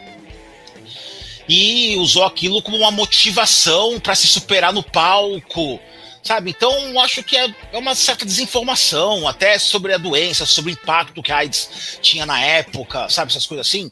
e 1.46 1.96
usou 1.96 2.24
aquilo 2.24 2.62
como 2.62 2.78
uma 2.78 2.90
motivação 2.90 4.00
para 4.00 4.14
se 4.14 4.28
superar 4.28 4.72
no 4.72 4.82
palco, 4.82 5.78
sabe? 6.22 6.50
Então, 6.50 7.00
acho 7.00 7.22
que 7.22 7.36
é, 7.36 7.54
é, 7.72 7.78
uma 7.78 7.94
certa 7.94 8.24
desinformação, 8.24 9.26
até 9.26 9.58
sobre 9.58 9.92
a 9.92 9.98
doença, 9.98 10.46
sobre 10.46 10.72
o 10.72 10.74
impacto 10.74 11.22
que 11.22 11.32
a 11.32 11.38
AIDS 11.38 11.98
tinha 12.02 12.26
na 12.26 12.40
época, 12.40 13.08
sabe? 13.08 13.30
Essas 13.30 13.46
coisas 13.46 13.66
assim. 13.66 13.90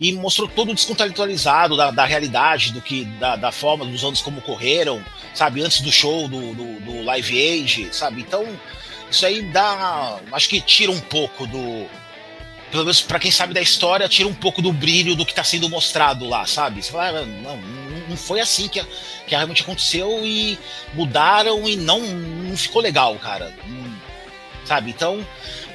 E 0.00 0.12
mostrou 0.12 0.48
todo 0.48 0.74
descontextualizado 0.74 1.76
da, 1.76 1.90
da 1.90 2.04
realidade, 2.04 2.72
do 2.72 2.80
que 2.80 3.04
da, 3.04 3.36
da, 3.36 3.52
forma 3.52 3.84
dos 3.84 4.02
anos 4.02 4.20
como 4.20 4.40
correram, 4.40 5.04
sabe? 5.34 5.62
Antes 5.62 5.80
do 5.80 5.92
show, 5.92 6.26
do, 6.28 6.54
do, 6.54 6.80
do 6.80 7.02
Live 7.02 7.62
Age, 7.62 7.88
sabe? 7.92 8.20
Então, 8.22 8.46
isso 9.10 9.24
aí 9.24 9.42
dá. 9.42 10.18
Acho 10.32 10.48
que 10.48 10.60
tira 10.60 10.90
um 10.90 11.00
pouco 11.00 11.46
do, 11.46 11.86
pelo 12.72 12.84
menos 12.84 13.02
para 13.02 13.18
quem 13.18 13.30
sabe 13.30 13.52
da 13.52 13.60
história, 13.60 14.08
tira 14.08 14.26
um 14.26 14.34
pouco 14.34 14.62
do 14.62 14.72
brilho 14.72 15.14
do 15.14 15.26
que 15.26 15.32
está 15.32 15.44
sendo 15.44 15.68
mostrado 15.68 16.26
lá, 16.26 16.46
sabe? 16.46 16.82
Você 16.82 16.90
fala, 16.90 17.20
ah, 17.20 17.26
não, 17.26 17.56
não 18.08 18.16
foi 18.16 18.40
assim 18.40 18.66
que, 18.66 18.82
que 19.26 19.34
realmente 19.34 19.60
aconteceu 19.60 20.24
e 20.24 20.58
mudaram 20.94 21.68
e 21.68 21.76
não, 21.76 22.00
não 22.00 22.56
ficou 22.56 22.80
legal, 22.80 23.14
cara. 23.16 23.54
sabe? 24.64 24.90
Então, 24.90 25.24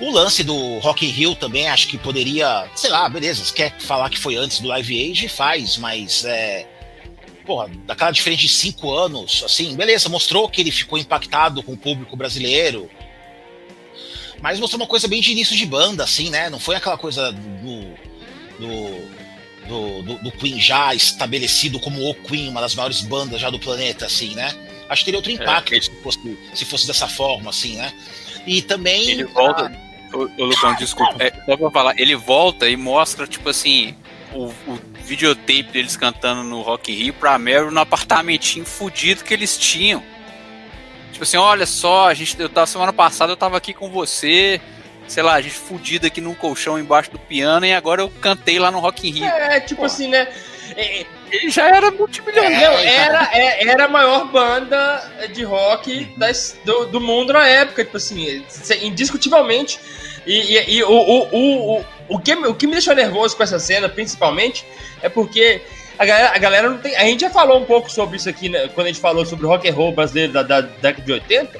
o 0.01 0.09
lance 0.09 0.43
do 0.43 0.79
Rock 0.79 1.05
in 1.05 1.09
Rio 1.09 1.35
também 1.35 1.69
acho 1.69 1.87
que 1.87 1.99
poderia, 1.99 2.67
sei 2.75 2.89
lá, 2.89 3.07
beleza, 3.07 3.45
você 3.45 3.53
quer 3.53 3.79
falar 3.79 4.09
que 4.09 4.17
foi 4.17 4.35
antes 4.35 4.59
do 4.59 4.67
Live 4.67 5.11
Age, 5.11 5.29
faz, 5.29 5.77
mas 5.77 6.25
é. 6.25 6.67
Porra, 7.45 7.69
daquela 7.85 8.11
diferença 8.11 8.41
de 8.41 8.49
cinco 8.49 8.91
anos, 8.91 9.43
assim, 9.45 9.73
beleza, 9.75 10.09
mostrou 10.09 10.49
que 10.49 10.59
ele 10.61 10.71
ficou 10.71 10.97
impactado 10.97 11.61
com 11.61 11.73
o 11.73 11.77
público 11.77 12.17
brasileiro, 12.17 12.89
mas 14.41 14.59
mostrou 14.59 14.81
uma 14.81 14.87
coisa 14.87 15.07
bem 15.07 15.21
de 15.21 15.31
início 15.31 15.55
de 15.55 15.65
banda, 15.65 16.03
assim, 16.03 16.29
né? 16.29 16.49
Não 16.49 16.59
foi 16.59 16.75
aquela 16.75 16.97
coisa 16.97 17.31
do, 17.31 17.95
do 18.59 19.17
do, 19.67 20.01
do, 20.01 20.15
do, 20.23 20.31
Queen 20.31 20.59
já 20.59 20.95
estabelecido 20.95 21.79
como 21.79 22.09
o 22.09 22.15
Queen, 22.15 22.49
uma 22.49 22.61
das 22.61 22.73
maiores 22.73 23.01
bandas 23.01 23.41
já 23.41 23.49
do 23.49 23.59
planeta, 23.59 24.05
assim, 24.05 24.33
né? 24.33 24.53
Acho 24.89 25.01
que 25.01 25.05
teria 25.05 25.17
outro 25.17 25.31
é, 25.31 25.35
impacto 25.35 25.75
é, 25.75 25.81
se, 25.81 25.91
fosse, 26.01 26.37
se 26.53 26.65
fosse 26.65 26.87
dessa 26.87 27.07
forma, 27.07 27.49
assim, 27.49 27.75
né? 27.75 27.91
E 28.45 28.61
também. 28.61 29.09
Ele 29.09 29.25
volta. 29.25 29.65
A... 29.65 29.87
O, 30.15 30.21
o 30.37 30.45
Lucão, 30.45 30.73
desculpa. 30.75 31.21
É, 31.21 31.33
só 31.45 31.57
pra 31.57 31.69
falar, 31.69 31.99
ele 31.99 32.15
volta 32.15 32.69
e 32.69 32.77
mostra, 32.77 33.27
tipo 33.27 33.49
assim, 33.49 33.93
o, 34.33 34.45
o 34.45 34.79
videotape 35.03 35.63
deles 35.63 35.97
cantando 35.97 36.43
no 36.43 36.61
Rock 36.61 36.91
in 36.91 36.95
Rio 36.95 37.13
pra 37.13 37.37
Meryl 37.37 37.71
no 37.71 37.79
apartamentinho 37.81 38.65
fudido 38.65 39.23
que 39.23 39.33
eles 39.33 39.57
tinham. 39.57 40.01
Tipo 41.17 41.23
assim, 41.23 41.37
olha 41.37 41.65
só, 41.65 42.09
a 42.09 42.13
gente, 42.13 42.39
eu 42.39 42.47
tava 42.47 42.67
semana 42.67 42.93
passada, 42.93 43.31
eu 43.31 43.35
tava 43.35 43.57
aqui 43.57 43.73
com 43.73 43.89
você, 43.89 44.61
sei 45.07 45.23
lá, 45.23 45.33
a 45.33 45.41
gente 45.41 45.55
fudido 45.55 46.05
aqui 46.05 46.21
num 46.21 46.35
colchão 46.35 46.77
embaixo 46.77 47.09
do 47.09 47.17
piano 47.17 47.65
e 47.65 47.73
agora 47.73 48.03
eu 48.03 48.09
cantei 48.21 48.59
lá 48.59 48.69
no 48.69 48.77
Rock 48.77 49.07
in 49.07 49.13
Rio. 49.13 49.25
É, 49.25 49.59
tipo 49.59 49.79
Pô. 49.79 49.85
assim, 49.87 50.09
né? 50.09 50.27
É, 50.75 51.07
ele 51.31 51.49
já 51.49 51.75
era 51.75 51.89
multimilionário. 51.89 52.55
É, 52.55 52.95
era, 52.97 53.29
é, 53.33 53.67
era 53.67 53.85
a 53.85 53.87
maior 53.87 54.31
banda 54.31 55.11
de 55.33 55.41
rock 55.43 56.05
das, 56.17 56.55
do, 56.63 56.85
do 56.85 57.01
mundo 57.01 57.33
na 57.33 57.47
época, 57.47 57.83
tipo 57.83 57.97
assim, 57.97 58.45
indiscutivelmente. 58.83 59.79
E, 60.23 60.55
e, 60.55 60.75
e 60.75 60.83
o, 60.83 60.91
o, 60.91 61.77
o, 61.79 61.85
o, 62.09 62.19
que, 62.19 62.35
o 62.35 62.53
que 62.53 62.67
me 62.67 62.73
deixou 62.73 62.93
nervoso 62.93 63.35
com 63.35 63.41
essa 63.41 63.57
cena, 63.57 63.89
principalmente, 63.89 64.63
é 65.01 65.09
porque 65.09 65.63
a 65.97 66.05
galera, 66.05 66.35
a 66.35 66.37
galera 66.37 66.69
não 66.69 66.77
tem. 66.77 66.95
A 66.95 67.03
gente 67.03 67.21
já 67.21 67.29
falou 67.29 67.59
um 67.59 67.65
pouco 67.65 67.91
sobre 67.91 68.17
isso 68.17 68.29
aqui, 68.29 68.49
né, 68.49 68.69
quando 68.73 68.87
a 68.87 68.89
gente 68.89 69.01
falou 69.01 69.25
sobre 69.25 69.45
rock 69.45 69.67
and 69.69 69.73
roll 69.73 69.91
brasileiro 69.91 70.33
da, 70.33 70.43
da, 70.43 70.61
da 70.61 70.67
década 70.81 71.01
de 71.05 71.11
80. 71.11 71.59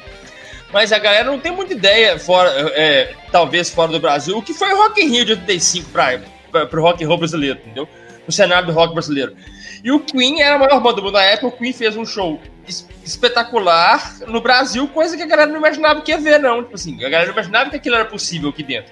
Mas 0.72 0.92
a 0.92 1.00
galera 1.00 1.24
não 1.24 1.40
tem 1.40 1.52
muita 1.52 1.74
ideia, 1.74 2.20
fora, 2.20 2.50
é, 2.76 3.14
talvez 3.32 3.70
fora 3.70 3.92
do 3.92 4.00
Brasil, 4.00 4.38
o 4.38 4.42
que 4.42 4.54
foi 4.54 4.72
o 4.74 4.78
Rock 4.78 5.02
in 5.02 5.10
Rio 5.10 5.26
de 5.26 5.32
85 5.32 5.90
para 5.92 6.80
o 6.80 6.82
rock 6.82 7.04
and 7.04 7.08
roll 7.08 7.18
brasileiro, 7.18 7.60
entendeu? 7.60 7.88
O 8.28 8.32
cenário 8.32 8.68
do 8.68 8.74
rock 8.74 8.94
brasileiro. 8.94 9.36
E 9.84 9.92
o 9.92 10.00
Queen 10.00 10.42
era 10.42 10.56
a 10.56 10.60
maior 10.60 10.82
banda 10.82 10.98
do 10.98 11.04
mundo 11.04 11.14
na 11.14 11.24
época. 11.24 11.48
O 11.48 11.52
Queen 11.52 11.72
fez 11.72 11.96
um 11.96 12.06
show 12.06 12.42
espetacular 13.04 14.18
no 14.28 14.42
Brasil, 14.42 14.88
coisa 14.90 15.16
que 15.16 15.24
a 15.24 15.26
galera 15.26 15.50
não 15.50 15.60
imaginava 15.60 16.02
que 16.02 16.12
ia 16.12 16.18
ver, 16.18 16.40
não. 16.40 16.64
Tipo 16.64 16.76
assim, 16.76 16.96
a 16.98 17.10
galera 17.10 17.28
não 17.28 17.34
imaginava 17.34 17.70
que 17.70 17.78
aquilo 17.78 17.96
era 17.96 18.06
possível 18.06 18.50
aqui 18.50 18.64
dentro. 18.64 18.92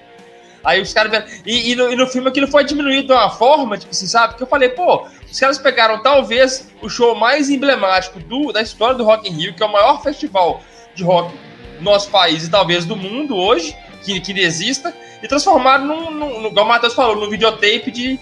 Aí 0.66 0.82
os 0.82 0.92
caras. 0.92 1.24
E, 1.46 1.70
e, 1.70 1.76
no, 1.76 1.92
e 1.92 1.94
no 1.94 2.08
filme 2.08 2.28
aquilo 2.28 2.48
foi 2.48 2.64
diminuído 2.64 3.06
de 3.06 3.12
uma 3.12 3.30
forma, 3.30 3.78
tipo 3.78 3.92
assim, 3.92 4.08
sabe? 4.08 4.34
Que 4.34 4.42
eu 4.42 4.48
falei, 4.48 4.68
pô, 4.70 5.06
os 5.30 5.38
caras 5.38 5.58
pegaram 5.58 6.02
talvez 6.02 6.68
o 6.82 6.88
show 6.88 7.14
mais 7.14 7.48
emblemático 7.48 8.18
do, 8.18 8.50
da 8.50 8.60
história 8.60 8.96
do 8.96 9.04
Rock 9.04 9.28
in 9.30 9.32
Rio, 9.32 9.54
que 9.54 9.62
é 9.62 9.66
o 9.66 9.70
maior 9.70 10.02
festival 10.02 10.60
de 10.92 11.04
rock 11.04 11.32
do 11.78 11.84
nosso 11.84 12.10
país 12.10 12.44
e 12.44 12.50
talvez 12.50 12.84
do 12.84 12.96
mundo 12.96 13.36
hoje, 13.36 13.76
que, 14.04 14.20
que 14.20 14.32
exista, 14.40 14.92
e 15.22 15.28
transformaram 15.28 15.86
num, 15.86 16.10
num, 16.10 16.40
no, 16.40 16.48
igual 16.48 16.66
o 16.66 16.68
Matheus 16.68 16.94
falou, 16.94 17.14
num 17.14 17.30
videotape 17.30 17.88
de 17.92 18.18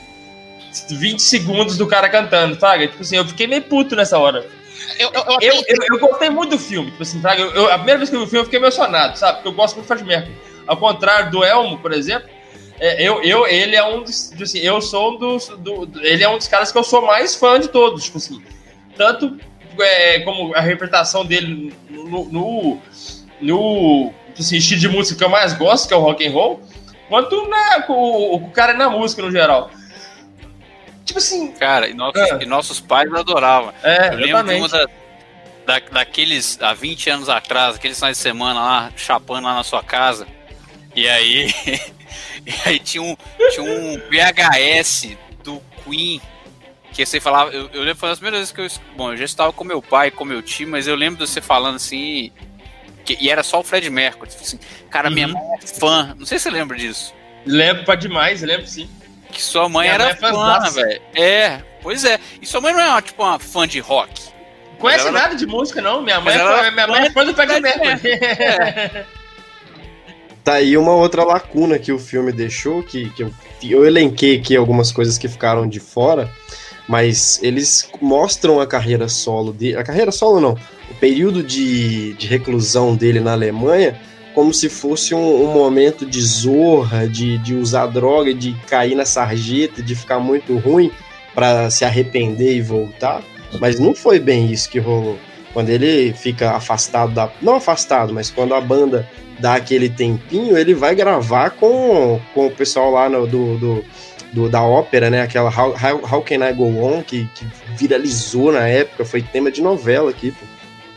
20 0.91 1.21
segundos 1.21 1.79
do 1.79 1.87
cara 1.87 2.11
cantando, 2.11 2.61
sabe? 2.61 2.89
Tipo 2.89 3.01
assim, 3.01 3.17
eu 3.17 3.27
fiquei 3.27 3.47
meio 3.47 3.63
puto 3.63 3.97
nessa 3.97 4.19
hora. 4.19 4.47
Eu, 4.99 5.11
eu, 5.15 5.25
eu, 5.41 5.77
eu, 5.93 5.99
gostei 5.99 6.29
muito 6.29 6.51
do 6.51 6.59
filme, 6.59 6.91
tipo 6.91 7.03
assim, 7.03 7.23
sabe? 7.23 7.41
Eu, 7.41 7.73
a 7.73 7.77
primeira 7.79 7.99
vez 7.99 8.11
que 8.11 8.17
eu 8.17 8.21
vi 8.21 8.27
o 8.27 8.29
filme 8.29 8.41
eu 8.41 8.45
fiquei 8.45 8.59
emocionado, 8.59 9.19
sabe? 9.19 9.37
Porque 9.37 9.49
eu 9.49 9.53
gosto 9.53 9.77
muito 9.77 9.87
de 9.87 9.95
Fred 9.95 10.05
Mercury. 10.05 10.37
Ao 10.67 10.77
contrário 10.77 11.31
do 11.31 11.45
Elmo, 11.45 11.79
por 11.79 11.93
exemplo, 11.93 12.29
é, 12.81 13.03
eu, 13.03 13.23
eu, 13.23 13.47
ele 13.47 13.77
é 13.77 13.85
um 13.85 14.03
dos. 14.03 14.33
Assim, 14.41 14.59
eu 14.59 14.81
sou 14.81 15.15
um 15.15 15.19
dos. 15.19 15.49
Do, 15.49 15.89
ele 16.03 16.25
é 16.25 16.29
um 16.29 16.39
dos 16.39 16.49
caras 16.49 16.73
que 16.73 16.79
eu 16.79 16.85
sou 16.85 17.03
mais 17.03 17.35
fã 17.35 17.61
de 17.61 17.69
todos, 17.69 18.05
tipo 18.05 18.19
assim. 18.19 18.43
Tanto 18.97 19.39
é, 19.81 20.21
como 20.21 20.55
a 20.55 20.61
representação 20.61 21.25
dele 21.25 21.75
no, 21.89 22.25
no, 22.25 22.83
no 23.41 24.13
tipo 24.29 24.41
assim, 24.41 24.57
estilo 24.57 24.81
de 24.81 24.89
música 24.89 25.19
que 25.19 25.25
eu 25.25 25.29
mais 25.29 25.53
gosto, 25.53 25.89
que 25.89 25.95
é 25.95 25.97
o 25.97 26.01
rock 26.01 26.27
and 26.27 26.33
roll, 26.33 26.61
quanto 27.09 27.49
né, 27.49 27.85
o, 27.89 28.37
o 28.37 28.51
cara 28.51 28.75
na 28.75 28.91
música 28.91 29.23
no 29.23 29.31
geral. 29.31 29.71
Tipo 31.05 31.19
assim. 31.19 31.53
Cara, 31.53 31.89
e 31.89 31.95
nossos, 31.95 32.21
é. 32.21 32.43
e 32.43 32.47
nossos 32.47 32.81
pais 32.81 33.13
adoravam. 33.13 33.73
É, 33.83 34.09
eu 34.09 34.19
lembro 34.19 34.43
de 34.43 34.55
uma 34.55 34.69
da, 34.69 34.87
da, 35.67 35.79
daqueles, 35.93 36.59
há 36.61 36.73
20 36.73 37.11
anos 37.11 37.29
atrás, 37.29 37.77
aqueles 37.77 37.99
finais 37.99 38.17
de 38.17 38.23
semana 38.23 38.61
lá, 38.61 38.93
chapando 38.97 39.45
lá 39.45 39.55
na 39.55 39.63
sua 39.63 39.83
casa. 39.83 40.27
E 40.95 41.09
aí. 41.09 41.53
e 42.47 42.53
aí 42.69 42.79
tinha 42.79 43.03
um, 43.03 43.17
tinha 43.51 43.63
um 43.63 43.97
VHS 44.11 45.17
do 45.43 45.63
Queen. 45.85 46.21
Que 46.93 47.05
você 47.05 47.21
falava. 47.21 47.51
Eu, 47.51 47.69
eu 47.73 47.83
lembro 47.83 47.97
foi 47.97 48.09
das 48.09 48.19
primeiras 48.19 48.41
vezes 48.41 48.53
que 48.53 48.61
eu. 48.61 48.97
Bom, 48.97 49.13
eu 49.13 49.17
já 49.17 49.25
estava 49.25 49.53
com 49.53 49.65
meu 49.65 49.83
pai, 49.83 50.11
com 50.11 50.25
meu 50.25 50.41
tio, 50.41 50.69
mas 50.69 50.87
eu 50.87 50.95
lembro 50.95 51.25
de 51.25 51.29
você 51.31 51.41
falando 51.41 51.77
assim. 51.77 52.31
Que, 53.05 53.19
e 53.21 53.29
era 53.29 53.43
só 53.43 53.61
o 53.61 53.65
Fred 53.65 53.91
Mercury. 53.91 54.31
Tipo 54.31 54.43
assim, 54.43 54.59
cara, 54.89 55.09
uhum. 55.09 55.15
minha 55.15 55.29
mãe 55.29 55.43
é 55.61 55.67
fã. 55.67 56.15
Não 56.17 56.25
sei 56.25 56.39
se 56.39 56.45
você 56.45 56.51
lembra 56.51 56.77
disso. 56.77 57.13
Lembro 57.45 57.85
pra 57.85 57.97
demais, 57.97 58.43
lembro 58.43 58.67
sim. 58.67 58.89
Que 59.31 59.43
sua 59.43 59.69
mãe 59.69 59.89
minha 59.89 59.95
era 59.95 60.11
é 60.11 60.15
fã, 60.15 60.71
velho. 60.71 61.03
É, 61.15 61.63
pois 61.83 62.05
é. 62.05 62.19
E 62.41 62.47
sua 62.47 62.61
mãe 62.61 62.73
não 62.73 62.81
é 62.81 62.89
uma, 62.89 63.03
tipo 63.03 63.23
uma 63.23 63.39
fã 63.39 63.67
de 63.67 63.81
rock. 63.81 64.23
Conhece 64.79 65.11
nada 65.11 65.35
de 65.35 65.47
música, 65.47 65.81
não? 65.83 66.03
Minha 66.03 66.21
mãe, 66.21 66.35
é, 66.37 66.71
minha 66.71 66.87
mãe 66.87 67.07
é 67.07 67.11
fã 67.11 67.25
do 67.25 67.35
Fred 67.35 67.61
Mercury. 67.61 68.01
É. 68.15 69.24
Tá 70.45 70.55
aí 70.55 70.77
uma 70.77 70.93
outra 70.93 71.25
lacuna 71.25 71.79
que 71.79 71.91
o 71.91 71.99
filme 71.99 72.31
deixou, 72.31 72.83
que, 72.83 73.09
que 73.11 73.23
eu, 73.23 73.31
eu 73.63 73.87
elenquei 73.87 74.37
aqui 74.37 74.55
algumas 74.55 74.93
coisas 74.93 75.17
que 75.17 75.27
ficaram 75.27 75.67
de 75.67 75.81
fora, 75.81 76.31
mas 76.87 77.41
eles 77.43 77.89
mostram 77.99 78.61
a 78.61 78.67
carreira 78.67 79.09
solo 79.09 79.55
dele. 79.55 79.79
A 79.79 79.83
carreira 79.83 80.13
solo 80.13 80.41
não, 80.41 80.53
o 80.91 80.95
período 81.01 81.43
de, 81.43 82.13
de 82.13 82.27
reclusão 82.27 82.95
dele 82.95 83.21
na 83.21 83.33
Alemanha 83.33 83.99
como 84.35 84.53
se 84.53 84.69
fosse 84.69 85.15
um, 85.15 85.45
um, 85.45 85.53
momento 85.53 86.05
de 86.05 86.21
zorra, 86.21 87.07
de, 87.07 87.39
de 87.39 87.55
usar 87.55 87.87
droga, 87.87 88.35
de 88.35 88.53
cair 88.67 88.97
na 88.97 89.05
sarjeta, 89.05 89.81
de 89.81 89.95
ficar 89.95 90.19
muito 90.19 90.59
ruim 90.59 90.91
para 91.35 91.71
se 91.71 91.85
arrepender 91.85 92.57
e 92.57 92.61
voltar. 92.61 93.23
Mas 93.61 93.79
não 93.79 93.95
foi 93.95 94.19
bem 94.19 94.51
isso 94.51 94.69
que 94.69 94.81
rolou. 94.81 95.19
Quando 95.53 95.71
ele 95.71 96.13
fica 96.13 96.51
afastado 96.51 97.15
da. 97.15 97.31
Não 97.41 97.55
afastado, 97.55 98.13
mas 98.13 98.29
quando 98.29 98.55
a 98.55 98.61
banda 98.61 99.09
dá 99.39 99.55
aquele 99.55 99.89
tempinho, 99.89 100.57
ele 100.57 100.75
vai 100.75 100.95
gravar 100.95 101.51
com, 101.51 102.21
com 102.33 102.47
o 102.47 102.51
pessoal 102.51 102.91
lá 102.91 103.09
no, 103.09 103.27
do, 103.27 103.59
do, 103.59 103.85
do 104.33 104.49
da 104.49 104.63
ópera, 104.63 105.11
né? 105.11 105.23
Aquela 105.23 105.51
How, 105.51 105.75
How, 105.75 106.15
How 106.15 106.23
Can 106.23 106.47
I 106.47 106.53
Go 106.53 106.85
On, 106.85 107.03
que, 107.03 107.29
que, 107.35 107.47
viralizou 107.77 108.53
na 108.53 108.67
época, 108.67 109.05
foi 109.05 109.23
tema 109.23 109.51
de 109.51 109.61
novela 109.61 110.11
aqui, 110.11 110.31
pô. 110.31 110.47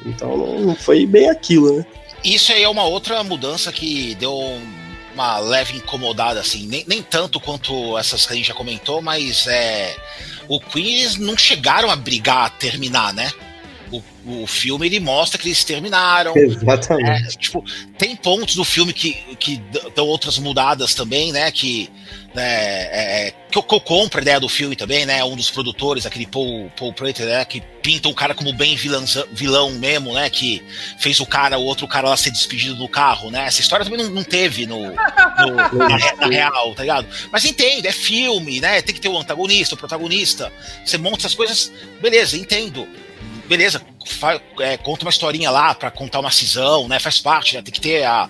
Então 0.05 0.37
não, 0.37 0.59
não 0.59 0.75
foi 0.75 1.05
bem 1.05 1.29
aquilo, 1.29 1.77
né? 1.77 1.85
Isso 2.23 2.51
aí 2.51 2.63
é 2.63 2.69
uma 2.69 2.83
outra 2.83 3.23
mudança 3.23 3.71
que 3.71 4.15
deu 4.15 4.35
uma 5.13 5.39
leve 5.39 5.77
incomodada, 5.77 6.39
assim. 6.39 6.67
Nem, 6.67 6.83
nem 6.87 7.01
tanto 7.01 7.39
quanto 7.39 7.97
essas 7.97 8.25
que 8.25 8.33
a 8.33 8.35
gente 8.35 8.47
já 8.47 8.53
comentou, 8.53 9.01
mas 9.01 9.47
é 9.47 9.95
o 10.47 10.59
Queen 10.59 11.07
não 11.19 11.37
chegaram 11.37 11.89
a 11.89 11.95
brigar 11.95 12.45
a 12.45 12.49
terminar, 12.49 13.13
né? 13.13 13.31
O, 13.91 14.03
o 14.43 14.47
filme 14.47 14.85
ele 14.85 14.99
mostra 14.99 15.39
que 15.39 15.47
eles 15.47 15.63
terminaram. 15.63 16.35
Exatamente. 16.35 17.35
É, 17.35 17.37
tipo, 17.37 17.63
tem 17.97 18.15
pontos 18.15 18.55
do 18.55 18.65
filme 18.65 18.91
que, 18.91 19.13
que 19.39 19.61
dão 19.95 20.05
outras 20.05 20.37
mudadas 20.37 20.93
também, 20.93 21.31
né? 21.31 21.49
Que, 21.51 21.89
né, 22.35 22.43
é, 22.43 23.33
que, 23.49 23.57
eu, 23.57 23.63
que 23.63 23.73
eu 23.73 23.79
compro 23.79 24.19
a 24.19 24.21
ideia 24.21 24.39
do 24.39 24.49
filme 24.49 24.75
também, 24.75 25.05
né? 25.05 25.23
Um 25.23 25.35
dos 25.35 25.49
produtores, 25.49 26.05
aquele 26.05 26.27
Paul, 26.27 26.69
Paul 26.77 26.91
Prater, 26.91 27.25
né? 27.25 27.45
Que 27.45 27.61
pinta 27.81 28.09
o 28.09 28.13
cara 28.13 28.35
como 28.35 28.51
bem 28.51 28.75
vilão, 28.75 29.05
vilão 29.31 29.71
mesmo, 29.71 30.13
né? 30.13 30.29
Que 30.29 30.61
fez 30.99 31.19
o 31.21 31.25
cara, 31.25 31.57
o 31.57 31.63
outro 31.63 31.87
cara 31.87 32.09
lá 32.09 32.17
ser 32.17 32.31
despedido 32.31 32.75
no 32.75 32.89
carro, 32.89 33.31
né? 33.31 33.45
Essa 33.45 33.61
história 33.61 33.85
também 33.85 34.03
não, 34.03 34.09
não 34.09 34.23
teve 34.23 34.65
no, 34.65 34.81
no 34.81 34.95
na, 35.77 36.15
na, 36.19 36.27
real, 36.27 36.75
tá 36.75 36.81
ligado? 36.81 37.07
Mas 37.31 37.45
entendo, 37.45 37.85
é 37.85 37.91
filme, 37.93 38.59
né? 38.59 38.81
Tem 38.81 38.93
que 38.93 38.99
ter 38.99 39.07
o 39.07 39.17
antagonista, 39.17 39.75
o 39.75 39.77
protagonista. 39.77 40.51
Você 40.83 40.97
monta 40.97 41.19
essas 41.19 41.35
coisas, 41.35 41.71
beleza, 42.01 42.35
entendo 42.37 42.85
beleza, 43.47 43.81
é, 44.59 44.77
conta 44.77 45.05
uma 45.05 45.09
historinha 45.09 45.49
lá 45.49 45.73
para 45.73 45.91
contar 45.91 46.19
uma 46.19 46.31
cisão, 46.31 46.87
né? 46.87 46.99
Faz 46.99 47.19
parte, 47.19 47.55
né? 47.55 47.61
Tem 47.61 47.73
que 47.73 47.81
ter 47.81 48.03
a, 48.03 48.29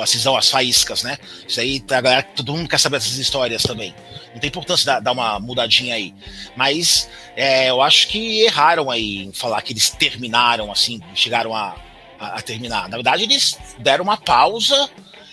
a 0.00 0.06
cisão, 0.06 0.36
as 0.36 0.50
faíscas, 0.50 1.02
né? 1.02 1.18
Isso 1.46 1.60
aí, 1.60 1.82
a 1.90 2.00
galera, 2.00 2.22
todo 2.22 2.52
mundo 2.54 2.68
quer 2.68 2.78
saber 2.78 2.98
dessas 2.98 3.18
histórias 3.18 3.62
também. 3.62 3.94
Não 4.32 4.40
tem 4.40 4.48
importância 4.48 4.86
dar, 4.86 5.00
dar 5.00 5.12
uma 5.12 5.38
mudadinha 5.38 5.94
aí. 5.94 6.14
Mas 6.56 7.08
é, 7.36 7.70
eu 7.70 7.82
acho 7.82 8.08
que 8.08 8.40
erraram 8.42 8.90
aí 8.90 9.24
em 9.24 9.32
falar 9.32 9.60
que 9.62 9.72
eles 9.72 9.90
terminaram, 9.90 10.70
assim, 10.70 11.00
chegaram 11.14 11.54
a, 11.54 11.74
a, 12.18 12.38
a 12.38 12.42
terminar. 12.42 12.88
Na 12.88 12.96
verdade, 12.96 13.24
eles 13.24 13.58
deram 13.78 14.04
uma 14.04 14.16
pausa 14.16 14.88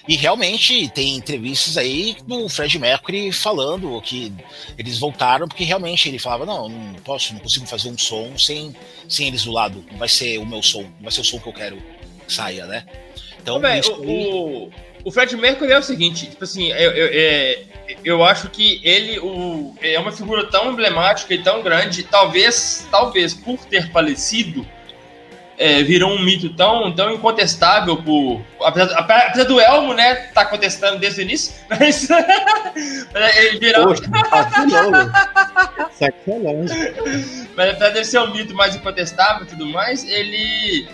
e 0.08 0.16
realmente 0.16 0.90
tem 0.90 1.16
entrevistas 1.16 1.78
aí 1.78 2.18
do 2.26 2.48
Fred 2.50 2.80
Mercury 2.80 3.32
falando 3.32 4.02
que 4.02 4.34
eles 4.78 4.98
voltaram 4.98 5.48
porque 5.48 5.64
realmente 5.64 6.10
ele 6.10 6.20
falava: 6.20 6.46
não, 6.46 6.70
não 6.70 6.94
posso, 6.96 7.34
não 7.34 7.40
consigo 7.40 7.66
fazer 7.66 7.90
um 7.90 7.98
som 7.98 8.38
sem, 8.38 8.76
sem 9.08 9.28
eles 9.28 9.44
do 9.44 9.52
lado. 9.52 9.84
Não 9.92 9.98
vai 9.98 10.10
ser 10.10 10.38
o 10.38 10.46
meu 10.46 10.62
som, 10.62 10.84
não 10.84 11.04
vai 11.04 11.12
ser 11.12 11.22
o 11.22 11.24
som 11.24 11.40
que 11.40 11.48
eu 11.48 11.54
quero 11.54 11.78
que 12.26 12.34
saia, 12.34 12.66
né? 12.66 12.86
Então, 13.42 13.60
Bem, 13.60 13.82
o, 13.82 13.92
o, 13.92 14.72
o, 15.06 15.12
Fred 15.12 15.36
Mercury 15.36 15.72
é 15.72 15.80
o 15.80 15.84
seguinte: 15.84 16.28
tipo 16.28 16.44
assim, 16.44 16.70
eu, 16.72 16.92
eu, 16.92 17.10
é, 17.12 17.64
eu 18.04 18.24
acho 18.24 18.50
que 18.50 18.82
ele 18.84 19.20
o, 19.20 19.76
é 19.82 20.00
uma 20.00 20.12
figura 20.12 20.46
tão 20.46 20.72
emblemática 20.72 21.34
e 21.34 21.42
tão 21.42 21.62
grande, 21.62 22.04
talvez, 22.04 22.88
talvez 22.92 23.34
por 23.34 23.58
ter 23.66 23.92
falecido 23.92 24.66
é, 25.60 25.84
virou 25.84 26.12
um 26.12 26.24
mito 26.24 26.50
tão, 26.52 26.90
tão 26.94 27.12
incontestável 27.12 27.98
por. 27.98 28.42
Apesar, 28.62 28.98
apesar 28.98 29.44
do 29.44 29.60
Elmo, 29.60 29.94
né, 29.94 30.16
tá 30.34 30.46
contestando 30.46 30.98
desde 30.98 31.20
o 31.20 31.24
início, 31.24 31.54
mas. 31.70 32.08
ele 33.36 33.60
virou. 33.60 33.88
Poxa, 33.88 34.04
não, 34.66 34.90
né? 34.90 35.12
Mas 37.58 37.70
apesar 37.72 37.90
dele 37.90 38.06
ser 38.06 38.20
um 38.20 38.32
mito 38.32 38.56
mais 38.56 38.74
incontestável 38.74 39.44
e 39.44 39.48
tudo 39.48 39.66
mais, 39.66 40.08
ele. 40.08 40.88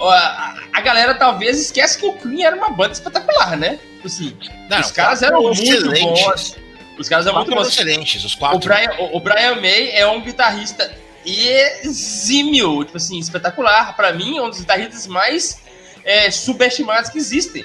A, 0.00 0.54
a 0.72 0.80
galera 0.80 1.14
talvez 1.14 1.60
esquece 1.60 1.98
que 1.98 2.06
o 2.06 2.14
Queen 2.14 2.44
era 2.44 2.56
uma 2.56 2.70
banda 2.70 2.92
espetacular, 2.92 3.56
né? 3.56 3.78
Tipo 3.96 4.06
assim, 4.06 4.36
não, 4.70 4.80
os 4.80 4.92
caras 4.92 5.22
eram 5.22 5.42
muito 5.42 5.90
bons. 5.90 6.56
Os 6.98 7.08
caras 7.08 7.26
eram 7.26 7.36
muito 7.36 7.54
bons. 7.54 7.68
excelentes, 7.68 8.24
os 8.24 8.34
quatro. 8.34 8.56
O 8.56 8.60
Brian, 8.60 8.90
o, 8.98 9.16
o 9.18 9.20
Brian 9.20 9.56
May 9.56 9.90
é 9.92 10.06
um 10.06 10.22
guitarrista 10.22 10.90
exímio, 11.26 12.84
tipo 12.84 12.96
assim, 12.96 13.18
espetacular. 13.18 13.96
Para 13.96 14.12
mim, 14.12 14.38
é 14.38 14.42
um 14.42 14.48
dos 14.48 14.60
guitarristas 14.60 15.06
mais 15.06 15.60
é, 16.04 16.30
subestimados 16.30 17.10
que 17.10 17.18
existem. 17.18 17.64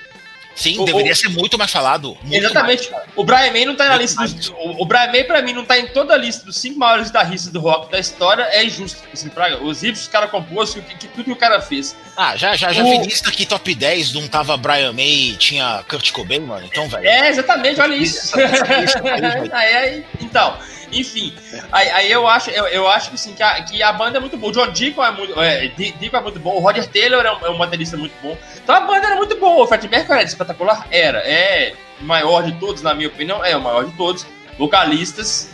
Sim, 0.56 0.80
o, 0.80 0.86
deveria 0.86 1.14
o, 1.14 1.16
ser 1.16 1.30
muito 1.30 1.58
mais 1.58 1.72
falado. 1.72 2.18
Muito 2.24 2.36
exatamente. 2.36 2.92
Mais. 2.92 3.04
O 3.16 3.24
Brian 3.24 3.52
May 3.52 3.66
não 3.66 3.76
tá 3.76 3.86
na 3.86 3.90
muito 3.92 4.02
lista 4.02 4.28
dos, 4.28 4.50
o, 4.50 4.82
o, 4.82 4.86
Brian 4.86 5.08
May, 5.08 5.24
pra 5.24 5.42
mim, 5.42 5.54
não 5.54 5.64
tá 5.64 5.80
em 5.80 5.88
toda 5.88 6.14
a 6.14 6.18
lista 6.18 6.46
dos 6.46 6.58
cinco 6.58 6.78
maiores 6.78 7.08
guitarristas 7.08 7.52
do 7.52 7.60
rock 7.60 7.92
da 7.92 8.00
história. 8.00 8.44
É 8.52 8.64
injusto. 8.64 9.02
Assim, 9.12 9.30
pra, 9.30 9.58
os 9.58 9.82
riffs 9.82 10.04
que 10.04 10.10
o 10.10 10.12
cara 10.12 10.28
compôs, 10.28 10.74
que, 10.74 10.82
que, 10.82 11.08
tudo 11.08 11.24
que 11.24 11.32
o 11.32 11.36
cara 11.36 11.62
fez. 11.62 11.96
Ah, 12.18 12.36
já, 12.36 12.56
já, 12.56 12.72
já 12.72 12.84
vi 12.84 12.98
lista 13.00 13.30
aqui 13.30 13.46
top 13.46 13.74
10, 13.74 14.14
não 14.14 14.28
tava 14.28 14.58
Brian 14.58 14.94
May 14.94 15.36
tinha 15.40 15.84
Kurt 15.88 16.12
Cobain, 16.12 16.42
mano. 16.42 16.68
Então, 16.70 16.88
velho. 16.90 17.08
É, 17.08 17.30
exatamente, 17.30 17.80
olha 17.80 17.96
isso. 17.96 18.34
aí, 19.52 19.74
aí, 19.74 20.06
então. 20.20 20.58
Enfim, 20.92 21.34
aí, 21.72 21.90
aí, 21.90 22.12
eu 22.12 22.28
acho, 22.28 22.50
eu, 22.50 22.66
eu 22.68 22.88
acho 22.88 23.10
que, 23.10 23.16
assim, 23.16 23.34
que, 23.34 23.42
a, 23.44 23.64
que 23.64 23.82
a 23.82 23.94
banda 23.94 24.18
é 24.18 24.20
muito 24.20 24.38
boa. 24.38 24.52
O 24.52 24.54
John 24.54 24.72
Deacon 24.72 25.04
é 25.04 25.12
muito, 25.12 25.40
é, 25.40 25.68
Deacon 25.70 26.18
é 26.18 26.22
muito 26.22 26.40
bom, 26.40 26.56
o 26.56 26.60
Roger 26.60 26.88
Taylor 26.88 27.26
é 27.26 27.32
um, 27.32 27.46
é 27.46 27.50
um 27.50 27.58
baterista 27.58 27.98
muito 27.98 28.14
bom. 28.22 28.38
Então 28.62 28.76
a 28.76 28.82
banda 28.82 29.08
era 29.08 29.16
muito 29.16 29.36
boa. 29.38 29.64
O 29.64 29.68
Fred 29.68 29.88
Mercury 29.88 30.20
era 30.20 30.24
espetacular? 30.24 30.88
Era. 30.92 31.20
É 31.20 31.74
o 32.00 32.04
maior 32.04 32.44
de 32.44 32.54
todos, 32.54 32.82
na 32.82 32.94
minha 32.94 33.08
opinião, 33.08 33.44
é 33.44 33.56
o 33.56 33.62
maior 33.62 33.86
de 33.86 33.92
todos. 33.96 34.26
Vocalistas 34.58 35.50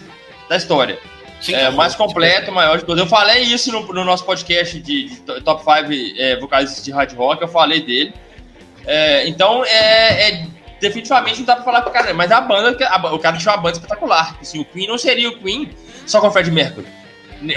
da 0.49 0.57
história. 0.57 0.99
Sim, 1.39 1.53
é, 1.53 1.69
o 1.69 1.73
mais 1.73 1.93
completo, 1.95 2.49
o 2.49 2.53
maior 2.53 2.77
de 2.77 2.85
todos. 2.85 3.01
Eu 3.01 3.07
falei 3.07 3.43
isso 3.43 3.71
no, 3.71 3.81
no 3.93 4.03
nosso 4.03 4.25
podcast 4.25 4.79
de, 4.79 5.09
de 5.09 5.41
Top 5.41 5.63
5 5.63 5.93
é, 6.17 6.39
vocalistas 6.39 6.83
de 6.83 6.91
hard 6.91 7.13
rock, 7.13 7.41
eu 7.41 7.47
falei 7.47 7.81
dele. 7.81 8.13
É, 8.85 9.27
então, 9.27 9.63
é, 9.65 10.29
é 10.29 10.47
definitivamente 10.79 11.39
não 11.39 11.45
dá 11.45 11.55
pra 11.55 11.65
falar 11.65 11.81
com 11.81 11.89
o 11.89 11.93
cara, 11.93 12.13
mas 12.13 12.31
a 12.31 12.41
banda, 12.41 12.87
a, 12.87 13.13
o 13.13 13.19
cara 13.19 13.37
tinha 13.37 13.53
uma 13.53 13.61
banda 13.61 13.77
espetacular. 13.77 14.37
Assim, 14.41 14.59
o 14.59 14.65
Queen 14.65 14.87
não 14.87 14.97
seria 14.97 15.29
o 15.29 15.39
Queen 15.39 15.71
só 16.05 16.19
com 16.19 16.27
o 16.27 16.31
Fred 16.31 16.51
Mercury. 16.51 16.87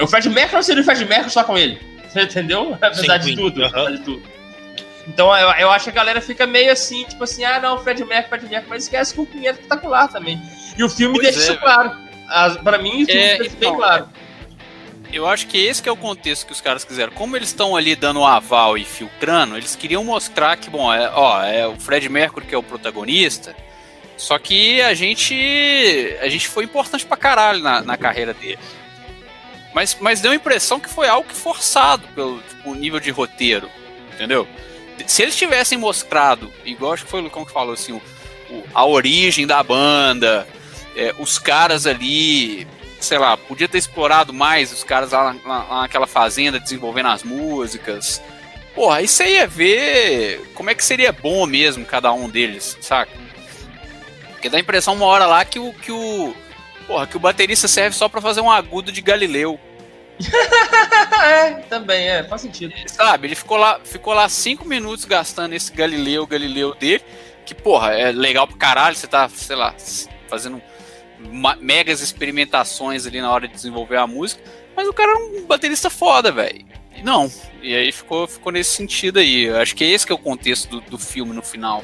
O 0.00 0.06
Fred 0.06 0.28
Mercury 0.28 0.56
não 0.56 0.62
seria 0.62 0.82
o 0.82 0.84
Fred 0.84 1.04
Mercury 1.04 1.30
só 1.30 1.44
com 1.44 1.56
ele. 1.56 1.80
Você 2.08 2.22
entendeu? 2.22 2.76
Apesar 2.80 3.18
de 3.18 3.36
tudo, 3.36 3.64
apesar 3.64 3.90
de 3.92 3.98
tudo. 4.00 4.22
Então 5.06 5.34
eu, 5.36 5.50
eu 5.52 5.70
acho 5.70 5.84
que 5.84 5.90
a 5.90 5.94
galera 5.94 6.20
fica 6.20 6.46
meio 6.46 6.70
assim, 6.70 7.04
tipo 7.04 7.24
assim, 7.24 7.44
ah 7.44 7.60
não, 7.60 7.78
Fred 7.78 8.04
Mercury, 8.04 8.28
Fred 8.28 8.48
Mercury, 8.48 8.70
mas 8.70 8.84
esquece 8.84 9.14
que 9.14 9.20
o 9.20 9.26
Queen 9.26 9.46
é 9.46 9.50
espetacular 9.52 10.08
também. 10.08 10.40
E 10.76 10.84
o 10.84 10.88
filme 10.88 11.14
pois 11.14 11.34
deixa 11.34 11.40
é, 11.40 11.52
isso 11.52 11.60
claro. 11.60 11.96
As, 12.28 12.56
pra 12.58 12.78
mim, 12.78 13.02
o 13.02 13.06
filme 13.06 13.20
é, 13.20 13.38
deixa 13.38 13.56
bem 13.56 13.68
então, 13.68 13.76
claro. 13.76 14.08
Eu 15.12 15.26
acho 15.26 15.46
que 15.48 15.58
esse 15.58 15.82
que 15.82 15.88
é 15.88 15.92
o 15.92 15.96
contexto 15.96 16.46
que 16.46 16.52
os 16.52 16.61
caras 16.61 16.84
quiseram. 16.84 17.12
Como 17.12 17.36
eles 17.36 17.48
estão 17.48 17.74
ali 17.74 17.96
dando 17.96 18.20
o 18.20 18.26
aval 18.26 18.78
e 18.78 18.84
filtrando, 18.84 19.56
eles 19.56 19.74
queriam 19.74 20.04
mostrar 20.04 20.56
que, 20.56 20.70
bom, 20.70 20.92
é, 20.92 21.11
ó, 21.12 21.42
é 21.42 21.66
o 21.66 21.78
Fred 21.78 22.08
Mercury 22.08 22.46
que 22.46 22.54
é 22.54 22.58
o 22.58 22.62
protagonista, 22.62 23.54
só 24.16 24.38
que 24.38 24.80
a 24.82 24.94
gente 24.94 25.34
a 26.20 26.28
gente 26.28 26.46
foi 26.46 26.64
importante 26.64 27.04
pra 27.04 27.16
caralho 27.16 27.61
na, 27.61 27.80
na 27.80 27.96
carreira 27.96 28.32
dele. 28.32 28.58
Mas, 29.74 29.96
mas 30.00 30.20
deu 30.20 30.32
a 30.32 30.34
impressão 30.34 30.78
que 30.78 30.88
foi 30.88 31.08
algo 31.08 31.32
forçado 31.32 32.06
pelo 32.14 32.40
tipo, 32.40 32.74
nível 32.74 33.00
de 33.00 33.11
roteiro, 33.11 33.68
entendeu? 34.14 34.46
Se 35.06 35.22
eles 35.22 35.36
tivessem 35.36 35.78
mostrado, 35.78 36.52
igual 36.64 36.92
acho 36.92 37.04
que 37.04 37.11
foi 37.11 37.20
o 37.20 37.24
Lucão 37.24 37.44
que 37.44 37.52
falou 37.52 37.72
assim, 37.72 37.92
o, 37.92 38.02
o, 38.50 38.64
a 38.74 38.84
origem 38.84 39.46
da 39.46 39.62
banda, 39.62 40.46
é, 40.94 41.14
os 41.18 41.38
caras 41.38 41.86
ali 41.86 42.66
sei 43.01 43.18
lá, 43.18 43.36
podia 43.36 43.68
ter 43.68 43.78
explorado 43.78 44.32
mais 44.32 44.72
os 44.72 44.84
caras 44.84 45.12
lá, 45.12 45.34
lá, 45.44 45.80
naquela 45.82 46.07
fazenda 46.07 46.61
desenvolvendo 46.61 47.09
as 47.09 47.22
músicas. 47.22 48.22
Porra, 48.74 48.98
aí 48.98 49.09
você 49.09 49.34
ia 49.34 49.46
ver 49.46 50.51
como 50.55 50.70
é 50.70 50.74
que 50.74 50.84
seria 50.84 51.12
bom 51.12 51.44
mesmo 51.46 51.84
cada 51.84 52.12
um 52.12 52.28
deles, 52.28 52.78
saca? 52.80 53.12
Porque 54.32 54.48
dá 54.48 54.57
a 54.57 54.61
impressão 54.61 54.94
uma 54.94 55.07
hora 55.07 55.26
lá 55.26 55.44
que 55.44 55.59
o. 55.59 55.72
que 55.72 55.92
o. 55.92 56.34
Porra, 56.86 57.07
que 57.07 57.16
o 57.16 57.20
baterista 57.20 57.68
serve 57.68 57.94
só 57.94 58.09
para 58.09 58.20
fazer 58.20 58.40
um 58.40 58.51
agudo 58.51 58.90
de 58.90 59.01
Galileu. 59.01 59.61
é, 61.22 61.51
também, 61.68 62.09
é, 62.09 62.24
faz 62.24 62.42
sentido. 62.42 62.74
Sabe, 62.86 63.28
ele 63.28 63.34
ficou 63.34 63.57
lá, 63.57 63.80
ficou 63.84 64.12
lá 64.12 64.28
cinco 64.28 64.66
minutos 64.66 65.05
gastando 65.05 65.55
esse 65.55 65.72
Galileu, 65.72 66.26
Galileu 66.26 66.74
dele, 66.74 67.05
que, 67.44 67.55
porra, 67.55 67.92
é 67.92 68.12
legal 68.12 68.46
pro 68.46 68.57
caralho, 68.57 68.96
você 68.96 69.07
tá, 69.07 69.28
sei 69.28 69.57
lá, 69.57 69.74
fazendo 70.28 70.61
megas 71.60 72.00
experimentações 72.00 73.06
ali 73.06 73.20
na 73.20 73.30
hora 73.30 73.46
de 73.46 73.54
desenvolver 73.54 73.96
a 73.96 74.06
música, 74.06 74.42
mas 74.76 74.88
o 74.88 74.92
cara 74.92 75.12
é 75.12 75.14
um 75.14 75.46
baterista 75.46 75.90
foda, 75.90 76.32
velho. 76.32 76.64
Não, 77.02 77.30
e 77.62 77.74
aí 77.74 77.90
ficou, 77.92 78.26
ficou 78.26 78.52
nesse 78.52 78.76
sentido 78.76 79.18
aí. 79.18 79.44
Eu 79.44 79.56
acho 79.56 79.74
que 79.74 79.84
é 79.84 79.88
esse 79.88 80.06
que 80.06 80.12
é 80.12 80.14
o 80.14 80.18
contexto 80.18 80.68
do, 80.68 80.80
do 80.82 80.98
filme 80.98 81.32
no 81.32 81.42
final. 81.42 81.82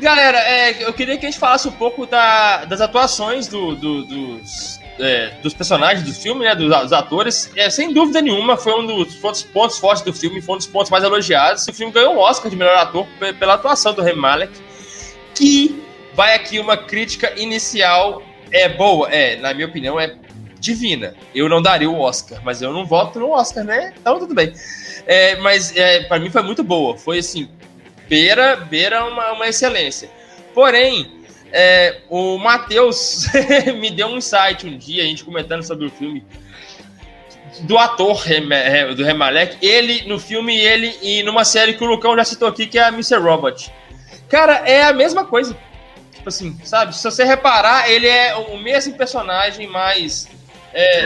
Galera, 0.00 0.38
é, 0.38 0.84
eu 0.84 0.92
queria 0.92 1.18
que 1.18 1.26
a 1.26 1.30
gente 1.30 1.40
falasse 1.40 1.68
um 1.68 1.72
pouco 1.72 2.06
da, 2.06 2.64
das 2.64 2.80
atuações 2.80 3.48
do, 3.48 3.74
do, 3.74 4.04
dos, 4.04 4.77
é, 4.98 5.30
dos 5.42 5.54
personagens 5.54 6.04
do 6.04 6.12
filme, 6.12 6.44
né, 6.44 6.54
dos, 6.54 6.68
dos 6.68 6.92
atores, 6.92 7.50
é, 7.56 7.70
sem 7.70 7.92
dúvida 7.92 8.20
nenhuma, 8.20 8.56
foi 8.56 8.80
um 8.80 8.86
dos, 8.86 9.14
dos, 9.14 9.42
pontos 9.42 9.78
fortes 9.78 10.02
do 10.02 10.12
filme, 10.12 10.40
foi 10.40 10.56
um 10.56 10.58
dos 10.58 10.66
pontos 10.66 10.90
mais 10.90 11.04
elogiados. 11.04 11.66
O 11.68 11.72
filme 11.72 11.92
ganhou 11.92 12.14
um 12.14 12.18
Oscar 12.18 12.50
de 12.50 12.56
melhor 12.56 12.76
ator 12.76 13.06
pela 13.38 13.54
atuação 13.54 13.94
do 13.94 14.02
Remy 14.02 14.18
Malek, 14.18 14.52
que 15.34 15.82
vai 16.14 16.34
aqui 16.34 16.58
uma 16.58 16.76
crítica 16.76 17.32
inicial 17.40 18.22
é 18.50 18.68
boa, 18.68 19.08
é, 19.10 19.36
na 19.36 19.52
minha 19.52 19.66
opinião, 19.66 20.00
é 20.00 20.14
divina. 20.58 21.14
Eu 21.34 21.48
não 21.48 21.62
daria 21.62 21.88
o 21.88 22.00
Oscar, 22.00 22.40
mas 22.44 22.62
eu 22.62 22.72
não 22.72 22.84
voto 22.84 23.18
no 23.20 23.30
Oscar, 23.30 23.64
né? 23.64 23.92
Então 24.00 24.18
tudo 24.18 24.34
bem. 24.34 24.52
É, 25.06 25.36
mas 25.36 25.74
é, 25.76 26.04
para 26.04 26.18
mim 26.18 26.30
foi 26.30 26.42
muito 26.42 26.62
boa, 26.62 26.96
foi 26.96 27.18
assim, 27.18 27.48
beira, 28.08 28.56
beira 28.56 29.04
uma, 29.04 29.32
uma 29.32 29.48
excelência. 29.48 30.10
Porém, 30.54 31.17
é, 31.52 32.00
o 32.08 32.38
Matheus 32.38 33.26
me 33.80 33.90
deu 33.90 34.08
um 34.08 34.18
insight 34.18 34.66
um 34.66 34.76
dia, 34.76 35.02
a 35.02 35.06
gente 35.06 35.24
comentando 35.24 35.62
sobre 35.62 35.86
o 35.86 35.90
filme. 35.90 36.24
do 37.60 37.76
ator 37.78 38.22
do 38.96 39.04
Remalek, 39.04 39.56
ele 39.60 40.02
no 40.06 40.18
filme 40.18 40.56
ele 40.56 40.94
e 41.02 41.22
numa 41.22 41.44
série 41.44 41.74
que 41.74 41.82
o 41.82 41.86
Lucão 41.86 42.16
já 42.16 42.24
citou 42.24 42.48
aqui, 42.48 42.66
que 42.66 42.78
é 42.78 42.84
a 42.84 42.88
Mr. 42.88 43.18
Robot. 43.18 43.72
Cara, 44.28 44.62
é 44.66 44.84
a 44.84 44.92
mesma 44.92 45.24
coisa. 45.24 45.56
Tipo 46.12 46.28
assim, 46.28 46.58
sabe? 46.64 46.94
Se 46.94 47.02
você 47.02 47.24
reparar, 47.24 47.90
ele 47.90 48.06
é 48.06 48.36
o 48.36 48.58
mesmo 48.58 48.94
personagem, 48.94 49.66
mas. 49.66 50.28
É, 50.72 50.82
é. 50.82 51.04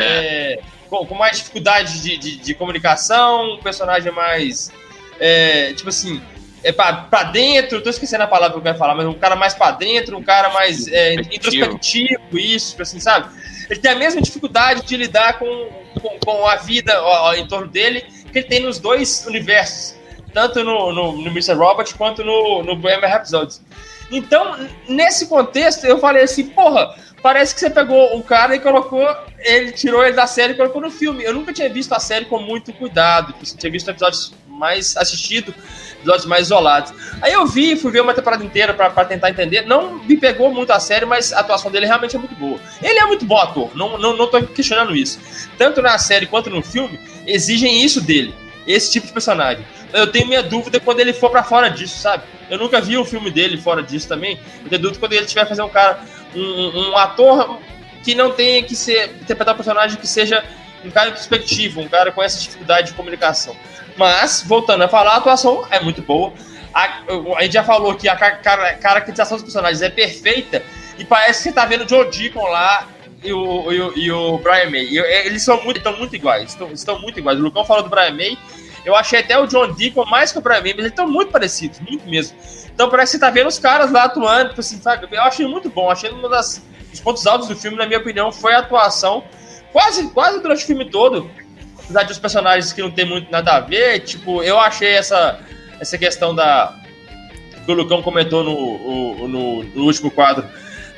É, 0.55 0.61
com, 0.91 1.07
com, 1.07 1.15
mais 1.15 1.39
dificuldade 1.39 2.03
de, 2.03 2.17
de, 2.17 2.37
de, 2.37 2.55
comunicação, 2.55 3.55
um 3.55 3.59
personagem 3.59 4.11
mais. 4.13 4.73
É, 5.21 5.73
tipo 5.75 5.89
assim, 5.89 6.21
é 6.65 6.73
pra, 6.73 6.93
pra 6.93 7.25
dentro, 7.25 7.81
tô 7.83 7.91
esquecendo 7.91 8.25
a 8.25 8.27
palavra 8.27 8.53
que 8.53 8.59
eu 8.59 8.63
quero 8.63 8.79
falar, 8.79 8.95
mas 8.95 9.07
um 9.07 9.15
cara 9.15 9.35
mais 9.35 9.55
pra 9.55 9.71
dentro, 9.73 10.17
um 10.17 10.23
cara 10.23 10.51
mais 10.51 10.87
é, 10.89 11.15
introspectivo, 11.15 12.21
isso, 12.39 12.71
tipo 12.71 12.83
assim, 12.83 13.01
sabe? 13.01 13.29
Ele 13.69 13.81
tem 13.81 13.91
a 13.91 13.97
mesma 13.97 14.21
dificuldade 14.21 14.87
de 14.87 14.97
lidar 14.97 15.39
com, 15.39 15.69
com, 16.01 16.19
com 16.25 16.47
a 16.47 16.57
vida 16.57 17.03
ó, 17.03 17.35
em 17.35 17.47
torno 17.47 17.67
dele 17.67 18.03
que 18.33 18.39
ele 18.39 18.49
tem 18.49 18.61
nos 18.61 18.79
dois 18.79 19.27
universos, 19.27 19.97
tanto 20.33 20.63
no, 20.63 20.93
no, 20.93 21.13
no 21.13 21.31
Mr. 21.31 21.55
Robot 21.55 21.95
quanto 21.95 22.25
no, 22.25 22.63
no 22.63 22.77
Bohemian 22.77 23.09
Rhapsody. 23.09 23.57
Então, 24.11 24.69
nesse 24.89 25.27
contexto, 25.27 25.87
eu 25.87 25.99
falei 25.99 26.25
assim, 26.25 26.47
porra, 26.49 26.95
parece 27.23 27.55
que 27.55 27.61
você 27.61 27.71
pegou 27.71 28.17
o 28.17 28.23
cara 28.23 28.55
e 28.55 28.61
colocou, 28.61 29.07
ele 29.39 29.73
tirou 29.73 30.05
ele 30.05 30.15
da 30.15 30.27
série 30.27 30.53
e 30.53 30.57
colocou 30.57 30.83
no 30.83 30.91
filme. 30.91 31.25
Eu 31.25 31.33
nunca 31.33 31.53
tinha 31.53 31.69
visto 31.69 31.93
a 31.93 31.99
série 31.99 32.27
com 32.27 32.39
muito 32.39 32.73
cuidado, 32.75 33.35
eu 33.41 33.57
tinha 33.57 33.73
visto 33.73 33.91
episódios 33.91 34.35
mais 34.63 34.97
assistidos, 34.97 35.55
episódios 35.95 36.25
mais 36.27 36.47
isolados. 36.47 36.95
Aí 37.21 37.33
eu 37.33 37.45
vi, 37.47 37.75
fui 37.75 37.91
ver 37.91 38.01
uma 38.01 38.15
temporada 38.15 38.45
inteira 38.45 38.73
para 38.73 39.05
tentar 39.05 39.29
entender. 39.29 39.63
Não 39.63 39.99
me 39.99 40.17
pegou 40.17 40.55
muito 40.55 40.73
a 40.73 40.79
série, 40.79 41.05
mas 41.05 41.33
a 41.33 41.41
atuação 41.41 41.71
dele 41.71 41.87
realmente 41.87 42.15
é 42.15 42.19
muito 42.19 42.35
boa. 42.37 42.61
Ele 42.81 42.99
é 42.99 43.07
muito 43.07 43.25
bom 43.25 43.39
ator, 43.39 43.71
não, 43.75 43.99
não, 43.99 44.17
não 44.17 44.29
tô 44.29 44.41
questionando 44.43 44.95
isso. 44.95 45.19
Tanto 45.59 45.83
na 45.83 45.99
série 45.99 46.27
quanto 46.27 46.49
no 46.49 46.63
filme, 46.63 46.99
exigem 47.27 47.85
isso 47.85 48.01
dele, 48.01 48.35
esse 48.67 48.91
tipo 48.91 49.07
de 49.07 49.13
personagem 49.13 49.65
eu 49.93 50.07
tenho 50.07 50.27
minha 50.27 50.43
dúvida 50.43 50.81
quando 50.81 51.01
ele 51.01 51.13
for 51.13 51.31
para 51.31 51.43
fora 51.43 51.69
disso, 51.69 51.99
sabe? 51.99 52.25
Eu 52.49 52.59
nunca 52.59 52.81
vi 52.81 52.97
um 52.97 53.05
filme 53.05 53.31
dele 53.31 53.57
fora 53.57 53.83
disso 53.83 54.09
também. 54.09 54.41
Eu 54.63 54.69
tenho 54.69 54.83
dúvida 54.83 54.99
quando 54.99 55.13
ele 55.13 55.27
tiver 55.27 55.47
fazer 55.47 55.63
um 55.63 55.69
cara, 55.69 56.01
um, 56.35 56.91
um 56.91 56.97
ator 56.97 57.59
que 58.03 58.15
não 58.15 58.33
tenha 58.33 58.63
que 58.63 58.75
ser 58.75 59.11
interpretar 59.21 59.55
um 59.55 59.57
personagem 59.57 59.99
que 59.99 60.07
seja 60.07 60.43
um 60.85 60.91
cara 60.91 61.11
introspectivo, 61.11 61.81
um 61.81 61.89
cara 61.89 62.11
com 62.11 62.23
essa 62.23 62.41
dificuldade 62.41 62.89
de 62.89 62.95
comunicação. 62.95 63.55
Mas, 63.97 64.43
voltando 64.47 64.83
a 64.83 64.89
falar, 64.89 65.13
a 65.13 65.17
atuação 65.17 65.65
é 65.71 65.81
muito 65.81 66.03
boa. 66.03 66.33
A, 66.73 67.03
a 67.37 67.43
gente 67.43 67.53
já 67.53 67.65
falou 67.65 67.95
que 67.95 68.09
a 68.09 68.17
car 68.17 68.41
caracterização 68.81 69.37
dos 69.37 69.45
personagens 69.45 69.83
é 69.83 69.91
perfeita 69.91 70.63
e 70.99 71.05
parece 71.05 71.43
que 71.43 71.49
você 71.51 71.55
tá 71.55 71.67
vendo 71.67 71.85
o 71.85 71.89
Joe 71.89 72.11
Deacon 72.11 72.47
lá 72.49 72.89
e 73.23 73.33
o, 73.33 73.73
e 73.73 73.81
o, 73.81 73.99
e 73.99 74.13
o 74.13 74.39
Brian 74.39 74.71
May. 74.71 74.85
E, 74.85 74.99
eles 74.99 75.43
são 75.43 75.63
muito, 75.63 75.77
estão 75.77 75.97
muito 75.97 76.17
iguais. 76.17 76.51
Estão, 76.51 76.73
estão 76.73 76.99
muito 76.99 77.19
iguais. 77.19 77.39
O 77.39 77.43
Lucão 77.43 77.65
falou 77.65 77.83
do 77.83 77.91
Brian 77.91 78.15
May 78.15 78.39
eu 78.85 78.97
achei 78.97 79.21
até 79.21 79.39
o 79.39 79.47
John 79.47 79.73
Deacon 79.73 80.05
mais 80.07 80.33
que 80.33 80.39
o 80.39 80.41
Brian 80.41 80.61
May, 80.61 80.73
mas 80.73 80.79
eles 80.79 80.91
estão 80.91 81.07
muito 81.07 81.31
parecidos, 81.31 81.79
muito 81.81 82.09
mesmo. 82.09 82.37
Então 82.75 82.91
parece 82.91 83.13
que 83.13 83.19
você 83.19 83.21
tá 83.21 83.31
vendo 83.31 83.47
os 83.47 83.59
caras 83.59 83.93
lá 83.93 84.05
atuando, 84.05 84.51
tipo 84.51 84.61
assim, 84.61 84.81
sabe? 84.81 85.07
Eu 85.11 85.23
achei 85.23 85.47
muito 85.47 85.71
bom, 85.71 85.91
achei 85.91 86.13
um 86.13 86.21
dos 86.21 86.61
pontos 87.03 87.27
altos 87.27 87.49
do 87.49 87.57
filme, 87.57 87.77
na 87.77 87.87
minha 87.87 87.99
opinião, 87.99 88.33
foi 88.33 88.55
a 88.55 88.59
atuação, 88.59 89.25
quase, 89.73 90.09
quase 90.11 90.41
durante 90.41 90.65
o 90.65 90.67
filme 90.67 90.91
todo, 90.91 91.31
apesar 91.93 92.05
de 92.05 92.13
os 92.13 92.19
personagens 92.19 92.73
que 92.73 92.81
não 92.81 92.91
tem 92.91 93.05
muito 93.05 93.31
nada 93.31 93.53
a 93.53 93.61
ver, 93.61 94.01
tipo, 94.01 94.43
eu 94.43 94.59
achei 94.59 94.89
essa, 94.89 95.39
essa 95.79 95.99
questão 95.99 96.35
da 96.35 96.75
que 97.65 97.71
o 97.71 97.75
Lucão 97.75 98.03
comentou 98.03 98.43
no, 98.43 99.29
no, 99.29 99.63
no 99.63 99.85
último 99.85 100.11
quadro, 100.11 100.45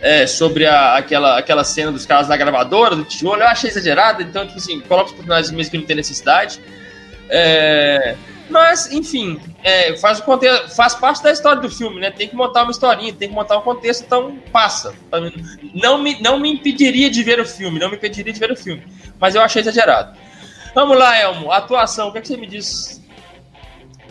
é, 0.01 0.27
sobre 0.27 0.67
a, 0.67 0.97
aquela, 0.97 1.39
aquela 1.39 1.63
cena 1.63 1.93
dos 1.93 2.07
caras 2.07 2.29
na 2.29 2.37
gravadora, 2.37 2.97
do 2.97 3.05
tijolo, 3.05 3.43
eu 3.43 3.47
achei 3.47 3.69
exagerado, 3.69 4.23
então, 4.23 4.47
tipo 4.47 4.59
assim, 4.59 4.81
coloca 4.81 5.11
os 5.11 5.17
personagens 5.17 5.51
mesmo 5.51 5.73
que 5.73 5.79
não 5.79 5.85
tem 5.85 5.97
necessidade. 5.97 6.59
É, 7.29 8.17
mas, 8.49 8.91
enfim, 8.93 9.39
é, 9.63 9.97
faz, 9.97 10.21
contexto, 10.21 10.75
faz 10.75 10.95
parte 10.95 11.23
da 11.23 11.33
história 11.33 11.61
do 11.61 11.69
filme, 11.69 12.01
né? 12.01 12.11
Tem 12.11 12.29
que 12.29 12.37
montar 12.37 12.63
uma 12.63 12.71
historinha, 12.71 13.13
tem 13.13 13.29
que 13.29 13.35
montar 13.35 13.59
um 13.59 13.63
contexto, 13.63 14.05
então 14.05 14.39
passa. 14.53 14.95
Não 15.75 15.99
me, 15.99 16.21
não 16.23 16.39
me 16.39 16.51
impediria 16.53 17.11
de 17.11 17.23
ver 17.23 17.41
o 17.41 17.47
filme, 17.47 17.79
não 17.79 17.91
me 17.91 17.97
impediria 17.97 18.33
de 18.33 18.41
ver 18.41 18.53
o 18.53 18.57
filme. 18.57 18.83
Mas 19.19 19.35
eu 19.35 19.43
achei 19.43 19.61
exagerado. 19.61 20.17
Vamos 20.75 20.99
lá, 20.99 21.19
Elmo. 21.19 21.53
Atuação, 21.53 22.09
o 22.09 22.13
que, 22.13 22.19
é 22.19 22.21
que 22.21 22.29
você 22.29 22.37
me 22.37 22.47
diz? 22.47 23.01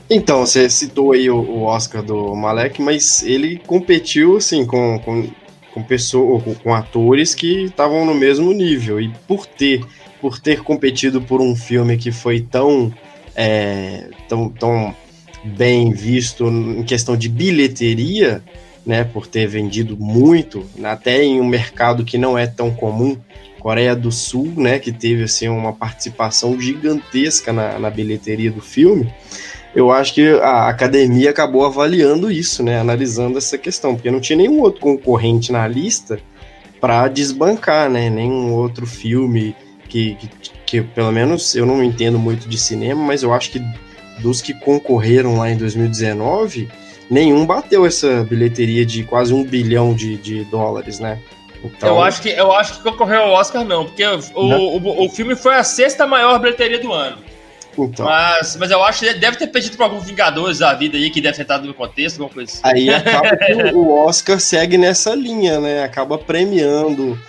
Então, 0.10 0.46
você 0.46 0.70
citou 0.70 1.12
aí 1.12 1.30
o, 1.30 1.38
o 1.38 1.64
Oscar 1.64 2.04
do 2.04 2.36
Malek, 2.36 2.82
mas 2.82 3.24
ele 3.24 3.58
competiu, 3.66 4.38
assim, 4.38 4.66
com, 4.66 5.00
com, 5.00 5.30
com 5.74 5.84
pessoas, 5.84 6.44
com, 6.44 6.56
com 6.56 6.74
atores 6.74 7.34
que 7.34 7.66
estavam 7.66 8.06
no 8.06 8.14
mesmo 8.14 8.54
nível. 8.54 9.02
E 9.02 9.10
por 9.28 9.46
ter 9.46 9.86
por 10.24 10.40
ter 10.40 10.64
competido 10.64 11.22
por 11.22 11.42
um 11.42 11.54
filme 11.54 11.98
que 11.98 12.10
foi 12.10 12.40
tão, 12.40 12.94
é, 13.36 14.08
tão, 14.30 14.48
tão 14.48 14.96
bem 15.44 15.92
visto 15.92 16.48
em 16.48 16.82
questão 16.84 17.18
de 17.18 17.28
bilheteria, 17.28 18.42
né, 18.86 19.04
por 19.04 19.28
ter 19.28 19.48
vendido 19.48 19.98
muito, 19.98 20.66
até 20.82 21.22
em 21.22 21.42
um 21.42 21.46
mercado 21.46 22.06
que 22.06 22.18
não 22.18 22.38
é 22.38 22.48
tão 22.48 22.72
comum, 22.72 23.18
Coreia 23.64 23.96
do 23.96 24.12
Sul, 24.12 24.52
né, 24.58 24.78
que 24.78 24.92
teve 24.92 25.24
assim 25.24 25.48
uma 25.48 25.72
participação 25.72 26.60
gigantesca 26.60 27.54
na, 27.54 27.80
na 27.80 27.90
bilheteria 27.90 28.52
do 28.52 28.60
filme. 28.60 29.10
Eu 29.74 29.90
acho 29.90 30.14
que 30.14 30.28
a 30.42 30.68
academia 30.68 31.30
acabou 31.30 31.66
avaliando 31.66 32.30
isso, 32.30 32.62
né, 32.62 32.78
analisando 32.78 33.38
essa 33.38 33.58
questão, 33.58 33.96
porque 33.96 34.12
não 34.12 34.20
tinha 34.20 34.36
nenhum 34.36 34.60
outro 34.60 34.82
concorrente 34.82 35.50
na 35.54 35.66
lista 35.66 36.20
para 36.82 37.08
desbancar, 37.08 37.90
né, 37.90 38.10
nenhum 38.10 38.52
outro 38.52 38.86
filme 38.86 39.56
que, 39.88 40.16
que, 40.16 40.30
que, 40.66 40.82
pelo 40.82 41.14
menos 41.14 41.56
eu 41.56 41.66
não 41.66 41.82
entendo 41.82 42.20
muito 42.20 42.50
de 42.50 42.58
cinema, 42.58 43.02
mas 43.02 43.24
eu 43.24 43.34
acho 43.34 43.50
que 43.50 43.62
dos 44.20 44.42
que 44.42 44.54
concorreram 44.54 45.38
lá 45.38 45.50
em 45.50 45.56
2019, 45.56 46.68
nenhum 47.10 47.46
bateu 47.46 47.86
essa 47.86 48.26
bilheteria 48.26 48.86
de 48.86 49.06
quase 49.06 49.34
um 49.34 49.42
bilhão 49.42 49.94
de, 49.94 50.18
de 50.18 50.44
dólares, 50.44 51.00
né? 51.00 51.18
Então... 51.64 51.90
Eu, 51.90 52.02
acho 52.02 52.22
que, 52.22 52.30
eu 52.30 52.52
acho 52.52 52.78
que 52.78 52.84
concorreu 52.84 53.22
ao 53.22 53.32
Oscar, 53.32 53.64
não, 53.64 53.86
porque 53.86 54.06
o, 54.06 54.20
o, 54.36 55.06
o, 55.06 55.10
filme 55.10 55.36
foi 55.36 55.56
a 55.56 55.64
sexta 55.64 56.06
maior 56.06 56.38
bilheteria 56.40 56.80
do 56.80 56.92
ano. 56.92 57.18
Então. 57.78 58.06
Mas, 58.06 58.56
mas 58.58 58.70
eu 58.70 58.84
acho 58.84 59.00
que 59.00 59.14
deve 59.14 59.38
ter 59.38 59.48
pedido 59.48 59.78
para 59.78 59.86
alguns 59.88 60.04
Vingadores 60.04 60.60
da 60.60 60.74
vida 60.74 60.98
aí, 60.98 61.10
que 61.10 61.22
deve 61.22 61.36
ter 61.36 61.42
estado 61.44 61.66
no 61.66 61.74
contexto, 61.74 62.22
alguma 62.22 62.34
coisa 62.34 62.52
assim. 62.52 62.62
Aí 62.64 62.90
acaba 62.90 63.36
que 63.38 63.54
o 63.74 63.92
Oscar 64.06 64.40
segue 64.40 64.78
nessa 64.78 65.16
linha, 65.16 65.60
né? 65.60 65.84
Acaba 65.84 66.18
premiando 66.18 67.20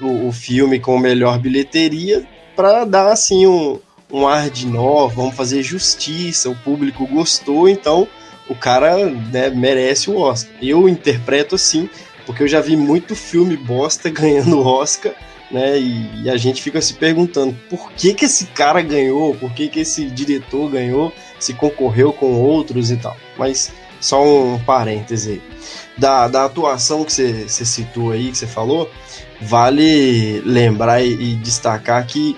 o, 0.00 0.28
o 0.28 0.32
filme 0.32 0.78
com 0.78 0.98
melhor 0.98 1.38
bilheteria 1.38 2.24
para 2.56 2.84
dar 2.84 3.08
assim 3.08 3.46
um, 3.46 3.78
um 4.12 4.26
ar 4.26 4.48
de 4.48 4.66
novo, 4.66 5.14
vamos 5.16 5.34
fazer 5.34 5.62
justiça, 5.62 6.48
o 6.48 6.56
público 6.56 7.06
gostou, 7.06 7.68
então 7.68 8.08
o 8.48 8.54
cara 8.54 9.06
né, 9.06 9.48
merece 9.50 10.10
o 10.10 10.18
Oscar. 10.18 10.52
Eu 10.60 10.88
interpreto 10.88 11.54
assim, 11.54 11.88
porque 12.30 12.44
eu 12.44 12.48
já 12.48 12.60
vi 12.60 12.76
muito 12.76 13.16
filme 13.16 13.56
bosta 13.56 14.08
ganhando 14.08 14.64
Oscar, 14.64 15.12
né? 15.50 15.76
E, 15.76 16.22
e, 16.22 16.30
a 16.30 16.36
gente 16.36 16.62
fica 16.62 16.80
se 16.80 16.94
perguntando 16.94 17.56
por 17.68 17.90
que 17.90 18.14
que 18.14 18.26
esse 18.26 18.46
cara 18.46 18.80
ganhou, 18.80 19.34
por 19.34 19.52
que 19.52 19.68
que 19.68 19.80
esse 19.80 20.06
diretor 20.06 20.70
ganhou, 20.70 21.12
se 21.40 21.52
concorreu 21.54 22.12
com 22.12 22.40
outros 22.40 22.92
e 22.92 22.96
tal. 22.96 23.16
Mas 23.36 23.72
só 24.00 24.24
um 24.24 24.60
parêntese. 24.60 25.42
Da, 25.98 26.28
da 26.28 26.44
atuação 26.44 27.04
que 27.04 27.12
você 27.12 27.48
citou 27.48 28.12
aí, 28.12 28.30
que 28.30 28.38
você 28.38 28.46
falou, 28.46 28.88
vale 29.42 30.40
lembrar 30.46 31.02
e, 31.02 31.12
e 31.12 31.34
destacar 31.34 32.06
que 32.06 32.36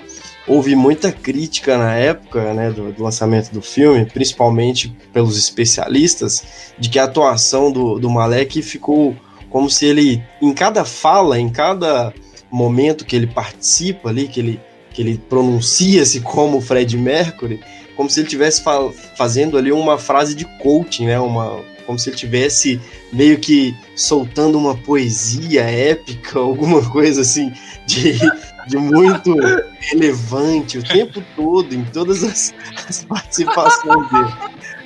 houve 0.49 0.75
muita 0.75 1.13
crítica 1.13 1.77
na 1.77 1.95
época 1.95 2.55
né, 2.55 2.71
do, 2.71 2.93
do, 2.93 3.05
lançamento 3.05 3.53
do 3.53 3.61
filme, 3.61 4.07
principalmente 4.07 4.89
pelos 5.13 5.37
especialistas, 5.39 6.73
de 6.79 6.89
que 6.89 6.99
a 6.99 7.05
atuação 7.05 7.71
do, 7.71 7.99
do 7.99 8.11
Malek 8.11 8.63
ficou 8.63 9.15
como 9.53 9.69
se 9.69 9.85
ele, 9.85 10.25
em 10.41 10.53
cada 10.53 10.83
fala, 10.83 11.39
em 11.39 11.51
cada 11.51 12.13
momento 12.51 13.05
que 13.05 13.15
ele 13.15 13.27
participa 13.27 14.09
ali, 14.09 14.27
que 14.27 14.41
ele, 14.41 14.61
que 14.91 15.03
ele 15.03 15.19
pronuncia-se 15.29 16.21
como 16.21 16.61
Fred 16.61 16.97
Mercury, 16.97 17.61
como 17.95 18.09
se 18.09 18.21
ele 18.21 18.27
estivesse 18.27 18.63
fa 18.63 18.91
fazendo 19.15 19.59
ali 19.59 19.71
uma 19.71 19.99
frase 19.99 20.35
de 20.35 20.47
coaching, 20.59 21.05
né, 21.05 21.21
uma, 21.21 21.61
como 21.87 21.99
se 21.99 22.09
ele 22.09 22.17
tivesse 22.17 22.81
meio 23.13 23.39
que 23.39 23.77
soltando 23.95 24.57
uma 24.57 24.75
poesia 24.75 25.63
épica, 25.63 26.39
alguma 26.41 26.83
coisa 26.91 27.21
assim 27.21 27.53
de, 27.87 28.19
de 28.67 28.77
muito 28.79 29.37
relevante 29.81 30.79
o 30.79 30.83
tempo 30.83 31.23
todo, 31.37 31.75
em 31.75 31.85
todas 31.85 32.25
as, 32.25 32.55
as 32.89 33.05
participações 33.05 34.11
dele. 34.11 34.33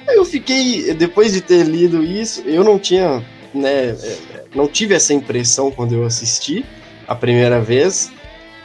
Eu 0.08 0.24
fiquei, 0.24 0.92
depois 0.94 1.32
de 1.32 1.40
ter 1.40 1.64
lido 1.64 2.02
isso, 2.02 2.42
eu 2.42 2.62
não 2.64 2.78
tinha, 2.78 3.24
né, 3.56 3.96
não 4.54 4.68
tive 4.68 4.94
essa 4.94 5.12
impressão 5.12 5.70
quando 5.70 5.94
eu 5.94 6.04
assisti 6.04 6.64
a 7.06 7.14
primeira 7.14 7.60
vez. 7.60 8.10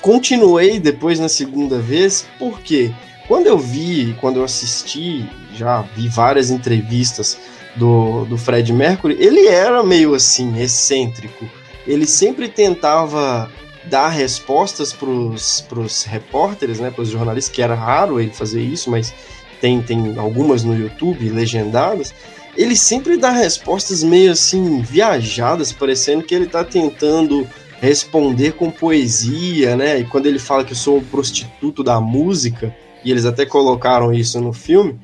Continuei 0.01 0.79
depois 0.79 1.19
na 1.19 1.29
segunda 1.29 1.79
vez, 1.79 2.25
porque 2.39 2.91
quando 3.27 3.47
eu 3.47 3.57
vi, 3.57 4.15
quando 4.19 4.37
eu 4.37 4.43
assisti, 4.43 5.29
já 5.55 5.81
vi 5.95 6.07
várias 6.07 6.49
entrevistas 6.49 7.37
do, 7.75 8.25
do 8.25 8.37
Fred 8.37 8.73
Mercury, 8.73 9.15
ele 9.19 9.47
era 9.47 9.83
meio 9.83 10.13
assim, 10.13 10.59
excêntrico. 10.59 11.47
Ele 11.87 12.05
sempre 12.05 12.47
tentava 12.47 13.49
dar 13.85 14.09
respostas 14.09 14.93
para 14.93 15.09
os 15.09 16.03
repórteres, 16.03 16.79
né, 16.79 16.91
para 16.91 17.01
os 17.01 17.09
jornalistas, 17.09 17.53
que 17.53 17.61
era 17.61 17.75
raro 17.75 18.19
ele 18.19 18.31
fazer 18.31 18.61
isso, 18.61 18.89
mas 18.89 19.13
tem, 19.59 19.81
tem 19.81 20.17
algumas 20.17 20.63
no 20.63 20.75
YouTube 20.75 21.29
legendadas. 21.29 22.13
Ele 22.55 22.75
sempre 22.75 23.17
dá 23.17 23.31
respostas 23.31 24.03
meio 24.03 24.31
assim 24.31 24.81
viajadas, 24.81 25.71
parecendo 25.71 26.23
que 26.23 26.35
ele 26.35 26.45
está 26.45 26.63
tentando 26.63 27.47
responder 27.79 28.53
com 28.53 28.69
poesia, 28.69 29.75
né? 29.75 29.99
E 29.99 30.05
quando 30.05 30.27
ele 30.27 30.37
fala 30.37 30.63
que 30.63 30.73
eu 30.73 30.77
sou 30.77 30.97
um 30.97 31.03
prostituto 31.03 31.83
da 31.83 31.99
música, 31.99 32.75
e 33.03 33.11
eles 33.11 33.25
até 33.25 33.45
colocaram 33.45 34.13
isso 34.13 34.39
no 34.39 34.53
filme, 34.53 34.99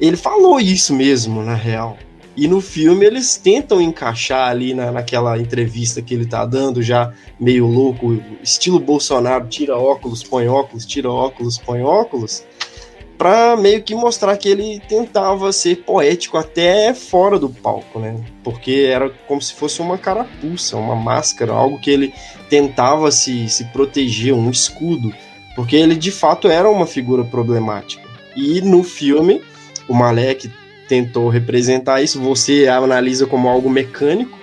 ele 0.00 0.16
falou 0.16 0.58
isso 0.60 0.94
mesmo, 0.94 1.42
na 1.42 1.54
real. 1.54 1.96
E 2.36 2.46
no 2.46 2.60
filme 2.60 3.04
eles 3.04 3.36
tentam 3.36 3.80
encaixar 3.80 4.48
ali 4.48 4.72
na, 4.72 4.92
naquela 4.92 5.36
entrevista 5.38 6.00
que 6.00 6.14
ele 6.14 6.24
tá 6.24 6.46
dando, 6.46 6.80
já 6.82 7.12
meio 7.38 7.66
louco, 7.66 8.22
estilo 8.42 8.78
Bolsonaro, 8.78 9.48
tira 9.48 9.76
óculos, 9.76 10.22
põe 10.22 10.46
óculos, 10.46 10.86
tira 10.86 11.10
óculos, 11.10 11.58
põe 11.58 11.82
óculos, 11.82 12.44
para 13.18 13.56
meio 13.56 13.82
que 13.82 13.96
mostrar 13.96 14.36
que 14.36 14.48
ele 14.48 14.80
tentava 14.88 15.52
ser 15.52 15.82
poético 15.82 16.38
até 16.38 16.94
fora 16.94 17.36
do 17.36 17.50
palco, 17.50 17.98
né? 17.98 18.16
Porque 18.44 18.88
era 18.88 19.10
como 19.26 19.42
se 19.42 19.52
fosse 19.52 19.82
uma 19.82 19.98
carapuça, 19.98 20.76
uma 20.76 20.94
máscara, 20.94 21.52
algo 21.52 21.80
que 21.80 21.90
ele 21.90 22.14
tentava 22.48 23.10
se, 23.10 23.48
se 23.48 23.64
proteger, 23.66 24.32
um 24.32 24.48
escudo, 24.48 25.12
porque 25.56 25.74
ele 25.74 25.96
de 25.96 26.12
fato 26.12 26.48
era 26.48 26.70
uma 26.70 26.86
figura 26.86 27.24
problemática. 27.24 28.08
E 28.36 28.60
no 28.60 28.84
filme, 28.84 29.42
o 29.88 29.94
Malek 29.94 30.48
tentou 30.88 31.28
representar 31.28 32.00
isso, 32.00 32.20
você 32.20 32.68
analisa 32.68 33.26
como 33.26 33.48
algo 33.48 33.68
mecânico, 33.68 34.38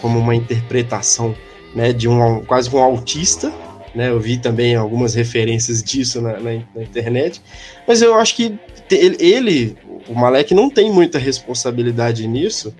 como 0.00 0.18
uma 0.18 0.34
interpretação 0.34 1.34
né, 1.74 1.92
de 1.92 2.08
um 2.08 2.44
quase 2.44 2.74
um 2.74 2.78
autista. 2.78 3.52
Né, 3.96 4.10
eu 4.10 4.20
vi 4.20 4.36
também 4.36 4.76
algumas 4.76 5.14
referências 5.14 5.82
disso 5.82 6.20
na, 6.20 6.34
na, 6.34 6.62
na 6.74 6.82
internet, 6.82 7.40
mas 7.88 8.02
eu 8.02 8.14
acho 8.14 8.36
que 8.36 8.58
ele, 8.90 9.16
ele, 9.18 9.76
o 10.06 10.14
Malek, 10.14 10.54
não 10.54 10.68
tem 10.68 10.92
muita 10.92 11.18
responsabilidade 11.18 12.26
nisso, 12.28 12.74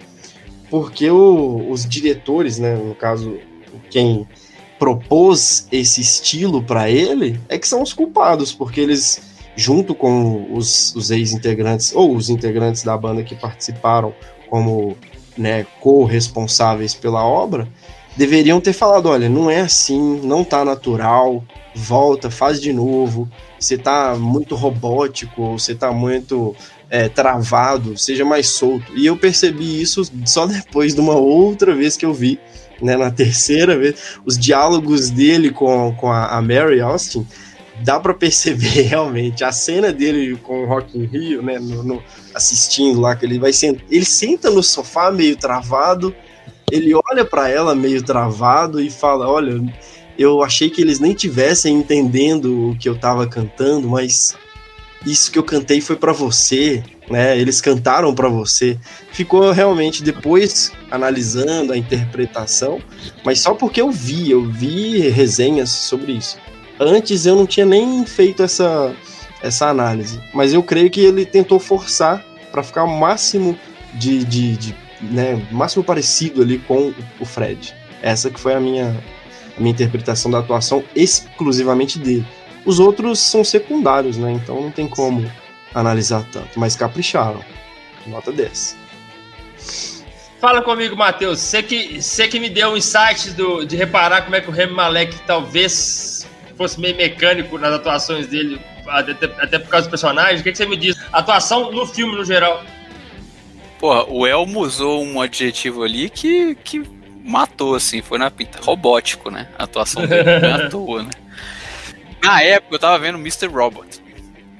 porque 0.68 1.08
o, 1.10 1.70
os 1.70 1.88
diretores, 1.88 2.58
né, 2.58 2.74
no 2.74 2.94
caso, 2.94 3.38
quem 3.88 4.28
propôs 4.78 5.66
esse 5.72 6.02
estilo 6.02 6.62
para 6.62 6.90
ele, 6.90 7.40
é 7.48 7.58
que 7.58 7.66
são 7.66 7.80
os 7.80 7.94
culpados, 7.94 8.52
porque 8.52 8.78
eles 8.78 9.22
junto 9.56 9.94
com 9.94 10.54
os, 10.54 10.94
os 10.94 11.10
ex-integrantes 11.10 11.94
ou 11.94 12.14
os 12.14 12.28
integrantes 12.28 12.82
da 12.82 12.94
banda 12.94 13.22
que 13.22 13.34
participaram 13.34 14.14
como 14.50 14.94
né, 15.34 15.66
co-responsáveis 15.80 16.94
pela 16.94 17.24
obra, 17.24 17.66
deveriam 18.16 18.60
ter 18.60 18.72
falado: 18.72 19.08
olha, 19.08 19.28
não 19.28 19.50
é 19.50 19.60
assim, 19.60 20.20
não 20.22 20.42
tá 20.42 20.64
natural, 20.64 21.44
volta, 21.74 22.30
faz 22.30 22.60
de 22.60 22.72
novo, 22.72 23.28
você 23.58 23.76
tá 23.76 24.16
muito 24.16 24.54
robótico, 24.54 25.58
você 25.58 25.74
tá 25.74 25.92
muito 25.92 26.56
é, 26.88 27.08
travado, 27.08 27.96
seja 27.96 28.24
mais 28.24 28.48
solto. 28.48 28.96
E 28.96 29.06
eu 29.06 29.16
percebi 29.16 29.80
isso 29.80 30.02
só 30.24 30.46
depois 30.46 30.94
de 30.94 31.00
uma 31.00 31.14
outra 31.14 31.74
vez 31.74 31.96
que 31.96 32.06
eu 32.06 32.14
vi, 32.14 32.38
né, 32.80 32.96
na 32.96 33.10
terceira 33.10 33.78
vez, 33.78 34.18
os 34.24 34.38
diálogos 34.38 35.10
dele 35.10 35.50
com, 35.50 35.94
com 35.94 36.10
a, 36.10 36.36
a 36.36 36.42
Mary 36.42 36.80
Austin 36.80 37.26
dá 37.82 38.00
para 38.00 38.14
perceber 38.14 38.82
realmente 38.88 39.44
a 39.44 39.52
cena 39.52 39.92
dele 39.92 40.36
com 40.42 40.62
o 40.62 40.66
Rock 40.66 40.96
in 40.98 41.04
Rio, 41.06 41.42
né, 41.42 41.58
no, 41.58 41.82
no, 41.82 42.02
assistindo 42.34 43.00
lá 43.00 43.14
que 43.14 43.24
ele 43.24 43.38
vai 43.38 43.52
sent... 43.52 43.80
ele 43.90 44.04
senta 44.04 44.50
no 44.50 44.62
sofá 44.62 45.10
meio 45.10 45.36
travado, 45.36 46.14
ele 46.70 46.92
olha 46.94 47.24
para 47.24 47.48
ela 47.48 47.74
meio 47.74 48.02
travado 48.02 48.80
e 48.80 48.90
fala, 48.90 49.28
olha, 49.28 49.62
eu 50.18 50.42
achei 50.42 50.70
que 50.70 50.80
eles 50.80 50.98
nem 50.98 51.12
tivessem 51.14 51.76
entendendo 51.76 52.70
o 52.70 52.78
que 52.78 52.88
eu 52.88 52.98
tava 52.98 53.26
cantando, 53.26 53.88
mas 53.88 54.36
isso 55.04 55.30
que 55.30 55.38
eu 55.38 55.44
cantei 55.44 55.80
foi 55.80 55.96
para 55.96 56.12
você, 56.12 56.82
né? 57.08 57.38
Eles 57.38 57.60
cantaram 57.60 58.14
para 58.14 58.28
você. 58.28 58.78
Ficou 59.12 59.52
realmente 59.52 60.02
depois 60.02 60.72
analisando 60.90 61.72
a 61.72 61.76
interpretação, 61.76 62.80
mas 63.24 63.40
só 63.40 63.54
porque 63.54 63.80
eu 63.80 63.90
vi, 63.90 64.30
eu 64.30 64.44
vi 64.44 65.08
resenhas 65.08 65.70
sobre 65.70 66.12
isso 66.12 66.36
antes 66.78 67.26
eu 67.26 67.36
não 67.36 67.46
tinha 67.46 67.66
nem 67.66 68.04
feito 68.04 68.42
essa, 68.42 68.94
essa 69.42 69.68
análise. 69.68 70.20
Mas 70.34 70.52
eu 70.52 70.62
creio 70.62 70.90
que 70.90 71.00
ele 71.00 71.24
tentou 71.24 71.58
forçar 71.58 72.24
para 72.50 72.62
ficar 72.62 72.84
o 72.84 72.98
máximo 72.98 73.58
de, 73.94 74.24
de, 74.24 74.56
de 74.56 74.76
né, 75.00 75.40
máximo 75.50 75.84
parecido 75.84 76.42
ali 76.42 76.58
com 76.58 76.92
o 77.20 77.24
Fred. 77.24 77.74
Essa 78.02 78.30
que 78.30 78.38
foi 78.38 78.54
a 78.54 78.60
minha, 78.60 78.96
a 79.56 79.60
minha 79.60 79.72
interpretação 79.72 80.30
da 80.30 80.38
atuação 80.38 80.84
exclusivamente 80.94 81.98
dele. 81.98 82.26
Os 82.64 82.80
outros 82.80 83.20
são 83.20 83.44
secundários, 83.44 84.16
né? 84.16 84.32
Então 84.32 84.60
não 84.60 84.70
tem 84.70 84.88
como 84.88 85.30
analisar 85.74 86.24
tanto, 86.32 86.58
mas 86.58 86.74
capricharam. 86.74 87.44
Nota 88.06 88.32
10. 88.32 88.76
Fala 90.40 90.62
comigo, 90.62 90.96
Matheus. 90.96 91.40
Você 91.40 91.62
que, 91.62 92.00
que 92.28 92.40
me 92.40 92.50
deu 92.50 92.70
um 92.70 92.76
insight 92.76 93.30
do, 93.30 93.64
de 93.64 93.76
reparar 93.76 94.22
como 94.22 94.36
é 94.36 94.40
que 94.40 94.48
o 94.48 94.52
Remy 94.52 94.74
Malek 94.74 95.18
talvez 95.26 96.26
fosse 96.56 96.80
meio 96.80 96.96
mecânico 96.96 97.58
nas 97.58 97.72
atuações 97.72 98.26
dele, 98.26 98.60
até, 98.86 99.26
até 99.38 99.58
por 99.58 99.68
causa 99.68 99.86
do 99.86 99.90
personagem. 99.90 100.40
O 100.40 100.42
que, 100.42 100.52
que 100.52 100.58
você 100.58 100.66
me 100.66 100.76
diz? 100.76 100.96
Atuação 101.12 101.70
no 101.72 101.86
filme, 101.86 102.16
no 102.16 102.24
geral. 102.24 102.62
Porra, 103.78 104.04
o 104.08 104.26
Elmo 104.26 104.60
usou 104.60 105.04
um 105.04 105.20
adjetivo 105.20 105.82
ali 105.82 106.08
que, 106.08 106.54
que 106.56 106.82
matou, 107.22 107.74
assim, 107.74 108.00
foi 108.00 108.18
na 108.18 108.30
pinta. 108.30 108.60
Robótico, 108.62 109.30
né? 109.30 109.48
A 109.58 109.64
atuação 109.64 110.06
dele 110.06 110.40
não 110.40 110.48
é 110.48 110.52
à 110.52 110.68
toa, 110.70 111.02
né? 111.02 111.10
Na 112.22 112.42
época 112.42 112.74
eu 112.74 112.78
tava 112.78 112.98
vendo 112.98 113.18
Mr. 113.18 113.46
Robot. 113.46 114.00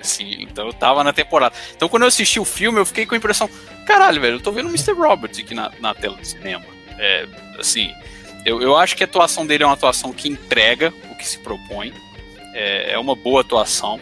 Assim, 0.01 0.37
então 0.43 0.67
eu 0.67 0.73
tava 0.73 1.03
na 1.03 1.13
temporada. 1.13 1.55
Então 1.75 1.89
quando 1.89 2.03
eu 2.03 2.09
assisti 2.09 2.39
o 2.39 2.45
filme, 2.45 2.79
eu 2.79 2.87
fiquei 2.87 3.07
com 3.07 3.15
a 3.15 3.19
impressão: 3.19 3.49
caralho, 3.87 4.21
velho, 4.21 4.37
eu 4.37 4.41
tô 4.41 4.53
vendo 4.53 4.69
Mr. 4.69 4.93
Robot 4.93 5.41
aqui 5.41 5.55
na, 5.55 5.73
na 5.81 5.95
tela 5.95 6.17
do 6.17 6.25
cinema. 6.25 6.65
É, 6.99 7.27
assim, 7.59 7.93
eu, 8.45 8.63
eu 8.63 8.77
acho 8.77 8.97
que 8.97 9.03
a 9.03 9.07
atuação 9.07 9.47
dele 9.47 9.65
é 9.65 9.67
uma 9.67 9.75
atuação 9.75 10.13
que 10.13 10.29
entrega 10.29 10.93
o 11.11 11.17
que 11.17 11.27
se 11.27 11.39
propõe. 11.39 11.93
É, 12.55 12.93
é 12.93 12.99
uma 12.99 13.17
boa 13.17 13.41
atuação. 13.41 14.01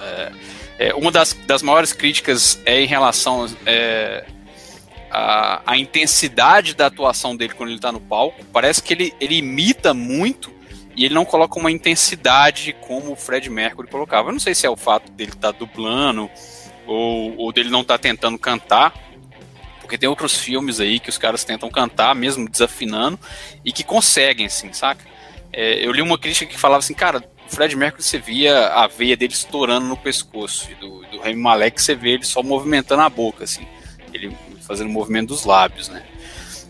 É, 0.00 0.32
é, 0.78 0.94
uma 0.94 1.10
das, 1.10 1.34
das 1.46 1.62
maiores 1.62 1.92
críticas 1.92 2.60
é 2.64 2.80
em 2.80 2.86
relação 2.86 3.46
é, 3.66 4.24
a, 5.12 5.62
a 5.66 5.76
intensidade 5.76 6.74
da 6.74 6.86
atuação 6.86 7.36
dele 7.36 7.52
quando 7.52 7.68
ele 7.68 7.76
está 7.76 7.92
no 7.92 8.00
palco. 8.00 8.42
Parece 8.46 8.82
que 8.82 8.94
ele, 8.94 9.14
ele 9.20 9.36
imita 9.36 9.92
muito 9.92 10.50
e 10.96 11.04
ele 11.04 11.14
não 11.14 11.24
coloca 11.24 11.58
uma 11.58 11.70
intensidade 11.70 12.74
como 12.80 13.12
o 13.12 13.16
Fred 13.16 13.48
Mercury 13.50 13.88
colocava. 13.88 14.30
Eu 14.30 14.32
não 14.32 14.40
sei 14.40 14.54
se 14.54 14.66
é 14.66 14.70
o 14.70 14.76
fato 14.76 15.12
dele 15.12 15.32
estar 15.32 15.52
tá 15.52 15.58
dublando 15.58 16.30
ou, 16.86 17.36
ou 17.36 17.52
dele 17.52 17.68
não 17.68 17.82
estar 17.82 17.98
tá 17.98 18.02
tentando 18.02 18.38
cantar, 18.38 18.94
porque 19.80 19.98
tem 19.98 20.08
outros 20.08 20.38
filmes 20.38 20.80
aí 20.80 20.98
que 20.98 21.10
os 21.10 21.18
caras 21.18 21.44
tentam 21.44 21.70
cantar, 21.70 22.14
mesmo 22.14 22.48
desafinando, 22.48 23.18
e 23.62 23.70
que 23.70 23.84
conseguem, 23.84 24.46
assim, 24.46 24.72
saca? 24.72 25.04
É, 25.52 25.86
eu 25.86 25.92
li 25.92 26.00
uma 26.00 26.18
crítica 26.18 26.50
que 26.50 26.58
falava 26.58 26.78
assim, 26.78 26.94
cara, 26.94 27.22
o 27.46 27.54
Fred 27.54 27.76
Mercury 27.76 28.02
você 28.02 28.18
via 28.18 28.68
a 28.68 28.86
veia 28.86 29.16
dele 29.16 29.34
estourando 29.34 29.86
no 29.86 29.96
pescoço, 29.96 30.70
e 30.70 30.74
do, 30.74 31.04
do 31.06 31.20
Remy 31.20 31.40
Malek 31.40 31.80
você 31.80 31.94
vê 31.94 32.12
ele 32.12 32.24
só 32.24 32.42
movimentando 32.42 33.02
a 33.02 33.10
boca, 33.10 33.44
assim, 33.44 33.66
fazendo 34.72 34.88
o 34.88 34.92
movimento 34.92 35.28
dos 35.28 35.44
lábios, 35.44 35.90
né? 35.90 36.02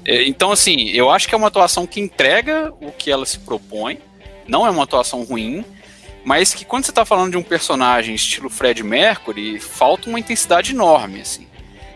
É, 0.05 0.24
então, 0.26 0.50
assim, 0.50 0.88
eu 0.88 1.09
acho 1.09 1.28
que 1.28 1.34
é 1.36 1.38
uma 1.38 1.46
atuação 1.46 1.86
que 1.86 2.00
entrega 2.00 2.74
o 2.80 2.90
que 2.90 3.12
ela 3.12 3.24
se 3.24 3.38
propõe, 3.38 4.00
não 4.48 4.66
é 4.66 4.70
uma 4.70 4.82
atuação 4.82 5.22
ruim, 5.22 5.64
mas 6.24 6.53
que 6.53 6.64
quando 6.64 6.84
você 6.84 6.90
está 6.90 7.05
falando 7.05 7.30
de 7.30 7.36
um 7.36 7.42
personagem 7.44 8.12
estilo 8.12 8.50
Fred 8.50 8.82
Mercury, 8.82 9.61
falta 9.61 10.09
uma 10.09 10.18
intensidade 10.18 10.72
enorme, 10.72 11.20
assim. 11.20 11.46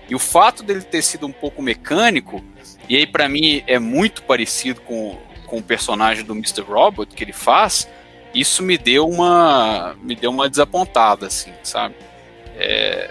E 0.09 0.15
o 0.15 0.19
fato 0.21 0.63
dele 0.63 0.83
ter 0.83 1.03
sido 1.03 1.27
um 1.27 1.33
pouco 1.33 1.61
mecânico, 1.61 2.45
e 2.89 2.95
aí 2.95 3.07
para 3.07 3.29
mim 3.29 3.65
é 3.67 3.81
muito 3.81 4.23
parecido 4.23 4.81
com, 4.83 5.19
com 5.45 5.59
o 5.59 5.63
personagem 5.63 6.25
do 6.25 6.35
Mr. 6.35 6.63
Robot 6.63 7.17
que 7.17 7.25
ele 7.25 7.33
faz, 7.33 7.89
isso 8.33 8.63
me 8.63 8.79
deu 8.79 9.09
uma 9.09 9.97
me 10.01 10.15
deu 10.15 10.31
uma 10.31 10.49
desapontada, 10.49 11.27
assim, 11.27 11.53
sabe? 11.65 11.97
É, 12.57 13.11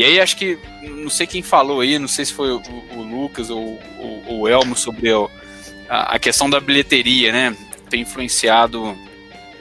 e 0.00 0.04
aí 0.04 0.18
acho 0.18 0.34
que 0.38 0.58
não 0.80 1.10
sei 1.10 1.26
quem 1.26 1.42
falou 1.42 1.82
aí, 1.82 1.98
não 1.98 2.08
sei 2.08 2.24
se 2.24 2.32
foi 2.32 2.50
o, 2.52 2.62
o 2.96 3.02
Lucas 3.02 3.50
ou 3.50 3.78
o, 3.98 4.40
o 4.40 4.48
Elmo 4.48 4.74
sobre 4.74 5.10
a, 5.90 6.14
a, 6.14 6.18
questão 6.18 6.48
da 6.48 6.58
bilheteria, 6.58 7.30
né? 7.30 7.54
Ter 7.90 7.98
influenciado 7.98 8.96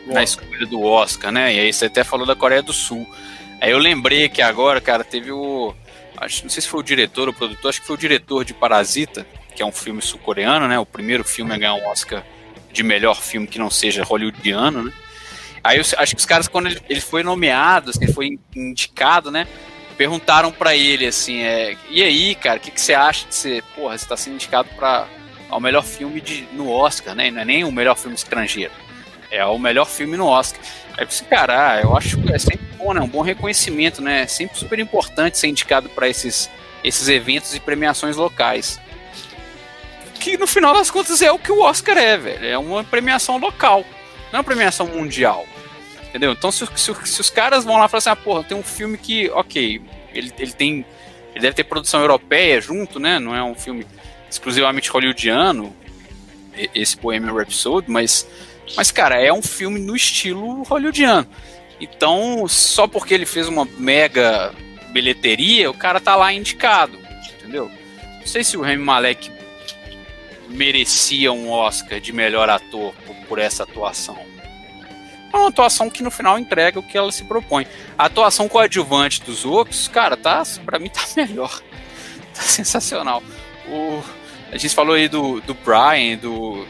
na 0.06 0.24
escolha 0.24 0.66
do 0.66 0.82
Oscar, 0.82 1.30
né? 1.30 1.54
E 1.54 1.60
aí 1.60 1.74
você 1.74 1.88
até 1.88 2.06
falou 2.06 2.26
da 2.26 2.38
Coreia 2.38 2.64
do 2.64 2.72
Sul. 2.72 3.06
Aí 3.60 3.72
eu 3.72 3.78
lembrei 3.78 4.30
que 4.30 4.42
agora, 4.42 4.80
cara, 4.80 5.04
teve 5.04 5.30
o 5.30 5.76
acho, 6.16 6.44
não 6.44 6.50
sei 6.50 6.62
se 6.62 6.70
foi 6.70 6.80
o 6.80 6.84
diretor 6.84 7.28
ou 7.28 7.34
o 7.34 7.38
produtor, 7.38 7.68
acho 7.68 7.82
que 7.82 7.88
foi 7.88 7.98
o 7.98 8.00
diretor 8.00 8.46
de 8.46 8.54
Parasita, 8.54 9.28
que 9.54 9.62
é 9.62 9.66
um 9.66 9.74
filme 9.74 10.02
sul-coreano, 10.02 10.70
né? 10.70 10.80
O 10.80 10.86
primeiro 10.86 11.26
filme 11.26 11.54
a 11.54 11.58
ganhar 11.58 11.74
um 11.74 11.86
Oscar 11.90 12.24
de 12.72 12.82
melhor 12.82 13.22
filme 13.22 13.46
que 13.46 13.60
não 13.60 13.70
seja 13.70 14.06
hollywoodiano, 14.06 14.84
né? 14.84 14.94
Aí 15.62 15.80
eu 15.80 15.84
acho 15.98 16.16
que 16.16 16.22
os 16.22 16.26
caras, 16.26 16.48
quando 16.48 16.68
ele, 16.68 16.80
ele 16.88 17.02
foi 17.02 17.24
nomeado, 17.24 17.90
assim, 17.90 18.08
foi 18.08 18.40
indicado, 18.56 19.30
né? 19.30 19.46
Perguntaram 20.00 20.50
para 20.50 20.78
ele 20.78 21.06
assim, 21.06 21.42
é, 21.42 21.76
e 21.90 22.02
aí, 22.02 22.34
cara, 22.34 22.56
o 22.56 22.62
que, 22.62 22.72
que 22.72 22.80
você 22.80 22.94
acha 22.94 23.28
de 23.28 23.36
ser, 23.36 23.62
porra, 23.76 23.98
você 23.98 24.06
tá 24.06 24.16
sendo 24.16 24.36
indicado 24.36 24.70
para 24.78 25.06
ao 25.50 25.60
melhor 25.60 25.84
filme 25.84 26.22
de, 26.22 26.48
no 26.54 26.72
Oscar, 26.72 27.14
né? 27.14 27.30
Não 27.30 27.42
é 27.42 27.44
nem 27.44 27.66
o 27.66 27.72
melhor 27.72 27.98
filme 27.98 28.16
estrangeiro. 28.16 28.72
é 29.30 29.44
o 29.44 29.60
melhor 29.60 29.84
filme 29.84 30.16
no 30.16 30.26
Oscar. 30.26 30.62
Aí 30.98 31.06
você, 31.06 31.26
cara, 31.26 31.74
ah, 31.74 31.82
eu 31.82 31.98
acho 31.98 32.18
que 32.18 32.32
é 32.32 32.40
sempre 32.40 32.66
bom, 32.78 32.94
né? 32.94 33.02
Um 33.02 33.10
bom 33.10 33.22
reconhecimento, 33.22 34.02
né? 34.02 34.22
É 34.22 34.28
sempre 34.28 34.58
super 34.58 34.80
importante 34.80 35.38
ser 35.38 35.48
indicado 35.48 35.90
para 35.90 36.08
esses, 36.08 36.50
esses 36.82 37.10
eventos 37.10 37.54
e 37.54 37.60
premiações 37.60 38.16
locais. 38.16 38.80
Que 40.18 40.38
no 40.38 40.48
final 40.48 40.74
das 40.74 40.90
contas 40.90 41.22
é 41.22 41.30
o 41.30 41.38
que 41.38 41.52
o 41.52 41.62
Oscar 41.62 41.98
é, 41.98 42.16
velho. 42.16 42.46
É 42.46 42.58
uma 42.58 42.86
premiação 42.86 43.38
local, 43.38 43.84
não 44.32 44.38
é 44.38 44.38
uma 44.38 44.46
premiação 44.46 44.88
mundial. 44.88 45.46
Entendeu? 46.10 46.32
Então, 46.32 46.52
se, 46.52 46.66
se, 46.76 46.94
se 47.06 47.22
os 47.22 47.30
caras 47.30 47.64
vão 47.64 47.78
lá 47.78 47.86
e 47.86 47.90
falar 47.90 48.00
assim, 48.00 48.10
ah, 48.10 48.16
porra, 48.16 48.44
tem 48.44 48.58
um 48.58 48.64
filme 48.64 48.98
que, 48.98 49.30
ok, 49.30 49.82
ele, 50.14 50.34
ele 50.38 50.52
tem. 50.52 50.86
Ele 51.32 51.42
deve 51.42 51.54
ter 51.54 51.64
produção 51.64 52.02
europeia 52.02 52.60
junto, 52.60 53.00
né? 53.00 53.20
Não 53.20 53.36
é 53.36 53.44
um 53.44 53.54
filme 53.54 53.86
exclusivamente 54.30 54.90
hollywoodiano, 54.90 55.76
esse 56.74 56.98
Bohemian 56.98 57.34
Rhapsody, 57.34 57.90
mas, 57.90 58.28
mas, 58.76 58.92
cara, 58.92 59.22
é 59.22 59.32
um 59.32 59.42
filme 59.42 59.80
no 59.80 59.96
estilo 59.96 60.64
hollywoodiano. 60.64 61.28
Então, 61.80 62.48
só 62.48 62.88
porque 62.88 63.14
ele 63.14 63.26
fez 63.26 63.48
uma 63.48 63.66
mega 63.78 64.54
bilheteria, 64.92 65.70
o 65.70 65.74
cara 65.74 66.00
tá 66.00 66.16
lá 66.16 66.34
indicado, 66.34 66.98
entendeu? 67.38 67.72
Não 68.20 68.28
sei 68.28 68.44
se 68.44 68.58
o 68.58 68.62
Remy 68.62 68.84
Malek 68.84 69.32
merecia 70.50 71.32
um 71.32 71.50
Oscar 71.50 72.00
de 72.00 72.12
melhor 72.12 72.50
ator 72.50 72.94
por, 73.06 73.16
por 73.28 73.40
essa 73.40 73.64
atuação. 73.64 74.18
É 75.32 75.38
uma 75.38 75.50
atuação 75.50 75.90
que 75.90 76.04
no 76.04 76.12
final 76.12 76.40
entrega 76.40 76.80
o 76.80 76.84
que 76.84 76.98
ela 76.98 77.12
se 77.12 77.24
propõe. 77.24 77.68
A 77.98 78.06
atuação 78.06 78.48
coadjuvante 78.48 79.22
dos 79.22 79.46
outros, 79.46 79.88
cara, 79.88 80.18
tá, 80.18 80.44
para 80.66 80.80
mim 80.80 80.90
tá 80.90 81.02
melhor. 81.16 81.62
Tá 82.34 82.42
sensacional. 82.42 83.22
O, 83.68 84.02
a 84.52 84.58
gente 84.58 84.74
falou 84.74 84.96
aí 84.96 85.08
do, 85.08 85.40
do 85.42 85.54
Brian 85.54 86.18
do, 86.18 86.66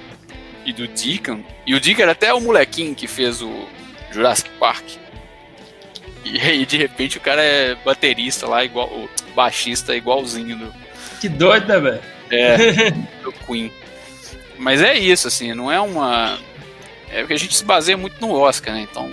e 0.66 0.74
do 0.74 0.88
Deacon. 0.88 1.43
E 1.66 1.74
o 1.74 1.80
Deacon 1.80 2.01
era 2.01 2.12
até 2.12 2.34
o 2.34 2.41
molequinho 2.41 2.93
que 2.93 3.07
fez 3.07 3.41
o 3.41 3.68
Jurassic 4.12 4.49
Park. 4.60 4.86
E 6.26 6.39
aí, 6.39 6.66
de 6.66 6.78
repente, 6.78 7.18
o 7.18 7.22
cara 7.22 7.41
é 7.41 7.76
baterista 7.76 8.47
lá, 8.47 8.64
igual 8.64 8.88
o 8.88 9.10
baixista 9.34 9.95
igualzinho 9.95 10.57
do. 10.57 10.74
Que 11.22 11.30
doido, 11.30 11.68
né, 11.68 11.80
velho? 11.80 12.01
É, 12.30 12.91
do 13.24 13.32
Queen. 13.32 13.72
Mas 14.57 14.82
é 14.82 14.97
isso, 14.97 15.28
assim, 15.28 15.53
não 15.53 15.72
é 15.72 15.80
uma. 15.80 16.38
É 17.12 17.20
porque 17.20 17.34
a 17.34 17.38
gente 17.38 17.55
se 17.55 17.64
baseia 17.64 17.97
muito 17.97 18.20
no 18.22 18.34
Oscar, 18.34 18.74
né? 18.74 18.88
Então. 18.89 19.10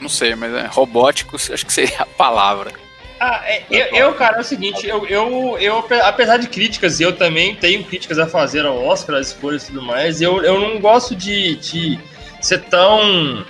Não 0.00 0.08
sei, 0.08 0.34
mas 0.34 0.52
é, 0.52 0.66
robóticos 0.66 1.50
acho 1.50 1.64
que 1.64 1.72
seria 1.72 2.00
a 2.00 2.06
palavra. 2.06 2.72
Ah, 3.20 3.42
é, 3.46 3.62
eu, 3.70 3.86
eu, 3.94 4.14
cara, 4.14 4.38
é 4.38 4.40
o 4.40 4.44
seguinte, 4.44 4.86
eu, 4.86 5.06
eu, 5.06 5.56
eu, 5.58 5.86
apesar 6.02 6.36
de 6.36 6.48
críticas, 6.48 7.00
eu 7.00 7.16
também 7.16 7.54
tenho 7.54 7.82
críticas 7.84 8.18
a 8.18 8.26
fazer 8.26 8.66
ao 8.66 8.84
Oscar, 8.84 9.16
as 9.16 9.28
escolhas 9.28 9.62
e 9.62 9.66
tudo 9.68 9.80
mais, 9.80 10.20
eu, 10.20 10.42
eu 10.42 10.60
não 10.60 10.80
gosto 10.80 11.14
de, 11.14 11.54
de 11.56 11.98
ser 12.42 12.64
tão, 12.64 13.46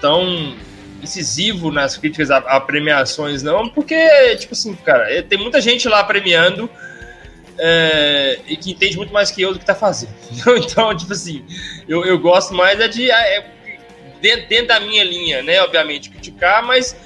tão 0.00 0.54
incisivo 1.02 1.70
nas 1.70 1.96
críticas 1.96 2.30
a, 2.30 2.38
a, 2.38 2.60
premiações, 2.60 3.42
não, 3.42 3.68
porque, 3.68 4.36
tipo 4.36 4.54
assim, 4.54 4.74
cara, 4.76 5.12
é, 5.12 5.22
tem 5.22 5.38
muita 5.38 5.60
gente 5.60 5.88
lá 5.88 6.02
premiando 6.04 6.70
é, 7.58 8.38
e 8.46 8.56
que 8.56 8.70
entende 8.70 8.96
muito 8.96 9.12
mais 9.12 9.30
que 9.30 9.42
eu 9.42 9.52
do 9.52 9.58
que 9.58 9.64
tá 9.64 9.74
fazendo. 9.74 10.14
Então, 10.58 10.96
tipo 10.96 11.12
assim, 11.12 11.44
eu, 11.88 12.04
eu 12.04 12.18
gosto 12.18 12.54
mais 12.54 12.78
é 12.80 12.88
de. 12.88 13.10
É, 13.10 13.46
dentro, 14.20 14.48
dentro 14.48 14.68
da 14.68 14.80
minha 14.80 15.04
linha, 15.04 15.42
né, 15.42 15.60
obviamente, 15.62 16.10
criticar, 16.10 16.62
mas 16.62 16.96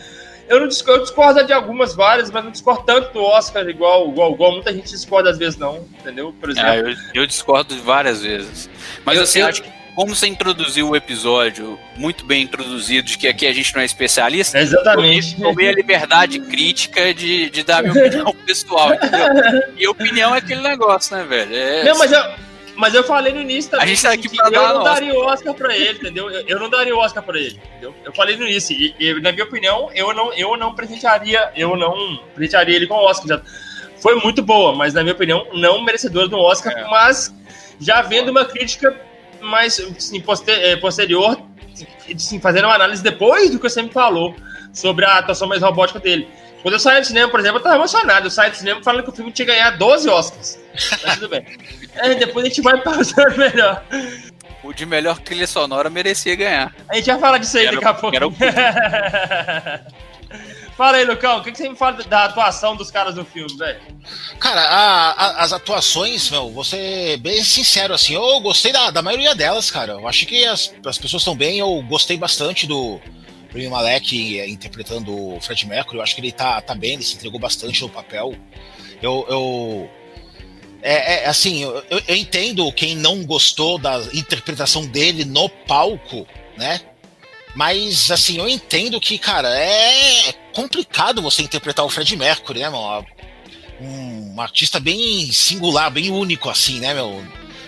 eu 0.48 0.60
não 0.60 0.68
discordo, 0.68 1.00
eu 1.00 1.04
discordo 1.04 1.46
de 1.46 1.52
algumas 1.52 1.94
várias, 1.94 2.30
mas 2.30 2.44
não 2.44 2.50
discordo 2.50 2.82
tanto 2.84 3.12
do 3.12 3.22
Oscar 3.22 3.66
igual, 3.68 4.08
igual, 4.08 4.32
igual 4.32 4.52
muita 4.52 4.72
gente 4.72 4.90
discorda 4.90 5.30
às 5.30 5.38
vezes 5.38 5.58
não, 5.58 5.86
entendeu? 6.00 6.34
Por 6.38 6.50
exemplo. 6.50 6.70
Ah, 6.70 6.76
eu, 6.76 6.94
eu, 7.14 7.26
discordo 7.26 7.74
várias 7.82 8.22
vezes. 8.22 8.68
Mas 9.04 9.16
eu, 9.16 9.22
assim, 9.22 9.40
eu, 9.40 9.46
acho 9.46 9.62
que 9.62 9.81
como 9.94 10.14
você 10.14 10.26
introduziu 10.26 10.90
o 10.90 10.96
episódio, 10.96 11.78
muito 11.96 12.24
bem 12.24 12.42
introduzido, 12.42 13.08
de 13.08 13.18
que 13.18 13.28
aqui 13.28 13.46
a 13.46 13.52
gente 13.52 13.74
não 13.74 13.82
é 13.82 13.84
especialista, 13.84 14.58
exatamente. 14.58 15.34
Eu 15.40 15.50
tomei 15.50 15.68
a 15.68 15.72
liberdade 15.72 16.40
crítica 16.40 17.12
de, 17.12 17.50
de 17.50 17.62
dar 17.62 17.82
minha 17.82 17.92
opinião 17.92 18.34
pessoal, 18.46 18.94
entendeu? 18.94 19.26
E 19.76 19.86
opinião 19.86 20.34
é 20.34 20.38
aquele 20.38 20.62
negócio, 20.62 21.16
né, 21.16 21.24
velho? 21.24 21.54
É, 21.54 21.84
não, 21.84 21.98
mas 21.98 22.10
eu, 22.10 22.22
mas 22.74 22.94
eu 22.94 23.04
falei 23.04 23.32
no 23.32 23.40
início 23.40 23.70
também. 23.70 23.84
A 23.84 23.88
gente 23.88 24.02
tá 24.02 24.12
aqui 24.12 24.28
pra 24.34 24.48
dar 24.48 24.56
Eu 24.56 24.74
não 24.74 24.84
daria 24.84 25.14
o 25.14 25.24
Oscar 25.24 25.54
pra 25.54 25.76
ele, 25.76 25.98
entendeu? 25.98 26.30
Eu, 26.30 26.44
eu, 26.46 26.58
não 26.58 26.70
daria 26.70 26.96
o 26.96 26.98
Oscar 26.98 27.22
pra 27.22 27.38
ele, 27.38 27.60
entendeu? 27.70 27.94
Eu 28.04 28.12
falei 28.14 28.36
no 28.36 28.46
início. 28.46 28.74
E, 28.74 28.94
e, 28.98 29.20
na 29.20 29.30
minha 29.30 29.44
opinião, 29.44 29.90
eu 29.94 30.14
não, 30.14 30.32
eu 30.32 30.56
não 30.56 30.74
presentearia, 30.74 31.52
eu 31.54 31.76
não 31.76 32.18
presentearia 32.34 32.76
ele 32.76 32.86
com 32.86 32.94
o 32.94 33.04
Oscar. 33.04 33.28
Já 33.28 33.42
foi 34.00 34.16
muito 34.16 34.42
boa, 34.42 34.74
mas 34.74 34.94
na 34.94 35.02
minha 35.02 35.14
opinião, 35.14 35.46
não 35.52 35.82
merecedora 35.82 36.28
do 36.28 36.38
Oscar. 36.38 36.72
É. 36.72 36.84
Mas 36.88 37.34
já 37.78 38.00
vendo 38.00 38.30
uma 38.30 38.44
crítica 38.44 38.98
mais 39.42 39.78
assim, 39.78 40.20
poster, 40.20 40.58
é, 40.58 40.76
posterior, 40.76 41.40
assim, 42.14 42.40
fazendo 42.40 42.64
uma 42.64 42.74
análise 42.74 43.02
depois 43.02 43.50
do 43.50 43.58
que 43.58 43.68
você 43.68 43.82
me 43.82 43.90
falou 43.90 44.34
sobre 44.72 45.04
a 45.04 45.18
atuação 45.18 45.48
mais 45.48 45.62
robótica 45.62 45.98
dele. 46.00 46.28
Quando 46.62 46.74
eu 46.74 46.80
saí 46.80 47.00
do 47.00 47.06
cinema, 47.06 47.28
por 47.28 47.40
exemplo, 47.40 47.58
eu 47.58 47.62
tava 47.62 47.74
emocionado. 47.74 48.26
Eu 48.26 48.30
saí 48.30 48.50
do 48.50 48.56
cinema 48.56 48.80
falando 48.82 49.02
que 49.02 49.10
o 49.10 49.12
filme 49.12 49.32
tinha 49.32 49.46
que 49.46 49.52
ganhar 49.52 49.70
12 49.72 50.08
Oscars. 50.08 50.58
Mas 51.02 51.14
tudo 51.14 51.28
bem. 51.28 51.44
É, 51.96 52.14
depois 52.14 52.44
a 52.44 52.48
gente 52.48 52.62
vai 52.62 52.80
pausando 52.80 53.36
melhor. 53.36 53.84
O 54.62 54.72
de 54.72 54.86
melhor 54.86 55.18
trilha 55.18 55.46
sonora 55.46 55.90
merecia 55.90 56.36
ganhar. 56.36 56.72
A 56.88 56.94
gente 56.94 57.06
vai 57.10 57.18
falar 57.18 57.38
disso 57.38 57.58
aí 57.58 57.66
era, 57.66 57.74
daqui 57.74 57.88
a 57.88 57.94
pouco. 57.94 58.14
Era 58.14 58.28
o... 58.28 58.32
Fala 60.76 60.96
aí, 60.96 61.04
Lucão, 61.04 61.38
o 61.38 61.42
que, 61.42 61.52
que 61.52 61.58
você 61.58 61.68
me 61.68 61.76
fala 61.76 62.02
da 62.04 62.24
atuação 62.24 62.74
dos 62.74 62.90
caras 62.90 63.14
do 63.14 63.24
filme, 63.24 63.56
velho? 63.56 63.80
Cara, 64.40 64.60
a, 64.60 65.10
a, 65.10 65.42
as 65.42 65.52
atuações, 65.52 66.30
meu, 66.30 66.50
vou 66.50 66.64
ser 66.64 67.18
bem 67.18 67.44
sincero, 67.44 67.92
assim, 67.92 68.14
eu 68.14 68.40
gostei 68.40 68.72
da, 68.72 68.90
da 68.90 69.02
maioria 69.02 69.34
delas, 69.34 69.70
cara. 69.70 69.92
Eu 69.92 70.08
acho 70.08 70.26
que 70.26 70.44
as, 70.46 70.74
as 70.84 70.98
pessoas 70.98 71.22
estão 71.22 71.36
bem, 71.36 71.58
eu 71.58 71.82
gostei 71.82 72.16
bastante 72.16 72.66
do, 72.66 73.00
Rami 73.52 73.68
Malek 73.68 74.40
interpretando 74.50 75.14
o 75.14 75.40
Fred 75.40 75.66
Mercury, 75.66 75.98
eu 75.98 76.02
acho 76.02 76.14
que 76.14 76.20
ele 76.22 76.32
tá, 76.32 76.60
tá 76.60 76.74
bem, 76.74 76.94
ele 76.94 77.02
se 77.02 77.14
entregou 77.14 77.38
bastante 77.38 77.82
no 77.82 77.88
papel. 77.88 78.34
Eu. 79.00 79.26
eu 79.28 79.90
é, 80.84 81.24
é 81.24 81.26
assim, 81.28 81.62
eu, 81.62 81.84
eu, 82.08 82.16
entendo 82.16 82.72
quem 82.72 82.96
não 82.96 83.24
gostou 83.24 83.78
da 83.78 84.00
interpretação 84.12 84.84
dele 84.84 85.24
no 85.24 85.48
palco, 85.48 86.26
né? 86.56 86.80
Mas, 87.54 88.10
assim, 88.10 88.38
eu 88.38 88.48
entendo 88.48 89.00
que, 89.00 89.18
cara, 89.18 89.48
é 89.48 90.32
complicado 90.52 91.20
você 91.20 91.42
interpretar 91.42 91.84
o 91.84 91.88
Fred 91.88 92.16
Mercury, 92.16 92.60
né? 92.60 92.70
Um, 92.70 94.34
um 94.34 94.40
artista 94.40 94.80
bem 94.80 95.30
singular, 95.32 95.90
bem 95.90 96.10
único, 96.10 96.48
assim, 96.48 96.80
né, 96.80 96.94
meu? 96.94 97.22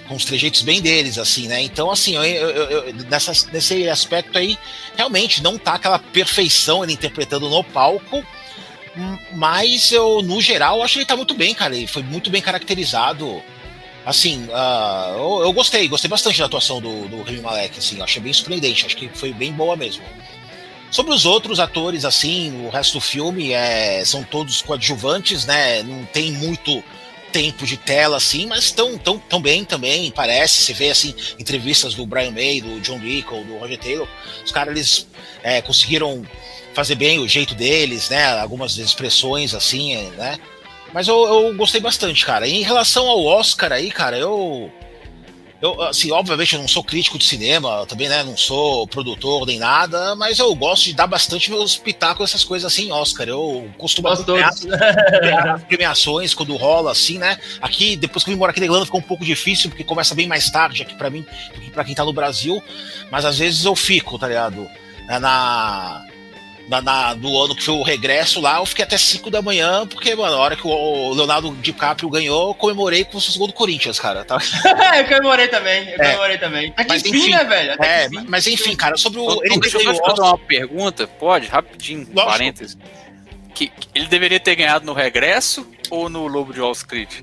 com 0.08 0.14
os 0.14 0.24
trejeitos 0.24 0.62
bem 0.62 0.80
deles, 0.80 1.18
assim, 1.18 1.48
né? 1.48 1.62
Então, 1.62 1.90
assim, 1.90 2.14
eu, 2.14 2.24
eu, 2.24 2.70
eu, 2.70 2.94
nessa, 3.08 3.32
nesse 3.50 3.88
aspecto 3.88 4.36
aí, 4.36 4.58
realmente 4.96 5.42
não 5.42 5.58
tá 5.58 5.74
aquela 5.74 5.98
perfeição 5.98 6.84
ele 6.84 6.92
interpretando 6.92 7.48
no 7.48 7.64
palco, 7.64 8.24
mas 9.32 9.90
eu, 9.92 10.22
no 10.22 10.40
geral, 10.40 10.82
acho 10.82 10.94
que 10.94 10.98
ele 11.00 11.06
tá 11.06 11.16
muito 11.16 11.34
bem, 11.34 11.54
cara. 11.54 11.74
Ele 11.74 11.86
foi 11.86 12.02
muito 12.02 12.30
bem 12.30 12.40
caracterizado. 12.40 13.42
Assim, 14.04 14.44
uh, 14.44 15.16
eu, 15.16 15.44
eu, 15.44 15.52
gostei, 15.52 15.88
gostei 15.88 16.08
bastante 16.08 16.38
da 16.38 16.44
atuação 16.44 16.80
do, 16.80 17.08
do 17.08 17.22
Remy 17.22 17.40
Malek, 17.40 17.78
assim, 17.78 18.02
achei 18.02 18.20
bem 18.20 18.32
surpreendente, 18.32 18.84
acho 18.84 18.96
que 18.96 19.08
foi 19.08 19.32
bem 19.32 19.52
boa 19.52 19.76
mesmo. 19.76 20.04
Sobre 20.90 21.12
os 21.12 21.24
outros 21.24 21.58
atores, 21.58 22.04
assim, 22.04 22.66
o 22.66 22.68
resto 22.68 22.94
do 22.94 23.00
filme 23.00 23.52
é, 23.52 24.04
são 24.04 24.22
todos 24.22 24.62
coadjuvantes, 24.62 25.44
né? 25.44 25.82
Não 25.82 26.04
tem 26.04 26.30
muito 26.32 26.84
tempo 27.32 27.66
de 27.66 27.76
tela, 27.76 28.16
assim, 28.16 28.46
mas 28.46 28.64
estão 28.64 28.96
tão, 28.96 29.18
tão 29.18 29.40
bem 29.40 29.64
também, 29.64 30.12
parece. 30.12 30.62
Você 30.62 30.72
vê, 30.72 30.90
assim, 30.90 31.12
entrevistas 31.36 31.94
do 31.94 32.06
Brian 32.06 32.30
May, 32.30 32.60
do 32.60 32.78
John 32.80 32.98
Rico, 32.98 33.42
do 33.42 33.58
Roger 33.58 33.78
Taylor, 33.78 34.08
os 34.44 34.52
caras, 34.52 34.72
eles 34.72 35.08
é, 35.42 35.60
conseguiram 35.60 36.24
fazer 36.74 36.94
bem 36.94 37.18
o 37.18 37.26
jeito 37.26 37.54
deles, 37.54 38.08
né? 38.08 38.38
Algumas 38.38 38.78
expressões, 38.78 39.52
assim, 39.52 39.96
né? 40.10 40.38
Mas 40.94 41.08
eu, 41.08 41.26
eu 41.26 41.54
gostei 41.56 41.80
bastante, 41.80 42.24
cara. 42.24 42.46
E 42.46 42.52
em 42.54 42.62
relação 42.62 43.08
ao 43.08 43.24
Oscar 43.24 43.72
aí, 43.72 43.90
cara, 43.90 44.16
eu 44.16 44.72
eu, 45.64 45.80
assim, 45.80 46.12
obviamente 46.12 46.54
eu 46.54 46.60
não 46.60 46.68
sou 46.68 46.84
crítico 46.84 47.16
de 47.16 47.24
cinema, 47.24 47.86
também, 47.86 48.06
né, 48.06 48.22
não 48.22 48.36
sou 48.36 48.86
produtor 48.86 49.46
nem 49.46 49.58
nada, 49.58 50.14
mas 50.14 50.38
eu 50.38 50.54
gosto 50.54 50.84
de 50.84 50.92
dar 50.92 51.06
bastante 51.06 51.50
meus 51.50 51.74
pitacos 51.74 52.28
essas 52.28 52.44
coisas 52.44 52.70
assim, 52.70 52.92
Oscar. 52.92 53.26
Eu 53.26 53.70
costumo 53.78 54.08
acompanhar 54.08 54.50
as 54.50 55.64
premiações 55.64 56.34
quando 56.34 56.54
rola 56.54 56.92
assim, 56.92 57.16
né? 57.16 57.38
Aqui, 57.62 57.96
depois 57.96 58.22
que 58.22 58.30
eu 58.30 58.34
vim 58.34 58.38
morar 58.38 58.50
aqui 58.50 58.60
na 58.60 58.66
Irlanda, 58.66 58.84
ficou 58.84 59.00
um 59.00 59.04
pouco 59.04 59.24
difícil, 59.24 59.70
porque 59.70 59.82
começa 59.82 60.14
bem 60.14 60.26
mais 60.26 60.50
tarde 60.50 60.82
aqui 60.82 60.94
para 60.94 61.08
mim, 61.08 61.24
do 61.54 61.60
que 61.62 61.70
pra 61.70 61.82
quem 61.82 61.94
tá 61.94 62.04
no 62.04 62.12
Brasil, 62.12 62.62
mas 63.10 63.24
às 63.24 63.38
vezes 63.38 63.64
eu 63.64 63.74
fico, 63.74 64.18
tá 64.18 64.28
ligado? 64.28 64.68
Na, 65.08 66.04
na, 66.68 66.80
na, 66.80 67.14
do 67.14 67.38
ano 67.40 67.54
que 67.54 67.62
foi 67.62 67.74
o 67.74 67.82
regresso 67.82 68.40
lá, 68.40 68.58
eu 68.58 68.66
fiquei 68.66 68.84
até 68.84 68.96
5 68.96 69.30
da 69.30 69.42
manhã, 69.42 69.86
porque, 69.86 70.14
mano, 70.14 70.36
a 70.36 70.38
hora 70.38 70.56
que 70.56 70.66
o 70.66 71.12
Leonardo 71.12 71.54
DiCaprio 71.56 72.08
ganhou, 72.08 72.48
eu 72.48 72.54
comemorei 72.54 73.04
com 73.04 73.18
o 73.18 73.20
segundo 73.20 73.48
do 73.48 73.52
Corinthians, 73.52 73.98
cara. 73.98 74.24
Tá? 74.24 74.38
eu 74.98 75.04
comemorei 75.04 75.48
também, 75.48 75.88
eu 75.90 75.94
é. 75.94 76.06
comemorei 76.06 76.38
também. 76.38 76.74
Mas, 76.88 77.04
enfim, 77.04 77.30
né, 77.30 77.44
velho? 77.44 77.72
Até 77.74 78.04
é, 78.04 78.08
mas 78.08 78.46
enfim, 78.46 78.74
cara, 78.74 78.96
sobre 78.96 79.20
o. 79.20 79.40
Então, 79.44 79.58
deixa 79.58 79.78
eu 79.78 79.94
fazer 79.96 80.22
uma 80.22 80.38
pergunta, 80.38 81.06
pode? 81.06 81.48
Rapidinho, 81.48 82.06
Lógico. 82.12 82.32
parênteses. 82.32 82.78
Que, 83.54 83.68
que, 83.68 83.88
ele 83.94 84.06
deveria 84.06 84.40
ter 84.40 84.56
ganhado 84.56 84.84
no 84.84 84.92
regresso 84.92 85.66
ou 85.90 86.08
no 86.08 86.26
Lobo 86.26 86.52
de 86.52 86.60
Wall 86.60 86.72
Street? 86.72 87.20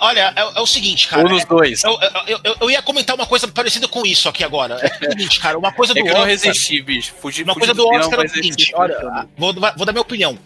Olha, 0.00 0.32
é, 0.34 0.40
é, 0.40 0.60
o 0.60 0.66
seguinte, 0.66 1.06
cara. 1.06 1.22
Ou 1.22 1.28
nos 1.28 1.44
dois. 1.44 1.84
Eu, 1.84 1.98
eu, 2.26 2.40
eu, 2.42 2.56
eu, 2.62 2.70
ia 2.70 2.82
comentar 2.82 3.14
uma 3.14 3.26
coisa 3.26 3.46
parecida 3.46 3.86
com 3.86 4.04
isso 4.04 4.28
aqui 4.28 4.42
agora. 4.42 4.74
É 4.74 5.06
o 5.06 5.10
seguinte, 5.10 5.38
cara, 5.40 5.56
uma 5.56 5.72
coisa 5.72 5.94
do 5.94 6.00
é 6.00 6.02
que 6.02 6.08
Oscar. 6.08 6.20
Eu 6.22 6.26
não 6.26 6.30
resisti, 6.30 6.82
bicho. 6.82 7.14
Fugi, 7.20 7.42
uma 7.44 7.54
coisa 7.54 7.72
do 7.72 7.86
Oscar 7.88 8.20
é 8.20 8.26
o 8.26 8.28
seguinte, 8.28 8.72
olha, 8.74 9.26
vou, 9.36 9.52
vou 9.52 9.86
dar 9.86 9.92
minha 9.92 10.02
opinião. 10.02 10.38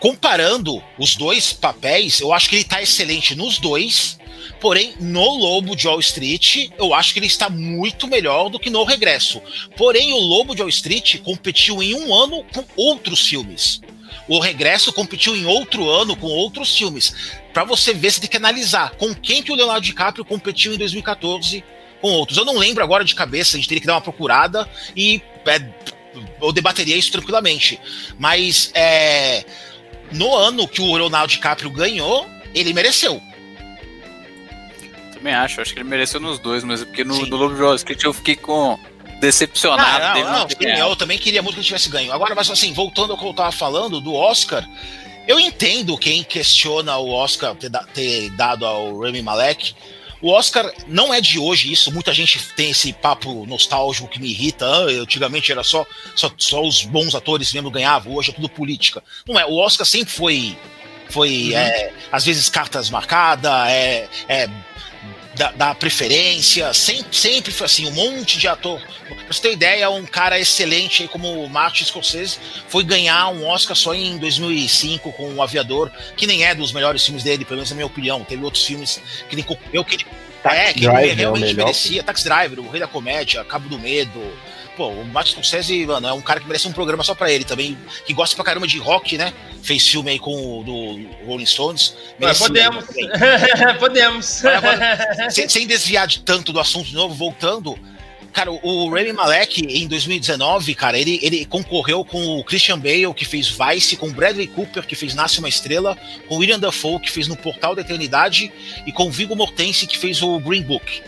Comparando 0.00 0.82
os 0.98 1.16
dois 1.16 1.52
papéis, 1.52 2.20
eu 2.20 2.32
acho 2.32 2.48
que 2.48 2.56
ele 2.56 2.64
tá 2.64 2.82
excelente 2.82 3.34
nos 3.34 3.58
dois. 3.58 4.18
Porém, 4.60 4.94
no 5.00 5.36
Lobo 5.36 5.74
de 5.76 5.86
Wall 5.86 6.00
Street, 6.00 6.70
eu 6.78 6.94
acho 6.94 7.12
que 7.12 7.18
ele 7.18 7.26
está 7.26 7.48
muito 7.50 8.06
melhor 8.06 8.48
do 8.48 8.58
que 8.58 8.70
no 8.70 8.84
Regresso. 8.84 9.42
Porém, 9.76 10.12
o 10.12 10.18
Lobo 10.18 10.54
de 10.54 10.62
Wall 10.62 10.68
Street 10.68 11.20
competiu 11.20 11.82
em 11.82 11.94
um 11.94 12.14
ano 12.14 12.44
com 12.52 12.64
outros 12.76 13.26
filmes. 13.26 13.80
O 14.28 14.38
Regresso 14.38 14.92
competiu 14.92 15.36
em 15.36 15.46
outro 15.46 15.88
ano 15.88 16.16
com 16.16 16.26
outros 16.26 16.76
filmes. 16.76 17.14
Para 17.52 17.64
você 17.64 17.92
ver, 17.92 18.10
você 18.10 18.20
tem 18.20 18.30
que 18.30 18.36
analisar 18.36 18.92
com 18.92 19.14
quem 19.14 19.42
que 19.42 19.52
o 19.52 19.54
Leonardo 19.54 19.84
DiCaprio 19.84 20.24
competiu 20.24 20.72
em 20.72 20.78
2014 20.78 21.64
com 22.00 22.08
outros. 22.08 22.38
Eu 22.38 22.44
não 22.44 22.58
lembro 22.58 22.82
agora 22.82 23.04
de 23.04 23.14
cabeça, 23.14 23.56
a 23.56 23.58
gente 23.58 23.68
teria 23.68 23.80
que 23.80 23.86
dar 23.86 23.94
uma 23.94 24.00
procurada 24.00 24.68
e 24.96 25.22
é, 25.46 25.60
eu 26.40 26.52
debateria 26.52 26.96
isso 26.96 27.12
tranquilamente. 27.12 27.78
Mas 28.18 28.70
é, 28.74 29.44
no 30.12 30.34
ano 30.34 30.66
que 30.66 30.80
o 30.80 30.96
Leonardo 30.96 31.32
DiCaprio 31.32 31.70
ganhou, 31.70 32.26
ele 32.54 32.72
mereceu 32.72 33.22
também 35.22 35.34
acho. 35.34 35.60
Acho 35.60 35.72
que 35.72 35.78
ele 35.78 35.88
mereceu 35.88 36.18
nos 36.18 36.40
dois, 36.40 36.64
mas 36.64 36.82
é 36.82 36.84
porque 36.84 37.04
no, 37.04 37.24
no 37.26 37.36
Lobo 37.36 37.54
de 37.54 37.62
Wall 37.62 37.76
Street 37.76 38.02
eu 38.02 38.12
fiquei 38.12 38.34
com 38.34 38.78
decepcionado. 39.22 40.04
Ah, 40.04 40.14
não, 40.14 40.40
não, 40.40 40.48
sim, 40.48 40.80
eu 40.80 40.96
também 40.96 41.16
queria 41.16 41.40
muito 41.40 41.54
que 41.54 41.60
ele 41.60 41.66
tivesse 41.66 41.88
ganho. 41.88 42.12
Agora, 42.12 42.34
mas 42.34 42.50
assim, 42.50 42.72
voltando 42.72 43.12
ao 43.12 43.18
que 43.18 43.24
eu 43.24 43.32
tava 43.32 43.52
falando 43.52 44.00
do 44.00 44.12
Oscar, 44.12 44.68
eu 45.28 45.38
entendo 45.38 45.96
quem 45.96 46.24
questiona 46.24 46.98
o 46.98 47.08
Oscar 47.08 47.54
ter, 47.54 47.70
ter 47.94 48.30
dado 48.30 48.66
ao 48.66 48.98
Rami 48.98 49.22
Malek. 49.22 49.76
O 50.20 50.30
Oscar 50.30 50.72
não 50.88 51.14
é 51.14 51.20
de 51.20 51.38
hoje 51.38 51.72
isso, 51.72 51.92
muita 51.92 52.12
gente 52.12 52.38
tem 52.54 52.70
esse 52.70 52.92
papo 52.92 53.46
nostálgico 53.46 54.08
que 54.08 54.20
me 54.20 54.28
irrita. 54.28 54.66
Ah, 54.66 54.90
antigamente 55.00 55.52
era 55.52 55.62
só, 55.62 55.86
só, 56.16 56.30
só 56.36 56.60
os 56.60 56.82
bons 56.82 57.14
atores 57.14 57.52
mesmo 57.52 57.70
ganhavam, 57.70 58.14
hoje 58.14 58.30
é 58.30 58.34
tudo 58.34 58.48
política. 58.48 59.02
Não 59.26 59.38
é, 59.38 59.46
o 59.46 59.56
Oscar 59.56 59.86
sempre 59.86 60.12
foi 60.12 60.58
foi 61.10 61.50
uhum. 61.50 61.58
é, 61.58 61.92
às 62.10 62.24
vezes 62.24 62.48
cartas 62.48 62.88
marcadas, 62.88 63.68
é, 63.68 64.08
é 64.28 64.48
da, 65.34 65.50
da, 65.52 65.74
preferência, 65.74 66.72
sempre, 66.74 67.16
sempre 67.16 67.52
foi 67.52 67.64
assim, 67.64 67.86
um 67.86 67.92
monte 67.92 68.38
de 68.38 68.46
ator. 68.46 68.80
Pra 68.80 69.32
você 69.32 69.42
ter 69.42 69.52
ideia, 69.52 69.90
um 69.90 70.04
cara 70.04 70.38
excelente 70.38 71.02
aí 71.02 71.08
como 71.08 71.44
o 71.44 71.48
Martin 71.48 71.84
Scorsese 71.84 72.38
foi 72.68 72.84
ganhar 72.84 73.28
um 73.28 73.46
Oscar 73.46 73.76
só 73.76 73.94
em 73.94 74.18
2005 74.18 75.12
com 75.12 75.34
o 75.34 75.42
Aviador, 75.42 75.90
que 76.16 76.26
nem 76.26 76.44
é 76.44 76.54
dos 76.54 76.72
melhores 76.72 77.04
filmes 77.04 77.24
dele, 77.24 77.44
pelo 77.44 77.56
menos 77.56 77.70
na 77.70 77.76
minha 77.76 77.86
opinião. 77.86 78.24
Teve 78.24 78.44
outros 78.44 78.64
filmes 78.64 79.00
que 79.28 79.36
nem 79.36 79.44
eu 79.72 79.84
que 79.84 80.04
é, 80.44 80.72
que 80.72 80.84
ele 80.84 81.14
realmente 81.14 81.50
é 81.50 81.54
merecia. 81.54 82.02
Taxi 82.02 82.24
Driver, 82.24 82.58
O 82.58 82.68
Rei 82.68 82.80
da 82.80 82.88
Comédia, 82.88 83.44
Cabo 83.44 83.68
do 83.68 83.78
Medo, 83.78 84.20
Pô, 84.76 84.88
o 84.88 85.04
Martin 85.04 85.32
Scorsese, 85.32 85.84
mano, 85.84 86.08
é 86.08 86.12
um 86.12 86.22
cara 86.22 86.40
que 86.40 86.46
merece 86.46 86.66
um 86.66 86.72
programa 86.72 87.04
só 87.04 87.14
pra 87.14 87.30
ele 87.30 87.44
também, 87.44 87.76
que 88.06 88.14
gosta 88.14 88.34
pra 88.34 88.44
caramba 88.44 88.66
de 88.66 88.78
rock, 88.78 89.18
né? 89.18 89.32
Fez 89.62 89.86
filme 89.86 90.10
aí 90.10 90.18
com 90.18 90.60
o 90.60 90.64
do 90.64 91.26
Rolling 91.26 91.44
Stones. 91.44 91.94
podemos. 92.38 92.84
podemos. 93.78 94.44
Agora, 94.44 95.30
sem, 95.30 95.48
sem, 95.48 95.66
desviar 95.66 96.06
de 96.06 96.20
tanto 96.20 96.52
do 96.52 96.60
assunto 96.60 96.86
de 96.86 96.94
novo, 96.94 97.14
voltando, 97.14 97.78
Cara, 98.32 98.50
o 98.50 98.88
Rami 98.88 99.12
Malek, 99.12 99.60
em 99.60 99.86
2019, 99.86 100.74
cara, 100.74 100.98
ele, 100.98 101.20
ele 101.22 101.44
concorreu 101.44 102.02
com 102.02 102.38
o 102.38 102.42
Christian 102.42 102.78
Bale, 102.78 103.12
que 103.14 103.26
fez 103.26 103.46
Vice, 103.46 103.94
com 103.94 104.08
o 104.08 104.12
Bradley 104.12 104.46
Cooper, 104.46 104.86
que 104.86 104.96
fez 104.96 105.14
Nasce 105.14 105.38
uma 105.38 105.50
Estrela, 105.50 105.98
com 106.26 106.36
o 106.36 106.38
William 106.38 106.58
Dafoe, 106.58 106.98
que 106.98 107.10
fez 107.10 107.28
No 107.28 107.36
Portal 107.36 107.74
da 107.74 107.82
Eternidade, 107.82 108.50
e 108.86 108.92
com 108.92 109.08
o 109.08 109.10
Viggo 109.10 109.36
Mortensen, 109.36 109.86
que 109.86 109.98
fez 109.98 110.22
o 110.22 110.40
Green 110.40 110.62
Book. 110.62 111.02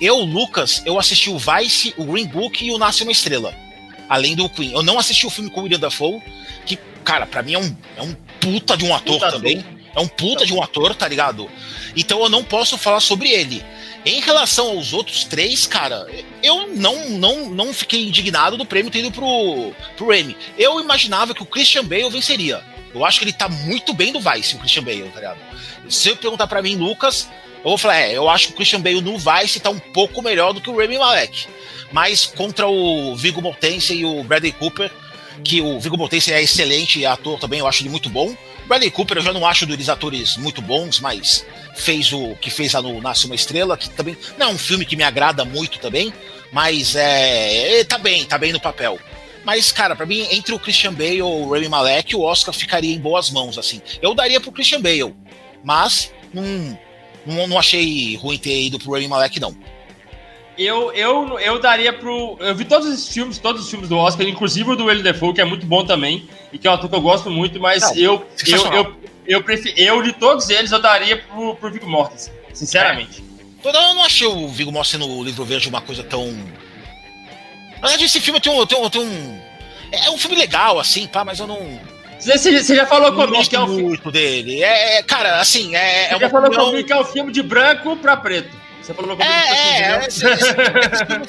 Eu, 0.00 0.18
Lucas, 0.18 0.82
eu 0.84 0.98
assisti 0.98 1.30
o 1.30 1.38
Vice, 1.38 1.94
o 1.96 2.04
Green 2.04 2.26
Book 2.26 2.64
e 2.64 2.70
o 2.70 2.78
Nasce 2.78 3.02
uma 3.02 3.12
Estrela. 3.12 3.54
Além 4.08 4.36
do 4.36 4.48
Queen. 4.48 4.72
Eu 4.72 4.82
não 4.82 4.98
assisti 4.98 5.26
o 5.26 5.30
filme 5.30 5.50
com 5.50 5.60
o 5.60 5.62
William 5.64 5.80
Dafoe, 5.80 6.22
que, 6.64 6.78
cara, 7.04 7.26
para 7.26 7.42
mim 7.42 7.54
é 7.54 7.58
um, 7.58 7.76
é 7.96 8.02
um 8.02 8.14
puta 8.40 8.76
de 8.76 8.84
um 8.84 8.94
ator 8.94 9.14
puta 9.14 9.32
também. 9.32 9.58
Ator. 9.58 9.76
É 9.96 10.00
um 10.00 10.08
puta 10.08 10.44
de 10.44 10.52
um 10.52 10.62
ator, 10.62 10.94
tá 10.94 11.08
ligado? 11.08 11.50
Então 11.96 12.20
eu 12.20 12.28
não 12.28 12.44
posso 12.44 12.76
falar 12.76 13.00
sobre 13.00 13.30
ele. 13.30 13.64
Em 14.04 14.20
relação 14.20 14.68
aos 14.68 14.92
outros 14.92 15.24
três, 15.24 15.66
cara, 15.66 16.06
eu 16.42 16.68
não 16.68 17.08
não, 17.08 17.48
não 17.48 17.72
fiquei 17.72 18.06
indignado 18.06 18.56
do 18.58 18.66
prêmio 18.66 18.90
ter 18.90 18.98
ido 18.98 19.10
pro, 19.10 19.72
pro 19.96 20.14
Emmy. 20.14 20.36
Eu 20.58 20.78
imaginava 20.78 21.34
que 21.34 21.42
o 21.42 21.46
Christian 21.46 21.84
Bale 21.84 22.10
venceria. 22.10 22.62
Eu 22.94 23.04
acho 23.04 23.18
que 23.18 23.24
ele 23.24 23.32
tá 23.32 23.48
muito 23.48 23.92
bem 23.94 24.12
do 24.12 24.20
Vice, 24.20 24.54
o 24.54 24.58
Christian 24.58 24.84
Bale, 24.84 25.10
tá 25.12 25.20
ligado? 25.20 25.38
Se 25.88 26.10
eu 26.10 26.16
perguntar 26.16 26.46
para 26.46 26.62
mim, 26.62 26.76
Lucas, 26.76 27.28
eu 27.66 27.70
vou 27.70 27.78
falar, 27.78 27.98
é, 27.98 28.16
eu 28.16 28.28
acho 28.28 28.46
que 28.46 28.52
o 28.52 28.56
Christian 28.56 28.80
Bale 28.80 29.00
no 29.00 29.18
Vice 29.18 29.58
tá 29.58 29.70
um 29.70 29.78
pouco 29.78 30.22
melhor 30.22 30.52
do 30.52 30.60
que 30.60 30.70
o 30.70 30.76
Remy 30.76 30.98
Malek. 30.98 31.48
Mas 31.90 32.24
contra 32.24 32.68
o 32.68 33.16
Viggo 33.16 33.42
Mortensen 33.42 33.98
e 33.98 34.04
o 34.04 34.22
Bradley 34.22 34.52
Cooper, 34.52 34.88
que 35.42 35.60
o 35.60 35.80
Viggo 35.80 35.96
Mortensen 35.96 36.32
é 36.32 36.40
excelente 36.40 37.04
ator 37.04 37.40
também, 37.40 37.58
eu 37.58 37.66
acho 37.66 37.82
ele 37.82 37.90
muito 37.90 38.08
bom. 38.08 38.36
Bradley 38.66 38.92
Cooper 38.92 39.16
eu 39.16 39.22
já 39.22 39.32
não 39.32 39.44
acho 39.44 39.66
deles 39.66 39.88
atores 39.88 40.36
muito 40.36 40.62
bons, 40.62 41.00
mas 41.00 41.44
fez 41.74 42.12
o 42.12 42.36
que 42.36 42.50
fez 42.50 42.72
lá 42.72 42.80
no 42.80 43.00
Nasce 43.00 43.26
uma 43.26 43.34
Estrela, 43.34 43.76
que 43.76 43.90
também 43.90 44.16
não 44.38 44.46
é 44.46 44.50
um 44.50 44.58
filme 44.58 44.84
que 44.84 44.94
me 44.94 45.02
agrada 45.02 45.44
muito 45.44 45.80
também, 45.80 46.12
mas 46.52 46.94
é, 46.94 47.82
tá 47.82 47.98
bem, 47.98 48.24
tá 48.24 48.38
bem 48.38 48.52
no 48.52 48.60
papel. 48.60 48.96
Mas, 49.44 49.72
cara, 49.72 49.96
para 49.96 50.06
mim, 50.06 50.26
entre 50.30 50.54
o 50.54 50.58
Christian 50.58 50.92
Bale 50.92 51.16
e 51.16 51.22
o 51.22 51.50
Remy 51.50 51.68
Malek, 51.68 52.14
o 52.14 52.22
Oscar 52.22 52.54
ficaria 52.54 52.94
em 52.94 52.98
boas 52.98 53.28
mãos, 53.30 53.58
assim. 53.58 53.80
Eu 54.00 54.14
daria 54.14 54.40
pro 54.40 54.52
Christian 54.52 54.80
Bale, 54.80 55.14
mas 55.64 56.12
não, 56.32 56.76
não, 57.26 57.46
não 57.46 57.58
achei 57.58 58.16
ruim 58.16 58.38
ter 58.38 58.62
ido 58.62 58.78
pro 58.78 58.92
Rami 58.92 59.08
Malek, 59.08 59.40
não. 59.40 59.56
Eu, 60.58 60.90
eu, 60.92 61.38
eu 61.38 61.60
daria 61.60 61.92
pro. 61.92 62.36
Eu 62.40 62.54
vi 62.54 62.64
todos 62.64 62.88
os 62.88 63.08
filmes, 63.08 63.36
todos 63.36 63.64
os 63.64 63.70
filmes 63.70 63.88
do 63.90 63.98
Oscar, 63.98 64.26
inclusive 64.26 64.70
o 64.70 64.76
do 64.76 64.86
Will 64.86 65.02
Defoe, 65.02 65.34
que 65.34 65.40
é 65.40 65.44
muito 65.44 65.66
bom 65.66 65.84
também, 65.84 66.26
e 66.50 66.58
que 66.58 66.66
é 66.66 66.70
um 66.70 66.74
ator 66.74 66.88
que 66.88 66.96
eu 66.96 67.00
gosto 67.00 67.30
muito, 67.30 67.60
mas 67.60 67.82
não, 67.82 67.94
eu, 67.94 68.26
eu, 68.46 68.72
eu, 68.72 68.96
eu, 69.26 69.42
prefiro, 69.42 69.78
eu, 69.78 70.02
de 70.02 70.14
todos 70.14 70.48
eles, 70.48 70.72
eu 70.72 70.80
daria 70.80 71.18
pro, 71.18 71.54
pro 71.56 71.70
Viggo 71.70 71.86
Mortensen, 71.86 72.32
sinceramente. 72.54 73.22
É. 73.22 73.68
Eu 73.68 73.72
não 73.72 74.04
achei 74.04 74.26
o 74.26 74.48
Viggo 74.48 74.72
Mortensen 74.72 75.00
no 75.00 75.22
livro 75.22 75.44
verde 75.44 75.68
uma 75.68 75.82
coisa 75.82 76.02
tão. 76.02 76.26
Na 77.74 77.88
verdade, 77.88 78.04
esse 78.04 78.20
filme 78.20 78.40
tem 78.40 78.50
um, 78.50 78.64
tem 78.64 78.78
um, 78.78 78.88
tem 78.88 79.02
um. 79.02 79.40
É 79.92 80.10
um 80.10 80.16
filme 80.16 80.36
legal, 80.36 80.78
assim, 80.78 81.06
pá, 81.06 81.22
mas 81.22 81.38
eu 81.38 81.46
não 81.46 81.78
você, 82.18 82.62
você 82.62 82.74
já 82.76 82.86
falou 82.86 83.12
comigo 83.12 83.48
que 83.48 83.56
é 83.56 83.60
o 83.60 83.68
muito 83.68 84.10
dele. 84.10 84.62
É, 84.62 84.98
é, 84.98 85.02
cara, 85.02 85.40
assim, 85.40 85.74
é. 85.74 86.08
Você 86.08 86.14
é 86.14 86.18
já 86.20 86.30
falou 86.30 86.46
opinião... 86.46 86.66
comigo 86.66 86.86
que 86.86 86.92
é 86.92 86.96
o 86.96 87.04
filme 87.04 87.32
de 87.32 87.42
branco 87.42 87.96
pra 87.96 88.16
preto. 88.16 88.66
Você 88.80 88.94
falou 88.94 89.16
comigo 89.16 89.30
é, 89.30 89.42
que 89.42 90.24
é, 90.24 90.34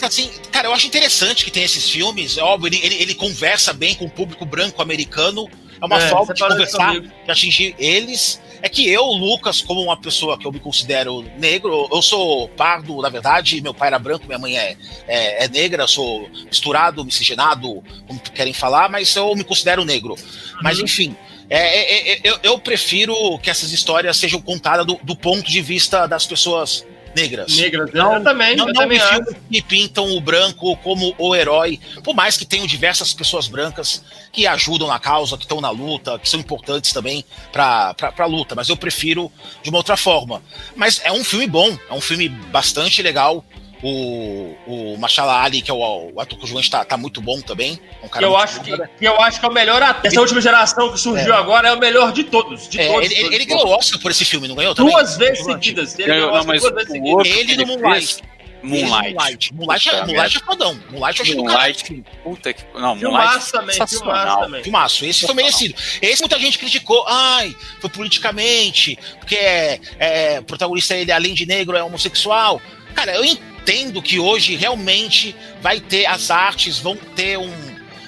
é, 0.04 0.06
assim, 0.06 0.30
cara, 0.52 0.68
eu 0.68 0.74
acho 0.74 0.86
interessante 0.86 1.44
que 1.44 1.50
tem 1.50 1.64
esses 1.64 1.90
filmes. 1.90 2.38
É 2.38 2.44
óbvio, 2.44 2.68
ele, 2.68 2.80
ele, 2.84 2.96
ele, 3.02 3.16
conversa 3.16 3.74
bem 3.74 3.96
com 3.96 4.06
o 4.06 4.10
público 4.10 4.46
branco 4.46 4.82
americano. 4.82 5.48
É 5.82 5.86
uma 5.86 5.98
é, 5.98 6.10
forma 6.10 6.34
de 6.34 6.42
conversar, 6.42 7.00
de 7.00 7.12
atingir 7.28 7.76
eles. 7.80 8.40
É 8.68 8.70
que 8.70 8.86
eu, 8.90 9.06
Lucas, 9.06 9.62
como 9.62 9.82
uma 9.82 9.96
pessoa 9.96 10.38
que 10.38 10.46
eu 10.46 10.52
me 10.52 10.60
considero 10.60 11.22
negro, 11.38 11.88
eu 11.90 12.02
sou 12.02 12.50
pardo, 12.50 13.02
na 13.02 13.08
verdade, 13.08 13.62
meu 13.62 13.74
pai 13.74 13.88
era 13.88 13.98
branco, 13.98 14.28
minha 14.28 14.38
mãe 14.38 14.58
é, 14.58 14.76
é, 15.08 15.46
é 15.46 15.48
negra, 15.48 15.88
sou 15.88 16.30
misturado, 16.46 17.06
miscigenado, 17.06 17.82
como 18.06 18.20
querem 18.20 18.52
falar, 18.52 18.90
mas 18.90 19.16
eu 19.16 19.34
me 19.38 19.46
considero 19.46 19.86
negro. 19.86 20.16
Uhum. 20.16 20.60
Mas 20.62 20.80
enfim. 20.80 21.16
É, 21.50 21.60
é, 21.60 22.12
é, 22.12 22.20
eu, 22.26 22.40
eu, 22.44 22.60
prefiro 22.60 23.40
que 23.40 23.50
essas 23.50 23.72
histórias 23.72 24.18
sejam 24.18 24.42
contadas 24.42 24.86
do, 24.86 25.00
do 25.02 25.16
ponto 25.16 25.50
de 25.50 25.62
vista 25.62 26.06
das 26.06 26.28
pessoas 26.28 26.86
negras. 27.22 27.58
Negras, 27.58 27.92
não, 27.94 28.16
eu 28.16 28.24
também. 28.24 28.56
Não, 28.56 28.68
eu 28.68 28.74
não 28.74 28.82
também 28.82 29.00
filmes 29.00 29.36
que 29.52 29.62
pintam 29.62 30.16
o 30.16 30.22
branco 30.22 30.78
como 30.78 31.14
o 31.18 31.36
herói, 31.36 31.80
por 32.04 32.16
mais 32.16 32.38
que 32.38 32.46
tenham 32.46 32.66
diversas 32.66 33.14
pessoas 33.14 33.48
brancas 33.48 34.04
que 34.32 34.46
ajudam 34.46 34.88
na 34.88 35.00
causa, 35.00 35.38
que 35.38 35.44
estão 35.44 35.60
na 35.60 35.70
luta, 35.70 36.20
que 36.20 36.30
são 36.30 36.40
importantes 36.40 36.94
também 36.94 37.26
para 37.52 37.96
a 38.18 38.26
luta, 38.26 38.56
mas 38.56 38.70
eu 38.70 38.78
prefiro 38.78 39.32
de 39.64 39.70
uma 39.70 39.80
outra 39.80 39.98
forma. 39.98 40.42
Mas 40.76 41.02
é 41.04 41.12
um 41.12 41.24
filme 41.24 41.48
bom, 41.48 41.78
é 41.90 41.94
um 41.94 42.02
filme 42.02 42.30
bastante 42.30 43.02
legal. 43.02 43.44
O, 43.84 44.56
o 44.66 44.98
Machala 44.98 45.44
Ali, 45.44 45.62
que 45.62 45.70
é 45.70 45.74
o, 45.74 46.12
o 46.14 46.20
ator 46.20 46.38
coadjuvante, 46.38 46.70
tá, 46.70 46.84
tá 46.84 46.98
muito 46.98 47.22
bom 47.22 47.40
também. 47.42 47.80
É 48.02 48.06
um 48.06 48.10
cara 48.10 48.26
eu, 48.26 48.36
acho 48.36 48.62
que, 48.62 48.76
que, 48.76 49.06
eu 49.06 49.22
acho 49.22 49.40
que 49.40 49.46
é 49.46 49.50
o 49.50 49.54
melhor 49.54 49.84
ator. 49.84 50.06
Essa 50.06 50.20
última 50.20 50.42
geração 50.42 50.92
que 50.92 51.00
surgiu 51.00 51.34
é. 51.34 51.38
agora 51.38 51.70
é 51.70 51.74
o 51.74 51.80
melhor 51.80 52.12
de 52.12 52.24
todos. 52.24 52.68
De 52.68 52.82
é, 52.82 52.88
todos, 52.88 53.06
ele, 53.06 53.16
todos, 53.16 53.32
ele 53.34 53.46
ganhou 53.46 53.68
Oscar 53.68 54.02
por 54.02 54.10
esse 54.10 54.26
filme, 54.26 54.48
não 54.48 54.56
ganhou? 54.56 54.74
Também? 54.74 54.92
Duas 54.92 55.16
vezes 55.18 55.46
seguidas. 55.46 56.00
Ele 56.00 56.08
ganhou 56.08 56.32
Oscar 56.32 56.60
duas 56.60 56.74
vezes 56.74 56.92
seguidas. 56.92 57.28
Ele 57.28 57.56
no 57.56 57.68
Moonlight. 57.68 58.24
Moonlight. 58.64 59.14
Moonlight. 59.14 59.54
Moonlight, 59.54 59.90
é, 59.90 60.06
Moonlight 60.06 60.38
é 60.38 60.40
fodão. 60.40 60.80
Moonlight 60.90 61.20
eu 61.20 61.24
achei 61.24 61.36
Moonlight, 61.36 62.04
puta 62.24 62.54
que. 62.54 62.64
Não, 62.74 62.96
Moonlight. 62.96 63.52
também, 63.52 63.76
filmaço 63.76 64.40
também. 64.40 64.64
Filmaço, 64.64 65.06
esse 65.06 65.26
foi 65.26 65.36
merecido. 65.36 65.76
Esse 66.02 66.22
muita 66.22 66.40
gente 66.40 66.58
criticou. 66.58 67.06
Ai, 67.08 67.56
foi 67.80 67.90
politicamente, 67.90 68.98
porque 69.20 69.36
é, 69.36 69.80
é, 70.00 70.40
o 70.40 70.44
protagonista 70.44 70.96
ele, 70.96 71.12
além 71.12 71.34
de 71.34 71.46
negro, 71.46 71.78
é 71.78 71.84
homossexual. 71.84 72.62
Cara, 72.96 73.16
eu 73.16 73.24
entendo 73.24 73.57
que 74.02 74.20
hoje 74.20 74.56
realmente 74.56 75.36
vai 75.62 75.80
ter, 75.80 76.06
as 76.06 76.32
artes 76.32 76.80
vão 76.80 76.96
ter 76.96 77.38
um, 77.38 77.52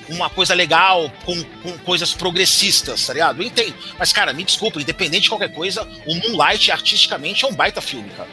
uma 0.09 0.29
coisa 0.29 0.53
legal, 0.53 1.11
com, 1.25 1.43
com 1.61 1.77
coisas 1.79 2.13
progressistas, 2.13 3.05
tá 3.05 3.13
ligado? 3.13 3.41
Eu 3.41 3.47
entendo. 3.47 3.75
Mas, 3.97 4.13
cara, 4.13 4.33
me 4.33 4.43
desculpa, 4.43 4.81
independente 4.81 5.23
de 5.23 5.29
qualquer 5.29 5.51
coisa, 5.51 5.87
o 6.05 6.15
Moonlight 6.15 6.71
artisticamente 6.71 7.43
é 7.43 7.47
um 7.47 7.53
baita 7.53 7.81
filme, 7.81 8.09
cara. 8.15 8.29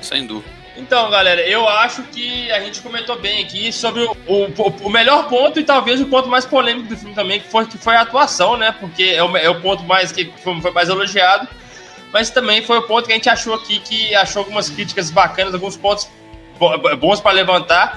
Sem 0.00 0.26
dúvida. 0.26 0.58
Então, 0.76 1.10
galera, 1.10 1.40
eu 1.40 1.68
acho 1.68 2.02
que 2.04 2.50
a 2.52 2.60
gente 2.60 2.80
comentou 2.80 3.18
bem 3.18 3.42
aqui 3.42 3.72
sobre 3.72 4.02
o, 4.02 4.16
o, 4.26 4.86
o, 4.86 4.88
melhor 4.88 5.28
ponto 5.28 5.58
e 5.58 5.64
talvez 5.64 6.00
o 6.00 6.06
ponto 6.06 6.28
mais 6.28 6.46
polêmico 6.46 6.88
do 6.88 6.96
filme 6.96 7.14
também, 7.14 7.40
que 7.40 7.48
foi, 7.48 7.66
que 7.66 7.76
foi 7.76 7.96
a 7.96 8.02
atuação, 8.02 8.56
né? 8.56 8.72
Porque 8.78 9.02
é 9.02 9.22
o, 9.22 9.36
é 9.36 9.50
o 9.50 9.60
ponto 9.60 9.82
mais 9.82 10.12
que 10.12 10.32
foi, 10.42 10.60
foi 10.60 10.70
mais 10.70 10.88
elogiado. 10.88 11.48
Mas 12.12 12.30
também 12.30 12.62
foi 12.62 12.78
o 12.78 12.82
ponto 12.82 13.06
que 13.06 13.12
a 13.12 13.16
gente 13.16 13.28
achou 13.28 13.54
aqui, 13.54 13.80
que 13.80 14.14
achou 14.14 14.40
algumas 14.40 14.70
críticas 14.70 15.10
bacanas, 15.10 15.52
alguns 15.52 15.76
pontos 15.76 16.08
bons 16.98 17.20
para 17.20 17.32
levantar. 17.32 17.94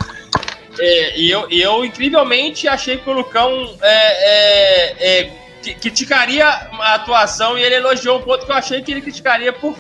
É, 0.80 1.20
e 1.20 1.30
eu, 1.30 1.48
eu, 1.50 1.86
incrivelmente, 1.86 2.68
achei 2.68 2.98
que 2.98 3.10
o 3.10 3.14
Lucão 3.14 3.76
é, 3.82 4.30
é, 4.30 5.20
é 5.22 5.32
criticaria 5.80 6.46
a 6.46 6.96
atuação 6.96 7.58
e 7.58 7.62
ele 7.62 7.76
elogiou 7.76 8.20
um 8.20 8.22
ponto 8.22 8.46
que 8.46 8.52
eu 8.52 8.56
achei 8.56 8.82
que 8.82 8.92
ele 8.92 9.02
criticaria 9.02 9.54
por, 9.54 9.76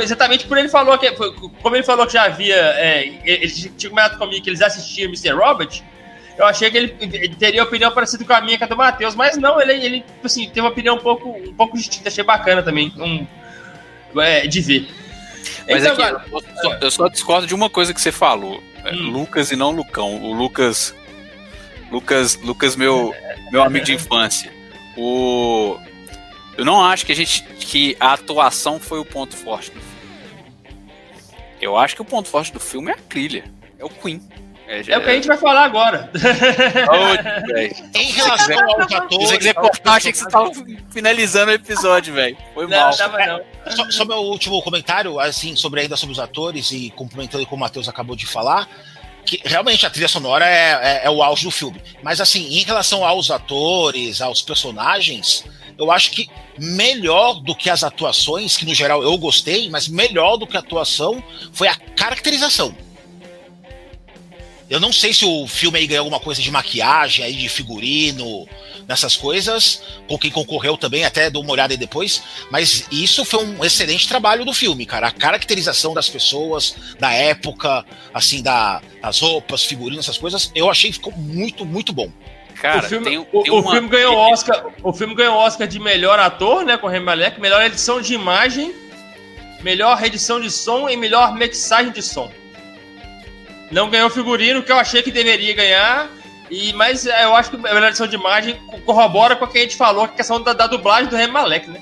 exatamente 0.00 0.46
por 0.46 0.56
ele 0.56 0.68
falou 0.68 0.96
que 0.96 1.10
como 1.10 1.74
ele 1.74 1.82
falou 1.82 2.06
que 2.06 2.12
já 2.12 2.24
havia 2.24 2.54
é, 2.54 3.06
ele 3.24 3.48
tinha 3.48 3.90
comentado 3.90 4.18
comigo 4.18 4.44
que 4.44 4.50
eles 4.50 4.62
assistiam 4.62 5.08
Mr. 5.08 5.32
Robert 5.32 5.82
eu 6.38 6.46
achei 6.46 6.70
que 6.70 6.76
ele, 6.76 7.34
teria 7.34 7.62
opinião 7.64 7.90
parecida 7.90 8.24
com 8.24 8.32
a 8.32 8.40
minha 8.40 8.56
que 8.56 8.62
a 8.62 8.68
do 8.68 8.76
Matheus 8.76 9.16
mas 9.16 9.36
não 9.36 9.60
ele, 9.60 9.72
ele 9.84 10.04
assim 10.22 10.46
teve 10.46 10.60
uma 10.60 10.70
opinião 10.70 10.94
um 10.94 11.00
pouco 11.00 11.28
um 11.30 11.54
pouco 11.54 11.76
distinta 11.76 12.08
achei 12.08 12.22
bacana 12.22 12.62
também 12.62 12.92
um, 12.96 13.26
é, 14.20 14.46
de 14.46 14.60
ver 14.60 14.88
mas 15.68 15.84
então, 15.84 16.04
aqui, 16.04 16.32
eu, 16.32 16.40
só, 16.40 16.78
eu, 16.80 16.90
só, 16.90 17.08
discordo 17.08 17.46
de 17.46 17.54
uma 17.54 17.70
coisa 17.70 17.92
que 17.94 18.00
você 18.00 18.12
falou 18.12 18.62
é, 18.84 18.92
hum. 18.92 19.10
Lucas 19.10 19.50
e 19.50 19.56
não 19.56 19.70
Lucão 19.70 20.22
o 20.22 20.32
Lucas 20.32 20.94
Lucas 21.90 22.36
Lucas 22.36 22.76
meu 22.76 23.14
meu 23.50 23.62
amigo 23.62 23.84
de 23.84 23.94
infância 23.94 24.52
o 24.96 25.78
eu 26.56 26.64
não 26.64 26.84
acho 26.84 27.06
que 27.06 27.12
a 27.12 27.16
gente 27.16 27.42
que 27.42 27.96
a 27.98 28.12
atuação 28.12 28.78
foi 28.78 28.98
o 28.98 29.04
ponto 29.04 29.36
forte 29.36 29.70
do 29.70 29.80
filme. 29.80 29.90
Eu 31.60 31.76
acho 31.76 31.94
que 31.94 32.02
o 32.02 32.04
ponto 32.04 32.28
forte 32.28 32.52
do 32.52 32.60
filme 32.60 32.90
é 32.90 32.94
a 32.94 32.98
trilha, 33.08 33.44
é 33.78 33.84
o 33.84 33.88
Queen. 33.88 34.20
É, 34.66 34.80
é 34.88 34.98
o 34.98 35.02
que 35.02 35.10
a 35.10 35.14
gente 35.14 35.26
vai 35.26 35.36
falar 35.36 35.64
agora. 35.64 36.10
Oh, 36.92 37.98
em 37.98 38.12
relação 38.12 38.60
aos 38.60 38.92
atores. 38.92 39.08
Se 39.10 39.26
você 39.26 39.38
quiser 39.38 39.54
cortar, 39.54 39.94
achei 39.94 40.12
que 40.12 40.18
você 40.18 40.26
estava 40.26 40.50
finalizando 40.90 41.50
o 41.50 41.54
episódio, 41.54 42.14
velho. 42.14 42.36
Foi 42.54 42.66
não, 42.66 42.78
mal. 42.78 42.96
Tava, 42.96 43.26
não. 43.26 43.40
Só, 43.68 43.90
só, 43.90 44.04
meu 44.04 44.18
último 44.18 44.60
comentário, 44.62 45.20
assim, 45.20 45.54
sobre 45.54 45.82
ainda 45.82 45.96
sobre 45.96 46.12
os 46.12 46.18
atores 46.18 46.72
e 46.72 46.90
complementando 46.90 47.44
como 47.46 47.56
o 47.56 47.60
Matheus 47.60 47.88
acabou 47.88 48.16
de 48.16 48.26
falar. 48.26 48.68
Que 49.24 49.40
realmente 49.44 49.84
a 49.84 49.90
trilha 49.90 50.08
sonora 50.08 50.46
é, 50.46 50.80
é, 50.82 51.00
é 51.04 51.10
o 51.10 51.22
auge 51.22 51.44
do 51.44 51.50
filme. 51.50 51.80
Mas 52.02 52.20
assim, 52.20 52.58
em 52.58 52.64
relação 52.64 53.04
aos 53.04 53.30
atores, 53.30 54.20
aos 54.20 54.40
personagens, 54.40 55.44
eu 55.78 55.90
acho 55.92 56.10
que 56.10 56.28
melhor 56.58 57.34
do 57.40 57.54
que 57.54 57.70
as 57.70 57.84
atuações, 57.84 58.56
que 58.56 58.66
no 58.66 58.74
geral 58.74 59.02
eu 59.02 59.16
gostei, 59.18 59.68
mas 59.70 59.88
melhor 59.88 60.36
do 60.36 60.46
que 60.46 60.56
a 60.56 60.60
atuação 60.60 61.22
foi 61.52 61.68
a 61.68 61.74
caracterização. 61.74 62.74
Eu 64.70 64.78
não 64.78 64.92
sei 64.92 65.12
se 65.12 65.24
o 65.24 65.48
filme 65.48 65.80
aí 65.80 65.86
ganhou 65.88 66.04
alguma 66.04 66.20
coisa 66.20 66.40
de 66.40 66.48
maquiagem, 66.48 67.24
aí 67.24 67.34
de 67.34 67.48
figurino, 67.48 68.46
nessas 68.86 69.16
coisas, 69.16 69.82
com 70.06 70.16
quem 70.16 70.30
concorreu 70.30 70.76
também, 70.76 71.04
até 71.04 71.28
dou 71.28 71.42
uma 71.42 71.52
olhada 71.52 71.74
aí 71.74 71.76
depois, 71.76 72.22
mas 72.52 72.86
isso 72.90 73.24
foi 73.24 73.44
um 73.44 73.64
excelente 73.64 74.06
trabalho 74.08 74.44
do 74.44 74.52
filme, 74.52 74.86
cara. 74.86 75.08
A 75.08 75.10
caracterização 75.10 75.92
das 75.92 76.08
pessoas, 76.08 76.76
da 77.00 77.12
época, 77.12 77.84
assim, 78.14 78.44
da, 78.44 78.80
das 79.02 79.18
roupas, 79.18 79.64
figurinos, 79.64 80.04
essas 80.04 80.18
coisas, 80.18 80.52
eu 80.54 80.70
achei 80.70 80.90
que 80.90 80.98
ficou 80.98 81.12
muito, 81.16 81.66
muito 81.66 81.92
bom. 81.92 82.08
Cara, 82.54 82.86
o 82.86 82.88
filme, 82.88 83.04
tem, 83.04 83.18
o, 83.18 83.42
tem 83.42 83.52
uma... 83.52 83.70
o 83.70 83.72
filme 83.72 83.88
ganhou 83.88 84.14
Oscar, 84.16 84.66
o 84.84 84.92
filme 84.92 85.14
ganhou 85.16 85.36
Oscar 85.36 85.66
de 85.66 85.80
melhor 85.80 86.20
ator, 86.20 86.64
né, 86.64 86.76
com 86.76 86.86
o 86.86 86.90
Remy 86.90 87.06
Malek, 87.06 87.40
melhor 87.40 87.60
edição 87.62 88.00
de 88.00 88.14
imagem, 88.14 88.72
melhor 89.62 90.00
edição 90.04 90.40
de 90.40 90.48
som 90.48 90.88
e 90.88 90.96
melhor 90.96 91.34
mixagem 91.34 91.90
de 91.90 92.02
som. 92.02 92.30
Não 93.70 93.88
ganhou 93.88 94.10
figurino, 94.10 94.62
que 94.62 94.72
eu 94.72 94.78
achei 94.78 95.02
que 95.02 95.10
deveria 95.10 95.54
ganhar, 95.54 96.08
e 96.50 96.72
mas 96.72 97.06
é, 97.06 97.24
eu 97.24 97.34
acho 97.34 97.50
que 97.50 97.56
a 97.56 97.74
melhor 97.74 97.88
edição 97.88 98.06
de 98.06 98.16
imagem 98.16 98.56
corrobora 98.84 99.36
com 99.36 99.44
o 99.44 99.48
que 99.48 99.58
a 99.58 99.62
gente 99.62 99.76
falou, 99.76 100.04
a 100.04 100.08
questão 100.08 100.42
da, 100.42 100.52
da 100.52 100.66
dublagem 100.66 101.08
do 101.08 101.16
Remy 101.16 101.32
Malek, 101.32 101.70
né? 101.70 101.80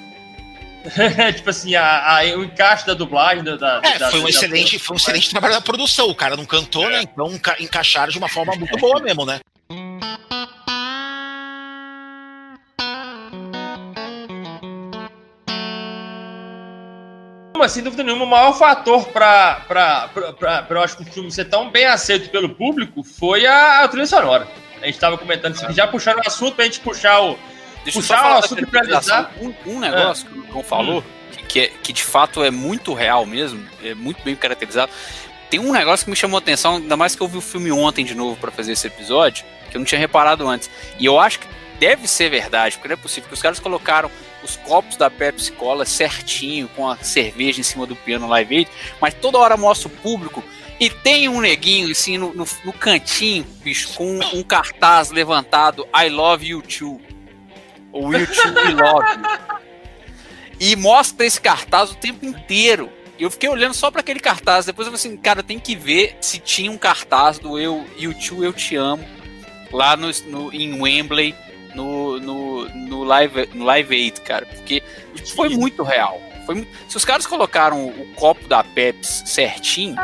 tipo 1.35 1.51
assim, 1.51 1.75
a, 1.75 2.19
a, 2.19 2.23
o 2.37 2.45
encaixe 2.45 2.87
da 2.87 2.95
dublagem 2.95 3.43
da, 3.43 3.57
da 3.57 3.81
é, 3.83 3.99
da, 3.99 4.11
foi 4.11 4.21
um 4.21 4.29
excelente, 4.29 4.79
foi 4.79 4.95
um 4.95 4.99
excelente 4.99 5.31
trabalho 5.31 5.55
da 5.55 5.61
produção. 5.61 6.09
O 6.09 6.15
cara 6.15 6.37
não 6.37 6.47
cantou, 6.47 6.85
é. 6.85 6.91
né? 6.91 7.03
Então 7.03 7.29
encaixaram 7.59 8.13
de 8.13 8.19
uma 8.19 8.29
forma 8.29 8.55
muito 8.55 8.77
boa 8.79 9.01
mesmo, 9.01 9.25
né? 9.25 9.41
Sem 17.69 17.83
dúvida 17.83 18.03
nenhuma, 18.03 18.25
o 18.25 18.29
maior 18.29 18.53
fator 18.53 19.07
para 19.09 20.11
eu 20.69 20.83
acho 20.83 20.97
que 20.97 21.03
o 21.03 21.07
filme 21.07 21.31
ser 21.31 21.47
tão 21.47 21.71
bem 21.71 21.87
aceito 21.87 22.31
pelo 22.31 22.49
público 22.49 23.03
foi 23.03 23.47
a, 23.47 23.85
a 23.85 23.89
trilha 23.89 24.07
sonora. 24.07 24.49
A 24.81 24.87
gente 24.87 24.95
estava 24.95 25.19
comentando 25.19 25.55
isso 25.55 25.65
aqui, 25.65 25.75
já 25.75 25.87
puxando 25.87 26.19
o 26.19 26.27
assunto 26.27 26.55
para 26.55 26.65
a 26.65 26.67
gente 26.67 26.81
puxar 26.81 27.21
o. 27.21 27.39
Deixa 27.85 27.99
puxar 27.99 28.35
o 28.35 28.39
assunto 28.39 28.67
para 28.67 29.31
um, 29.41 29.55
um 29.67 29.81
negócio 29.81 30.27
é. 30.27 30.31
que 30.31 30.39
o 30.39 30.43
Lucão 30.43 30.63
falou, 30.63 31.01
hum. 31.01 31.45
que, 31.49 31.61
é, 31.61 31.67
que 31.83 31.93
de 31.93 32.03
fato 32.03 32.43
é 32.43 32.51
muito 32.51 32.95
real 32.95 33.27
mesmo, 33.27 33.65
é 33.83 33.95
muito 33.95 34.23
bem 34.23 34.37
caracterizado. 34.37 34.93
Tem 35.51 35.59
um 35.59 35.73
negócio 35.73 36.05
que 36.05 36.11
me 36.11 36.17
chamou 36.17 36.37
a 36.37 36.41
atenção, 36.41 36.77
ainda 36.77 36.97
mais 36.97 37.17
que 37.17 37.23
eu 37.23 37.29
vi 37.29 37.39
o 37.39 37.41
filme 37.41 37.73
ontem 37.73 38.05
de 38.05 38.15
novo 38.15 38.37
para 38.37 38.51
fazer 38.51 38.73
esse 38.73 38.87
episódio, 38.87 39.45
que 39.71 39.77
eu 39.77 39.79
não 39.79 39.87
tinha 39.87 39.99
reparado 39.99 40.47
antes. 40.47 40.71
E 40.99 41.07
eu 41.07 41.19
acho 41.19 41.41
que 41.41 41.47
deve 41.79 42.07
ser 42.07 42.29
verdade, 42.29 42.77
porque 42.77 42.89
não 42.89 42.95
é 42.95 42.97
possível 42.97 43.29
que 43.29 43.35
os 43.35 43.41
caras 43.41 43.59
colocaram 43.59 44.11
os 44.43 44.57
copos 44.57 44.97
da 44.97 45.11
Pepsi 45.11 45.53
Cola 45.53 45.85
certinho, 45.85 46.69
com 46.69 46.89
a 46.89 46.97
cerveja 46.97 47.61
em 47.61 47.65
cima 47.65 47.87
do 47.87 47.97
piano 47.97 48.29
Live 48.29 48.57
Aid, 48.57 48.71
mas 49.01 49.15
toda 49.15 49.39
hora 49.39 49.57
mostra 49.57 49.89
o 49.89 49.91
público 49.91 50.43
e 50.81 50.89
tem 50.89 51.29
um 51.29 51.41
neguinho 51.41 51.91
assim 51.91 52.17
no, 52.19 52.33
no, 52.33 52.47
no 52.65 52.73
cantinho, 52.73 53.45
bicho, 53.63 53.95
com 53.95 54.19
um 54.33 54.43
cartaz 54.43 55.11
levantado 55.11 55.87
I 55.95 56.09
love 56.09 56.47
you 56.47 56.63
too. 56.63 57.01
Ou 57.91 58.13
you 58.13 58.27
too 58.27 58.55
we 58.55 58.75
love 58.75 59.07
you. 59.11 59.59
E 60.61 60.77
mostra 60.77 61.27
esse 61.27 61.41
cartaz 61.41 61.91
o 61.91 61.95
tempo 61.97 62.25
inteiro. 62.25 62.91
Eu 63.19 63.31
fiquei 63.31 63.49
olhando 63.49 63.75
só 63.75 63.91
para 63.91 64.01
aquele 64.01 64.21
cartaz. 64.21 64.67
Depois 64.67 64.87
eu 64.87 64.93
falei 64.93 65.13
assim, 65.13 65.17
cara, 65.21 65.43
tem 65.43 65.59
que 65.59 65.75
ver 65.75 66.17
se 66.21 66.39
tinha 66.39 66.71
um 66.71 66.79
cartaz 66.79 67.39
do 67.39 67.59
eu, 67.59 67.85
You 67.99 68.15
Too, 68.15 68.45
Eu 68.45 68.53
Te 68.53 68.77
Amo, 68.77 69.05
lá 69.73 69.97
no, 69.97 70.09
no, 70.27 70.53
em 70.53 70.81
Wembley 70.81 71.35
no, 71.79 72.19
no, 72.19 72.69
no, 72.69 73.05
live, 73.05 73.49
no 73.55 73.65
Live 73.65 73.95
Aid, 73.95 74.21
cara, 74.23 74.45
porque 74.47 74.83
foi 75.35 75.49
muito 75.51 75.85
real. 75.85 76.21
Foi, 76.45 76.67
se 76.89 76.97
os 76.97 77.05
caras 77.05 77.25
colocaram 77.25 77.87
o 77.87 78.07
copo 78.17 78.49
da 78.49 78.65
Pepsi 78.65 79.29
certinho, 79.29 79.97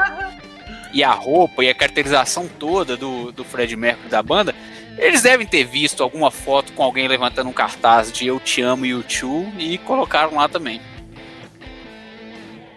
e 0.93 1.03
a 1.03 1.11
roupa 1.11 1.65
e 1.65 1.69
a 1.69 1.75
caracterização 1.75 2.47
toda 2.47 2.97
do, 2.97 3.33
do 3.33 3.45
Fred 3.45 3.75
Mercury 3.75 4.09
da 4.09 4.23
banda, 4.23 4.55
eles 4.97 5.23
devem 5.23 5.45
ter 5.45 5.65
visto 5.65 6.05
alguma 6.05 6.31
foto 6.31 6.73
com 6.73 6.85
alguém 6.85 7.09
levantando 7.09 7.51
um 7.51 7.53
cartaz 7.53 8.13
de 8.13 8.29
Eu 8.29 8.39
Te 8.39 8.63
Amo 8.63 8.87
YouTube 8.87 9.53
e 9.59 9.77
colocaram 9.79 10.37
lá 10.37 10.49
também. 10.49 10.81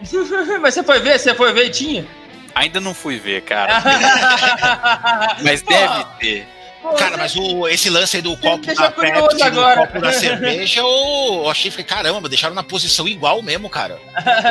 Mas 0.59 0.73
você 0.73 0.81
foi 0.81 0.99
ver? 0.99 1.19
Você 1.19 1.35
foi 1.35 1.53
ver 1.53 1.67
e 1.67 1.69
tinha? 1.69 2.07
Ainda 2.55 2.79
não 2.79 2.95
fui 2.95 3.19
ver, 3.19 3.43
cara. 3.43 3.83
Mas 5.43 5.61
deve 5.61 6.05
ter. 6.19 6.56
Cara, 6.95 7.17
mas 7.17 7.35
o, 7.35 7.67
esse 7.67 7.89
lance 7.89 8.17
aí 8.17 8.21
do 8.21 8.35
copo 8.37 8.65
da 8.73 8.91
Pepsi, 8.91 9.43
agora. 9.43 9.81
do 9.81 9.87
copo 9.87 10.01
da 10.01 10.11
cerveja, 10.11 10.81
eu, 10.81 10.87
eu 11.43 11.49
achei, 11.49 11.71
falei, 11.71 11.85
caramba, 11.85 12.29
deixaram 12.29 12.55
na 12.55 12.63
posição 12.63 13.07
igual 13.07 13.41
mesmo, 13.41 13.69
cara. 13.69 13.99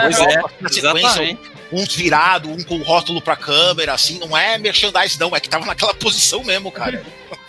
Pois 0.03 0.21
é, 0.21 0.43
na 0.61 0.69
sequência, 0.69 1.39
um, 1.73 1.85
virado, 1.85 2.51
um 2.51 2.63
com 2.63 2.79
rótulo 2.79 3.21
pra 3.21 3.37
câmera, 3.37 3.93
assim, 3.93 4.19
não 4.19 4.37
é 4.37 4.59
merchandise 4.59 5.19
não, 5.19 5.35
é 5.35 5.41
que 5.41 5.49
tava 5.49 5.67
naquela 5.67 5.95
posição 5.97 6.43
mesmo, 6.45 6.71
cara. 6.71 7.03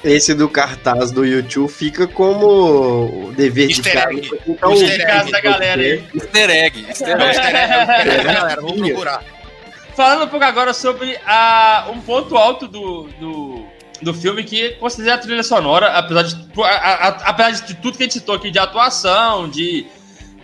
Esse 0.03 0.33
do 0.33 0.47
cartaz 0.47 1.11
do 1.11 1.25
YouTube 1.25 1.71
fica 1.71 2.07
como 2.07 3.31
dever 3.35 3.69
easter 3.69 3.83
de 3.83 4.15
egg. 4.15 4.29
casa. 4.29 4.43
Então, 4.47 4.71
easter 4.73 5.09
egg 5.09 5.31
da 5.31 5.41
galera 5.41 5.81
aí. 5.81 6.03
Easter 6.13 6.49
egg. 6.49 6.85
Easter 6.87 7.09
egg. 7.09 7.27
Easter 7.27 7.55
egg, 7.55 8.23
galera, 8.23 8.61
vamos 8.61 8.79
procurar. 8.79 9.23
Falando 9.95 10.25
um 10.25 10.27
pouco 10.27 10.45
agora 10.45 10.73
sobre 10.75 11.17
a, 11.25 11.87
um 11.91 11.99
ponto 11.99 12.37
alto 12.37 12.67
do, 12.67 13.09
do 13.19 13.65
do 14.01 14.13
filme 14.13 14.43
que 14.43 14.71
considera 14.71 15.15
a 15.15 15.17
trilha 15.17 15.43
sonora, 15.43 15.87
apesar 15.87 16.23
de, 16.23 16.35
a, 16.61 16.67
a, 16.67 17.07
apesar 17.29 17.51
de 17.65 17.73
tudo 17.75 17.97
que 17.97 18.03
a 18.03 18.05
gente 18.05 18.13
citou 18.13 18.35
aqui, 18.35 18.51
de 18.51 18.59
atuação, 18.59 19.49
de, 19.49 19.85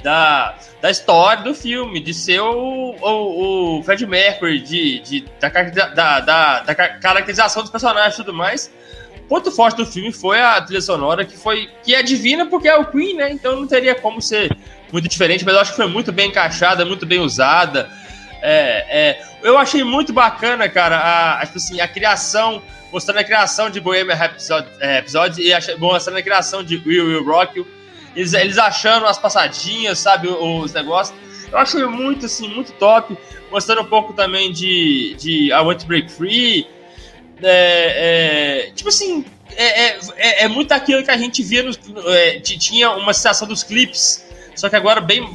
da, 0.03 0.55
da 0.81 0.91
história 0.91 1.43
do 1.43 1.53
filme, 1.53 1.99
de 1.99 2.13
ser 2.13 2.41
o, 2.41 2.95
o, 3.01 3.79
o 3.79 3.83
Fred 3.83 4.05
Mercury, 4.05 4.59
de, 4.59 4.99
de, 4.99 5.25
da, 5.39 5.49
da, 5.49 6.19
da, 6.19 6.59
da 6.61 6.75
caracterização 6.75 7.61
dos 7.61 7.71
personagens 7.71 8.15
e 8.15 8.17
tudo 8.17 8.33
mais. 8.33 8.71
O 9.17 9.27
ponto 9.27 9.51
forte 9.51 9.77
do 9.77 9.85
filme 9.85 10.11
foi 10.11 10.41
a 10.41 10.61
trilha 10.61 10.81
sonora, 10.81 11.23
que 11.23 11.37
foi 11.37 11.69
que 11.83 11.95
é 11.95 12.03
divina 12.03 12.45
porque 12.45 12.67
é 12.67 12.75
o 12.75 12.85
Queen, 12.85 13.15
né? 13.15 13.31
Então 13.31 13.55
não 13.55 13.65
teria 13.65 13.95
como 13.95 14.21
ser 14.21 14.55
muito 14.91 15.07
diferente, 15.07 15.45
mas 15.45 15.55
eu 15.55 15.61
acho 15.61 15.71
que 15.71 15.77
foi 15.77 15.87
muito 15.87 16.11
bem 16.11 16.27
encaixada, 16.29 16.85
muito 16.85 17.05
bem 17.05 17.19
usada. 17.19 17.89
É, 18.45 18.85
é, 18.89 19.21
eu 19.41 19.57
achei 19.57 19.85
muito 19.85 20.11
bacana, 20.11 20.67
cara, 20.67 21.39
a, 21.39 21.45
tipo 21.45 21.57
assim, 21.57 21.79
a 21.79 21.87
criação, 21.87 22.61
mostrando 22.91 23.19
a 23.19 23.23
criação 23.23 23.69
de 23.69 23.79
Bohemian 23.79 24.15
Rhapsody, 24.15 24.67
é, 24.81 24.97
episódio, 24.97 25.41
e 25.41 25.53
achei, 25.53 25.77
mostrando 25.77 26.17
a 26.17 26.21
criação 26.21 26.61
de 26.61 26.75
Will 26.85 27.05
Will 27.05 27.23
Rock, 27.23 27.65
eles, 28.13 28.33
eles 28.33 28.57
achando 28.57 29.05
as 29.05 29.17
passadinhas, 29.17 29.97
sabe, 29.99 30.27
os 30.27 30.73
negócios. 30.73 31.17
Eu 31.49 31.57
achei 31.57 31.85
muito, 31.85 32.25
assim, 32.25 32.47
muito 32.49 32.73
top. 32.73 33.17
Mostrando 33.49 33.81
um 33.81 33.85
pouco 33.85 34.13
também 34.13 34.51
de, 34.51 35.15
de 35.17 35.51
I 35.51 35.59
Want 35.61 35.81
to 35.81 35.87
Break 35.87 36.11
Free. 36.11 36.67
É, 37.41 38.67
é, 38.67 38.71
tipo 38.71 38.89
assim, 38.89 39.25
é, 39.55 39.85
é, 39.85 39.99
é, 40.17 40.43
é, 40.43 40.47
muito 40.47 40.71
aquilo 40.71 41.03
que 41.03 41.11
a 41.11 41.17
gente 41.17 41.43
via, 41.43 41.63
nos, 41.63 41.79
é, 42.07 42.39
tinha 42.39 42.91
uma 42.91 43.13
sensação 43.13 43.47
dos 43.47 43.63
clipes, 43.63 44.22
só 44.63 44.69
que 44.69 44.77
agora 44.77 45.01
bem, 45.01 45.27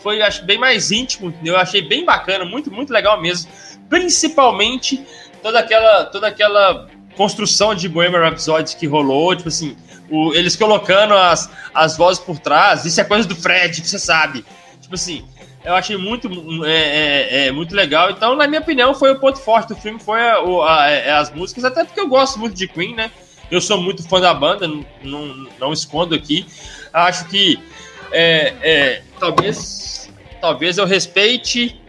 foi, 0.00 0.22
acho, 0.22 0.44
bem 0.44 0.56
mais 0.56 0.92
íntimo, 0.92 1.30
entendeu? 1.30 1.54
Eu 1.54 1.60
achei 1.60 1.82
bem 1.82 2.04
bacana, 2.04 2.44
muito, 2.44 2.70
muito 2.70 2.92
legal 2.92 3.20
mesmo. 3.20 3.50
Principalmente 3.88 5.04
toda 5.42 5.58
aquela, 5.58 6.04
toda 6.04 6.28
aquela 6.28 6.86
construção 7.16 7.74
de 7.74 7.88
Bohemian 7.88 8.20
Rhapsody 8.20 8.76
que 8.76 8.86
rolou, 8.86 9.34
tipo 9.34 9.48
assim, 9.48 9.76
o, 10.08 10.32
eles 10.32 10.54
colocando 10.54 11.12
as, 11.14 11.50
as 11.74 11.96
vozes 11.96 12.22
por 12.22 12.38
trás, 12.38 12.84
isso 12.84 13.00
é 13.00 13.04
coisa 13.04 13.26
do 13.26 13.34
Fred, 13.34 13.84
você 13.84 13.98
sabe. 13.98 14.44
Tipo 14.80 14.94
assim, 14.94 15.24
eu 15.64 15.74
achei 15.74 15.96
muito, 15.96 16.30
é, 16.64 16.70
é, 16.70 17.46
é, 17.48 17.50
muito 17.50 17.74
legal. 17.74 18.12
Então, 18.12 18.36
na 18.36 18.46
minha 18.46 18.60
opinião, 18.60 18.94
foi 18.94 19.10
o 19.10 19.18
ponto 19.18 19.40
forte 19.40 19.70
do 19.70 19.74
filme, 19.74 19.98
foi 19.98 20.20
a, 20.20 20.36
a, 20.36 20.82
a, 20.82 20.88
é, 20.88 21.10
as 21.10 21.32
músicas, 21.32 21.64
até 21.64 21.82
porque 21.82 21.98
eu 21.98 22.06
gosto 22.06 22.38
muito 22.38 22.54
de 22.54 22.68
Queen, 22.68 22.94
né? 22.94 23.10
Eu 23.50 23.60
sou 23.60 23.80
muito 23.82 24.08
fã 24.08 24.20
da 24.20 24.32
banda, 24.32 24.68
não, 24.68 24.86
não, 25.02 25.48
não 25.58 25.72
escondo 25.72 26.14
aqui. 26.14 26.46
Acho 26.92 27.24
que 27.24 27.58
é, 28.12 28.54
é, 28.62 29.02
talvez, 29.18 30.10
talvez 30.40 30.78
eu 30.78 30.86
respeite 30.86 31.80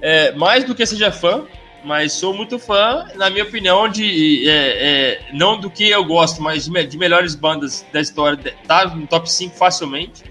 é, 0.00 0.32
mais 0.32 0.64
do 0.64 0.74
que 0.74 0.84
seja 0.84 1.10
fã, 1.10 1.44
mas 1.84 2.12
sou 2.12 2.34
muito 2.34 2.58
fã, 2.58 3.06
na 3.14 3.28
minha 3.28 3.44
opinião, 3.44 3.88
de 3.88 4.48
é, 4.48 4.52
é, 4.52 5.20
não 5.32 5.58
do 5.58 5.70
que 5.70 5.88
eu 5.88 6.04
gosto, 6.04 6.42
mas 6.42 6.64
de, 6.64 6.86
de, 6.86 6.98
melhores 6.98 7.34
bandas 7.34 7.84
da 7.92 8.00
história. 8.00 8.54
Tá 8.66 8.86
no 8.86 9.06
top 9.06 9.30
5 9.30 9.54
facilmente. 9.56 10.24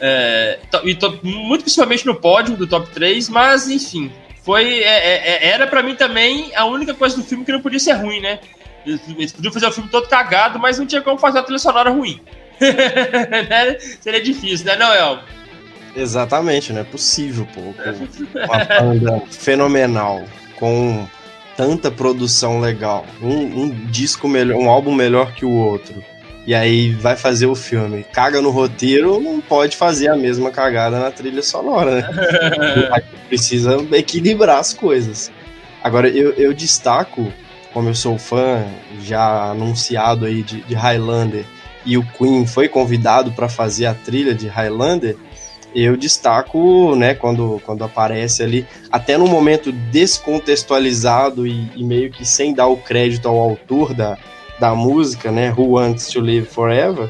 É, 0.00 0.58
e 0.84 0.94
top, 0.94 1.18
muito 1.22 1.62
principalmente 1.62 2.06
no 2.06 2.14
pódio 2.14 2.56
do 2.56 2.66
top 2.66 2.90
3, 2.90 3.28
mas 3.28 3.68
enfim, 3.68 4.10
foi 4.42 4.82
era 4.82 5.66
para 5.66 5.82
mim 5.82 5.94
também 5.94 6.50
a 6.56 6.64
única 6.64 6.92
coisa 6.92 7.16
do 7.16 7.22
filme 7.22 7.44
que 7.44 7.52
não 7.52 7.60
podia 7.60 7.78
ser 7.78 7.92
ruim, 7.92 8.20
né? 8.20 8.40
Eles 8.84 9.32
podiam 9.32 9.52
fazer 9.52 9.66
o 9.66 9.72
filme 9.72 9.88
todo 9.88 10.08
cagado, 10.08 10.58
mas 10.58 10.78
não 10.78 10.86
tinha 10.86 11.00
como 11.00 11.18
fazer 11.18 11.38
a 11.38 11.42
trilha 11.42 11.58
sonora 11.58 11.90
ruim. 11.90 12.20
Né? 12.62 13.78
Seria 14.00 14.22
difícil, 14.22 14.66
né, 14.66 14.76
Noel? 14.76 15.20
Exatamente, 15.94 16.72
não 16.72 16.80
é 16.80 16.84
possível, 16.84 17.46
pô. 17.54 17.60
Uma 17.60 18.64
banda 18.64 19.22
fenomenal, 19.30 20.24
com 20.56 21.06
tanta 21.56 21.90
produção 21.90 22.60
legal, 22.60 23.04
um, 23.20 23.62
um, 23.62 23.70
disco 23.86 24.26
melhor, 24.26 24.58
um 24.58 24.70
álbum 24.70 24.94
melhor 24.94 25.34
que 25.34 25.44
o 25.44 25.50
outro, 25.50 26.02
e 26.46 26.54
aí 26.54 26.92
vai 26.92 27.14
fazer 27.14 27.46
o 27.46 27.54
filme, 27.54 28.04
caga 28.12 28.40
no 28.40 28.50
roteiro, 28.50 29.20
não 29.20 29.40
pode 29.40 29.76
fazer 29.76 30.08
a 30.08 30.16
mesma 30.16 30.50
cagada 30.50 30.98
na 30.98 31.10
trilha 31.10 31.42
sonora, 31.42 31.96
né? 31.96 33.02
Precisa 33.28 33.76
equilibrar 33.92 34.58
as 34.58 34.72
coisas. 34.72 35.30
Agora, 35.82 36.08
eu, 36.08 36.32
eu 36.32 36.52
destaco, 36.52 37.32
como 37.72 37.88
eu 37.88 37.94
sou 37.94 38.18
fã 38.18 38.64
já 39.02 39.50
anunciado 39.50 40.24
aí 40.24 40.42
de, 40.42 40.62
de 40.62 40.74
Highlander, 40.74 41.44
e 41.84 41.98
o 41.98 42.06
Queen 42.18 42.46
foi 42.46 42.68
convidado 42.68 43.32
para 43.32 43.48
fazer 43.48 43.86
a 43.86 43.94
trilha 43.94 44.34
de 44.34 44.48
Highlander, 44.48 45.16
eu 45.74 45.96
destaco, 45.96 46.94
né, 46.94 47.14
quando, 47.14 47.60
quando 47.64 47.82
aparece 47.82 48.42
ali, 48.42 48.66
até 48.90 49.16
no 49.16 49.26
momento 49.26 49.72
descontextualizado 49.72 51.46
e, 51.46 51.70
e, 51.74 51.82
meio 51.82 52.10
que 52.10 52.24
sem 52.24 52.52
dar 52.52 52.66
o 52.66 52.76
crédito 52.76 53.26
ao 53.26 53.38
autor 53.38 53.94
da, 53.94 54.18
da 54.60 54.74
música, 54.74 55.32
né, 55.32 55.52
Who 55.56 55.70
Wants 55.70 56.08
to 56.08 56.20
Live 56.20 56.46
Forever, 56.46 57.08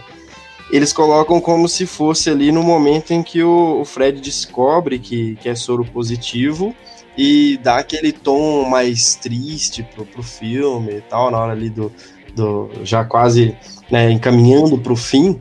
eles 0.70 0.93
colocam 0.93 1.40
como 1.40 1.69
se 1.69 1.85
fosse 1.85 2.31
ali 2.31 2.51
no 2.53 2.62
momento 2.62 3.12
em 3.12 3.23
que 3.23 3.43
o, 3.43 3.81
o 3.81 3.85
Fred 3.85 4.20
descobre 4.20 4.99
que, 4.99 5.36
que 5.36 5.49
é 5.49 5.55
soro 5.55 5.85
positivo 5.85 6.74
e 7.16 7.59
dá 7.62 7.77
aquele 7.77 8.12
tom 8.12 8.65
mais 8.65 9.15
triste 9.16 9.82
pro, 9.82 10.07
pro 10.07 10.23
filme 10.23 10.93
e 10.93 11.01
tal, 11.03 11.31
na 11.31 11.39
hora 11.39 11.53
ali 11.53 11.69
do, 11.69 11.93
do 12.35 12.70
já 12.85 13.05
quase 13.05 13.55
né, 13.93 14.10
encaminhando 14.10 14.78
para 14.78 14.94
o 14.94 14.97
fim, 14.97 15.39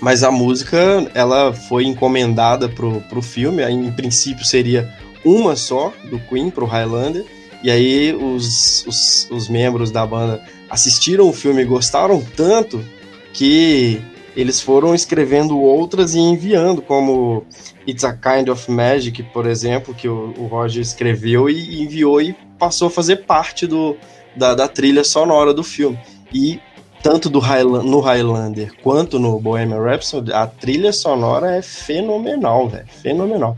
mas 0.00 0.24
a 0.24 0.30
música 0.32 1.08
ela 1.14 1.52
foi 1.52 1.84
encomendada 1.84 2.68
pro, 2.68 3.00
pro 3.02 3.22
filme, 3.22 3.62
aí, 3.62 3.72
em 3.72 3.92
princípio 3.92 4.44
seria 4.44 4.92
uma 5.24 5.54
só 5.54 5.92
do 6.10 6.18
Queen 6.18 6.50
pro 6.50 6.66
Highlander, 6.66 7.24
e 7.62 7.70
aí 7.70 8.12
os, 8.12 8.84
os, 8.86 9.28
os 9.30 9.48
membros 9.48 9.92
da 9.92 10.04
banda 10.04 10.42
assistiram 10.68 11.28
o 11.28 11.32
filme 11.32 11.62
e 11.62 11.66
gostaram 11.66 12.20
tanto 12.36 12.84
que 13.32 14.02
eles 14.34 14.60
foram 14.60 14.94
escrevendo 14.94 15.60
outras 15.60 16.14
e 16.14 16.18
enviando, 16.18 16.82
como 16.82 17.44
It's 17.86 18.04
a 18.04 18.12
Kind 18.12 18.48
of 18.48 18.70
Magic, 18.70 19.22
por 19.24 19.46
exemplo, 19.46 19.94
que 19.94 20.08
o, 20.08 20.32
o 20.38 20.46
Roger 20.46 20.82
escreveu 20.82 21.48
e 21.48 21.82
enviou 21.82 22.20
e 22.20 22.34
passou 22.58 22.88
a 22.88 22.90
fazer 22.90 23.26
parte 23.26 23.66
do, 23.66 23.96
da, 24.34 24.54
da 24.54 24.66
trilha 24.66 25.04
sonora 25.04 25.52
do 25.52 25.62
filme. 25.62 25.98
E 26.32 26.60
tanto 27.02 27.28
do 27.28 27.40
no 27.82 28.00
Highlander 28.00 28.72
quanto 28.82 29.18
no 29.18 29.38
Bohemian 29.40 29.82
Rhapsody, 29.82 30.32
a 30.32 30.46
trilha 30.46 30.92
sonora 30.92 31.56
é 31.56 31.62
fenomenal, 31.62 32.68
velho, 32.68 32.86
fenomenal. 33.02 33.56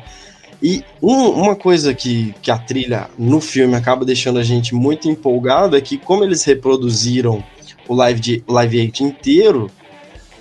E 0.63 0.85
um, 1.03 1.29
uma 1.31 1.57
coisa 1.57 1.93
que, 1.93 2.35
que 2.41 2.51
a 2.51 2.57
trilha 2.57 3.11
no 3.19 3.41
filme 3.41 3.75
acaba 3.75 4.05
deixando 4.05 4.39
a 4.39 4.45
gente 4.45 4.75
muito 4.75 5.09
empolgado 5.09 5.77
é 5.77 5.81
que 5.81 5.99
como 5.99 6.23
eles 6.23 6.45
reproduziram 6.45 7.43
o 7.89 7.95
Live, 7.95 8.21
de, 8.21 8.45
live 8.47 8.79
8 8.79 9.03
inteiro, 9.03 9.71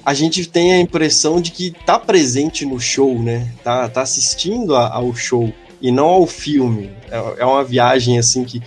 a 0.06 0.14
gente 0.14 0.48
tem 0.48 0.74
a 0.74 0.80
impressão 0.80 1.42
de 1.42 1.52
que 1.52 1.72
tá 1.86 1.98
presente 1.98 2.66
no 2.66 2.80
show, 2.80 3.18
né? 3.20 3.52
Tá, 3.64 3.90
tá 3.90 4.02
assistindo 4.02 4.76
a, 4.76 4.94
ao 4.94 5.14
show 5.16 5.52
e 5.82 5.92
não 5.92 6.06
ao 6.06 6.28
filme. 6.28 6.92
É, 7.10 7.36
é 7.40 7.46
uma 7.46 7.64
viagem 7.64 8.20
assim 8.20 8.44
que 8.44 8.62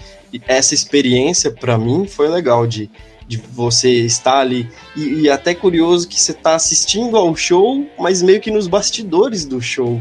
essa 0.48 0.74
experiência 0.74 1.52
para 1.52 1.78
mim 1.78 2.06
foi 2.08 2.28
legal 2.28 2.66
de 2.66 2.90
de 3.26 3.36
você 3.36 3.90
estar 3.90 4.38
ali. 4.38 4.68
E, 4.96 5.22
e 5.22 5.30
até 5.30 5.54
curioso 5.54 6.08
que 6.08 6.20
você 6.20 6.32
está 6.32 6.54
assistindo 6.54 7.16
ao 7.16 7.34
show, 7.34 7.86
mas 7.98 8.22
meio 8.22 8.40
que 8.40 8.50
nos 8.50 8.66
bastidores 8.66 9.44
do 9.44 9.60
show. 9.60 10.00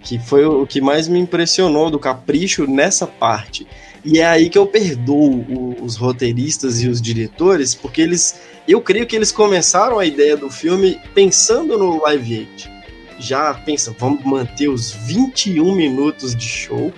Que 0.00 0.18
foi 0.18 0.44
o 0.44 0.66
que 0.66 0.80
mais 0.80 1.08
me 1.08 1.18
impressionou 1.18 1.90
do 1.90 1.98
capricho 1.98 2.66
nessa 2.66 3.06
parte. 3.06 3.66
E 4.04 4.18
é 4.18 4.26
aí 4.26 4.50
que 4.50 4.58
eu 4.58 4.66
perdoo 4.66 5.44
o, 5.48 5.76
os 5.82 5.96
roteiristas 5.96 6.82
e 6.82 6.88
os 6.88 7.00
diretores, 7.00 7.74
porque 7.74 8.02
eles. 8.02 8.38
Eu 8.68 8.80
creio 8.80 9.06
que 9.06 9.16
eles 9.16 9.32
começaram 9.32 9.98
a 9.98 10.06
ideia 10.06 10.36
do 10.36 10.50
filme 10.50 10.98
pensando 11.14 11.78
no 11.78 12.02
Live 12.02 12.34
Aid. 12.34 12.70
Já 13.18 13.54
pensa, 13.54 13.94
vamos 13.98 14.24
manter 14.24 14.68
os 14.68 14.90
21 14.90 15.74
minutos 15.74 16.34
de 16.34 16.46
show 16.46 16.92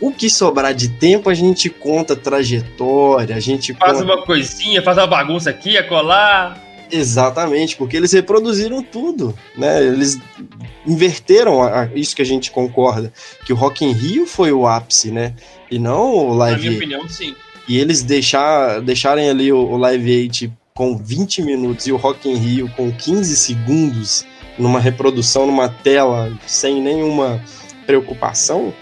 o 0.00 0.12
que 0.12 0.30
sobrar 0.30 0.74
de 0.74 0.88
tempo, 0.88 1.28
a 1.28 1.34
gente 1.34 1.68
conta 1.68 2.14
trajetória, 2.14 3.34
a 3.34 3.40
gente 3.40 3.74
faz 3.74 3.98
conta... 3.98 4.04
uma 4.04 4.22
coisinha, 4.24 4.82
faz 4.82 4.96
uma 4.96 5.06
bagunça 5.06 5.50
aqui, 5.50 5.76
a 5.76 5.86
colar. 5.86 6.62
Exatamente, 6.90 7.76
porque 7.76 7.96
eles 7.96 8.12
reproduziram 8.12 8.82
tudo, 8.82 9.34
né? 9.56 9.84
Eles 9.84 10.18
inverteram 10.86 11.62
a, 11.62 11.82
a, 11.82 11.88
isso 11.94 12.16
que 12.16 12.22
a 12.22 12.24
gente 12.24 12.50
concorda, 12.50 13.12
que 13.44 13.52
o 13.52 13.56
Rock 13.56 13.84
in 13.84 13.92
Rio 13.92 14.26
foi 14.26 14.52
o 14.52 14.66
ápice, 14.66 15.10
né? 15.10 15.34
E 15.70 15.78
não 15.78 16.14
o 16.14 16.34
Live 16.34 16.62
Na 16.62 16.70
minha 16.70 16.76
opinião, 16.76 17.08
sim. 17.08 17.34
E 17.68 17.76
eles 17.76 18.02
deixar, 18.02 18.80
deixarem 18.80 19.28
ali 19.28 19.52
o, 19.52 19.58
o 19.58 19.76
Live 19.76 20.10
8 20.10 20.52
com 20.72 20.96
20 20.96 21.42
minutos 21.42 21.86
e 21.86 21.92
o 21.92 21.96
Rock 21.96 22.28
in 22.28 22.36
Rio 22.36 22.70
com 22.76 22.90
15 22.90 23.36
segundos 23.36 24.24
numa 24.58 24.80
reprodução 24.80 25.46
numa 25.46 25.68
tela 25.68 26.32
sem 26.46 26.80
nenhuma 26.80 27.42
preocupação, 27.86 28.72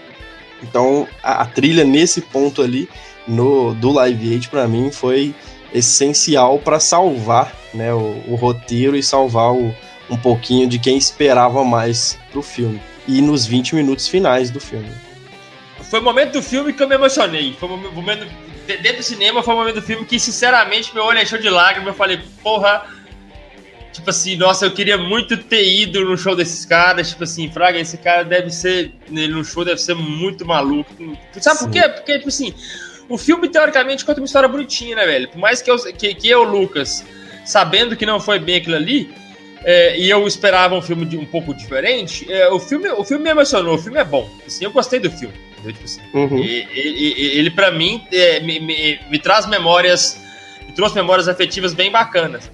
então, 0.61 1.07
a, 1.23 1.43
a 1.43 1.45
trilha 1.45 1.83
nesse 1.83 2.21
ponto 2.21 2.61
ali 2.61 2.89
no 3.27 3.73
do 3.73 3.91
Live 3.91 4.33
Aid 4.33 4.49
para 4.49 4.67
mim 4.67 4.91
foi 4.91 5.35
essencial 5.73 6.59
para 6.59 6.79
salvar, 6.79 7.53
né, 7.73 7.93
o, 7.93 8.23
o, 8.27 8.35
roteiro 8.35 8.95
e 8.95 9.03
salvar 9.03 9.53
o, 9.53 9.75
um 10.09 10.17
pouquinho 10.17 10.67
de 10.67 10.79
quem 10.79 10.97
esperava 10.97 11.63
mais 11.63 12.17
pro 12.31 12.41
filme. 12.41 12.81
E 13.07 13.21
nos 13.21 13.45
20 13.45 13.75
minutos 13.75 14.07
finais 14.07 14.49
do 14.49 14.59
filme. 14.59 14.89
Foi 15.89 15.99
o 15.99 16.03
momento 16.03 16.33
do 16.33 16.41
filme 16.41 16.73
que 16.73 16.83
eu 16.83 16.87
me 16.87 16.95
emocionei. 16.95 17.55
Foi 17.57 17.69
o 17.69 17.77
momento 17.77 18.25
dentro 18.75 18.97
do 18.97 19.03
cinema 19.03 19.41
foi 19.41 19.53
o 19.53 19.57
momento 19.57 19.75
do 19.75 19.81
filme 19.81 20.05
que 20.05 20.19
sinceramente 20.19 20.93
meu 20.93 21.05
olho 21.05 21.21
encheu 21.21 21.39
de 21.39 21.49
lágrimas. 21.49 21.89
Eu 21.89 21.93
falei, 21.93 22.19
porra, 22.43 22.85
Tipo 23.97 24.11
assim, 24.11 24.35
nossa, 24.35 24.63
eu 24.63 24.71
queria 24.71 24.95
muito 24.95 25.35
ter 25.35 25.67
ido 25.67 26.05
no 26.05 26.15
show 26.15 26.35
desses 26.35 26.63
caras. 26.65 27.09
Tipo 27.09 27.23
assim, 27.23 27.49
Fraga, 27.49 27.79
esse 27.79 27.97
cara 27.97 28.23
deve 28.23 28.51
ser. 28.51 28.93
Ele 29.09 29.33
no 29.33 29.43
show 29.43 29.65
deve 29.65 29.81
ser 29.81 29.95
muito 29.95 30.45
maluco. 30.45 30.93
Sabe 31.39 31.57
Sim. 31.57 31.65
por 31.65 31.71
quê? 31.71 31.89
Porque, 31.89 32.17
tipo 32.19 32.29
assim, 32.29 32.53
o 33.09 33.17
filme, 33.17 33.49
teoricamente, 33.49 34.05
conta 34.05 34.21
uma 34.21 34.25
história 34.25 34.47
bonitinha, 34.47 34.95
né, 34.95 35.05
velho? 35.07 35.29
Por 35.29 35.39
mais 35.39 35.63
que 35.63 35.71
eu, 35.71 35.77
que, 35.93 36.13
que 36.13 36.29
eu 36.29 36.43
Lucas, 36.43 37.03
sabendo 37.43 37.95
que 37.95 38.05
não 38.05 38.19
foi 38.19 38.37
bem 38.37 38.57
aquilo 38.57 38.75
ali, 38.75 39.11
é, 39.63 39.97
e 39.97 40.07
eu 40.11 40.27
esperava 40.27 40.75
um 40.75 40.81
filme 40.81 41.03
de, 41.03 41.17
um 41.17 41.25
pouco 41.25 41.55
diferente, 41.55 42.31
é, 42.31 42.47
o, 42.49 42.59
filme, 42.59 42.87
o 42.89 43.03
filme 43.03 43.23
me 43.23 43.31
emocionou, 43.31 43.75
o 43.75 43.77
filme 43.79 43.97
é 43.97 44.03
bom. 44.03 44.29
Assim, 44.45 44.63
eu 44.63 44.71
gostei 44.71 44.99
do 44.99 45.09
filme. 45.09 45.33
entendeu? 45.53 45.73
Tipo 45.73 45.85
assim, 45.85 46.01
uhum. 46.13 46.37
ele, 46.37 46.67
ele, 46.71 47.37
ele 47.39 47.49
para 47.49 47.71
mim, 47.71 48.05
é, 48.11 48.39
me, 48.41 48.59
me, 48.59 48.99
me, 49.09 49.17
traz 49.17 49.47
memórias, 49.47 50.21
me 50.67 50.73
trouxe 50.73 50.93
memórias 50.93 51.27
afetivas 51.27 51.73
bem 51.73 51.89
bacanas. 51.89 52.51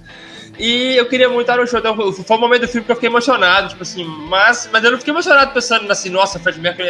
E 0.57 0.95
eu 0.95 1.07
queria 1.07 1.27
muito 1.29 1.49
estar 1.49 1.57
no 1.57 1.67
show. 1.67 1.79
Então, 1.79 1.95
foi 2.11 2.37
um 2.37 2.39
momento 2.39 2.61
do 2.61 2.67
filme 2.67 2.85
que 2.85 2.91
eu 2.91 2.95
fiquei 2.95 3.09
emocionado, 3.09 3.69
tipo 3.69 3.81
assim, 3.81 4.03
mas, 4.03 4.69
mas 4.71 4.83
eu 4.83 4.91
não 4.91 4.99
fiquei 4.99 5.13
emocionado 5.13 5.51
pensando 5.51 5.91
assim, 5.91 6.09
nossa, 6.09 6.39
Fred 6.39 6.59
Mercury 6.59 6.87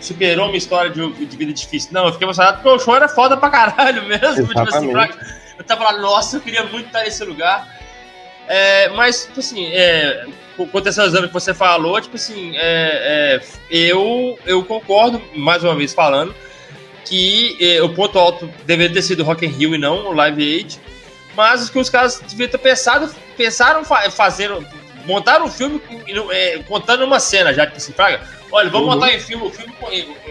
superou 0.00 0.46
uma 0.46 0.56
história 0.56 0.90
de, 0.90 1.26
de, 1.26 1.36
vida 1.36 1.52
difícil. 1.52 1.90
Não, 1.92 2.06
eu 2.06 2.12
fiquei 2.12 2.26
emocionado 2.26 2.58
porque 2.58 2.68
o 2.68 2.78
show 2.78 2.94
era 2.94 3.08
foda 3.08 3.36
pra 3.36 3.48
caralho 3.48 4.02
mesmo. 4.06 4.46
Tipo 4.46 4.60
assim, 4.60 4.92
eu 5.58 5.64
tava 5.64 5.84
lá, 5.84 5.98
nossa, 5.98 6.36
eu 6.36 6.40
queria 6.40 6.64
muito 6.64 6.86
estar 6.86 7.00
nesse 7.00 7.24
lugar. 7.24 7.78
É, 8.46 8.88
mas, 8.90 9.24
tipo 9.24 9.40
assim, 9.40 9.66
é, 9.66 10.26
contextualizando 10.70 11.24
o 11.24 11.28
que 11.28 11.34
você 11.34 11.54
falou, 11.54 12.00
tipo 12.00 12.16
assim, 12.16 12.52
é, 12.56 13.40
é, 13.40 13.42
eu, 13.70 14.38
eu 14.46 14.64
concordo, 14.64 15.22
mais 15.34 15.62
uma 15.62 15.74
vez 15.74 15.92
falando, 15.92 16.34
que 17.04 17.56
é, 17.60 17.82
o 17.82 17.90
ponto 17.90 18.18
alto 18.18 18.50
deveria 18.64 18.94
ter 18.94 19.02
sido 19.02 19.22
Rock 19.22 19.44
in 19.44 19.50
Rio 19.50 19.74
e 19.74 19.78
não 19.78 20.08
o 20.08 20.12
Live 20.12 20.42
Aid 20.42 20.80
mas 21.38 21.70
que 21.70 21.78
os 21.78 21.88
caras 21.88 22.20
deviam 22.28 22.48
ter 22.50 22.58
pensado, 22.58 23.08
pensaram 23.36 23.84
fazer, 24.10 24.50
montaram 25.06 25.46
um 25.46 25.48
filme 25.48 25.80
é, 26.32 26.58
contando 26.66 27.04
uma 27.04 27.20
cena 27.20 27.54
já, 27.54 27.64
tipo 27.64 27.76
assim, 27.76 27.92
Fraga, 27.92 28.22
olha, 28.50 28.68
vamos 28.68 28.88
uhum. 28.88 28.94
montar 28.94 29.14
em 29.14 29.20
filme, 29.20 29.46
o 29.46 29.50
filme, 29.50 29.72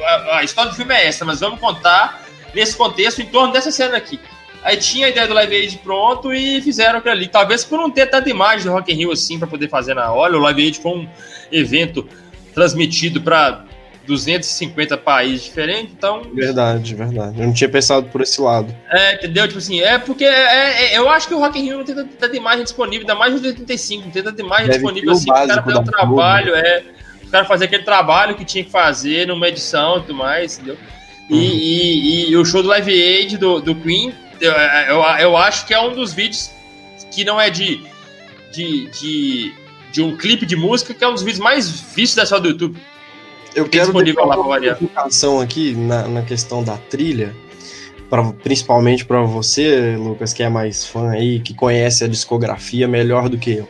a, 0.03 0.39
a, 0.39 0.43
história 0.43 0.69
do 0.69 0.75
filme 0.75 0.93
é 0.93 1.07
essa, 1.07 1.23
mas 1.23 1.39
vamos 1.39 1.61
contar 1.61 2.25
nesse 2.53 2.75
contexto, 2.75 3.21
em 3.21 3.25
torno 3.25 3.53
dessa 3.53 3.71
cena 3.71 3.95
aqui. 3.95 4.19
Aí 4.61 4.75
tinha 4.75 5.07
a 5.07 5.09
ideia 5.09 5.25
do 5.25 5.33
Live 5.33 5.55
Aid 5.55 5.77
pronto 5.77 6.33
e 6.33 6.61
fizeram 6.61 6.99
aquilo 6.99 7.13
ali. 7.13 7.29
Talvez 7.29 7.63
por 7.63 7.79
não 7.79 7.89
ter 7.89 8.07
tanta 8.07 8.29
imagem 8.29 8.65
do 8.65 8.73
Rock 8.73 8.91
in 8.91 8.95
Rio 8.97 9.11
assim 9.13 9.39
para 9.39 9.47
poder 9.47 9.69
fazer 9.69 9.93
na 9.93 10.11
hora. 10.11 10.35
O 10.35 10.41
Live 10.41 10.61
Aid 10.61 10.79
foi 10.81 10.91
um 10.91 11.09
evento 11.49 12.05
transmitido 12.53 13.21
para 13.21 13.63
250 14.07 14.97
países 14.97 15.43
diferentes, 15.43 15.91
então. 15.91 16.23
Verdade, 16.33 16.95
verdade. 16.95 17.39
Eu 17.39 17.45
não 17.45 17.53
tinha 17.53 17.69
pensado 17.69 18.07
por 18.07 18.21
esse 18.21 18.39
lado. 18.39 18.73
É, 18.89 19.15
entendeu? 19.15 19.45
Tipo 19.47 19.59
assim, 19.59 19.81
é 19.81 19.97
porque 19.97 20.23
é, 20.23 20.93
é, 20.93 20.97
eu 20.97 21.09
acho 21.09 21.27
que 21.27 21.33
o 21.33 21.39
Rock 21.39 21.59
in 21.59 21.65
Rio 21.65 21.77
não 21.79 21.83
tem 21.83 21.93
tanta 21.93 22.35
imagem 22.35 22.63
disponível, 22.63 23.01
ainda 23.01 23.15
mais 23.15 23.39
de 23.39 23.47
85, 23.47 24.05
não 24.05 24.11
tem 24.11 24.23
tanta 24.23 24.41
imagem 24.41 24.67
Deve 24.67 24.77
disponível 24.77 25.11
assim, 25.11 25.29
o 25.29 25.33
cara 25.33 25.61
fazer 25.61 25.77
um 25.77 25.83
trabalho, 25.83 26.55
é. 26.55 26.83
O 27.21 27.29
cara 27.29 27.43
fazer 27.43 27.65
aquele 27.65 27.83
trabalho 27.83 28.35
que 28.35 28.45
tinha 28.45 28.63
que 28.63 28.71
fazer 28.71 29.27
numa 29.27 29.49
edição 29.49 29.97
e 29.97 30.01
tudo 30.01 30.15
mais, 30.15 30.57
entendeu? 30.57 30.77
E, 31.29 31.33
uhum. 31.33 31.41
e, 31.41 32.29
e, 32.31 32.37
o 32.37 32.45
show 32.45 32.63
do 32.63 32.69
Live 32.69 32.89
Aid 32.89 33.37
do, 33.37 33.59
do 33.59 33.75
Queen, 33.75 34.13
eu, 34.39 34.53
eu, 34.53 35.03
eu 35.19 35.37
acho 35.37 35.67
que 35.67 35.73
é 35.73 35.81
um 35.81 35.93
dos 35.93 36.13
vídeos 36.13 36.49
que 37.11 37.25
não 37.25 37.41
é 37.41 37.49
de, 37.49 37.81
de, 38.53 38.89
de, 38.91 39.53
de 39.91 40.01
um 40.01 40.15
clipe 40.15 40.45
de 40.45 40.55
música, 40.55 40.93
que 40.93 41.03
é 41.03 41.07
um 41.07 41.13
dos 41.13 41.23
vídeos 41.23 41.43
mais 41.43 41.69
vistos 41.69 42.15
da 42.15 42.23
história 42.23 42.43
do 42.43 42.49
YouTube 42.49 42.79
eu 43.57 43.67
quero 43.67 43.91
deixar 43.91 44.23
uma 44.23 44.43
modificação 44.43 45.41
aqui 45.41 45.73
na, 45.73 46.07
na 46.07 46.21
questão 46.21 46.63
da 46.63 46.77
trilha, 46.77 47.35
pra, 48.07 48.23
principalmente 48.31 49.03
para 49.03 49.23
você, 49.23 49.95
Lucas, 49.97 50.31
que 50.31 50.43
é 50.43 50.49
mais 50.49 50.85
fã 50.85 51.09
aí, 51.09 51.39
que 51.39 51.55
conhece 51.55 52.03
a 52.03 52.07
discografia 52.07 52.87
melhor 52.87 53.27
do 53.29 53.37
que 53.37 53.53
eu. 53.53 53.67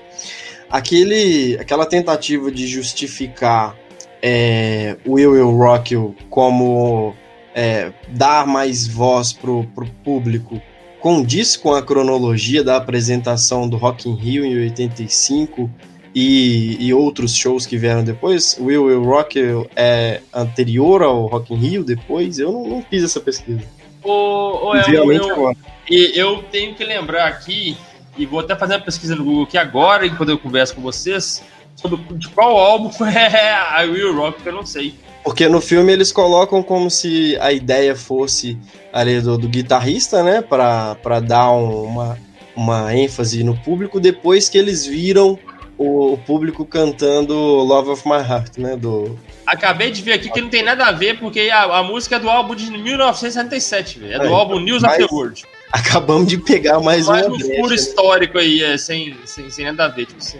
Aquele, 0.70 1.58
aquela 1.58 1.86
tentativa 1.86 2.52
de 2.52 2.68
justificar 2.68 3.78
é, 4.22 4.98
Will 5.08 5.32
Will 5.32 5.52
Rock 5.52 5.94
You 5.94 6.14
como 6.30 7.16
é, 7.56 7.94
dar 8.10 8.46
mais 8.46 8.86
voz 8.86 9.32
pro, 9.32 9.64
pro 9.74 9.88
público 10.04 10.62
condiz 11.00 11.56
com 11.56 11.74
a 11.74 11.82
cronologia 11.82 12.62
da 12.62 12.76
apresentação 12.76 13.70
do 13.70 13.78
Rock 13.78 14.10
in 14.10 14.16
Rio 14.16 14.44
em 14.44 14.60
85 14.64 15.72
e, 16.20 16.78
e, 16.80 16.92
outros 16.96 17.36
shows 17.36 17.68
que 17.68 17.78
vieram 17.78 18.04
depois. 18.04 18.58
Will 18.60 18.86
Will 18.86 19.04
Rock 19.04 19.40
é 19.76 20.22
anterior 20.34 21.04
ao 21.04 21.28
Rock 21.28 21.54
in 21.54 21.58
Rio, 21.58 21.84
depois? 21.84 22.40
Eu 22.40 22.52
não, 22.52 22.68
não 22.68 22.82
fiz 22.82 23.04
essa 23.04 23.20
pesquisa. 23.20 23.62
O, 24.04 24.70
o 24.70 24.76
eu, 24.76 25.14
eu, 25.14 25.56
eu, 25.88 26.44
tenho 26.52 26.74
que 26.74 26.84
lembrar 26.84 27.28
aqui, 27.28 27.78
e 28.18 28.26
vou 28.26 28.40
até 28.40 28.56
fazer 28.56 28.74
uma 28.74 28.82
pesquisa 28.82 29.16
no 29.16 29.24
Google 29.24 29.44
aqui 29.44 29.60
agora, 29.60 30.08
enquanto 30.08 30.30
eu 30.30 30.40
converso 30.40 30.74
com 30.74 30.82
vocês, 30.82 31.44
sobre 31.76 32.02
de 32.16 32.28
qual 32.30 32.58
álbum 32.58 32.90
é 33.06 33.54
a 33.54 33.84
Will 33.84 34.16
Rock, 34.16 34.42
que 34.42 34.50
eu 34.50 34.54
não 34.54 34.66
sei. 34.66 34.96
Porque 35.24 35.48
no 35.48 35.62
filme 35.62 35.94
eles 35.94 36.12
colocam 36.12 36.64
como 36.64 36.90
se 36.90 37.38
a 37.40 37.54
ideia 37.54 37.96
fosse 37.96 38.58
ali 38.92 39.22
do, 39.22 39.38
do 39.38 39.48
guitarrista, 39.48 40.24
né? 40.24 40.42
para 40.42 41.20
dar 41.20 41.52
um, 41.52 41.84
uma, 41.84 42.18
uma 42.56 42.96
ênfase 42.96 43.44
no 43.44 43.56
público, 43.56 44.00
depois 44.00 44.50
que 44.50 44.58
eles 44.58 44.84
viram 44.84 45.38
o, 45.78 46.14
o, 46.14 46.18
público 46.18 46.66
cantando 46.66 47.34
Love 47.36 47.92
of 47.92 48.08
My 48.08 48.18
Heart, 48.18 48.58
né? 48.58 48.76
Do... 48.76 49.18
Acabei 49.46 49.92
de 49.92 50.02
ver 50.02 50.14
aqui 50.14 50.30
que 50.30 50.42
não 50.42 50.50
tem 50.50 50.64
nada 50.64 50.86
a 50.86 50.92
ver, 50.92 51.20
porque 51.20 51.50
a, 51.50 51.64
a 51.64 51.84
música 51.84 52.16
é 52.16 52.20
do 52.20 52.30
álbum 52.30 52.56
de 52.56 52.70
1977, 52.72 54.00
É 54.12 54.20
do 54.20 54.26
é, 54.26 54.34
álbum 54.34 54.60
News 54.60 54.84
of 54.84 54.98
the 54.98 55.08
World. 55.12 55.46
Acabamos 55.72 56.28
de 56.28 56.38
pegar 56.38 56.80
mais, 56.80 57.08
mais 57.08 57.26
uma 57.26 57.36
um 57.36 57.38
brecha, 57.38 57.56
furo 57.56 57.70
né? 57.70 57.76
histórico 57.76 58.38
aí, 58.38 58.64
é, 58.64 58.78
sem, 58.78 59.18
sem, 59.26 59.50
sem 59.50 59.66
nada 59.66 59.86
a 59.86 59.88
ver. 59.90 60.06
Tipo 60.06 60.20
assim, 60.20 60.40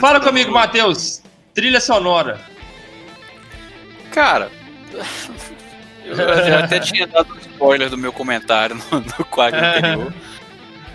Fala 0.00 0.20
comigo, 0.20 0.52
Matheus. 0.52 1.22
Trilha 1.54 1.80
sonora. 1.80 2.40
Cara, 4.10 4.50
eu 6.04 6.16
já 6.16 6.64
até 6.64 6.78
tinha 6.78 7.06
dado 7.06 7.36
spoiler 7.40 7.88
do 7.88 7.96
meu 7.96 8.12
comentário 8.12 8.76
no, 8.90 9.00
no 9.00 9.24
quadro 9.24 9.58
anterior. 9.64 10.12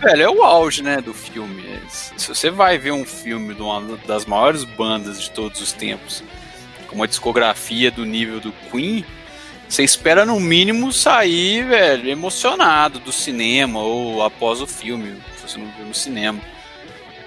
Velho, 0.02 0.22
é 0.22 0.30
o 0.30 0.44
auge, 0.44 0.82
né, 0.82 1.02
do 1.02 1.14
filme. 1.14 1.64
Se 1.90 2.28
você 2.28 2.50
vai 2.50 2.78
ver 2.78 2.92
um 2.92 3.04
filme 3.04 3.54
de 3.54 3.62
uma 3.62 3.98
das 4.08 4.26
maiores 4.26 4.64
bandas 4.64 5.22
de 5.22 5.32
todos 5.32 5.60
os 5.60 5.74
tempos, 5.74 6.24
com 6.88 6.96
uma 6.96 7.08
discografia 7.08 7.92
do 7.92 8.06
nível 8.06 8.40
do 8.40 8.54
Queen, 8.72 9.04
você 9.68 9.84
espera 9.84 10.26
no 10.26 10.40
mínimo 10.40 10.92
sair, 10.94 11.66
velho, 11.66 12.10
emocionado 12.10 13.00
do 13.00 13.12
cinema 13.12 13.82
ou 13.82 14.24
após 14.24 14.62
o 14.62 14.68
filme, 14.68 15.22
se 15.36 15.48
você 15.48 15.60
não 15.60 15.72
viu 15.74 15.86
no 15.86 15.94
cinema. 15.94 16.40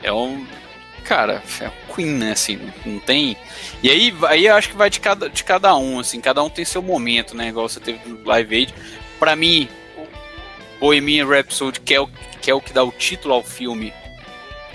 É 0.02 0.12
um. 0.12 0.46
Cara, 1.04 1.42
é 1.60 1.68
um 1.68 1.94
Queen, 1.94 2.10
né? 2.10 2.32
Assim, 2.32 2.58
não 2.86 2.98
tem. 2.98 3.36
E 3.82 3.90
aí, 3.90 4.14
aí 4.28 4.46
eu 4.46 4.54
acho 4.56 4.70
que 4.70 4.76
vai 4.76 4.88
de 4.88 4.98
cada, 4.98 5.28
de 5.28 5.44
cada 5.44 5.76
um, 5.76 6.00
assim, 6.00 6.20
cada 6.20 6.42
um 6.42 6.48
tem 6.48 6.64
seu 6.64 6.82
momento, 6.82 7.36
né? 7.36 7.48
Igual 7.48 7.68
você 7.68 7.78
teve 7.78 7.98
do 7.98 8.26
Live 8.26 8.56
Aid. 8.56 8.74
Pra 9.20 9.36
mim, 9.36 9.68
Bohemian 10.82 11.28
Rhapsody, 11.28 11.78
que 11.78 11.94
é 11.94 12.00
o 12.00 12.08
que 12.40 12.50
é 12.50 12.54
o 12.54 12.60
que 12.60 12.72
dá 12.72 12.82
o 12.82 12.90
título 12.90 13.34
ao 13.34 13.44
filme, 13.44 13.94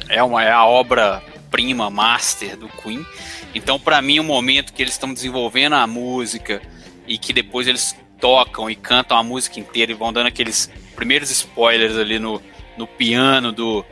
é, 0.07 0.23
uma, 0.23 0.41
é 0.41 0.49
a 0.49 0.65
obra-prima, 0.65 1.89
master 1.89 2.55
do 2.55 2.69
Queen. 2.69 3.05
Então, 3.53 3.77
para 3.77 4.01
mim, 4.01 4.17
o 4.17 4.23
momento 4.23 4.71
que 4.71 4.81
eles 4.81 4.93
estão 4.93 5.13
desenvolvendo 5.13 5.73
a 5.73 5.85
música 5.85 6.61
e 7.05 7.17
que 7.17 7.33
depois 7.33 7.67
eles 7.67 7.93
tocam 8.21 8.69
e 8.69 8.75
cantam 8.75 9.17
a 9.17 9.21
música 9.21 9.59
inteira 9.59 9.91
e 9.91 9.95
vão 9.95 10.13
dando 10.13 10.27
aqueles 10.27 10.71
primeiros 10.95 11.29
spoilers 11.29 11.97
ali 11.97 12.19
no, 12.19 12.41
no 12.77 12.87
piano 12.87 13.51
do, 13.51 13.85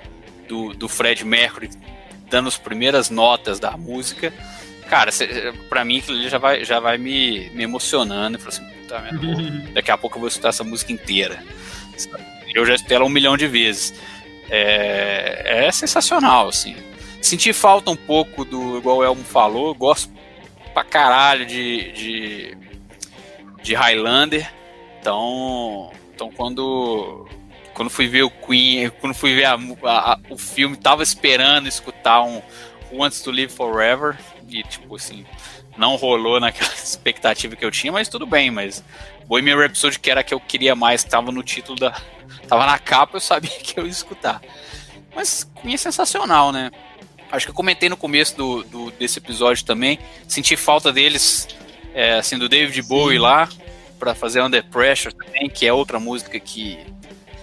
do, 0.48 0.74
do 0.74 0.88
Fred 0.88 1.26
Mercury, 1.26 1.70
dando 2.30 2.48
as 2.48 2.58
primeiras 2.58 3.10
notas 3.10 3.60
da 3.60 3.76
música. 3.76 4.34
Cara, 4.88 5.12
para 5.68 5.84
mim 5.84 6.02
ele 6.08 6.30
já 6.30 6.38
vai, 6.38 6.64
já 6.64 6.80
vai 6.80 6.98
me, 6.98 7.50
me 7.50 7.64
emocionando. 7.64 8.40
Eu 8.42 8.48
assim, 8.48 8.66
tá, 8.88 9.04
daqui 9.76 9.92
a 9.92 9.98
pouco 9.98 10.16
eu 10.16 10.22
vou 10.22 10.30
escutar 10.30 10.48
essa 10.48 10.64
música 10.64 10.94
inteira. 10.94 11.44
Eu 12.54 12.66
já 12.66 12.76
escutei 12.76 12.96
ela 12.96 13.06
um 13.06 13.10
milhão 13.10 13.36
de 13.36 13.48
vezes. 13.48 13.94
É, 14.50 15.66
é 15.66 15.72
sensacional, 15.72 16.50
assim. 16.50 16.76
Senti 17.22 17.52
falta 17.52 17.90
um 17.90 17.96
pouco 17.96 18.46
do, 18.46 18.78
igual 18.78 18.98
o 18.98 19.04
Elmo 19.04 19.24
falou, 19.24 19.74
gosto 19.74 20.14
pra 20.74 20.84
caralho 20.84 21.46
de, 21.46 21.92
de, 21.94 22.58
de 23.64 23.74
Highlander. 23.74 24.52
Então, 25.00 25.92
então 26.14 26.32
quando, 26.32 27.28
quando 27.74 27.90
fui 27.90 28.08
ver 28.08 28.24
o 28.24 28.30
Queen, 28.30 28.90
quando 29.02 29.14
fui 29.14 29.34
ver 29.34 29.46
a, 29.46 29.56
a, 29.84 30.20
o 30.30 30.38
filme, 30.38 30.78
tava 30.78 31.02
esperando 31.02 31.68
escutar 31.68 32.22
um 32.24 32.42
Wants 32.92 33.22
to 33.22 33.32
Live 33.32 33.52
Forever. 33.52 34.18
E, 34.48 34.62
tipo 34.64 34.96
assim, 34.96 35.26
não 35.78 35.96
rolou 35.96 36.40
naquela 36.40 36.72
expectativa 36.76 37.56
que 37.56 37.66
eu 37.66 37.72
tinha, 37.72 37.92
mas 37.92 38.08
tudo 38.08 38.26
bem, 38.26 38.52
mas 38.52 38.84
Bohemian 39.28 39.58
Rhapsody, 39.58 40.00
que 40.00 40.10
era 40.12 40.22
a 40.22 40.24
que 40.24 40.34
eu 40.34 40.40
queria 40.40 40.76
mais, 40.76 41.02
estava 41.02 41.32
no 41.32 41.44
título 41.44 41.80
da. 41.80 42.00
Tava 42.48 42.66
na 42.66 42.78
capa, 42.78 43.18
eu 43.18 43.22
sabia 43.22 43.50
que 43.50 43.80
eu 43.80 43.86
ia 43.86 43.92
escutar. 43.92 44.42
Mas 45.16 45.50
Queen 45.62 45.74
é 45.74 45.78
sensacional, 45.78 46.52
né? 46.52 46.72
Acho 47.32 47.48
que 47.48 47.50
eu 47.52 47.56
comentei 47.56 47.90
no 47.90 47.98
começo 47.98 48.36
do, 48.36 48.64
do 48.64 48.92
desse 48.92 49.20
episódio 49.20 49.66
também. 49.66 50.00
Senti 50.28 50.56
falta 50.56 50.92
deles, 50.92 51.48
é, 51.94 52.14
assim, 52.16 52.38
do 52.38 52.48
David 52.48 52.82
Bowie 52.84 53.18
lá, 53.18 53.50
para 53.98 54.14
fazer 54.14 54.42
Under 54.42 54.64
Pressure 54.64 55.14
também, 55.14 55.50
que 55.50 55.66
é 55.66 55.74
outra 55.74 56.00
música 56.00 56.40
que, 56.40 56.78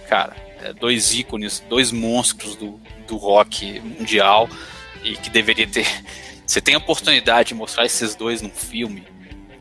cara, 0.07 0.35
é 0.63 0.73
dois 0.73 1.13
ícones, 1.13 1.61
dois 1.67 1.91
monstros 1.91 2.55
do, 2.55 2.79
do 3.07 3.17
rock 3.17 3.79
mundial 3.81 4.47
e 5.03 5.15
que 5.17 5.29
deveria 5.29 5.67
ter. 5.67 5.85
Você 6.45 6.61
tem 6.61 6.75
a 6.75 6.77
oportunidade 6.77 7.49
de 7.49 7.55
mostrar 7.55 7.85
esses 7.85 8.15
dois 8.15 8.41
num 8.41 8.49
filme, 8.49 9.03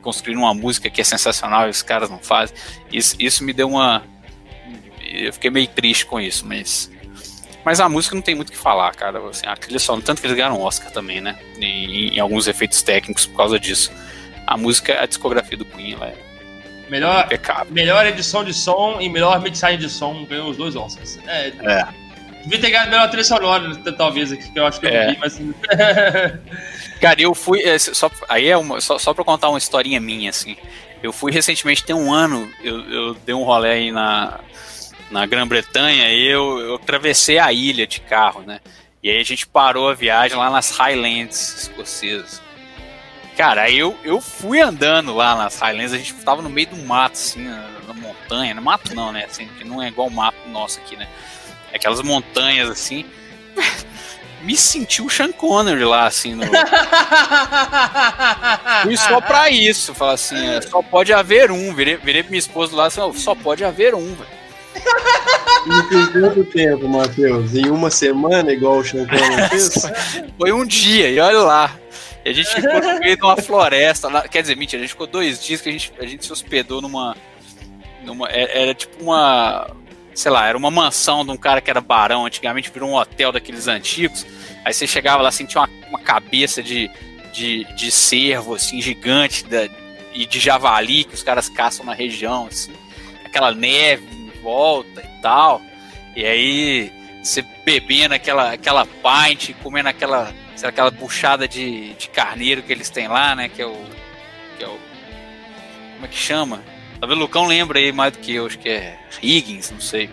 construir 0.03 0.37
uma 0.37 0.53
música 0.53 0.91
que 0.91 1.01
é 1.01 1.05
sensacional 1.05 1.67
e 1.67 1.71
os 1.71 1.83
caras 1.83 2.11
não 2.11 2.19
fazem. 2.19 2.57
Isso, 2.93 3.17
isso 3.19 3.45
me 3.45 3.53
deu 3.53 3.69
uma. 3.69 4.03
Eu 5.01 5.33
fiquei 5.33 5.51
meio 5.51 5.69
triste 5.69 6.05
com 6.05 6.21
isso, 6.21 6.47
mas. 6.47 6.91
Mas 7.65 7.79
a 7.79 7.89
música 7.89 8.15
não 8.17 8.23
tem 8.23 8.35
muito 8.35 8.49
o 8.49 8.53
que 8.53 8.59
falar, 8.59 8.93
cara. 8.95 9.21
Assim, 9.29 9.47
a 9.47 9.57
trilha 9.57 9.79
só, 9.79 9.99
tanto 10.01 10.21
que 10.21 10.27
eles 10.27 10.37
ganharam 10.37 10.61
Oscar 10.61 10.91
também, 10.91 11.21
né? 11.21 11.39
Em, 11.59 12.17
em, 12.17 12.19
alguns 12.19 12.49
efeitos 12.49 12.83
técnicos 12.83 13.25
por 13.25 13.37
causa 13.37 13.59
disso. 13.59 13.93
a 14.47 14.57
música, 14.57 15.01
a 15.01 15.07
discografia 15.07 15.57
do 15.57 15.65
Queen, 15.65 15.95
ela 15.95 16.09
é 16.09 16.33
melhor, 16.93 17.27
melhor 17.71 18.07
edição 18.07 18.45
de 18.45 18.53
som 18.53 19.01
e 19.01 19.09
melhor 19.09 19.41
mixagem 19.41 19.79
de 19.79 19.89
som 19.89 20.25
ganhou 20.27 20.51
os 20.51 20.57
dois 20.59 20.77
Oscars. 20.77 21.19
É. 21.27 21.49
é. 21.49 22.02
Devia 22.43 22.61
ter 22.61 22.71
ganhado 22.71 22.91
melhor 22.91 23.09
trilha 23.09 23.25
sonora, 23.25 23.77
talvez, 23.97 24.33
aqui, 24.33 24.51
que 24.51 24.59
eu 24.59 24.67
acho 24.67 24.81
que 24.81 24.87
eu 24.87 24.91
é. 24.91 25.13
vi, 25.13 25.19
mas. 25.19 25.41
Cara, 27.01 27.21
eu 27.21 27.35
fui. 27.35 27.63
É, 27.63 27.79
só, 27.79 28.11
aí 28.29 28.49
é 28.49 28.57
uma, 28.57 28.81
só, 28.81 28.99
só 28.99 29.15
pra 29.15 29.25
contar 29.25 29.49
uma 29.49 29.59
historinha 29.59 30.01
minha, 30.01 30.31
assim. 30.31 30.57
Eu 31.03 31.13
fui 31.13 31.33
recentemente, 31.33 31.85
tem 31.85 31.95
um 31.95 32.13
ano, 32.13 32.49
eu, 32.63 32.81
eu 32.91 33.15
dei 33.15 33.35
um 33.35 33.43
rolê 33.43 33.71
aí 33.71 33.93
na, 33.93 34.39
na 35.11 35.27
Grã-Bretanha 35.27 36.09
e 36.11 36.27
eu, 36.27 36.61
eu 36.61 36.75
atravessei 36.77 37.39
a 37.39 37.53
ilha 37.53 37.87
de 37.87 38.01
carro, 38.01 38.43
né? 38.43 38.61
E 39.03 39.11
aí 39.11 39.19
a 39.19 39.25
gente 39.25 39.47
parou 39.47 39.89
a 39.89 39.95
viagem 39.95 40.37
lá 40.37 40.49
nas 40.49 40.71
Highlands 40.71 41.63
escocesas. 41.63 42.41
Cara, 43.37 43.63
aí 43.63 43.79
eu, 43.79 43.97
eu 44.05 44.21
fui 44.21 44.61
andando 44.61 45.15
lá 45.15 45.35
nas 45.35 45.59
Highlands, 45.59 45.93
a 45.93 45.99
gente 45.99 46.15
tava 46.15 46.41
no 46.41 46.49
meio 46.49 46.69
do 46.69 46.77
mato, 46.77 47.15
assim, 47.15 47.43
na, 47.43 47.69
na 47.89 47.95
montanha. 47.95 48.55
No 48.55 48.63
mato 48.63 48.95
não, 48.95 49.11
né? 49.11 49.25
Assim, 49.25 49.49
que 49.59 49.65
não 49.65 49.83
é 49.83 49.89
igual 49.89 50.07
o 50.07 50.11
mato 50.11 50.37
nosso 50.49 50.79
aqui, 50.79 50.97
né? 50.97 51.09
Aquelas 51.73 52.03
montanhas 52.03 52.69
assim. 52.69 53.05
me 54.43 54.57
senti 54.57 55.01
o 55.01 55.09
Sean 55.09 55.33
Connery 55.33 55.85
lá, 55.85 56.07
assim, 56.07 56.35
no... 56.35 56.43
Fui 58.83 58.97
só 58.97 59.21
pra 59.21 59.51
isso, 59.51 59.95
falar 59.95 60.15
assim, 60.15 60.47
é, 60.49 60.61
só 60.61 60.83
pode 60.83 61.13
haver 61.13 61.51
um. 61.51 61.73
Virei, 61.75 61.97
virei 61.97 62.23
pra 62.23 62.31
minha 62.31 62.39
esposa 62.41 62.75
lá 62.75 62.87
assim, 62.87 63.01
só 63.15 63.35
pode 63.35 63.65
haver 63.65 63.95
um, 63.95 64.15
velho. 64.15 64.43
E 65.65 66.21
quanto 66.21 66.45
tempo, 66.45 66.89
Matheus? 66.89 67.55
Em 67.55 67.71
uma 67.71 67.91
semana, 67.91 68.53
igual 68.53 68.79
o 68.79 68.85
Sean 68.85 69.07
Connery 69.07 69.49
fez? 69.51 69.75
Foi 70.37 70.53
um 70.53 70.67
dia, 70.67 71.09
e 71.09 71.21
olha 71.21 71.39
lá. 71.39 71.77
E 72.25 72.31
a 72.31 72.33
gente 72.33 72.49
ficou 72.55 72.81
no 72.81 72.99
meio 73.01 73.17
de 73.17 73.23
uma 73.23 73.37
floresta. 73.37 74.09
Lá, 74.09 74.27
quer 74.29 74.43
dizer, 74.43 74.57
mentira, 74.57 74.81
a 74.81 74.83
gente 74.83 74.93
ficou 74.93 75.07
dois 75.07 75.43
dias 75.43 75.61
que 75.61 75.69
a 75.69 75.73
gente, 75.73 75.93
a 75.99 76.07
gente 76.07 76.25
se 76.25 76.33
hospedou 76.33 76.81
numa. 76.81 77.17
numa 78.05 78.29
era, 78.29 78.51
é, 78.51 78.63
era 78.63 78.75
tipo 78.75 79.03
uma 79.03 79.71
sei 80.15 80.31
lá, 80.31 80.47
era 80.47 80.57
uma 80.57 80.71
mansão 80.71 81.25
de 81.25 81.31
um 81.31 81.37
cara 81.37 81.61
que 81.61 81.71
era 81.71 81.81
barão, 81.81 82.27
antigamente 82.27 82.71
virou 82.71 82.91
um 82.91 82.95
hotel 82.95 83.33
daqueles 83.33 83.69
antigos. 83.69 84.27
Aí 84.65 84.73
você 84.73 84.87
chegava 84.87 85.23
lá, 85.23 85.31
sentia 85.31 85.61
uma, 85.61 85.71
uma 85.89 85.99
cabeça 85.99 86.63
de, 86.63 86.91
de, 87.33 87.65
de 87.75 87.91
cervo, 87.91 88.55
assim, 88.55 88.81
gigante, 88.81 89.45
da, 89.45 89.69
e 90.15 90.27
de 90.27 90.39
javali 90.39 91.05
que 91.05 91.15
os 91.15 91.23
caras 91.23 91.49
caçam 91.49 91.85
na 91.85 91.95
região, 91.95 92.47
assim. 92.47 92.73
Aquela 93.25 93.53
neve 93.53 94.05
em 94.15 94.43
volta 94.43 95.01
e 95.01 95.23
tal. 95.23 95.63
E 96.15 96.25
aí 96.25 96.93
você 97.23 97.43
bebendo 97.65 98.15
aquela, 98.15 98.53
aquela 98.53 98.87
pint, 98.87 99.55
comendo 99.63 99.89
aquela, 99.89 100.33
sei 100.57 100.69
aquela 100.69 100.91
buchada 100.91 101.49
de, 101.49 101.95
de 101.95 102.09
carneiro 102.09 102.63
que 102.63 102.73
eles 102.73 102.91
têm 102.91 103.09
lá, 103.09 103.35
né? 103.35 103.49
Que 103.49 103.63
é 103.63 103.67
o. 103.67 103.77
Que 104.59 104.65
é 104.65 104.69
o 104.69 104.79
como 105.95 106.07
é 106.07 106.09
que 106.09 106.17
chama? 106.17 106.65
Talvez 107.03 107.19
o 107.19 107.23
Lucão 107.23 107.47
lembra 107.47 107.81
aí 107.81 107.91
mais 107.91 108.13
do 108.13 108.21
que 108.21 108.33
eu, 108.33 108.47
acho 108.47 108.57
que 108.61 108.69
é 108.69 108.97
Higgins, 109.21 109.73
não 109.73 109.81
sei. 109.81 110.09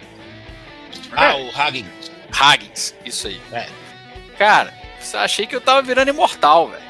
Ah, 1.11 1.35
o 1.35 1.51
Haggins. 1.55 1.85
Haggins, 2.31 2.95
isso 3.05 3.27
aí. 3.27 3.39
É. 3.51 3.67
Cara, 4.39 4.73
achei 5.13 5.45
que 5.45 5.55
eu 5.55 5.61
tava 5.61 5.83
virando 5.83 6.09
imortal, 6.09 6.69
velho. 6.69 6.81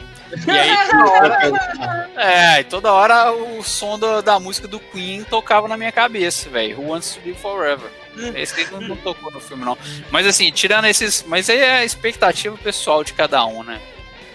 E 0.47 0.51
aí, 0.57 0.71
toda 0.87 1.11
hora, 1.11 2.09
é, 2.15 2.63
toda 2.63 2.93
hora 2.93 3.31
o 3.33 3.61
som 3.61 3.99
do, 3.99 4.21
da 4.21 4.39
música 4.39 4.69
do 4.69 4.79
Queen 4.79 5.25
tocava 5.25 5.67
na 5.67 5.75
minha 5.75 5.91
cabeça, 5.91 6.49
velho. 6.49 6.79
Who 6.79 6.91
Wants 6.91 7.15
to 7.15 7.21
Live 7.25 7.41
Forever. 7.41 7.91
Esse 8.35 8.71
não, 8.71 8.79
não 8.79 8.95
tocou 8.95 9.29
no 9.29 9.41
filme, 9.41 9.65
não. 9.65 9.77
Mas 10.11 10.25
assim, 10.25 10.49
tirando 10.49 10.85
esses. 10.85 11.25
Mas 11.27 11.49
aí 11.49 11.59
é 11.59 11.71
a 11.79 11.85
expectativa 11.85 12.57
pessoal 12.57 13.03
de 13.03 13.11
cada 13.11 13.45
um, 13.45 13.63
né? 13.63 13.81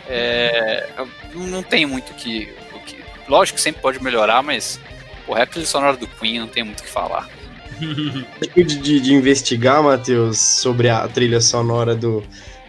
É, 0.06 0.90
não 1.32 1.62
tem 1.62 1.86
muito 1.86 2.10
o 2.10 2.14
que, 2.14 2.54
o 2.74 2.80
que. 2.80 3.02
Lógico 3.26 3.56
que 3.56 3.62
sempre 3.62 3.80
pode 3.80 4.02
melhorar, 4.02 4.42
mas 4.42 4.78
Porra, 5.26 5.42
a 5.42 5.46
trilha 5.46 5.66
sonora 5.66 5.96
do 5.96 6.06
Queen 6.06 6.40
não 6.40 6.48
tem 6.48 6.62
muito 6.62 6.80
o 6.80 6.82
que 6.82 6.90
falar. 6.90 7.28
de, 8.54 8.64
de, 8.64 9.00
de 9.00 9.14
investigar, 9.14 9.82
Matheus, 9.82 10.38
sobre 10.38 10.88
a 10.88 11.06
trilha 11.08 11.40
sonora 11.40 11.94
do, 11.94 12.22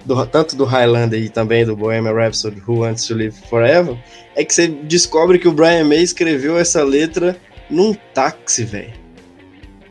do, 0.05 0.25
tanto 0.25 0.55
do 0.55 0.65
Highlander 0.65 1.21
e 1.21 1.29
também 1.29 1.65
do 1.65 1.75
Bohemian 1.75 2.13
Rhapsody 2.13 2.61
Who 2.65 2.79
Wants 2.79 3.05
to 3.07 3.15
Live 3.15 3.35
Forever, 3.49 3.97
é 4.35 4.43
que 4.43 4.53
você 4.53 4.67
descobre 4.67 5.39
que 5.39 5.47
o 5.47 5.51
Brian 5.51 5.85
May 5.85 6.01
escreveu 6.01 6.57
essa 6.57 6.83
letra 6.83 7.37
num 7.69 7.93
táxi, 8.13 8.63
velho. 8.63 8.93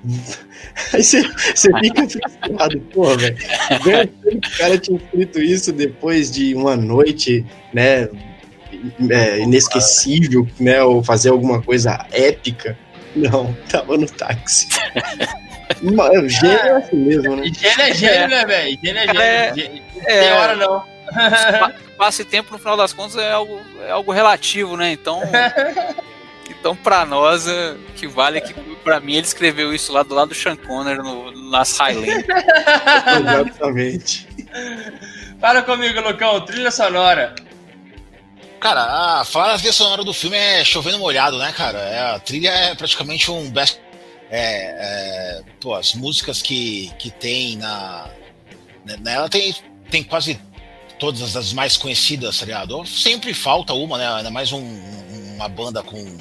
Aí 0.93 1.03
você, 1.03 1.23
você 1.55 1.69
fica 1.79 2.09
frustrado, 2.09 2.81
porra, 2.93 3.17
velho. 3.17 3.37
O 4.25 4.59
cara 4.59 4.79
tinha 4.79 4.99
escrito 4.99 5.41
isso 5.41 5.73
depois 5.73 6.31
de 6.31 6.55
uma 6.55 6.77
noite, 6.77 7.45
né? 7.73 8.09
É, 9.11 9.41
inesquecível, 9.41 10.47
né? 10.59 10.83
Ou 10.83 11.03
fazer 11.03 11.31
alguma 11.31 11.63
coisa 11.63 12.07
épica. 12.13 12.77
Não, 13.15 13.55
tava 13.69 13.97
no 13.97 14.07
táxi. 14.07 14.69
gênio 16.29 16.59
é 16.59 16.77
assim 16.77 16.97
mesmo, 16.97 17.37
né? 17.37 17.45
Gênio 17.47 17.81
é 17.81 17.95
gênio, 17.95 18.29
né, 18.29 18.45
velho? 18.45 18.79
Gênio 18.83 19.01
é 19.01 19.55
gênio. 19.55 19.83
É, 20.05 20.21
Tem 20.21 20.33
hora 20.33 20.57
não. 20.57 20.85
Passe 21.97 22.25
tempo, 22.25 22.53
no 22.53 22.59
final 22.59 22.77
das 22.77 22.93
contas, 22.93 23.17
é 23.17 23.33
algo, 23.33 23.61
é 23.87 23.91
algo 23.91 24.13
relativo, 24.13 24.77
né? 24.77 24.93
Então. 24.93 25.21
Então, 26.65 26.75
para 26.75 27.05
nós, 27.05 27.47
o 27.47 27.93
que 27.95 28.07
vale 28.07 28.39
é 28.39 28.41
que, 28.41 28.55
para 28.83 28.99
mim, 28.99 29.17
ele 29.17 29.27
escreveu 29.27 29.75
isso 29.75 29.93
lá 29.93 30.03
do 30.03 30.15
lado 30.15 30.29
do 30.29 30.35
Sean 30.35 30.57
Connery 30.57 30.99
no, 30.99 31.51
nas 31.51 31.77
Highlands. 31.77 32.25
Exatamente. 33.21 34.27
Para 35.39 35.61
comigo, 35.61 36.01
Lucão, 36.01 36.43
trilha 36.47 36.71
sonora. 36.71 37.35
Cara, 38.65 39.21
a, 39.21 39.25
falar 39.27 39.53
a 39.53 39.59
trilha 39.59 39.75
sonora 39.75 40.03
do 40.03 40.15
filme 40.15 40.39
é 40.39 40.65
chovendo 40.65 40.99
molhado, 40.99 41.37
né, 41.37 41.53
cara? 41.53 41.79
É, 41.81 42.15
a 42.15 42.19
trilha 42.19 42.49
é 42.49 42.75
praticamente 42.75 43.31
um 43.31 43.51
best. 43.51 43.79
É, 44.31 44.41
é, 44.41 45.43
pô, 45.61 45.75
as 45.75 45.93
músicas 45.93 46.41
que, 46.41 46.91
que 46.99 47.11
tem 47.11 47.59
na. 47.59 48.09
Nela 48.87 49.01
né, 49.03 49.21
né, 49.21 49.29
tem, 49.29 49.55
tem 49.91 50.03
quase 50.03 50.41
todas 50.99 51.37
as 51.37 51.53
mais 51.53 51.77
conhecidas, 51.77 52.39
tá 52.39 52.47
ligado? 52.47 52.87
Sempre 52.87 53.35
falta 53.35 53.75
uma, 53.75 53.99
né? 53.99 54.11
Ainda 54.15 54.31
mais 54.31 54.51
um, 54.51 54.63
uma 55.35 55.47
banda 55.47 55.83
com, 55.83 56.17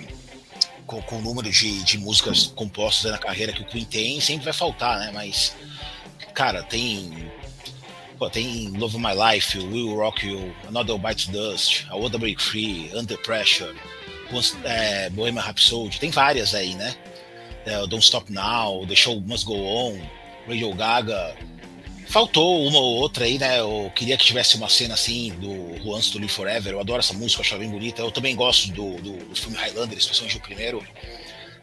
com, 0.86 1.02
com 1.02 1.22
número 1.22 1.50
de, 1.50 1.82
de 1.84 1.98
músicas 1.98 2.48
compostas 2.48 3.10
na 3.10 3.18
carreira 3.18 3.54
que 3.54 3.62
o 3.62 3.66
Queen 3.66 3.86
tem, 3.86 4.20
sempre 4.20 4.44
vai 4.44 4.54
faltar, 4.54 5.00
né? 5.00 5.12
Mas, 5.14 5.56
cara, 6.34 6.62
tem 6.62 7.32
Pô, 8.24 8.30
tem 8.30 8.70
Love 8.70 8.98
My 8.98 9.12
Life, 9.14 9.60
Will 9.60 9.96
Rock 9.98 10.26
You, 10.26 10.56
Another 10.70 10.98
Bite 10.98 11.30
Dust, 11.30 11.86
I 11.92 11.96
Wanna 11.96 12.18
Break 12.18 12.42
Free, 12.42 12.90
Under 12.96 13.18
Pressure, 13.18 13.76
é, 14.64 15.10
Bohemian 15.10 15.42
Rhapsody, 15.42 16.00
tem 16.00 16.10
várias 16.10 16.56
aí, 16.56 16.74
né? 16.76 16.96
É, 17.66 17.86
Don't 17.86 18.02
Stop 18.02 18.32
Now, 18.32 18.88
The 18.88 18.96
Show 18.96 19.20
Must 19.20 19.46
Go 19.46 19.56
On, 19.56 20.00
Radio 20.48 20.74
Gaga. 20.74 21.36
Faltou 22.08 22.66
uma 22.66 22.80
ou 22.80 22.96
outra 22.96 23.26
aí, 23.26 23.38
né? 23.38 23.60
Eu 23.60 23.92
queria 23.94 24.16
que 24.16 24.24
tivesse 24.26 24.56
uma 24.56 24.70
cena 24.70 24.94
assim 24.94 25.34
do 25.34 25.86
Wants 25.86 26.10
to 26.10 26.18
Live 26.18 26.32
Forever. 26.32 26.72
Eu 26.72 26.80
adoro 26.80 27.00
essa 27.00 27.14
música, 27.14 27.42
eu 27.42 27.46
acho 27.46 27.58
bem 27.58 27.70
bonita. 27.70 28.02
Eu 28.02 28.12
também 28.12 28.38
gosto 28.38 28.72
do, 28.72 29.02
do, 29.02 29.18
do 29.18 29.36
filme 29.36 29.58
Highlander, 29.58 29.98
especialmente 29.98 30.38
o 30.38 30.42
primeiro. 30.42 30.82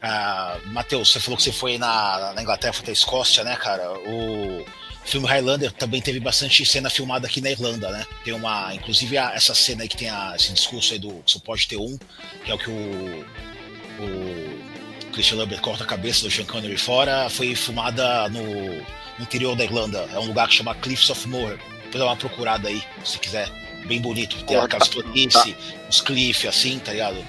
Ah, 0.02 0.58
Matheus, 0.66 1.10
você 1.10 1.20
falou 1.20 1.38
que 1.38 1.42
você 1.42 1.52
foi 1.52 1.78
na, 1.78 2.34
na 2.34 2.42
Inglaterra, 2.42 2.74
foi 2.74 2.82
até 2.82 2.90
a 2.90 2.92
Escócia, 2.92 3.44
né, 3.44 3.56
cara? 3.56 3.90
O 3.92 4.66
o 5.04 5.08
filme 5.08 5.26
Highlander 5.26 5.72
também 5.72 6.00
teve 6.00 6.20
bastante 6.20 6.64
cena 6.64 6.90
filmada 6.90 7.26
aqui 7.26 7.40
na 7.40 7.50
Irlanda, 7.50 7.90
né? 7.90 8.06
Tem 8.24 8.32
uma, 8.32 8.74
inclusive 8.74 9.16
a, 9.18 9.32
essa 9.34 9.54
cena 9.54 9.82
aí 9.82 9.88
que 9.88 9.96
tem 9.96 10.10
a, 10.10 10.34
esse 10.36 10.52
discurso 10.52 10.92
aí 10.92 10.98
do 10.98 11.22
só 11.26 11.38
pode 11.38 11.66
ter 11.66 11.76
um, 11.76 11.98
que 12.44 12.50
é 12.50 12.54
o 12.54 12.58
que 12.58 12.70
o, 12.70 13.26
o 14.00 15.12
Christian 15.12 15.38
Lambert 15.38 15.60
corta 15.60 15.84
a 15.84 15.86
cabeça 15.86 16.24
do 16.24 16.30
Sean 16.30 16.44
Connery 16.44 16.76
fora, 16.76 17.28
foi 17.28 17.54
filmada 17.54 18.28
no, 18.28 18.40
interior 19.22 19.54
da 19.54 19.64
Irlanda. 19.64 20.08
É 20.12 20.18
um 20.18 20.26
lugar 20.26 20.48
que 20.48 20.54
chama 20.54 20.74
Cliffs 20.74 21.10
of 21.10 21.28
Moher. 21.28 21.58
Depois 21.84 21.98
dá 21.98 22.06
uma 22.06 22.16
procurada 22.16 22.68
aí, 22.68 22.82
se 23.04 23.18
quiser. 23.18 23.48
Bem 23.86 24.00
bonito. 24.00 24.42
Tem 24.44 24.56
aquelas 24.56 24.88
planícies, 24.88 25.54
os 25.88 26.00
cliffs 26.00 26.46
assim, 26.46 26.78
tá 26.78 26.92
ligado? 26.92 27.24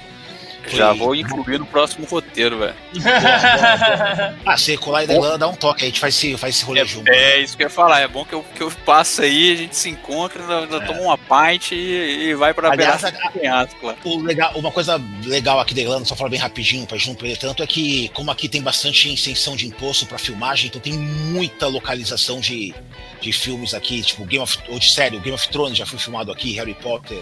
Já 0.68 0.94
vou 0.94 1.16
incluir 1.16 1.60
no 1.60 1.66
próximo 1.66 2.06
roteiro, 2.06 2.60
velho. 2.60 2.76
ah, 4.46 4.58
se 4.58 4.78
colar 4.78 5.04
e 5.04 5.08
dá 5.38 5.48
um 5.48 5.56
toque, 5.56 5.84
a 5.84 5.88
gente 5.88 6.00
faz 6.00 6.16
esse, 6.16 6.38
faz 6.38 6.56
esse 6.56 6.66
rolê 6.66 6.82
é, 6.82 6.86
junto. 6.86 7.10
É, 7.10 7.40
isso 7.40 7.58
que 7.58 7.64
eu 7.64 7.68
ia 7.68 7.70
falar. 7.70 8.02
É 8.02 8.08
bom 8.08 8.26
que 8.26 8.34
eu, 8.34 8.44
que 8.56 8.62
eu 8.62 8.72
passe 8.86 9.24
aí, 9.24 9.54
a 9.54 9.56
gente 9.56 9.76
se 9.76 9.90
encontra, 9.90 10.44
nós, 10.44 10.82
é. 10.82 10.86
toma 10.86 11.02
uma 11.02 11.18
pint 11.18 11.72
e, 11.72 12.30
e 12.30 12.36
vai 12.36 12.54
pra 12.54 12.72
Aliás, 12.72 13.02
penhasco, 13.34 13.96
o 14.04 14.22
legal, 14.22 14.52
Uma 14.56 14.72
coisa 14.72 15.02
legal 15.26 15.60
aqui 15.60 15.74
da 15.74 15.82
Irlanda, 15.82 16.06
só 16.06 16.16
falar 16.16 16.30
bem 16.30 16.40
rapidinho 16.40 16.86
pra 16.86 16.98
gente 16.98 17.10
não 17.10 17.16
perder 17.16 17.38
tanto, 17.38 17.64
é 17.64 17.68
que, 17.68 18.10
como 18.10 18.32
aqui 18.32 18.48
tem 18.48 18.62
bastante 18.62 19.14
isenção 19.14 19.56
de 19.56 19.68
imposto 19.68 20.06
pra 20.06 20.18
filmagem, 20.18 20.68
então 20.68 20.82
tem 20.82 20.94
muita 20.94 21.68
localização 21.68 22.40
de, 22.40 22.74
de 23.20 23.32
filmes 23.32 23.74
aqui, 23.74 24.02
tipo 24.02 24.26
Game 24.26 24.44
of 24.44 24.58
ou 24.68 24.80
de 24.80 24.92
série, 24.92 25.18
o 25.18 25.20
Game 25.20 25.36
of 25.36 25.48
Thrones 25.50 25.78
já 25.78 25.86
foi 25.86 26.00
filmado 26.00 26.32
aqui, 26.32 26.54
Harry 26.54 26.74
Potter 26.76 27.22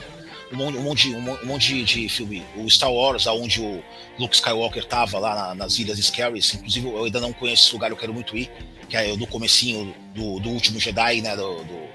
um 0.51 0.57
monte, 0.57 1.13
um 1.13 1.21
monte, 1.21 1.43
um 1.43 1.47
monte 1.47 1.83
de, 1.83 2.09
filme. 2.09 2.43
O 2.55 2.69
Star 2.69 2.91
Wars, 2.91 3.27
onde 3.27 3.61
o 3.61 3.83
Luke 4.17 4.35
Skywalker 4.35 4.85
tava 4.85 5.19
lá 5.19 5.35
na, 5.35 5.55
nas 5.55 5.77
Ilhas 5.77 5.99
Scarys. 5.99 6.55
Inclusive, 6.55 6.87
eu 6.87 7.03
ainda 7.05 7.19
não 7.19 7.33
conheço 7.33 7.65
esse 7.65 7.73
lugar, 7.73 7.91
eu 7.91 7.97
quero 7.97 8.13
muito 8.13 8.35
ir. 8.37 8.51
Que 8.87 8.97
é 8.97 9.15
no 9.15 9.27
comecinho 9.27 9.93
do, 10.15 10.39
do 10.39 10.49
último 10.49 10.79
Jedi, 10.79 11.21
né? 11.21 11.35
Do, 11.35 11.63
do 11.63 11.89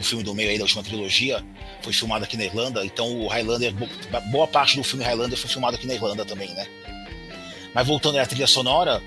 o 0.00 0.02
filme 0.02 0.24
do 0.24 0.34
meio 0.34 0.48
aí 0.48 0.56
da 0.56 0.64
última 0.64 0.82
trilogia, 0.82 1.44
foi 1.82 1.92
filmado 1.92 2.24
aqui 2.24 2.34
na 2.34 2.44
Irlanda, 2.44 2.82
então 2.84 3.20
o 3.20 3.28
Highlander, 3.28 3.74
boa 4.32 4.48
parte 4.48 4.76
do 4.76 4.82
filme 4.82 5.04
Highlander 5.04 5.38
foi 5.38 5.50
filmado 5.50 5.76
aqui 5.76 5.86
na 5.86 5.92
Irlanda 5.92 6.24
também, 6.24 6.48
né? 6.54 6.66
Mas 7.74 7.86
voltando 7.86 8.18
à 8.18 8.24
trilha 8.24 8.46
sonora, 8.46 9.02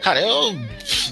cara, 0.00 0.20
eu 0.20 0.54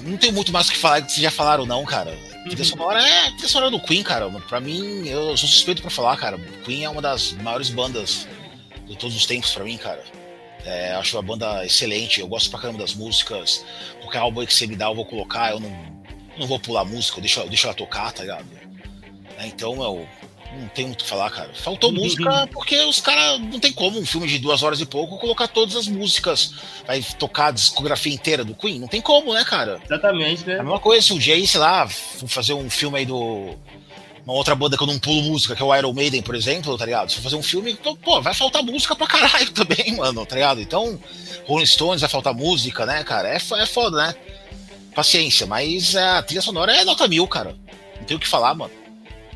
não 0.03 0.17
tenho 0.17 0.33
muito 0.33 0.51
mais 0.51 0.67
o 0.67 0.71
que 0.71 0.77
falar 0.77 1.03
que 1.03 1.11
vocês 1.11 1.21
já 1.21 1.29
falaram, 1.29 1.67
não, 1.67 1.85
cara. 1.85 2.17
Trilha 2.45 2.63
sonora 2.63 3.01
é 3.01 3.31
trilha 3.31 3.47
sonora 3.47 3.71
do 3.71 3.79
Queen, 3.79 4.03
cara. 4.03 4.29
Pra 4.41 4.59
mim, 4.59 5.07
eu 5.07 5.35
sou 5.35 5.49
suspeito 5.49 5.81
pra 5.81 5.89
falar, 5.89 6.15
cara. 6.15 6.37
Queen 6.63 6.83
é 6.83 6.89
uma 6.89 7.01
das 7.01 7.33
maiores 7.33 7.71
bandas 7.71 8.27
de 8.87 8.95
todos 8.95 9.15
os 9.15 9.25
tempos 9.25 9.51
pra 9.51 9.63
mim, 9.63 9.77
cara. 9.77 10.03
É, 10.63 10.93
acho 10.93 11.17
a 11.17 11.21
banda 11.21 11.65
excelente, 11.65 12.19
eu 12.19 12.27
gosto 12.27 12.49
pra 12.51 12.59
caramba 12.59 12.79
das 12.79 12.93
músicas. 12.93 13.65
Qualquer 13.99 14.19
álbum 14.19 14.45
que 14.45 14.53
você 14.53 14.67
me 14.67 14.75
dá, 14.75 14.85
eu 14.85 14.95
vou 14.95 15.05
colocar, 15.05 15.51
eu 15.51 15.59
não, 15.59 15.71
não 16.37 16.47
vou 16.47 16.59
pular 16.59 16.85
música, 16.85 17.17
eu 17.17 17.21
deixo, 17.21 17.39
eu 17.39 17.47
deixo 17.47 17.65
ela 17.65 17.75
tocar, 17.75 18.11
tá 18.11 18.21
ligado? 18.21 18.45
É, 19.37 19.47
então, 19.47 19.83
eu 19.83 20.07
não 20.53 20.67
tem 20.69 20.85
muito 20.85 21.01
o 21.01 21.03
que 21.03 21.09
falar, 21.09 21.29
cara. 21.29 21.49
Faltou 21.53 21.89
uhum. 21.91 21.97
música 21.97 22.47
porque 22.51 22.77
os 22.85 22.99
caras 22.99 23.39
não 23.39 23.59
tem 23.59 23.73
como 23.73 23.99
um 23.99 24.05
filme 24.05 24.27
de 24.27 24.39
duas 24.39 24.63
horas 24.63 24.79
e 24.79 24.85
pouco 24.85 25.17
colocar 25.17 25.47
todas 25.47 25.75
as 25.75 25.87
músicas. 25.87 26.53
Vai 26.85 27.01
tocar 27.17 27.47
a 27.47 27.51
discografia 27.51 28.13
inteira 28.13 28.43
do 28.43 28.55
Queen? 28.55 28.79
Não 28.79 28.87
tem 28.87 29.01
como, 29.01 29.33
né, 29.33 29.43
cara? 29.43 29.79
Exatamente, 29.83 30.45
né? 30.45 30.53
É 30.53 30.59
a 30.59 30.63
mesma 30.63 30.79
coisa 30.79 31.05
se 31.05 31.13
o 31.13 31.19
Jay, 31.19 31.45
sei 31.45 31.59
lá, 31.59 31.87
fazer 31.87 32.53
um 32.53 32.69
filme 32.69 32.99
aí 32.99 33.05
do. 33.05 33.55
Uma 34.25 34.33
outra 34.33 34.55
banda 34.55 34.75
que 34.75 34.81
eu 34.81 34.87
não 34.87 34.97
pulo 34.97 35.21
música, 35.21 35.55
que 35.55 35.61
é 35.61 35.65
o 35.65 35.75
Iron 35.75 35.93
Maiden, 35.93 36.23
por 36.23 36.33
exemplo, 36.33 36.75
tá 36.75 36.83
ligado? 36.83 37.09
Se 37.09 37.17
for 37.17 37.23
fazer 37.23 37.35
um 37.35 37.43
filme, 37.43 37.71
então, 37.71 37.95
pô, 37.95 38.19
vai 38.23 38.33
faltar 38.33 38.63
música 38.63 38.95
pra 38.95 39.05
caralho 39.05 39.49
também, 39.53 39.95
mano, 39.95 40.25
tá 40.25 40.33
ligado? 40.33 40.59
Então, 40.59 40.99
Rolling 41.45 41.67
Stones 41.67 42.01
vai 42.01 42.09
faltar 42.09 42.33
música, 42.33 42.87
né, 42.87 43.03
cara? 43.03 43.29
É, 43.29 43.35
é 43.35 43.65
foda, 43.67 43.97
né? 43.97 44.15
Paciência, 44.95 45.45
mas 45.45 45.95
a 45.95 46.23
trilha 46.23 46.41
sonora 46.41 46.75
é 46.75 46.83
nota 46.83 47.07
mil, 47.07 47.27
cara. 47.27 47.55
Não 47.97 48.03
tem 48.05 48.17
o 48.17 48.19
que 48.19 48.27
falar, 48.27 48.55
mano. 48.55 48.84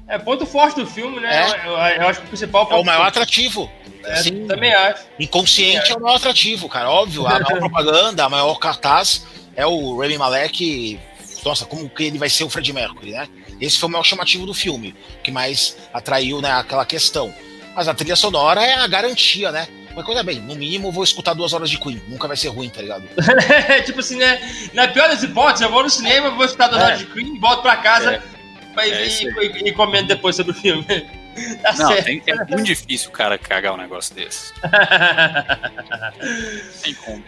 É 0.09 0.17
ponto 0.17 0.43
forte 0.43 0.79
do 0.79 0.87
filme, 0.87 1.19
né? 1.19 1.29
É. 1.29 1.67
Eu, 1.67 2.01
eu, 2.01 2.07
acho 2.07 2.19
que 2.19 2.25
o 2.25 2.29
principal 2.29 2.67
É 2.71 2.75
o 2.75 2.83
maior 2.83 3.03
forte. 3.03 3.09
atrativo. 3.09 3.71
É, 4.03 4.13
assim, 4.13 4.47
também 4.47 4.73
acho. 4.73 5.03
Inconsciente 5.19 5.91
é. 5.91 5.93
é. 5.93 5.95
o 5.95 6.01
maior 6.01 6.15
atrativo, 6.15 6.67
cara. 6.67 6.89
Óbvio, 6.89 7.27
a 7.27 7.39
maior 7.39 7.59
propaganda, 7.59 8.25
a 8.25 8.29
maior 8.29 8.55
cartaz 8.55 9.23
é 9.55 9.67
o 9.67 9.99
Remy 9.99 10.17
Malek. 10.17 10.99
Nossa, 11.45 11.63
como 11.65 11.87
que 11.87 12.03
ele 12.03 12.17
vai 12.17 12.27
ser 12.27 12.43
o 12.43 12.49
Fred 12.49 12.73
Mercury, 12.73 13.11
né? 13.11 13.27
Esse 13.61 13.77
foi 13.77 13.87
o 13.87 13.91
maior 13.91 14.03
chamativo 14.03 14.47
do 14.47 14.53
filme, 14.53 14.95
que 15.23 15.31
mais 15.31 15.77
atraiu 15.93 16.41
né, 16.41 16.51
aquela 16.51 16.85
questão. 16.85 17.33
Mas 17.75 17.87
a 17.87 17.93
trilha 17.93 18.15
sonora 18.15 18.61
é 18.61 18.73
a 18.73 18.87
garantia, 18.87 19.51
né? 19.51 19.67
Mas 19.95 20.05
coisa 20.05 20.23
bem, 20.23 20.39
no 20.39 20.55
mínimo 20.55 20.87
eu 20.87 20.91
vou 20.91 21.03
escutar 21.03 21.33
duas 21.33 21.53
horas 21.53 21.69
de 21.69 21.77
Queen. 21.77 22.01
Nunca 22.07 22.27
vai 22.27 22.35
ser 22.35 22.49
ruim, 22.49 22.69
tá 22.69 22.81
ligado? 22.81 23.07
tipo 23.85 23.99
assim, 23.99 24.17
né? 24.17 24.41
Na 24.73 24.87
pior 24.87 25.07
das 25.07 25.21
hipóteses, 25.23 25.61
eu 25.61 25.71
vou 25.71 25.83
no 25.83 25.89
cinema, 25.89 26.31
vou 26.31 26.45
escutar 26.45 26.67
duas 26.67 26.81
é. 26.81 26.85
horas 26.85 26.99
de 26.99 27.05
Queen, 27.05 27.39
volto 27.39 27.61
pra 27.61 27.77
casa. 27.77 28.15
É 28.15 28.38
é 28.77 29.07
e, 29.07 29.69
e, 29.69 29.71
comenta 29.71 30.15
depois 30.15 30.35
sobre 30.35 30.51
o 30.51 30.55
filme. 30.55 30.85
Tá 31.61 31.73
não, 31.77 32.03
tem, 32.03 32.21
é 32.27 32.35
muito 32.35 32.63
difícil 32.63 33.09
o 33.09 33.13
cara 33.13 33.37
cagar 33.37 33.73
um 33.73 33.77
negócio 33.77 34.13
desse. 34.13 34.51
tem 36.83 36.93
como. 36.95 37.23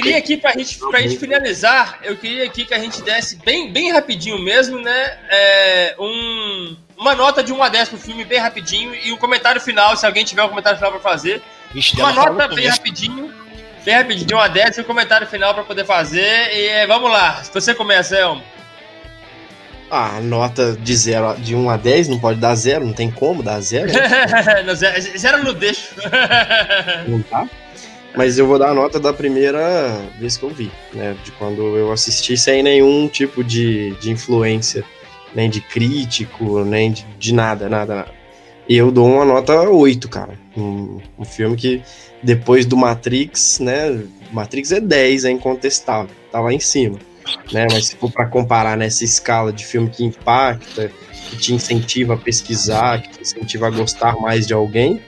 Queria 0.00 0.18
aqui 0.18 0.36
pra 0.36 0.52
gente, 0.52 0.78
pra 0.78 1.00
gente 1.00 1.18
finalizar, 1.18 1.98
eu 2.02 2.16
queria 2.16 2.44
aqui 2.44 2.64
que 2.64 2.74
a 2.74 2.78
gente 2.78 3.02
desse 3.02 3.36
bem, 3.36 3.72
bem 3.72 3.92
rapidinho 3.92 4.38
mesmo, 4.38 4.80
né? 4.80 5.18
É, 5.28 5.94
um, 5.98 6.76
uma 6.96 7.14
nota 7.14 7.42
de 7.42 7.52
1 7.52 7.62
a 7.62 7.68
10 7.68 7.88
pro 7.90 7.98
filme, 7.98 8.24
bem 8.24 8.38
rapidinho, 8.38 8.94
e 8.94 9.12
um 9.12 9.16
comentário 9.16 9.60
final, 9.60 9.96
se 9.96 10.06
alguém 10.06 10.24
tiver 10.24 10.42
um 10.42 10.48
comentário 10.48 10.78
final 10.78 10.92
pra 10.92 11.00
fazer. 11.00 11.42
Vixe, 11.72 11.96
uma 11.96 12.12
nota 12.12 12.48
bem 12.48 12.66
rapidinho, 12.66 13.32
bem 13.84 13.94
rapidinho, 13.94 14.26
de 14.26 14.34
1 14.34 14.38
a 14.38 14.48
10 14.48 14.78
e 14.78 14.80
um 14.80 14.84
comentário 14.84 15.26
final 15.26 15.54
pra 15.54 15.64
poder 15.64 15.84
fazer. 15.84 16.52
E 16.54 16.68
é, 16.68 16.86
vamos 16.86 17.10
lá, 17.10 17.42
você 17.52 17.74
começa, 17.74 18.16
Elmo. 18.16 18.42
Ah, 19.90 20.20
nota 20.20 20.76
de, 20.78 20.94
zero, 20.94 21.34
de 21.38 21.54
1 21.54 21.70
a 21.70 21.76
10 21.76 22.08
não 22.08 22.18
pode 22.18 22.38
dar 22.38 22.54
zero, 22.54 22.84
não 22.84 22.92
tem 22.92 23.10
como 23.10 23.42
dar 23.42 23.60
zero. 23.60 23.88
zero, 24.76 25.18
zero 25.18 25.44
não 25.44 25.54
deixo. 25.54 25.94
não 27.06 27.22
tá? 27.22 27.48
Mas 28.16 28.38
eu 28.38 28.46
vou 28.46 28.58
dar 28.58 28.70
a 28.70 28.74
nota 28.74 28.98
da 28.98 29.12
primeira 29.12 30.10
vez 30.18 30.36
que 30.36 30.42
eu 30.42 30.50
vi, 30.50 30.70
né? 30.94 31.16
De 31.24 31.30
quando 31.32 31.62
eu 31.76 31.92
assisti 31.92 32.36
sem 32.36 32.62
nenhum 32.62 33.06
tipo 33.08 33.44
de, 33.44 33.94
de 34.00 34.10
influência, 34.10 34.84
nem 35.34 35.48
de 35.50 35.60
crítico, 35.60 36.64
nem 36.64 36.92
de, 36.92 37.06
de 37.18 37.34
nada, 37.34 37.68
nada, 37.68 37.94
nada. 37.94 38.18
E 38.68 38.76
eu 38.76 38.90
dou 38.90 39.06
uma 39.06 39.24
nota 39.24 39.62
8, 39.62 40.08
cara. 40.08 40.38
Um, 40.56 41.00
um, 41.18 41.24
filme 41.24 41.56
que, 41.56 41.82
depois 42.22 42.66
do 42.66 42.76
Matrix, 42.76 43.60
né? 43.60 44.02
Matrix 44.32 44.72
é 44.72 44.80
10, 44.80 45.24
é 45.24 45.30
incontestável, 45.30 46.14
tá 46.30 46.40
lá 46.40 46.52
em 46.52 46.60
cima. 46.60 46.98
Né? 47.52 47.66
Mas 47.70 47.88
se 47.88 47.96
for 47.96 48.10
para 48.10 48.26
comparar 48.26 48.76
nessa 48.76 49.04
escala 49.04 49.52
de 49.52 49.64
filme 49.64 49.88
que 49.88 50.04
impacta, 50.04 50.90
que 51.30 51.36
te 51.36 51.54
incentiva 51.54 52.14
a 52.14 52.16
pesquisar, 52.16 53.02
que 53.02 53.10
te 53.10 53.22
incentiva 53.22 53.68
a 53.68 53.70
gostar 53.70 54.16
mais 54.16 54.46
de 54.46 54.52
alguém, 54.52 55.00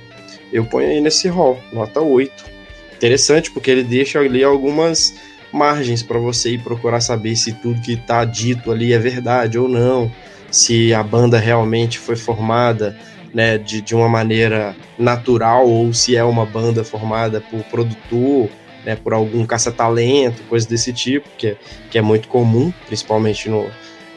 eu 0.52 0.64
ponho 0.64 0.88
aí 0.88 1.00
nesse 1.00 1.28
rol, 1.28 1.58
nota 1.72 2.00
8 2.00 2.59
interessante 3.00 3.50
porque 3.50 3.70
ele 3.70 3.82
deixa 3.82 4.18
ali 4.18 4.44
algumas 4.44 5.14
margens 5.50 6.02
para 6.02 6.18
você 6.18 6.50
ir 6.50 6.58
procurar 6.58 7.00
saber 7.00 7.34
se 7.34 7.54
tudo 7.54 7.80
que 7.80 7.94
está 7.94 8.26
dito 8.26 8.70
ali 8.70 8.92
é 8.92 8.98
verdade 8.98 9.58
ou 9.58 9.66
não, 9.66 10.12
se 10.50 10.92
a 10.92 11.02
banda 11.02 11.38
realmente 11.38 11.98
foi 11.98 12.14
formada 12.14 12.94
né, 13.32 13.56
de, 13.56 13.80
de 13.80 13.94
uma 13.94 14.08
maneira 14.08 14.76
natural 14.98 15.66
ou 15.66 15.94
se 15.94 16.14
é 16.14 16.22
uma 16.22 16.44
banda 16.44 16.84
formada 16.84 17.40
por 17.40 17.62
produtor, 17.64 18.50
né, 18.84 18.96
por 18.96 19.14
algum 19.14 19.46
caça-talento, 19.46 20.42
coisa 20.42 20.68
desse 20.68 20.92
tipo, 20.92 21.26
que 21.38 21.48
é, 21.48 21.56
que 21.90 21.96
é 21.96 22.02
muito 22.02 22.28
comum, 22.28 22.70
principalmente 22.86 23.48
no, 23.48 23.70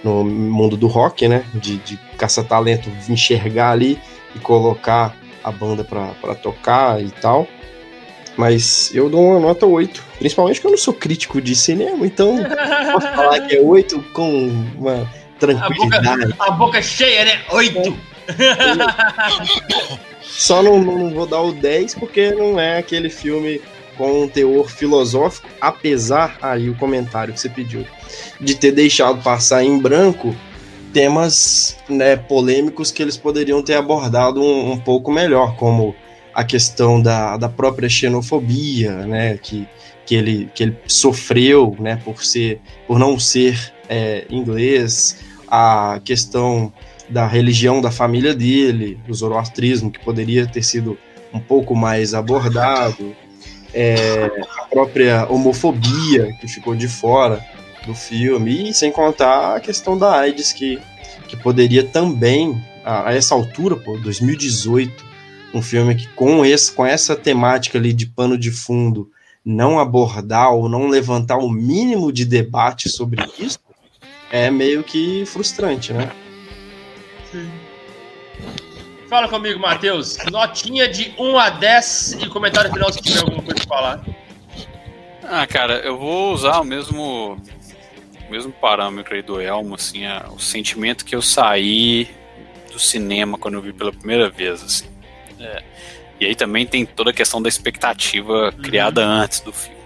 no 0.03 0.25
mundo 0.25 0.75
do 0.75 0.87
rock, 0.87 1.25
né, 1.29 1.45
de, 1.53 1.77
de 1.77 1.97
caça-talento 2.17 2.89
enxergar 3.09 3.71
ali 3.71 3.97
e 4.35 4.39
colocar 4.39 5.15
a 5.41 5.51
banda 5.51 5.85
para 5.85 6.35
tocar 6.35 7.01
e 7.01 7.09
tal. 7.09 7.47
Mas 8.35 8.93
eu 8.93 9.09
dou 9.09 9.23
uma 9.23 9.39
nota 9.39 9.65
8. 9.65 10.03
Principalmente 10.19 10.55
porque 10.55 10.67
eu 10.67 10.71
não 10.71 10.77
sou 10.77 10.93
crítico 10.93 11.41
de 11.41 11.55
cinema, 11.55 12.05
então 12.05 12.37
posso 12.91 13.07
falar 13.13 13.41
que 13.41 13.55
é 13.55 13.61
8 13.61 14.03
com 14.13 14.47
uma 14.77 15.09
tranquilidade. 15.39 16.23
A 16.23 16.27
boca, 16.27 16.43
a 16.45 16.51
boca 16.51 16.81
cheia, 16.81 17.25
né? 17.25 17.41
8! 17.51 17.97
Só 20.21 20.63
não, 20.63 20.79
não 20.79 21.09
vou 21.11 21.25
dar 21.27 21.41
o 21.41 21.51
10 21.51 21.95
porque 21.95 22.31
não 22.31 22.59
é 22.59 22.79
aquele 22.79 23.09
filme 23.09 23.61
com 23.97 24.23
um 24.23 24.27
teor 24.27 24.69
filosófico, 24.69 25.47
apesar 25.61 26.37
aí 26.41 26.69
o 26.69 26.75
comentário 26.75 27.33
que 27.33 27.39
você 27.39 27.49
pediu 27.49 27.85
de 28.39 28.55
ter 28.55 28.71
deixado 28.71 29.21
passar 29.21 29.63
em 29.63 29.77
branco 29.77 30.35
temas 30.91 31.77
né, 31.89 32.15
polêmicos 32.15 32.91
que 32.91 33.01
eles 33.01 33.17
poderiam 33.17 33.61
ter 33.63 33.73
abordado 33.73 34.41
um, 34.41 34.71
um 34.71 34.79
pouco 34.79 35.11
melhor, 35.11 35.55
como 35.55 35.95
a 36.33 36.43
questão 36.43 37.01
da, 37.01 37.37
da 37.37 37.47
própria 37.47 37.87
xenofobia, 37.87 39.05
né, 39.05 39.37
que, 39.37 39.67
que, 40.05 40.15
ele, 40.15 40.49
que 40.53 40.63
ele 40.63 40.77
sofreu, 40.87 41.75
né, 41.79 41.99
por 42.03 42.23
ser, 42.23 42.59
por 42.87 42.97
não 42.97 43.19
ser 43.19 43.73
é, 43.87 44.25
inglês, 44.29 45.19
a 45.47 46.01
questão 46.03 46.73
da 47.09 47.27
religião 47.27 47.81
da 47.81 47.91
família 47.91 48.33
dele, 48.33 48.99
o 49.07 49.13
zoroastrismo, 49.13 49.91
que 49.91 49.99
poderia 49.99 50.47
ter 50.47 50.63
sido 50.63 50.97
um 51.33 51.39
pouco 51.39 51.75
mais 51.75 52.13
abordado, 52.13 53.15
é, 53.73 54.31
a 54.59 54.65
própria 54.65 55.27
homofobia 55.29 56.33
que 56.39 56.47
ficou 56.47 56.75
de 56.75 56.87
fora 56.87 57.43
do 57.85 57.93
filme, 57.93 58.69
e 58.69 58.73
sem 58.73 58.91
contar 58.91 59.55
a 59.55 59.59
questão 59.59 59.97
da 59.97 60.19
AIDS, 60.19 60.53
que, 60.53 60.79
que 61.27 61.35
poderia 61.35 61.83
também, 61.83 62.63
a, 62.83 63.09
a 63.09 63.13
essa 63.13 63.35
altura, 63.35 63.75
pô, 63.75 63.97
2018, 63.97 65.12
um 65.53 65.61
filme 65.61 65.95
que 65.95 66.07
com, 66.09 66.45
esse, 66.45 66.71
com 66.71 66.85
essa 66.85 67.15
temática 67.15 67.77
ali 67.77 67.93
de 67.93 68.05
pano 68.05 68.37
de 68.37 68.51
fundo 68.51 69.09
não 69.45 69.79
abordar 69.79 70.53
ou 70.53 70.69
não 70.69 70.87
levantar 70.87 71.37
o 71.37 71.49
mínimo 71.49 72.11
de 72.11 72.25
debate 72.25 72.89
sobre 72.89 73.23
isso 73.37 73.59
é 74.31 74.49
meio 74.49 74.83
que 74.83 75.25
frustrante, 75.25 75.93
né? 75.93 76.11
Sim. 77.31 77.51
Fala 79.07 79.29
comigo, 79.29 79.59
Matheus. 79.59 80.17
Notinha 80.31 80.87
de 80.87 81.13
1 81.19 81.37
a 81.37 81.49
10 81.51 82.13
e 82.13 82.29
comentário 82.29 82.71
final 82.71 82.91
se 82.91 82.99
tiver 82.99 83.19
alguma 83.19 83.43
coisa 83.43 83.59
para 83.59 83.67
falar. 83.67 84.05
Ah, 85.23 85.45
cara, 85.45 85.75
eu 85.79 85.97
vou 85.97 86.33
usar 86.33 86.61
o 86.61 86.63
mesmo 86.63 87.37
o 88.27 88.31
mesmo 88.31 88.51
parâmetro 88.51 89.13
aí 89.13 89.21
do 89.21 89.39
Elmo, 89.39 89.75
assim, 89.75 90.05
a, 90.05 90.29
o 90.31 90.39
sentimento 90.39 91.05
que 91.05 91.15
eu 91.15 91.21
saí 91.21 92.09
do 92.71 92.79
cinema 92.79 93.37
quando 93.37 93.55
eu 93.55 93.61
vi 93.61 93.71
pela 93.71 93.91
primeira 93.91 94.29
vez, 94.29 94.63
assim. 94.63 94.92
É. 95.43 95.63
E 96.19 96.25
aí 96.25 96.35
também 96.35 96.65
tem 96.65 96.85
toda 96.85 97.09
a 97.09 97.13
questão 97.13 97.41
da 97.41 97.49
expectativa 97.49 98.45
uhum. 98.45 98.61
criada 98.61 99.03
antes 99.03 99.39
do 99.41 99.51
filme. 99.51 99.77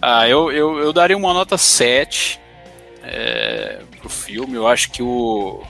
Ah, 0.00 0.28
eu, 0.28 0.52
eu, 0.52 0.78
eu 0.78 0.92
daria 0.92 1.16
uma 1.16 1.32
nota 1.32 1.56
7. 1.58 2.40
é, 3.02 3.80
pro 3.98 4.08
filme. 4.08 4.54
Eu 4.54 4.66
acho 4.66 4.90
que 4.90 5.02
o 5.02 5.62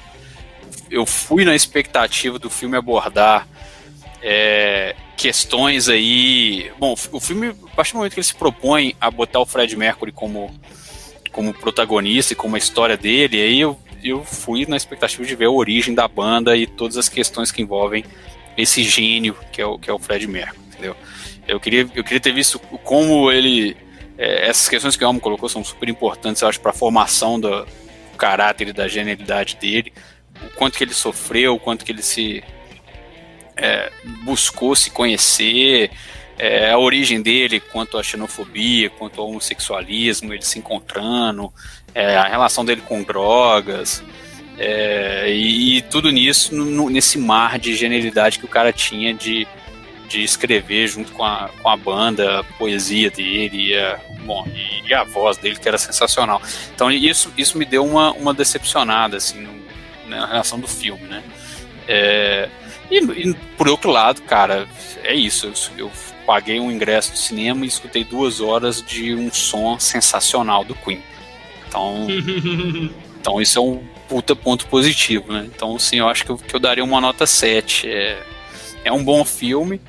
eu 0.90 1.04
fui 1.04 1.44
na 1.44 1.54
expectativa 1.54 2.38
do 2.38 2.48
filme 2.48 2.76
abordar 2.76 3.48
é, 4.22 4.94
questões 5.16 5.88
aí. 5.88 6.70
Bom, 6.78 6.94
o 7.12 7.20
filme, 7.20 7.48
a 7.48 7.74
partir 7.74 7.92
do 7.92 7.98
momento 7.98 8.12
que 8.12 8.20
ele 8.20 8.26
se 8.26 8.34
propõe 8.34 8.94
a 9.00 9.10
botar 9.10 9.40
o 9.40 9.46
Fred 9.46 9.76
Mercury 9.76 10.12
como, 10.12 10.54
como 11.32 11.52
protagonista 11.52 12.32
e 12.32 12.36
como 12.36 12.54
a 12.54 12.58
história 12.58 12.96
dele, 12.96 13.40
aí 13.40 13.60
eu, 13.60 13.78
eu 14.02 14.24
fui 14.24 14.66
na 14.66 14.76
expectativa 14.76 15.24
de 15.24 15.34
ver 15.34 15.46
a 15.46 15.50
origem 15.50 15.94
da 15.94 16.06
banda 16.06 16.56
e 16.56 16.66
todas 16.66 16.96
as 16.96 17.08
questões 17.08 17.50
que 17.50 17.62
envolvem 17.62 18.04
esse 18.56 18.82
gênio 18.82 19.36
que 19.52 19.60
é 19.60 19.66
o, 19.66 19.78
que 19.78 19.90
é 19.90 19.92
o 19.92 19.98
Fred 19.98 20.26
Mercury, 20.26 20.60
entendeu? 20.68 20.96
Eu 21.46 21.60
queria, 21.60 21.88
eu 21.94 22.02
queria 22.02 22.20
ter 22.20 22.32
visto 22.32 22.58
como 22.58 23.30
ele. 23.30 23.76
É, 24.16 24.48
essas 24.48 24.68
questões 24.68 24.96
que 24.96 25.04
o 25.04 25.06
Almo 25.06 25.20
colocou 25.20 25.48
são 25.48 25.64
super 25.64 25.88
importantes, 25.88 26.40
eu 26.42 26.48
acho, 26.48 26.60
para 26.60 26.70
a 26.70 26.74
formação 26.74 27.38
do 27.38 27.66
caráter 28.16 28.68
e 28.68 28.72
da 28.72 28.88
genialidade 28.88 29.56
dele. 29.56 29.92
O 30.42 30.56
quanto 30.56 30.78
que 30.78 30.84
ele 30.84 30.94
sofreu, 30.94 31.54
o 31.54 31.60
quanto 31.60 31.84
que 31.84 31.92
ele 31.92 32.02
se 32.02 32.42
é, 33.56 33.90
buscou 34.24 34.74
se 34.74 34.90
conhecer, 34.90 35.90
é, 36.38 36.70
a 36.70 36.78
origem 36.78 37.22
dele 37.22 37.60
quanto 37.60 37.98
à 37.98 38.02
xenofobia, 38.02 38.90
quanto 38.90 39.20
ao 39.20 39.28
homossexualismo, 39.28 40.32
ele 40.32 40.44
se 40.44 40.58
encontrando, 40.58 41.52
é, 41.94 42.16
a 42.16 42.24
relação 42.24 42.64
dele 42.64 42.80
com 42.80 43.02
drogas, 43.02 44.02
é, 44.58 45.32
e, 45.32 45.78
e, 45.78 45.82
tudo 45.82 46.10
nisso 46.10 46.54
no, 46.54 46.88
nesse 46.88 47.18
mar 47.18 47.58
de 47.58 47.74
genialidade 47.74 48.38
que 48.38 48.44
o 48.44 48.48
cara 48.48 48.72
tinha 48.72 49.12
de, 49.12 49.46
de 50.08 50.22
escrever 50.22 50.86
junto 50.86 51.12
com 51.12 51.24
a, 51.24 51.50
com 51.60 51.68
a 51.68 51.76
banda, 51.76 52.40
a 52.40 52.44
poesia 52.44 53.10
dele 53.10 53.70
e 53.70 53.76
a, 53.76 53.98
bom, 54.24 54.46
e, 54.46 54.88
e 54.88 54.94
a 54.94 55.02
voz 55.02 55.36
dele 55.36 55.56
que 55.56 55.66
era 55.66 55.78
sensacional. 55.78 56.40
Então 56.74 56.90
isso, 56.90 57.32
isso 57.36 57.58
me 57.58 57.64
deu 57.64 57.84
uma, 57.84 58.12
uma 58.12 58.32
decepcionada 58.32 59.16
assim, 59.16 59.40
no, 59.40 59.52
na 60.08 60.26
relação 60.26 60.60
do 60.60 60.68
filme, 60.68 61.04
né? 61.08 61.22
É, 61.88 62.48
e, 62.90 62.98
e, 62.98 63.34
por 63.56 63.68
outro 63.68 63.90
lado, 63.90 64.22
cara, 64.22 64.68
é 65.02 65.14
isso. 65.14 65.46
Eu, 65.46 65.86
eu, 65.86 65.92
paguei 66.24 66.58
um 66.58 66.72
ingresso 66.72 67.12
de 67.12 67.18
cinema 67.18 67.66
e 67.66 67.68
escutei 67.68 68.02
duas 68.02 68.40
horas 68.40 68.80
de 68.80 69.14
um 69.14 69.30
som 69.30 69.78
sensacional 69.78 70.64
do 70.64 70.74
Queen. 70.74 71.02
Então, 71.68 72.06
então 73.20 73.42
isso 73.42 73.58
é 73.58 73.62
um 73.62 73.93
puta 74.14 74.36
ponto 74.36 74.68
positivo, 74.68 75.32
né? 75.32 75.44
Então, 75.52 75.76
sim, 75.76 75.96
eu 75.98 76.08
acho 76.08 76.24
que 76.24 76.30
eu, 76.30 76.36
que 76.36 76.54
eu 76.54 76.60
daria 76.60 76.84
uma 76.84 77.00
nota 77.00 77.26
7. 77.26 77.90
É, 77.90 78.22
é 78.84 78.92
um 78.92 79.02
bom 79.02 79.24
filme. 79.24 79.80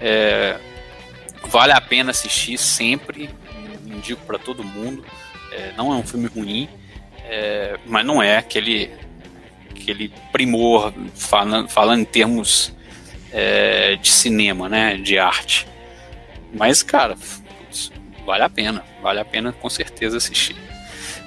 É, 0.00 0.58
vale 1.48 1.70
a 1.70 1.80
pena 1.82 2.10
assistir 2.10 2.56
sempre. 2.56 3.28
Indico 3.84 4.24
para 4.24 4.38
todo 4.38 4.64
mundo. 4.64 5.04
É, 5.52 5.74
não 5.76 5.92
é 5.92 5.96
um 5.96 6.02
filme 6.02 6.28
ruim, 6.28 6.66
é, 7.26 7.78
mas 7.84 8.06
não 8.06 8.22
é 8.22 8.38
aquele 8.38 8.90
aquele 9.70 10.10
primor, 10.32 10.94
falando, 11.14 11.68
falando 11.68 12.00
em 12.00 12.06
termos 12.06 12.72
é, 13.30 13.96
de 13.96 14.08
cinema, 14.08 14.66
né, 14.66 14.96
de 14.96 15.18
arte. 15.18 15.68
Mas, 16.54 16.82
cara, 16.82 17.16
vale 18.24 18.44
a 18.44 18.48
pena, 18.48 18.82
vale 19.02 19.20
a 19.20 19.24
pena 19.26 19.52
com 19.52 19.68
certeza 19.68 20.16
assistir. 20.16 20.56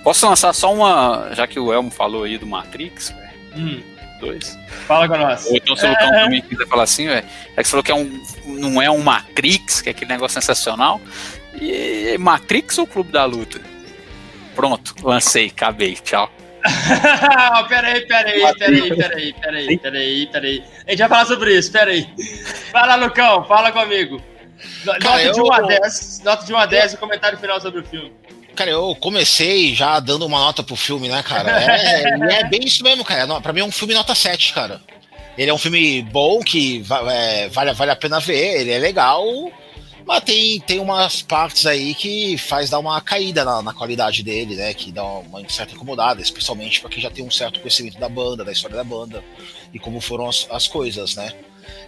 Posso 0.08 0.26
lançar 0.26 0.54
só 0.54 0.74
uma, 0.74 1.32
já 1.34 1.46
que 1.46 1.60
o 1.60 1.74
Elmo 1.74 1.92
falou 1.92 2.24
aí 2.24 2.38
do 2.38 2.48
Matrix, 2.48 3.14
hum. 3.54 3.82
dois. 4.22 4.58
Fala 4.88 5.06
com 5.06 5.18
nós. 5.18 5.46
Ou 5.48 5.58
então 5.58 5.76
se 5.76 5.86
o 5.86 5.90
Lucão 5.90 6.08
é... 6.08 6.24
também 6.24 6.42
quiser 6.42 6.66
falar 6.66 6.84
assim, 6.84 7.08
velho, 7.08 7.28
é 7.58 7.62
que 7.62 7.68
você 7.68 7.72
falou 7.72 7.84
que 7.84 7.92
é 7.92 7.96
um, 7.96 8.24
não 8.46 8.82
é 8.82 8.90
um 8.90 9.04
Matrix, 9.04 9.82
que 9.82 9.90
é 9.90 9.92
aquele 9.92 10.10
negócio 10.10 10.36
sensacional. 10.36 11.02
E 11.60 12.18
Matrix 12.18 12.78
ou 12.78 12.88
Clube 12.88 13.12
da 13.12 13.26
Luta? 13.26 13.60
Pronto, 14.56 14.96
lancei, 15.04 15.48
acabei, 15.48 15.96
tchau. 15.96 16.32
peraí, 17.68 18.08
peraí, 18.08 18.54
peraí, 18.58 18.94
peraí, 18.94 19.34
peraí, 19.34 19.78
peraí, 19.78 20.28
peraí. 20.28 20.64
A 20.88 20.92
gente 20.92 21.00
vai 21.00 21.10
falar 21.10 21.26
sobre 21.26 21.58
isso, 21.58 21.70
peraí. 21.70 22.08
Fala, 22.72 22.96
Lucão, 22.96 23.44
fala 23.44 23.74
comigo. 23.74 24.22
Nota, 24.86 25.00
Cara, 25.00 25.34
de 25.34 25.42
1 25.42 25.52
a 25.52 25.60
10, 25.60 26.22
nota 26.24 26.46
de 26.46 26.54
1 26.54 26.58
a 26.58 26.66
10 26.66 26.94
e 26.94 26.98
comentário 26.98 27.38
final 27.38 27.60
sobre 27.60 27.82
o 27.82 27.84
filme. 27.84 28.14
Cara, 28.58 28.72
eu 28.72 28.96
comecei 28.96 29.76
já 29.76 30.00
dando 30.00 30.26
uma 30.26 30.40
nota 30.40 30.64
pro 30.64 30.76
filme, 30.76 31.08
né, 31.08 31.22
cara? 31.22 31.64
É, 31.64 32.40
é 32.40 32.44
bem 32.46 32.62
isso 32.66 32.84
mesmo, 32.84 33.06
cara. 33.06 33.40
Pra 33.40 33.54
mim 33.54 33.60
é 33.60 33.64
um 33.64 33.72
filme 33.72 33.94
nota 33.94 34.16
7, 34.16 34.52
cara. 34.52 34.82
Ele 35.38 35.52
é 35.52 35.54
um 35.54 35.60
filme 35.60 36.02
bom, 36.02 36.40
que 36.40 36.84
é, 37.12 37.48
vale, 37.50 37.72
vale 37.74 37.92
a 37.92 37.96
pena 37.96 38.20
ver, 38.20 38.62
ele 38.62 38.72
é 38.72 38.80
legal. 38.80 39.24
Mas 40.08 40.24
tem, 40.24 40.60
tem 40.62 40.80
umas 40.80 41.22
partes 41.22 41.68
aí 41.68 41.94
que 41.94 42.36
faz 42.40 42.72
dar 42.72 42.80
uma 42.80 43.00
caída 43.00 43.46
na, 43.46 43.62
na 43.62 43.74
qualidade 43.76 44.24
dele, 44.24 44.56
né? 44.56 44.74
Que 44.74 44.92
dá 44.92 45.04
uma 45.04 45.48
certa 45.48 45.76
incomodada, 45.76 46.20
especialmente 46.20 46.82
para 46.82 46.90
quem 46.90 47.04
já 47.04 47.12
tem 47.12 47.24
um 47.24 47.30
certo 47.30 47.60
conhecimento 47.60 48.00
da 48.00 48.10
banda, 48.10 48.44
da 48.44 48.52
história 48.52 48.76
da 48.76 48.84
banda 48.84 49.24
e 49.72 49.78
como 49.78 50.02
foram 50.02 50.28
as, 50.28 50.48
as 50.50 50.68
coisas, 50.68 51.16
né? 51.16 51.32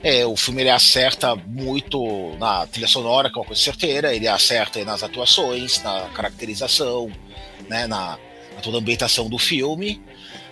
É, 0.03 0.26
o 0.26 0.35
filme 0.35 0.61
ele 0.61 0.69
acerta 0.69 1.35
muito 1.35 2.35
na 2.38 2.65
trilha 2.68 2.88
sonora, 2.88 3.30
que 3.30 3.38
é 3.38 3.41
uma 3.41 3.47
coisa 3.47 3.61
certeira, 3.61 4.15
ele 4.15 4.27
acerta 4.27 4.84
nas 4.85 5.03
atuações, 5.03 5.81
na 5.84 6.10
caracterização, 6.14 7.11
né, 7.68 7.85
na, 7.88 8.18
na 8.56 8.61
toda 8.61 8.77
a 8.77 8.80
ambientação 8.80 9.30
do 9.30 9.38
filme. 9.38 10.01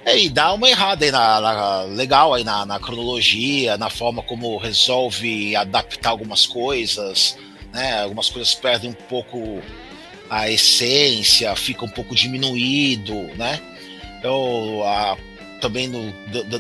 É, 0.08 0.18
e 0.18 0.30
dá 0.30 0.54
uma 0.54 0.70
errada 0.70 1.04
aí 1.04 1.12
na, 1.12 1.42
na 1.42 1.82
legal 1.82 2.34
aí 2.34 2.42
na, 2.42 2.66
na, 2.66 2.80
cronologia, 2.80 3.78
na 3.78 3.90
forma 3.90 4.22
como 4.24 4.56
resolve 4.58 5.54
adaptar 5.54 6.12
algumas 6.12 6.46
coisas, 6.46 7.38
né? 7.74 8.04
Algumas 8.04 8.30
coisas 8.30 8.54
perdem 8.54 8.90
um 8.90 8.94
pouco 8.94 9.62
a 10.30 10.50
essência, 10.50 11.54
fica 11.58 11.84
um 11.84 11.90
pouco 11.90 12.16
diminuído, 12.16 13.16
né? 13.36 13.60
Eu 14.24 14.82
a, 14.86 15.18
também 15.60 15.88
no, 15.88 16.14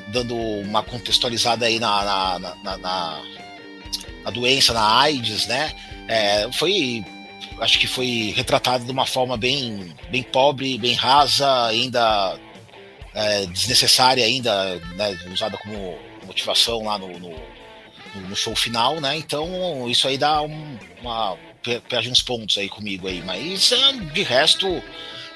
dando 0.08 0.36
uma 0.36 0.84
contextualizada 0.84 1.66
aí 1.66 1.80
na, 1.80 2.04
na, 2.04 2.40
na, 2.40 2.78
na, 2.78 3.22
na 4.24 4.32
doença, 4.32 4.74
na 4.74 5.00
AIDS, 5.00 5.48
né? 5.48 5.74
É, 6.08 6.50
foi 6.54 7.04
acho 7.60 7.80
que 7.80 7.88
foi 7.88 8.34
retratado 8.36 8.86
de 8.86 8.92
uma 8.92 9.06
forma 9.06 9.36
bem, 9.36 9.94
bem 10.10 10.24
pobre, 10.24 10.78
bem 10.78 10.94
rasa, 10.94 11.66
ainda 11.68 12.38
é, 13.14 13.46
desnecessária 13.48 14.24
ainda, 14.24 14.76
né, 14.96 15.18
usada 15.32 15.58
como 15.58 15.98
motivação 16.26 16.84
lá 16.84 16.98
no, 16.98 17.08
no, 17.20 17.34
no, 18.30 18.36
show 18.36 18.56
final, 18.56 19.00
né? 19.02 19.18
Então 19.18 19.90
isso 19.90 20.08
aí 20.08 20.18
dá 20.18 20.42
um, 20.42 20.78
uma 21.02 21.38
perde 21.90 22.10
uns 22.10 22.22
pontos 22.22 22.58
aí 22.58 22.70
comigo 22.70 23.08
aí, 23.08 23.22
mas 23.24 23.74
ah, 23.74 23.92
de 23.92 24.24
resto 24.24 24.82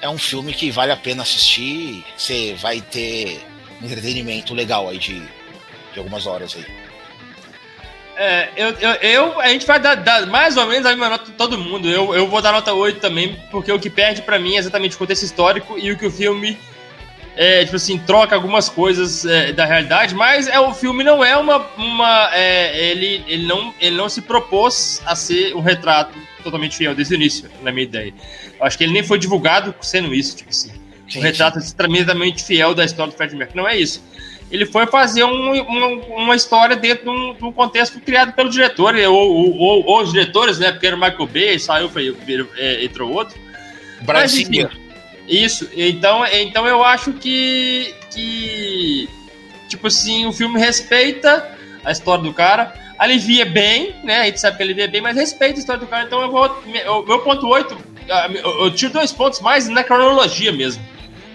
é 0.00 0.08
um 0.08 0.18
filme 0.18 0.52
que 0.52 0.70
vale 0.70 0.92
a 0.92 0.96
pena 0.96 1.22
assistir. 1.22 2.04
Você 2.16 2.54
vai 2.54 2.80
ter 2.80 3.40
entretenimento 3.86 4.54
legal 4.54 4.88
aí 4.88 4.98
de, 4.98 5.20
de 5.92 5.98
algumas 5.98 6.26
horas 6.26 6.56
aí. 6.56 6.64
É, 8.14 8.50
eu, 8.56 8.68
eu, 8.70 8.90
eu, 8.90 9.40
a 9.40 9.48
gente 9.48 9.66
vai 9.66 9.80
dar, 9.80 9.94
dar, 9.94 10.26
mais 10.26 10.56
ou 10.56 10.66
menos 10.66 10.84
a 10.84 10.90
mesma 10.90 11.08
nota 11.08 11.32
todo 11.32 11.56
mundo. 11.56 11.88
Eu, 11.88 12.14
eu 12.14 12.28
vou 12.28 12.42
dar 12.42 12.52
nota 12.52 12.72
8 12.72 13.00
também, 13.00 13.40
porque 13.50 13.72
o 13.72 13.78
que 13.78 13.88
perde 13.88 14.22
para 14.22 14.38
mim 14.38 14.54
é 14.54 14.58
exatamente 14.58 14.96
o 14.96 14.98
contexto 14.98 15.22
histórico 15.22 15.78
e 15.78 15.90
o 15.90 15.96
que 15.96 16.06
o 16.06 16.10
filme 16.10 16.58
é, 17.36 17.64
tipo 17.64 17.76
assim, 17.76 17.98
troca 17.98 18.34
algumas 18.34 18.68
coisas 18.68 19.24
é, 19.24 19.52
da 19.52 19.64
realidade, 19.64 20.14
mas 20.14 20.46
é, 20.48 20.60
o 20.60 20.74
filme 20.74 21.02
não 21.02 21.24
é 21.24 21.36
uma. 21.36 21.66
uma 21.76 22.30
é, 22.34 22.90
ele, 22.90 23.24
ele, 23.26 23.46
não, 23.46 23.74
ele 23.80 23.96
não 23.96 24.08
se 24.08 24.20
propôs 24.20 25.02
a 25.06 25.16
ser 25.16 25.54
um 25.56 25.60
retrato 25.60 26.18
totalmente 26.42 26.76
fiel 26.76 26.94
desde 26.94 27.14
o 27.14 27.16
início, 27.16 27.50
na 27.62 27.72
minha 27.72 27.84
ideia. 27.84 28.12
Eu 28.58 28.66
acho 28.66 28.76
que 28.76 28.84
ele 28.84 28.92
nem 28.92 29.02
foi 29.02 29.18
divulgado 29.18 29.74
sendo 29.80 30.14
isso, 30.14 30.36
tipo 30.36 30.50
assim. 30.50 30.81
Um 31.18 31.22
retrato 31.22 31.58
extremamente 31.58 32.44
fiel 32.44 32.74
da 32.74 32.84
história 32.84 33.12
do 33.12 33.16
Fred 33.16 33.34
Mercury. 33.34 33.56
Não 33.56 33.68
é 33.68 33.76
isso. 33.76 34.02
Ele 34.50 34.66
foi 34.66 34.86
fazer 34.86 35.24
um, 35.24 35.52
uma, 35.62 35.86
uma 36.14 36.36
história 36.36 36.76
dentro 36.76 37.04
de 37.04 37.10
um, 37.10 37.34
de 37.34 37.44
um, 37.44 37.52
contexto 37.52 37.98
criado 38.00 38.34
pelo 38.34 38.50
diretor, 38.50 38.94
ou, 38.94 39.58
ou, 39.58 39.86
ou, 39.86 40.02
os 40.02 40.12
diretores, 40.12 40.58
né? 40.58 40.70
Porque 40.70 40.86
era 40.86 40.96
o 40.96 41.00
Michael 41.00 41.26
Bay, 41.26 41.58
saiu, 41.58 41.88
foi, 41.88 42.14
é, 42.58 42.84
entrou 42.84 43.10
outro. 43.10 43.38
Brasília. 44.02 44.70
Isso, 45.26 45.68
então, 45.74 46.26
então 46.26 46.66
eu 46.66 46.84
acho 46.84 47.12
que, 47.14 47.94
que, 48.10 49.08
tipo 49.68 49.86
assim, 49.86 50.26
o 50.26 50.32
filme 50.32 50.58
respeita 50.58 51.56
a 51.84 51.92
história 51.92 52.22
do 52.22 52.34
cara, 52.34 52.74
alivia 52.98 53.46
bem, 53.46 53.94
né? 54.04 54.20
A 54.20 54.24
gente 54.26 54.40
sabe 54.40 54.56
que 54.56 54.62
alivia 54.62 54.88
bem, 54.88 55.00
mas 55.00 55.16
respeita 55.16 55.58
a 55.58 55.60
história 55.60 55.80
do 55.80 55.86
cara. 55.86 56.04
Então 56.04 56.20
eu 56.20 56.30
vou. 56.30 56.46
O 56.46 57.06
meu 57.06 57.20
ponto 57.20 57.46
8, 57.46 57.76
eu 58.60 58.70
tiro 58.74 58.92
dois 58.92 59.12
pontos 59.12 59.40
mais 59.40 59.68
na 59.68 59.82
cronologia 59.82 60.52
mesmo. 60.52 60.84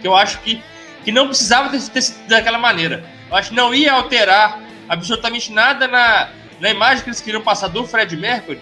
Que 0.01 0.07
eu 0.07 0.15
acho 0.15 0.39
que, 0.39 0.61
que 1.03 1.11
não 1.11 1.27
precisava 1.27 1.69
ter, 1.69 1.81
ter 1.89 2.01
sido 2.01 2.27
daquela 2.27 2.57
maneira. 2.57 3.03
Eu 3.29 3.35
acho 3.35 3.49
que 3.49 3.55
não 3.55 3.73
ia 3.73 3.93
alterar 3.93 4.61
absolutamente 4.87 5.51
nada 5.51 5.87
na, 5.87 6.29
na 6.59 6.69
imagem 6.69 7.03
que 7.03 7.09
eles 7.09 7.21
queriam 7.21 7.41
passar 7.41 7.67
do 7.67 7.85
Fred 7.85 8.15
Mercury. 8.15 8.61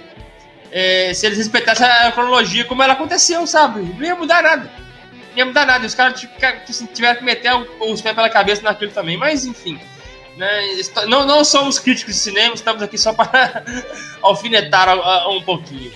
É, 0.72 1.14
se 1.14 1.26
eles 1.26 1.38
respeitassem 1.38 1.86
a 1.86 2.12
cronologia 2.12 2.66
como 2.66 2.84
ela 2.84 2.94
aconteceu, 2.94 3.46
sabe? 3.48 3.82
Não 3.82 4.06
ia 4.06 4.16
mudar 4.16 4.42
nada 4.42 4.86
ia 5.36 5.46
mudar 5.46 5.66
nada. 5.66 5.86
Os 5.86 5.94
caras 5.94 6.20
tiveram 6.94 7.18
que 7.18 7.24
meter 7.24 7.52
os 7.80 8.02
pés 8.02 8.16
pela 8.16 8.30
cabeça 8.30 8.62
naquilo 8.62 8.92
também. 8.92 9.18
Mas, 9.18 9.46
enfim. 9.46 9.80
Né, 10.38 10.82
não, 11.08 11.26
não 11.26 11.46
somos 11.46 11.80
críticos 11.80 12.16
de 12.16 12.20
cinema, 12.20 12.54
estamos 12.54 12.82
aqui 12.82 12.98
só 12.98 13.14
para 13.14 13.64
alfinetar 14.22 15.30
um 15.30 15.42
pouquinho. 15.42 15.94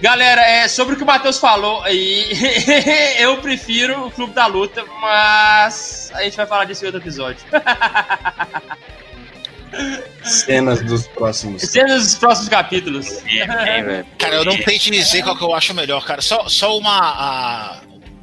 Galera, 0.00 0.42
é, 0.42 0.68
sobre 0.68 0.94
o 0.94 0.96
que 0.96 1.02
o 1.02 1.06
Matheus 1.06 1.38
falou 1.38 1.82
aí, 1.82 2.26
eu 3.18 3.38
prefiro 3.38 4.06
o 4.06 4.10
Clube 4.10 4.32
da 4.32 4.46
Luta, 4.46 4.84
mas 5.00 6.12
a 6.14 6.22
gente 6.22 6.36
vai 6.36 6.46
falar 6.46 6.64
disso 6.66 6.84
em 6.84 6.86
outro 6.86 7.00
episódio. 7.00 7.44
Cenas 10.22 10.82
dos 10.82 11.06
próximos. 11.08 11.62
Cenas 11.62 12.04
dos 12.04 12.14
próximos 12.14 12.48
capítulos. 12.48 13.08
cara, 14.18 14.36
eu 14.36 14.44
não 14.44 14.52
sei 14.52 14.78
te 14.78 14.90
dizer 14.90 15.22
qual 15.22 15.36
que 15.36 15.44
eu 15.44 15.54
acho 15.54 15.74
melhor, 15.74 16.04
cara. 16.04 16.22
Só, 16.22 16.48
só 16.48 16.78
uma, 16.78 16.98
a, 16.98 17.80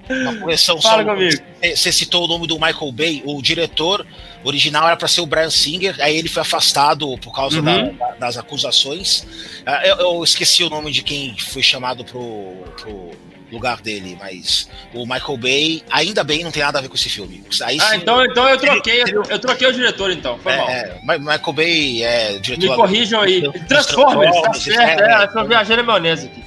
uma 0.09 0.35
correção. 0.37 0.81
Fala 0.81 1.03
só, 1.03 1.09
comigo. 1.09 1.41
Você 1.75 1.91
citou 1.91 2.23
o 2.25 2.27
nome 2.27 2.47
do 2.47 2.55
Michael 2.55 2.91
Bay, 2.91 3.21
o 3.25 3.41
diretor 3.41 4.05
original 4.45 4.87
era 4.87 4.95
para 4.95 5.07
ser 5.07 5.21
o 5.21 5.25
Brian 5.25 5.49
Singer, 5.49 5.95
aí 5.99 6.15
ele 6.17 6.29
foi 6.29 6.41
afastado 6.41 7.17
por 7.17 7.33
causa 7.33 7.57
Uhum. 7.57 7.63
da- 7.63 7.81
da- 8.07 8.15
das 8.15 8.37
acusações. 8.37 9.25
Ah, 9.65 9.81
Eu, 9.85 9.97
eu 9.97 10.23
esqueci 10.23 10.63
o 10.63 10.69
nome 10.69 10.91
de 10.91 11.01
quem 11.03 11.35
foi 11.37 11.61
chamado 11.63 12.05
pro, 12.05 12.53
pro 12.79 13.11
lugar 13.51 13.79
dele, 13.81 14.17
mas 14.19 14.67
o 14.93 15.05
Michael 15.05 15.37
Bay, 15.37 15.83
ainda 15.89 16.23
bem, 16.23 16.43
não 16.43 16.51
tem 16.51 16.63
nada 16.63 16.79
a 16.79 16.81
ver 16.81 16.89
com 16.89 16.95
esse 16.95 17.09
filme. 17.09 17.43
Aí 17.63 17.77
Ah, 17.79 17.89
sim, 17.91 17.97
então, 17.97 18.23
então 18.25 18.49
eu 18.49 18.57
troquei, 18.57 19.03
eu 19.29 19.39
troquei 19.39 19.67
o 19.67 19.73
diretor, 19.73 20.11
então. 20.11 20.37
Foi 20.39 20.55
mal. 20.55 20.69
é, 20.69 20.73
é, 20.73 20.99
Ma- 21.03 21.17
Michael 21.17 21.53
Bay 21.53 22.03
é 22.03 22.37
diretor. 22.39 22.69
Me 22.69 22.75
corrijam 22.75 23.21
aí. 23.21 23.43
Transformers, 23.67 24.41
tá 24.41 24.53
certo. 24.53 24.79
é, 25.01 25.21
É, 25.21 25.23
é. 25.23 25.27
tô 25.27 25.43
viajando 25.45 25.83
maionese 25.83 26.27
aqui. 26.27 26.43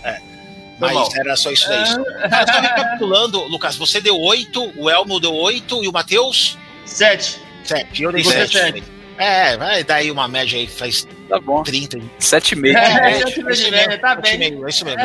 Mal. 0.79 0.95
Mas 0.95 1.15
era 1.17 1.35
só 1.37 1.51
isso 1.51 1.69
daí. 1.69 1.83
Ah, 2.31 2.47
só 2.53 2.61
recapitulando, 2.61 3.43
Lucas, 3.45 3.75
você 3.77 4.01
deu 4.01 4.17
8, 4.21 4.75
o 4.77 4.89
Elmo 4.91 5.19
deu 5.19 5.35
8 5.35 5.83
e 5.83 5.89
o 5.89 5.93
Matheus? 5.93 6.57
Sete. 6.85 7.39
7. 7.69 8.03
Eu 8.03 8.13
dei 8.13 8.23
Você 8.25 8.47
7. 8.47 8.53
sete. 8.59 8.83
É, 9.19 9.57
vai 9.57 9.83
dar 9.85 9.97
aí 9.97 10.11
uma 10.11 10.29
média 10.29 10.59
aí, 10.59 10.67
faz 10.67 11.07
Tá 11.29 11.39
bom. 11.41 11.63
30. 11.63 11.99
Sete 12.19 12.53
e 12.53 12.57
meio. 12.57 12.77
É, 12.79 13.11
É, 13.11 13.27
sete 13.27 13.67
é 13.67 13.71
média, 13.71 13.99
tá 13.99 14.15
bem. 14.15 14.39
meio, 14.39 14.67
É 14.67 14.71
isso 14.71 14.85
mesmo. 14.85 15.03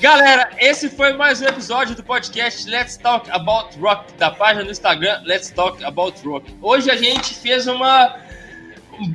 Galera, 0.00 0.50
esse 0.58 0.88
foi 0.88 1.12
mais 1.12 1.42
um 1.42 1.44
episódio 1.44 1.94
do 1.94 2.02
podcast 2.02 2.68
Let's 2.70 2.96
Talk 2.96 3.30
About 3.30 3.78
Rock, 3.78 4.14
da 4.14 4.30
página 4.30 4.64
do 4.64 4.70
Instagram 4.70 5.20
Let's 5.24 5.50
Talk 5.50 5.84
About 5.84 6.18
Rock. 6.26 6.54
Hoje 6.62 6.90
a 6.90 6.96
gente 6.96 7.34
fez 7.34 7.66
uma 7.66 8.16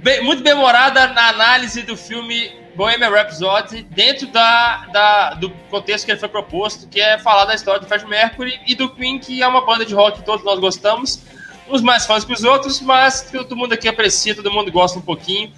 bem- 0.03 0.23
muito 0.23 0.43
bem-humorada 0.43 1.07
na 1.07 1.29
análise 1.29 1.81
do 1.81 1.97
filme 1.97 2.51
Bohemian 2.75 3.09
Rhapsody 3.09 3.83
dentro 3.89 4.27
da, 4.27 4.85
da- 4.91 5.29
do 5.35 5.49
contexto 5.69 6.05
que 6.05 6.11
ele 6.11 6.19
foi 6.19 6.29
proposto, 6.29 6.87
que 6.87 6.99
é 6.99 7.17
falar 7.17 7.45
da 7.45 7.55
história 7.55 7.79
do 7.79 7.87
Fred 7.87 8.05
Mercury 8.05 8.59
e 8.67 8.75
do 8.75 8.89
Queen, 8.89 9.17
que 9.19 9.41
é 9.41 9.47
uma 9.47 9.65
banda 9.65 9.85
de 9.85 9.93
rock 9.93 10.19
que 10.19 10.25
todos 10.25 10.43
nós 10.45 10.59
gostamos, 10.59 11.21
uns 11.69 11.81
mais 11.81 12.05
fãs 12.05 12.23
que 12.25 12.33
os 12.33 12.43
outros, 12.43 12.81
mas 12.81 13.29
todo 13.31 13.55
mundo 13.55 13.73
aqui 13.73 13.87
aprecia, 13.87 14.35
todo 14.35 14.51
mundo 14.51 14.71
gosta 14.71 14.99
um 14.99 15.01
pouquinho. 15.01 15.51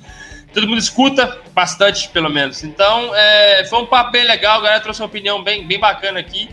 Todo 0.53 0.65
mundo 0.67 0.79
escuta 0.79 1.39
bastante, 1.53 2.07
pelo 2.09 2.29
menos. 2.29 2.63
Então, 2.63 3.13
é, 3.13 3.65
foi 3.69 3.79
um 3.79 3.85
papo 3.85 4.11
bem 4.11 4.23
legal, 4.23 4.59
a 4.59 4.61
galera 4.61 4.79
trouxe 4.81 5.01
uma 5.01 5.05
opinião 5.07 5.43
bem, 5.43 5.67
bem 5.67 5.77
bacana 5.77 6.19
aqui. 6.19 6.49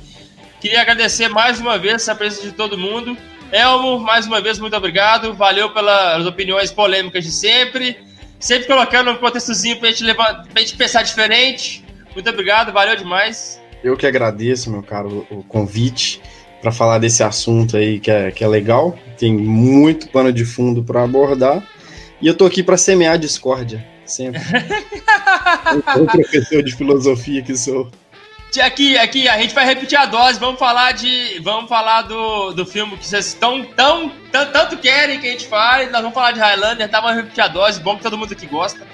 Queria 0.60 0.80
agradecer 0.80 1.28
mais 1.28 1.60
uma 1.60 1.78
vez 1.78 2.06
a 2.08 2.14
presença 2.14 2.42
de 2.48 2.52
todo 2.52 2.76
mundo. 2.76 3.16
Elmo, 3.52 4.00
mais 4.00 4.26
uma 4.26 4.40
vez, 4.40 4.58
muito 4.58 4.76
obrigado. 4.76 5.32
Valeu 5.34 5.70
pelas 5.70 6.26
opiniões 6.26 6.72
polêmicas 6.72 7.22
de 7.24 7.30
sempre. 7.30 7.96
Sempre 8.44 8.66
colocando 8.66 9.10
um 9.10 9.16
contextozinho 9.16 9.80
pra 9.80 9.88
gente, 9.88 10.04
levar, 10.04 10.46
pra 10.52 10.60
gente 10.60 10.76
pensar 10.76 11.00
diferente. 11.00 11.82
Muito 12.12 12.28
obrigado, 12.28 12.74
valeu 12.74 12.94
demais. 12.94 13.58
Eu 13.82 13.96
que 13.96 14.06
agradeço, 14.06 14.70
meu 14.70 14.82
caro, 14.82 15.26
o 15.30 15.42
convite 15.42 16.20
para 16.60 16.70
falar 16.70 16.98
desse 16.98 17.22
assunto 17.22 17.74
aí 17.74 17.98
que 17.98 18.10
é, 18.10 18.30
que 18.30 18.44
é 18.44 18.46
legal. 18.46 18.98
Tem 19.16 19.32
muito 19.34 20.10
pano 20.10 20.30
de 20.30 20.44
fundo 20.44 20.84
para 20.84 21.02
abordar. 21.02 21.66
E 22.20 22.26
eu 22.26 22.34
tô 22.34 22.44
aqui 22.44 22.62
para 22.62 22.76
semear 22.76 23.16
discórdia, 23.18 23.82
sempre. 24.04 24.42
eu 25.96 26.02
um 26.04 26.04
professor 26.04 26.62
de 26.62 26.76
filosofia 26.76 27.40
que 27.40 27.56
sou. 27.56 27.90
Aqui, 28.62 28.96
aqui, 28.98 29.28
a 29.28 29.38
gente 29.38 29.54
vai 29.54 29.64
repetir 29.64 29.98
a 29.98 30.06
dose. 30.06 30.38
Vamos 30.38 30.58
falar 30.58 30.92
de. 30.92 31.38
Vamos 31.42 31.68
falar 31.68 32.02
do, 32.02 32.52
do 32.52 32.64
filme 32.66 32.96
que 32.96 33.06
vocês 33.06 33.34
tão, 33.34 33.64
tão, 33.64 34.08
tão- 34.30 34.52
tanto 34.52 34.76
querem 34.76 35.20
que 35.20 35.26
a 35.28 35.30
gente 35.30 35.46
fale. 35.46 35.86
Nós 35.86 36.00
vamos 36.00 36.14
falar 36.14 36.32
de 36.32 36.40
Highlander, 36.40 36.88
tá? 36.88 37.00
Vamos 37.00 37.16
repetir 37.16 37.42
a 37.42 37.48
dose. 37.48 37.80
Bom 37.80 37.96
que 37.96 38.02
todo 38.02 38.16
mundo 38.18 38.32
aqui 38.32 38.46
gosta. 38.46 38.86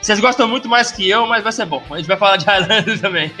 Vocês 0.00 0.20
gostam 0.20 0.46
muito 0.46 0.68
mais 0.68 0.92
que 0.92 1.08
eu, 1.08 1.26
mas 1.26 1.42
vai 1.42 1.52
ser 1.52 1.66
bom. 1.66 1.82
A 1.90 1.96
gente 1.96 2.06
vai 2.06 2.16
falar 2.16 2.36
de 2.36 2.44
Highlander 2.46 3.00
também. 3.00 3.32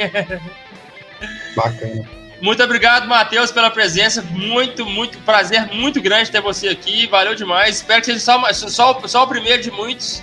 Bacana. 1.54 2.04
Muito 2.40 2.62
obrigado, 2.62 3.08
Matheus, 3.08 3.50
pela 3.50 3.70
presença. 3.70 4.22
Muito, 4.22 4.86
muito 4.86 5.18
prazer, 5.18 5.66
muito 5.74 6.00
grande 6.00 6.30
ter 6.30 6.40
você 6.40 6.68
aqui. 6.68 7.06
Valeu 7.06 7.34
demais. 7.34 7.76
Espero 7.76 8.00
que 8.00 8.06
seja 8.06 8.20
só, 8.20 8.52
só, 8.52 9.00
só 9.06 9.22
o 9.24 9.26
primeiro 9.26 9.62
de 9.62 9.70
muitos. 9.70 10.22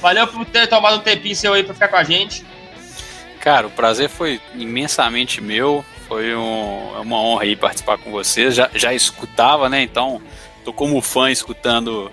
Valeu 0.00 0.26
por 0.26 0.44
ter 0.44 0.66
tomado 0.66 0.96
um 0.96 1.00
tempinho 1.00 1.34
seu 1.34 1.54
aí 1.54 1.62
pra 1.62 1.72
ficar 1.72 1.88
com 1.88 1.96
a 1.96 2.04
gente. 2.04 2.44
Cara, 3.46 3.68
o 3.68 3.70
prazer 3.70 4.08
foi 4.08 4.40
imensamente 4.56 5.40
meu. 5.40 5.84
Foi 6.08 6.34
um- 6.34 6.96
é 6.96 6.98
uma 6.98 7.16
honra 7.20 7.44
aí 7.44 7.54
participar 7.54 7.96
com 7.96 8.10
vocês. 8.10 8.56
Já, 8.56 8.68
já 8.74 8.92
escutava, 8.92 9.68
né? 9.68 9.82
Então, 9.82 10.20
tô 10.64 10.72
como 10.72 11.00
fã 11.00 11.30
escutando 11.30 12.10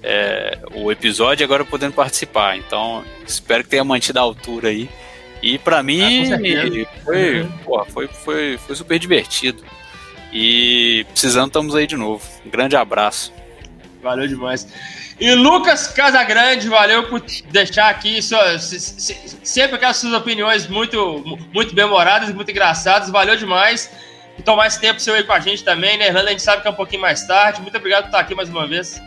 é, 0.00 0.58
o 0.72 0.92
episódio 0.92 1.42
e 1.42 1.44
agora 1.44 1.64
podendo 1.64 1.92
participar. 1.94 2.56
Então, 2.56 3.04
espero 3.26 3.64
que 3.64 3.70
tenha 3.70 3.82
mantido 3.82 4.20
a 4.20 4.22
altura 4.22 4.68
aí. 4.68 4.88
E 5.42 5.58
pra 5.58 5.82
mim, 5.82 6.00
Ah, 6.32 6.38
foi, 7.04 7.40
Uhum. 7.42 7.50
pô, 7.64 7.84
foi, 7.86 8.06
foi, 8.06 8.56
foi 8.58 8.76
super 8.76 8.96
divertido. 8.96 9.64
E 10.32 11.04
precisando, 11.10 11.48
estamos 11.48 11.74
aí 11.74 11.84
de 11.88 11.96
novo. 11.96 12.24
Um 12.46 12.48
grande 12.50 12.76
abraço. 12.76 13.32
Valeu 14.00 14.28
demais. 14.28 14.68
E 15.20 15.34
Lucas 15.34 15.88
Casagrande, 15.88 16.66
valeu 16.68 17.06
por 17.08 17.20
deixar 17.50 17.90
aqui 17.90 18.22
sua- 18.22 18.58
se- 18.58 18.80
se- 18.80 19.38
sempre 19.44 19.76
aquelas 19.76 19.98
suas 19.98 20.14
opiniões 20.14 20.66
muito, 20.66 21.38
muito 21.52 21.74
bem-humoradas, 21.74 22.32
muito 22.32 22.50
engraçadas. 22.50 23.10
Valeu 23.10 23.36
demais. 23.36 23.90
E 24.38 24.42
tomar 24.42 24.66
esse 24.66 24.80
tempo 24.80 24.98
seu 24.98 25.14
aí 25.14 25.22
com 25.22 25.32
a 25.34 25.40
gente 25.40 25.62
também, 25.62 25.98
né? 25.98 26.06
Irlanda, 26.06 26.28
a 26.28 26.30
gente 26.32 26.42
sabe 26.42 26.62
que 26.62 26.68
é 26.68 26.70
um 26.70 26.74
pouquinho 26.74 27.02
mais 27.02 27.26
tarde. 27.26 27.60
Muito 27.60 27.76
obrigado 27.76 28.04
por 28.04 28.08
estar 28.08 28.20
aqui 28.20 28.34
mais 28.34 28.48
uma 28.48 28.66
vez. 28.66 28.98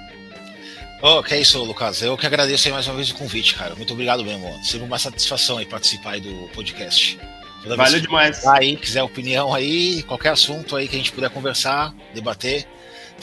Oh, 1.01 1.23
que 1.23 1.33
é 1.33 1.41
isso, 1.41 1.61
Lucas. 1.63 2.01
Eu 2.03 2.15
que 2.15 2.27
agradeço 2.27 2.67
aí 2.67 2.73
mais 2.73 2.87
uma 2.87 2.95
vez 2.95 3.09
o 3.09 3.15
convite, 3.15 3.55
cara. 3.55 3.73
Muito 3.75 3.91
obrigado 3.93 4.23
mesmo. 4.23 4.47
Sempre 4.63 4.85
uma 4.87 4.99
satisfação 4.99 5.57
aí 5.57 5.65
participar 5.65 6.11
aí 6.11 6.21
do 6.21 6.47
podcast. 6.53 7.19
Toda 7.63 7.75
Valeu 7.75 7.99
demais. 7.99 8.45
aí, 8.45 8.75
quiser 8.75 9.01
opinião 9.01 9.53
aí, 9.53 10.03
qualquer 10.03 10.29
assunto 10.29 10.75
aí 10.75 10.87
que 10.87 10.95
a 10.95 10.99
gente 10.99 11.11
puder 11.11 11.29
conversar, 11.29 11.93
debater, 12.13 12.67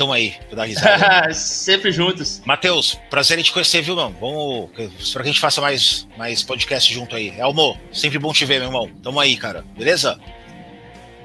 tamo 0.00 0.12
aí 0.14 0.34
pra 0.48 0.56
dar 0.56 0.64
risada. 0.64 1.32
sempre 1.34 1.92
juntos. 1.92 2.40
Matheus, 2.46 2.98
prazer 3.10 3.38
em 3.38 3.42
te 3.42 3.52
conhecer, 3.52 3.82
viu, 3.82 3.94
mano? 3.96 4.16
Vamos. 4.18 4.70
Espero 4.98 5.22
que 5.22 5.28
a 5.28 5.32
gente 5.32 5.40
faça 5.40 5.60
mais, 5.60 6.08
mais 6.16 6.42
podcast 6.42 6.92
junto 6.92 7.14
aí. 7.14 7.38
Elmo, 7.38 7.78
sempre 7.92 8.18
bom 8.18 8.32
te 8.32 8.46
ver, 8.46 8.60
meu 8.60 8.68
irmão. 8.68 8.90
Tamo 9.02 9.20
aí, 9.20 9.36
cara. 9.36 9.62
Beleza? 9.76 10.18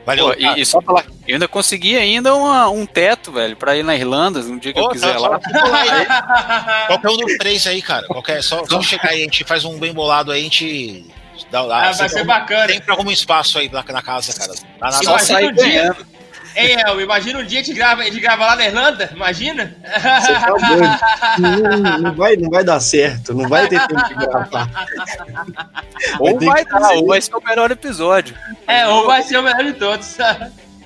Valeu. 0.06 0.28
Pô, 0.28 0.36
e, 0.38 0.62
e 0.62 0.66
só 0.66 0.82
falar, 0.82 1.06
eu 1.28 1.36
ainda 1.36 1.48
consegui 1.48 1.96
ainda 1.98 2.36
uma- 2.36 2.70
um 2.70 2.86
teto, 2.86 3.32
velho, 3.32 3.56
pra 3.56 3.76
ir 3.76 3.84
na 3.84 3.96
Irlanda, 3.96 4.40
um 4.42 4.58
dia 4.60 4.72
que 4.74 4.80
Ô, 4.80 4.84
eu 4.84 4.88
tá, 4.90 4.94
quiser 4.94 5.18
só- 5.18 5.28
lá. 5.28 5.40
Qualquer 6.88 7.10
um 7.10 7.18
dos 7.18 7.38
três 7.38 7.66
aí, 7.66 7.82
cara. 7.82 8.06
Qualquer, 8.08 8.44
só, 8.44 8.64
só 8.66 8.82
chegar 8.82 9.10
aí, 9.10 9.22
a 9.22 9.24
gente 9.24 9.44
faz 9.46 9.66
um 9.66 9.80
bem 9.80 9.94
bolado 9.94 10.32
aí, 10.32 10.42
a 10.42 10.44
gente. 10.44 11.06
Dá, 11.50 11.66
dá, 11.66 11.90
Ah, 11.90 11.92
vai 11.92 12.10
ser 12.10 12.24
bacana. 12.24 12.72
Sempre 12.74 12.92
arruma 12.94 13.10
um 13.10 13.14
espaço 13.14 13.58
aí 13.58 13.68
na, 13.70 13.84
na 13.84 14.02
casa, 14.02 14.34
cara. 14.34 14.54
Nada. 14.80 14.96
Sim, 14.98 15.06
Só 15.06 15.18
sair 15.18 15.54
dia- 15.54 15.64
ganhando. 15.66 16.06
Ei, 16.56 16.73
El, 16.73 17.02
imagina 17.02 17.40
um 17.40 17.44
dia 17.44 17.61
que 17.61 17.72
a 17.72 17.73
gente 17.73 17.76
grava, 17.76 18.02
a 18.02 18.06
gente 18.06 18.19
grava 18.19 18.45
lá 18.45 18.56
na 18.56 18.65
Irlanda, 18.65 19.11
imagina? 19.14 19.76
Você 19.84 20.34
tá 20.34 20.48
doido. 20.48 21.82
Não, 21.84 21.98
não 21.99 22.15
vai, 22.15 22.36
não 22.38 22.49
vai 22.49 22.64
dar 22.64 22.80
certo, 22.80 23.34
não 23.34 23.49
vai 23.49 23.68
ter 23.68 23.86
tempo 23.88 24.07
de 24.07 24.14
gravar. 24.15 24.69
Ou 26.19 26.40
vai 26.40 26.64
que 26.64 26.72
dar, 26.72 26.94
ou 26.94 27.07
vai 27.07 27.22
ser 27.22 27.36
o 27.36 27.41
melhor 27.44 27.72
episódio. 27.72 28.36
É, 28.68 28.88
ou 28.88 29.06
vai 29.06 29.22
ser 29.23 29.38
o 29.38 29.44
melhor 29.44 29.64
de 29.64 29.73
todos. 29.73 30.18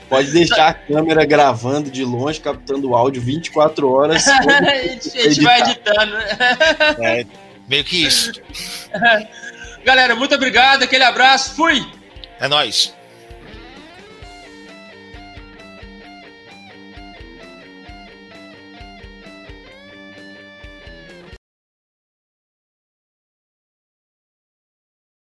Pode 0.09 0.31
deixar 0.31 0.69
a 0.69 0.73
câmera 0.73 1.23
gravando 1.23 1.91
de 1.91 2.03
longe, 2.03 2.39
captando 2.39 2.89
o 2.89 2.95
áudio 2.95 3.21
24 3.21 3.91
horas. 3.91 4.25
a 4.27 4.75
gente, 4.81 5.17
a 5.19 5.29
gente 5.29 5.41
vai 5.41 5.61
editando. 5.61 6.15
É, 6.99 7.25
meio 7.67 7.83
que 7.83 8.07
isso. 8.07 8.31
Galera, 9.85 10.15
muito 10.15 10.33
obrigado, 10.33 10.83
aquele 10.83 11.03
abraço, 11.03 11.55
fui! 11.55 11.85
É 12.39 12.47
nóis. 12.47 12.93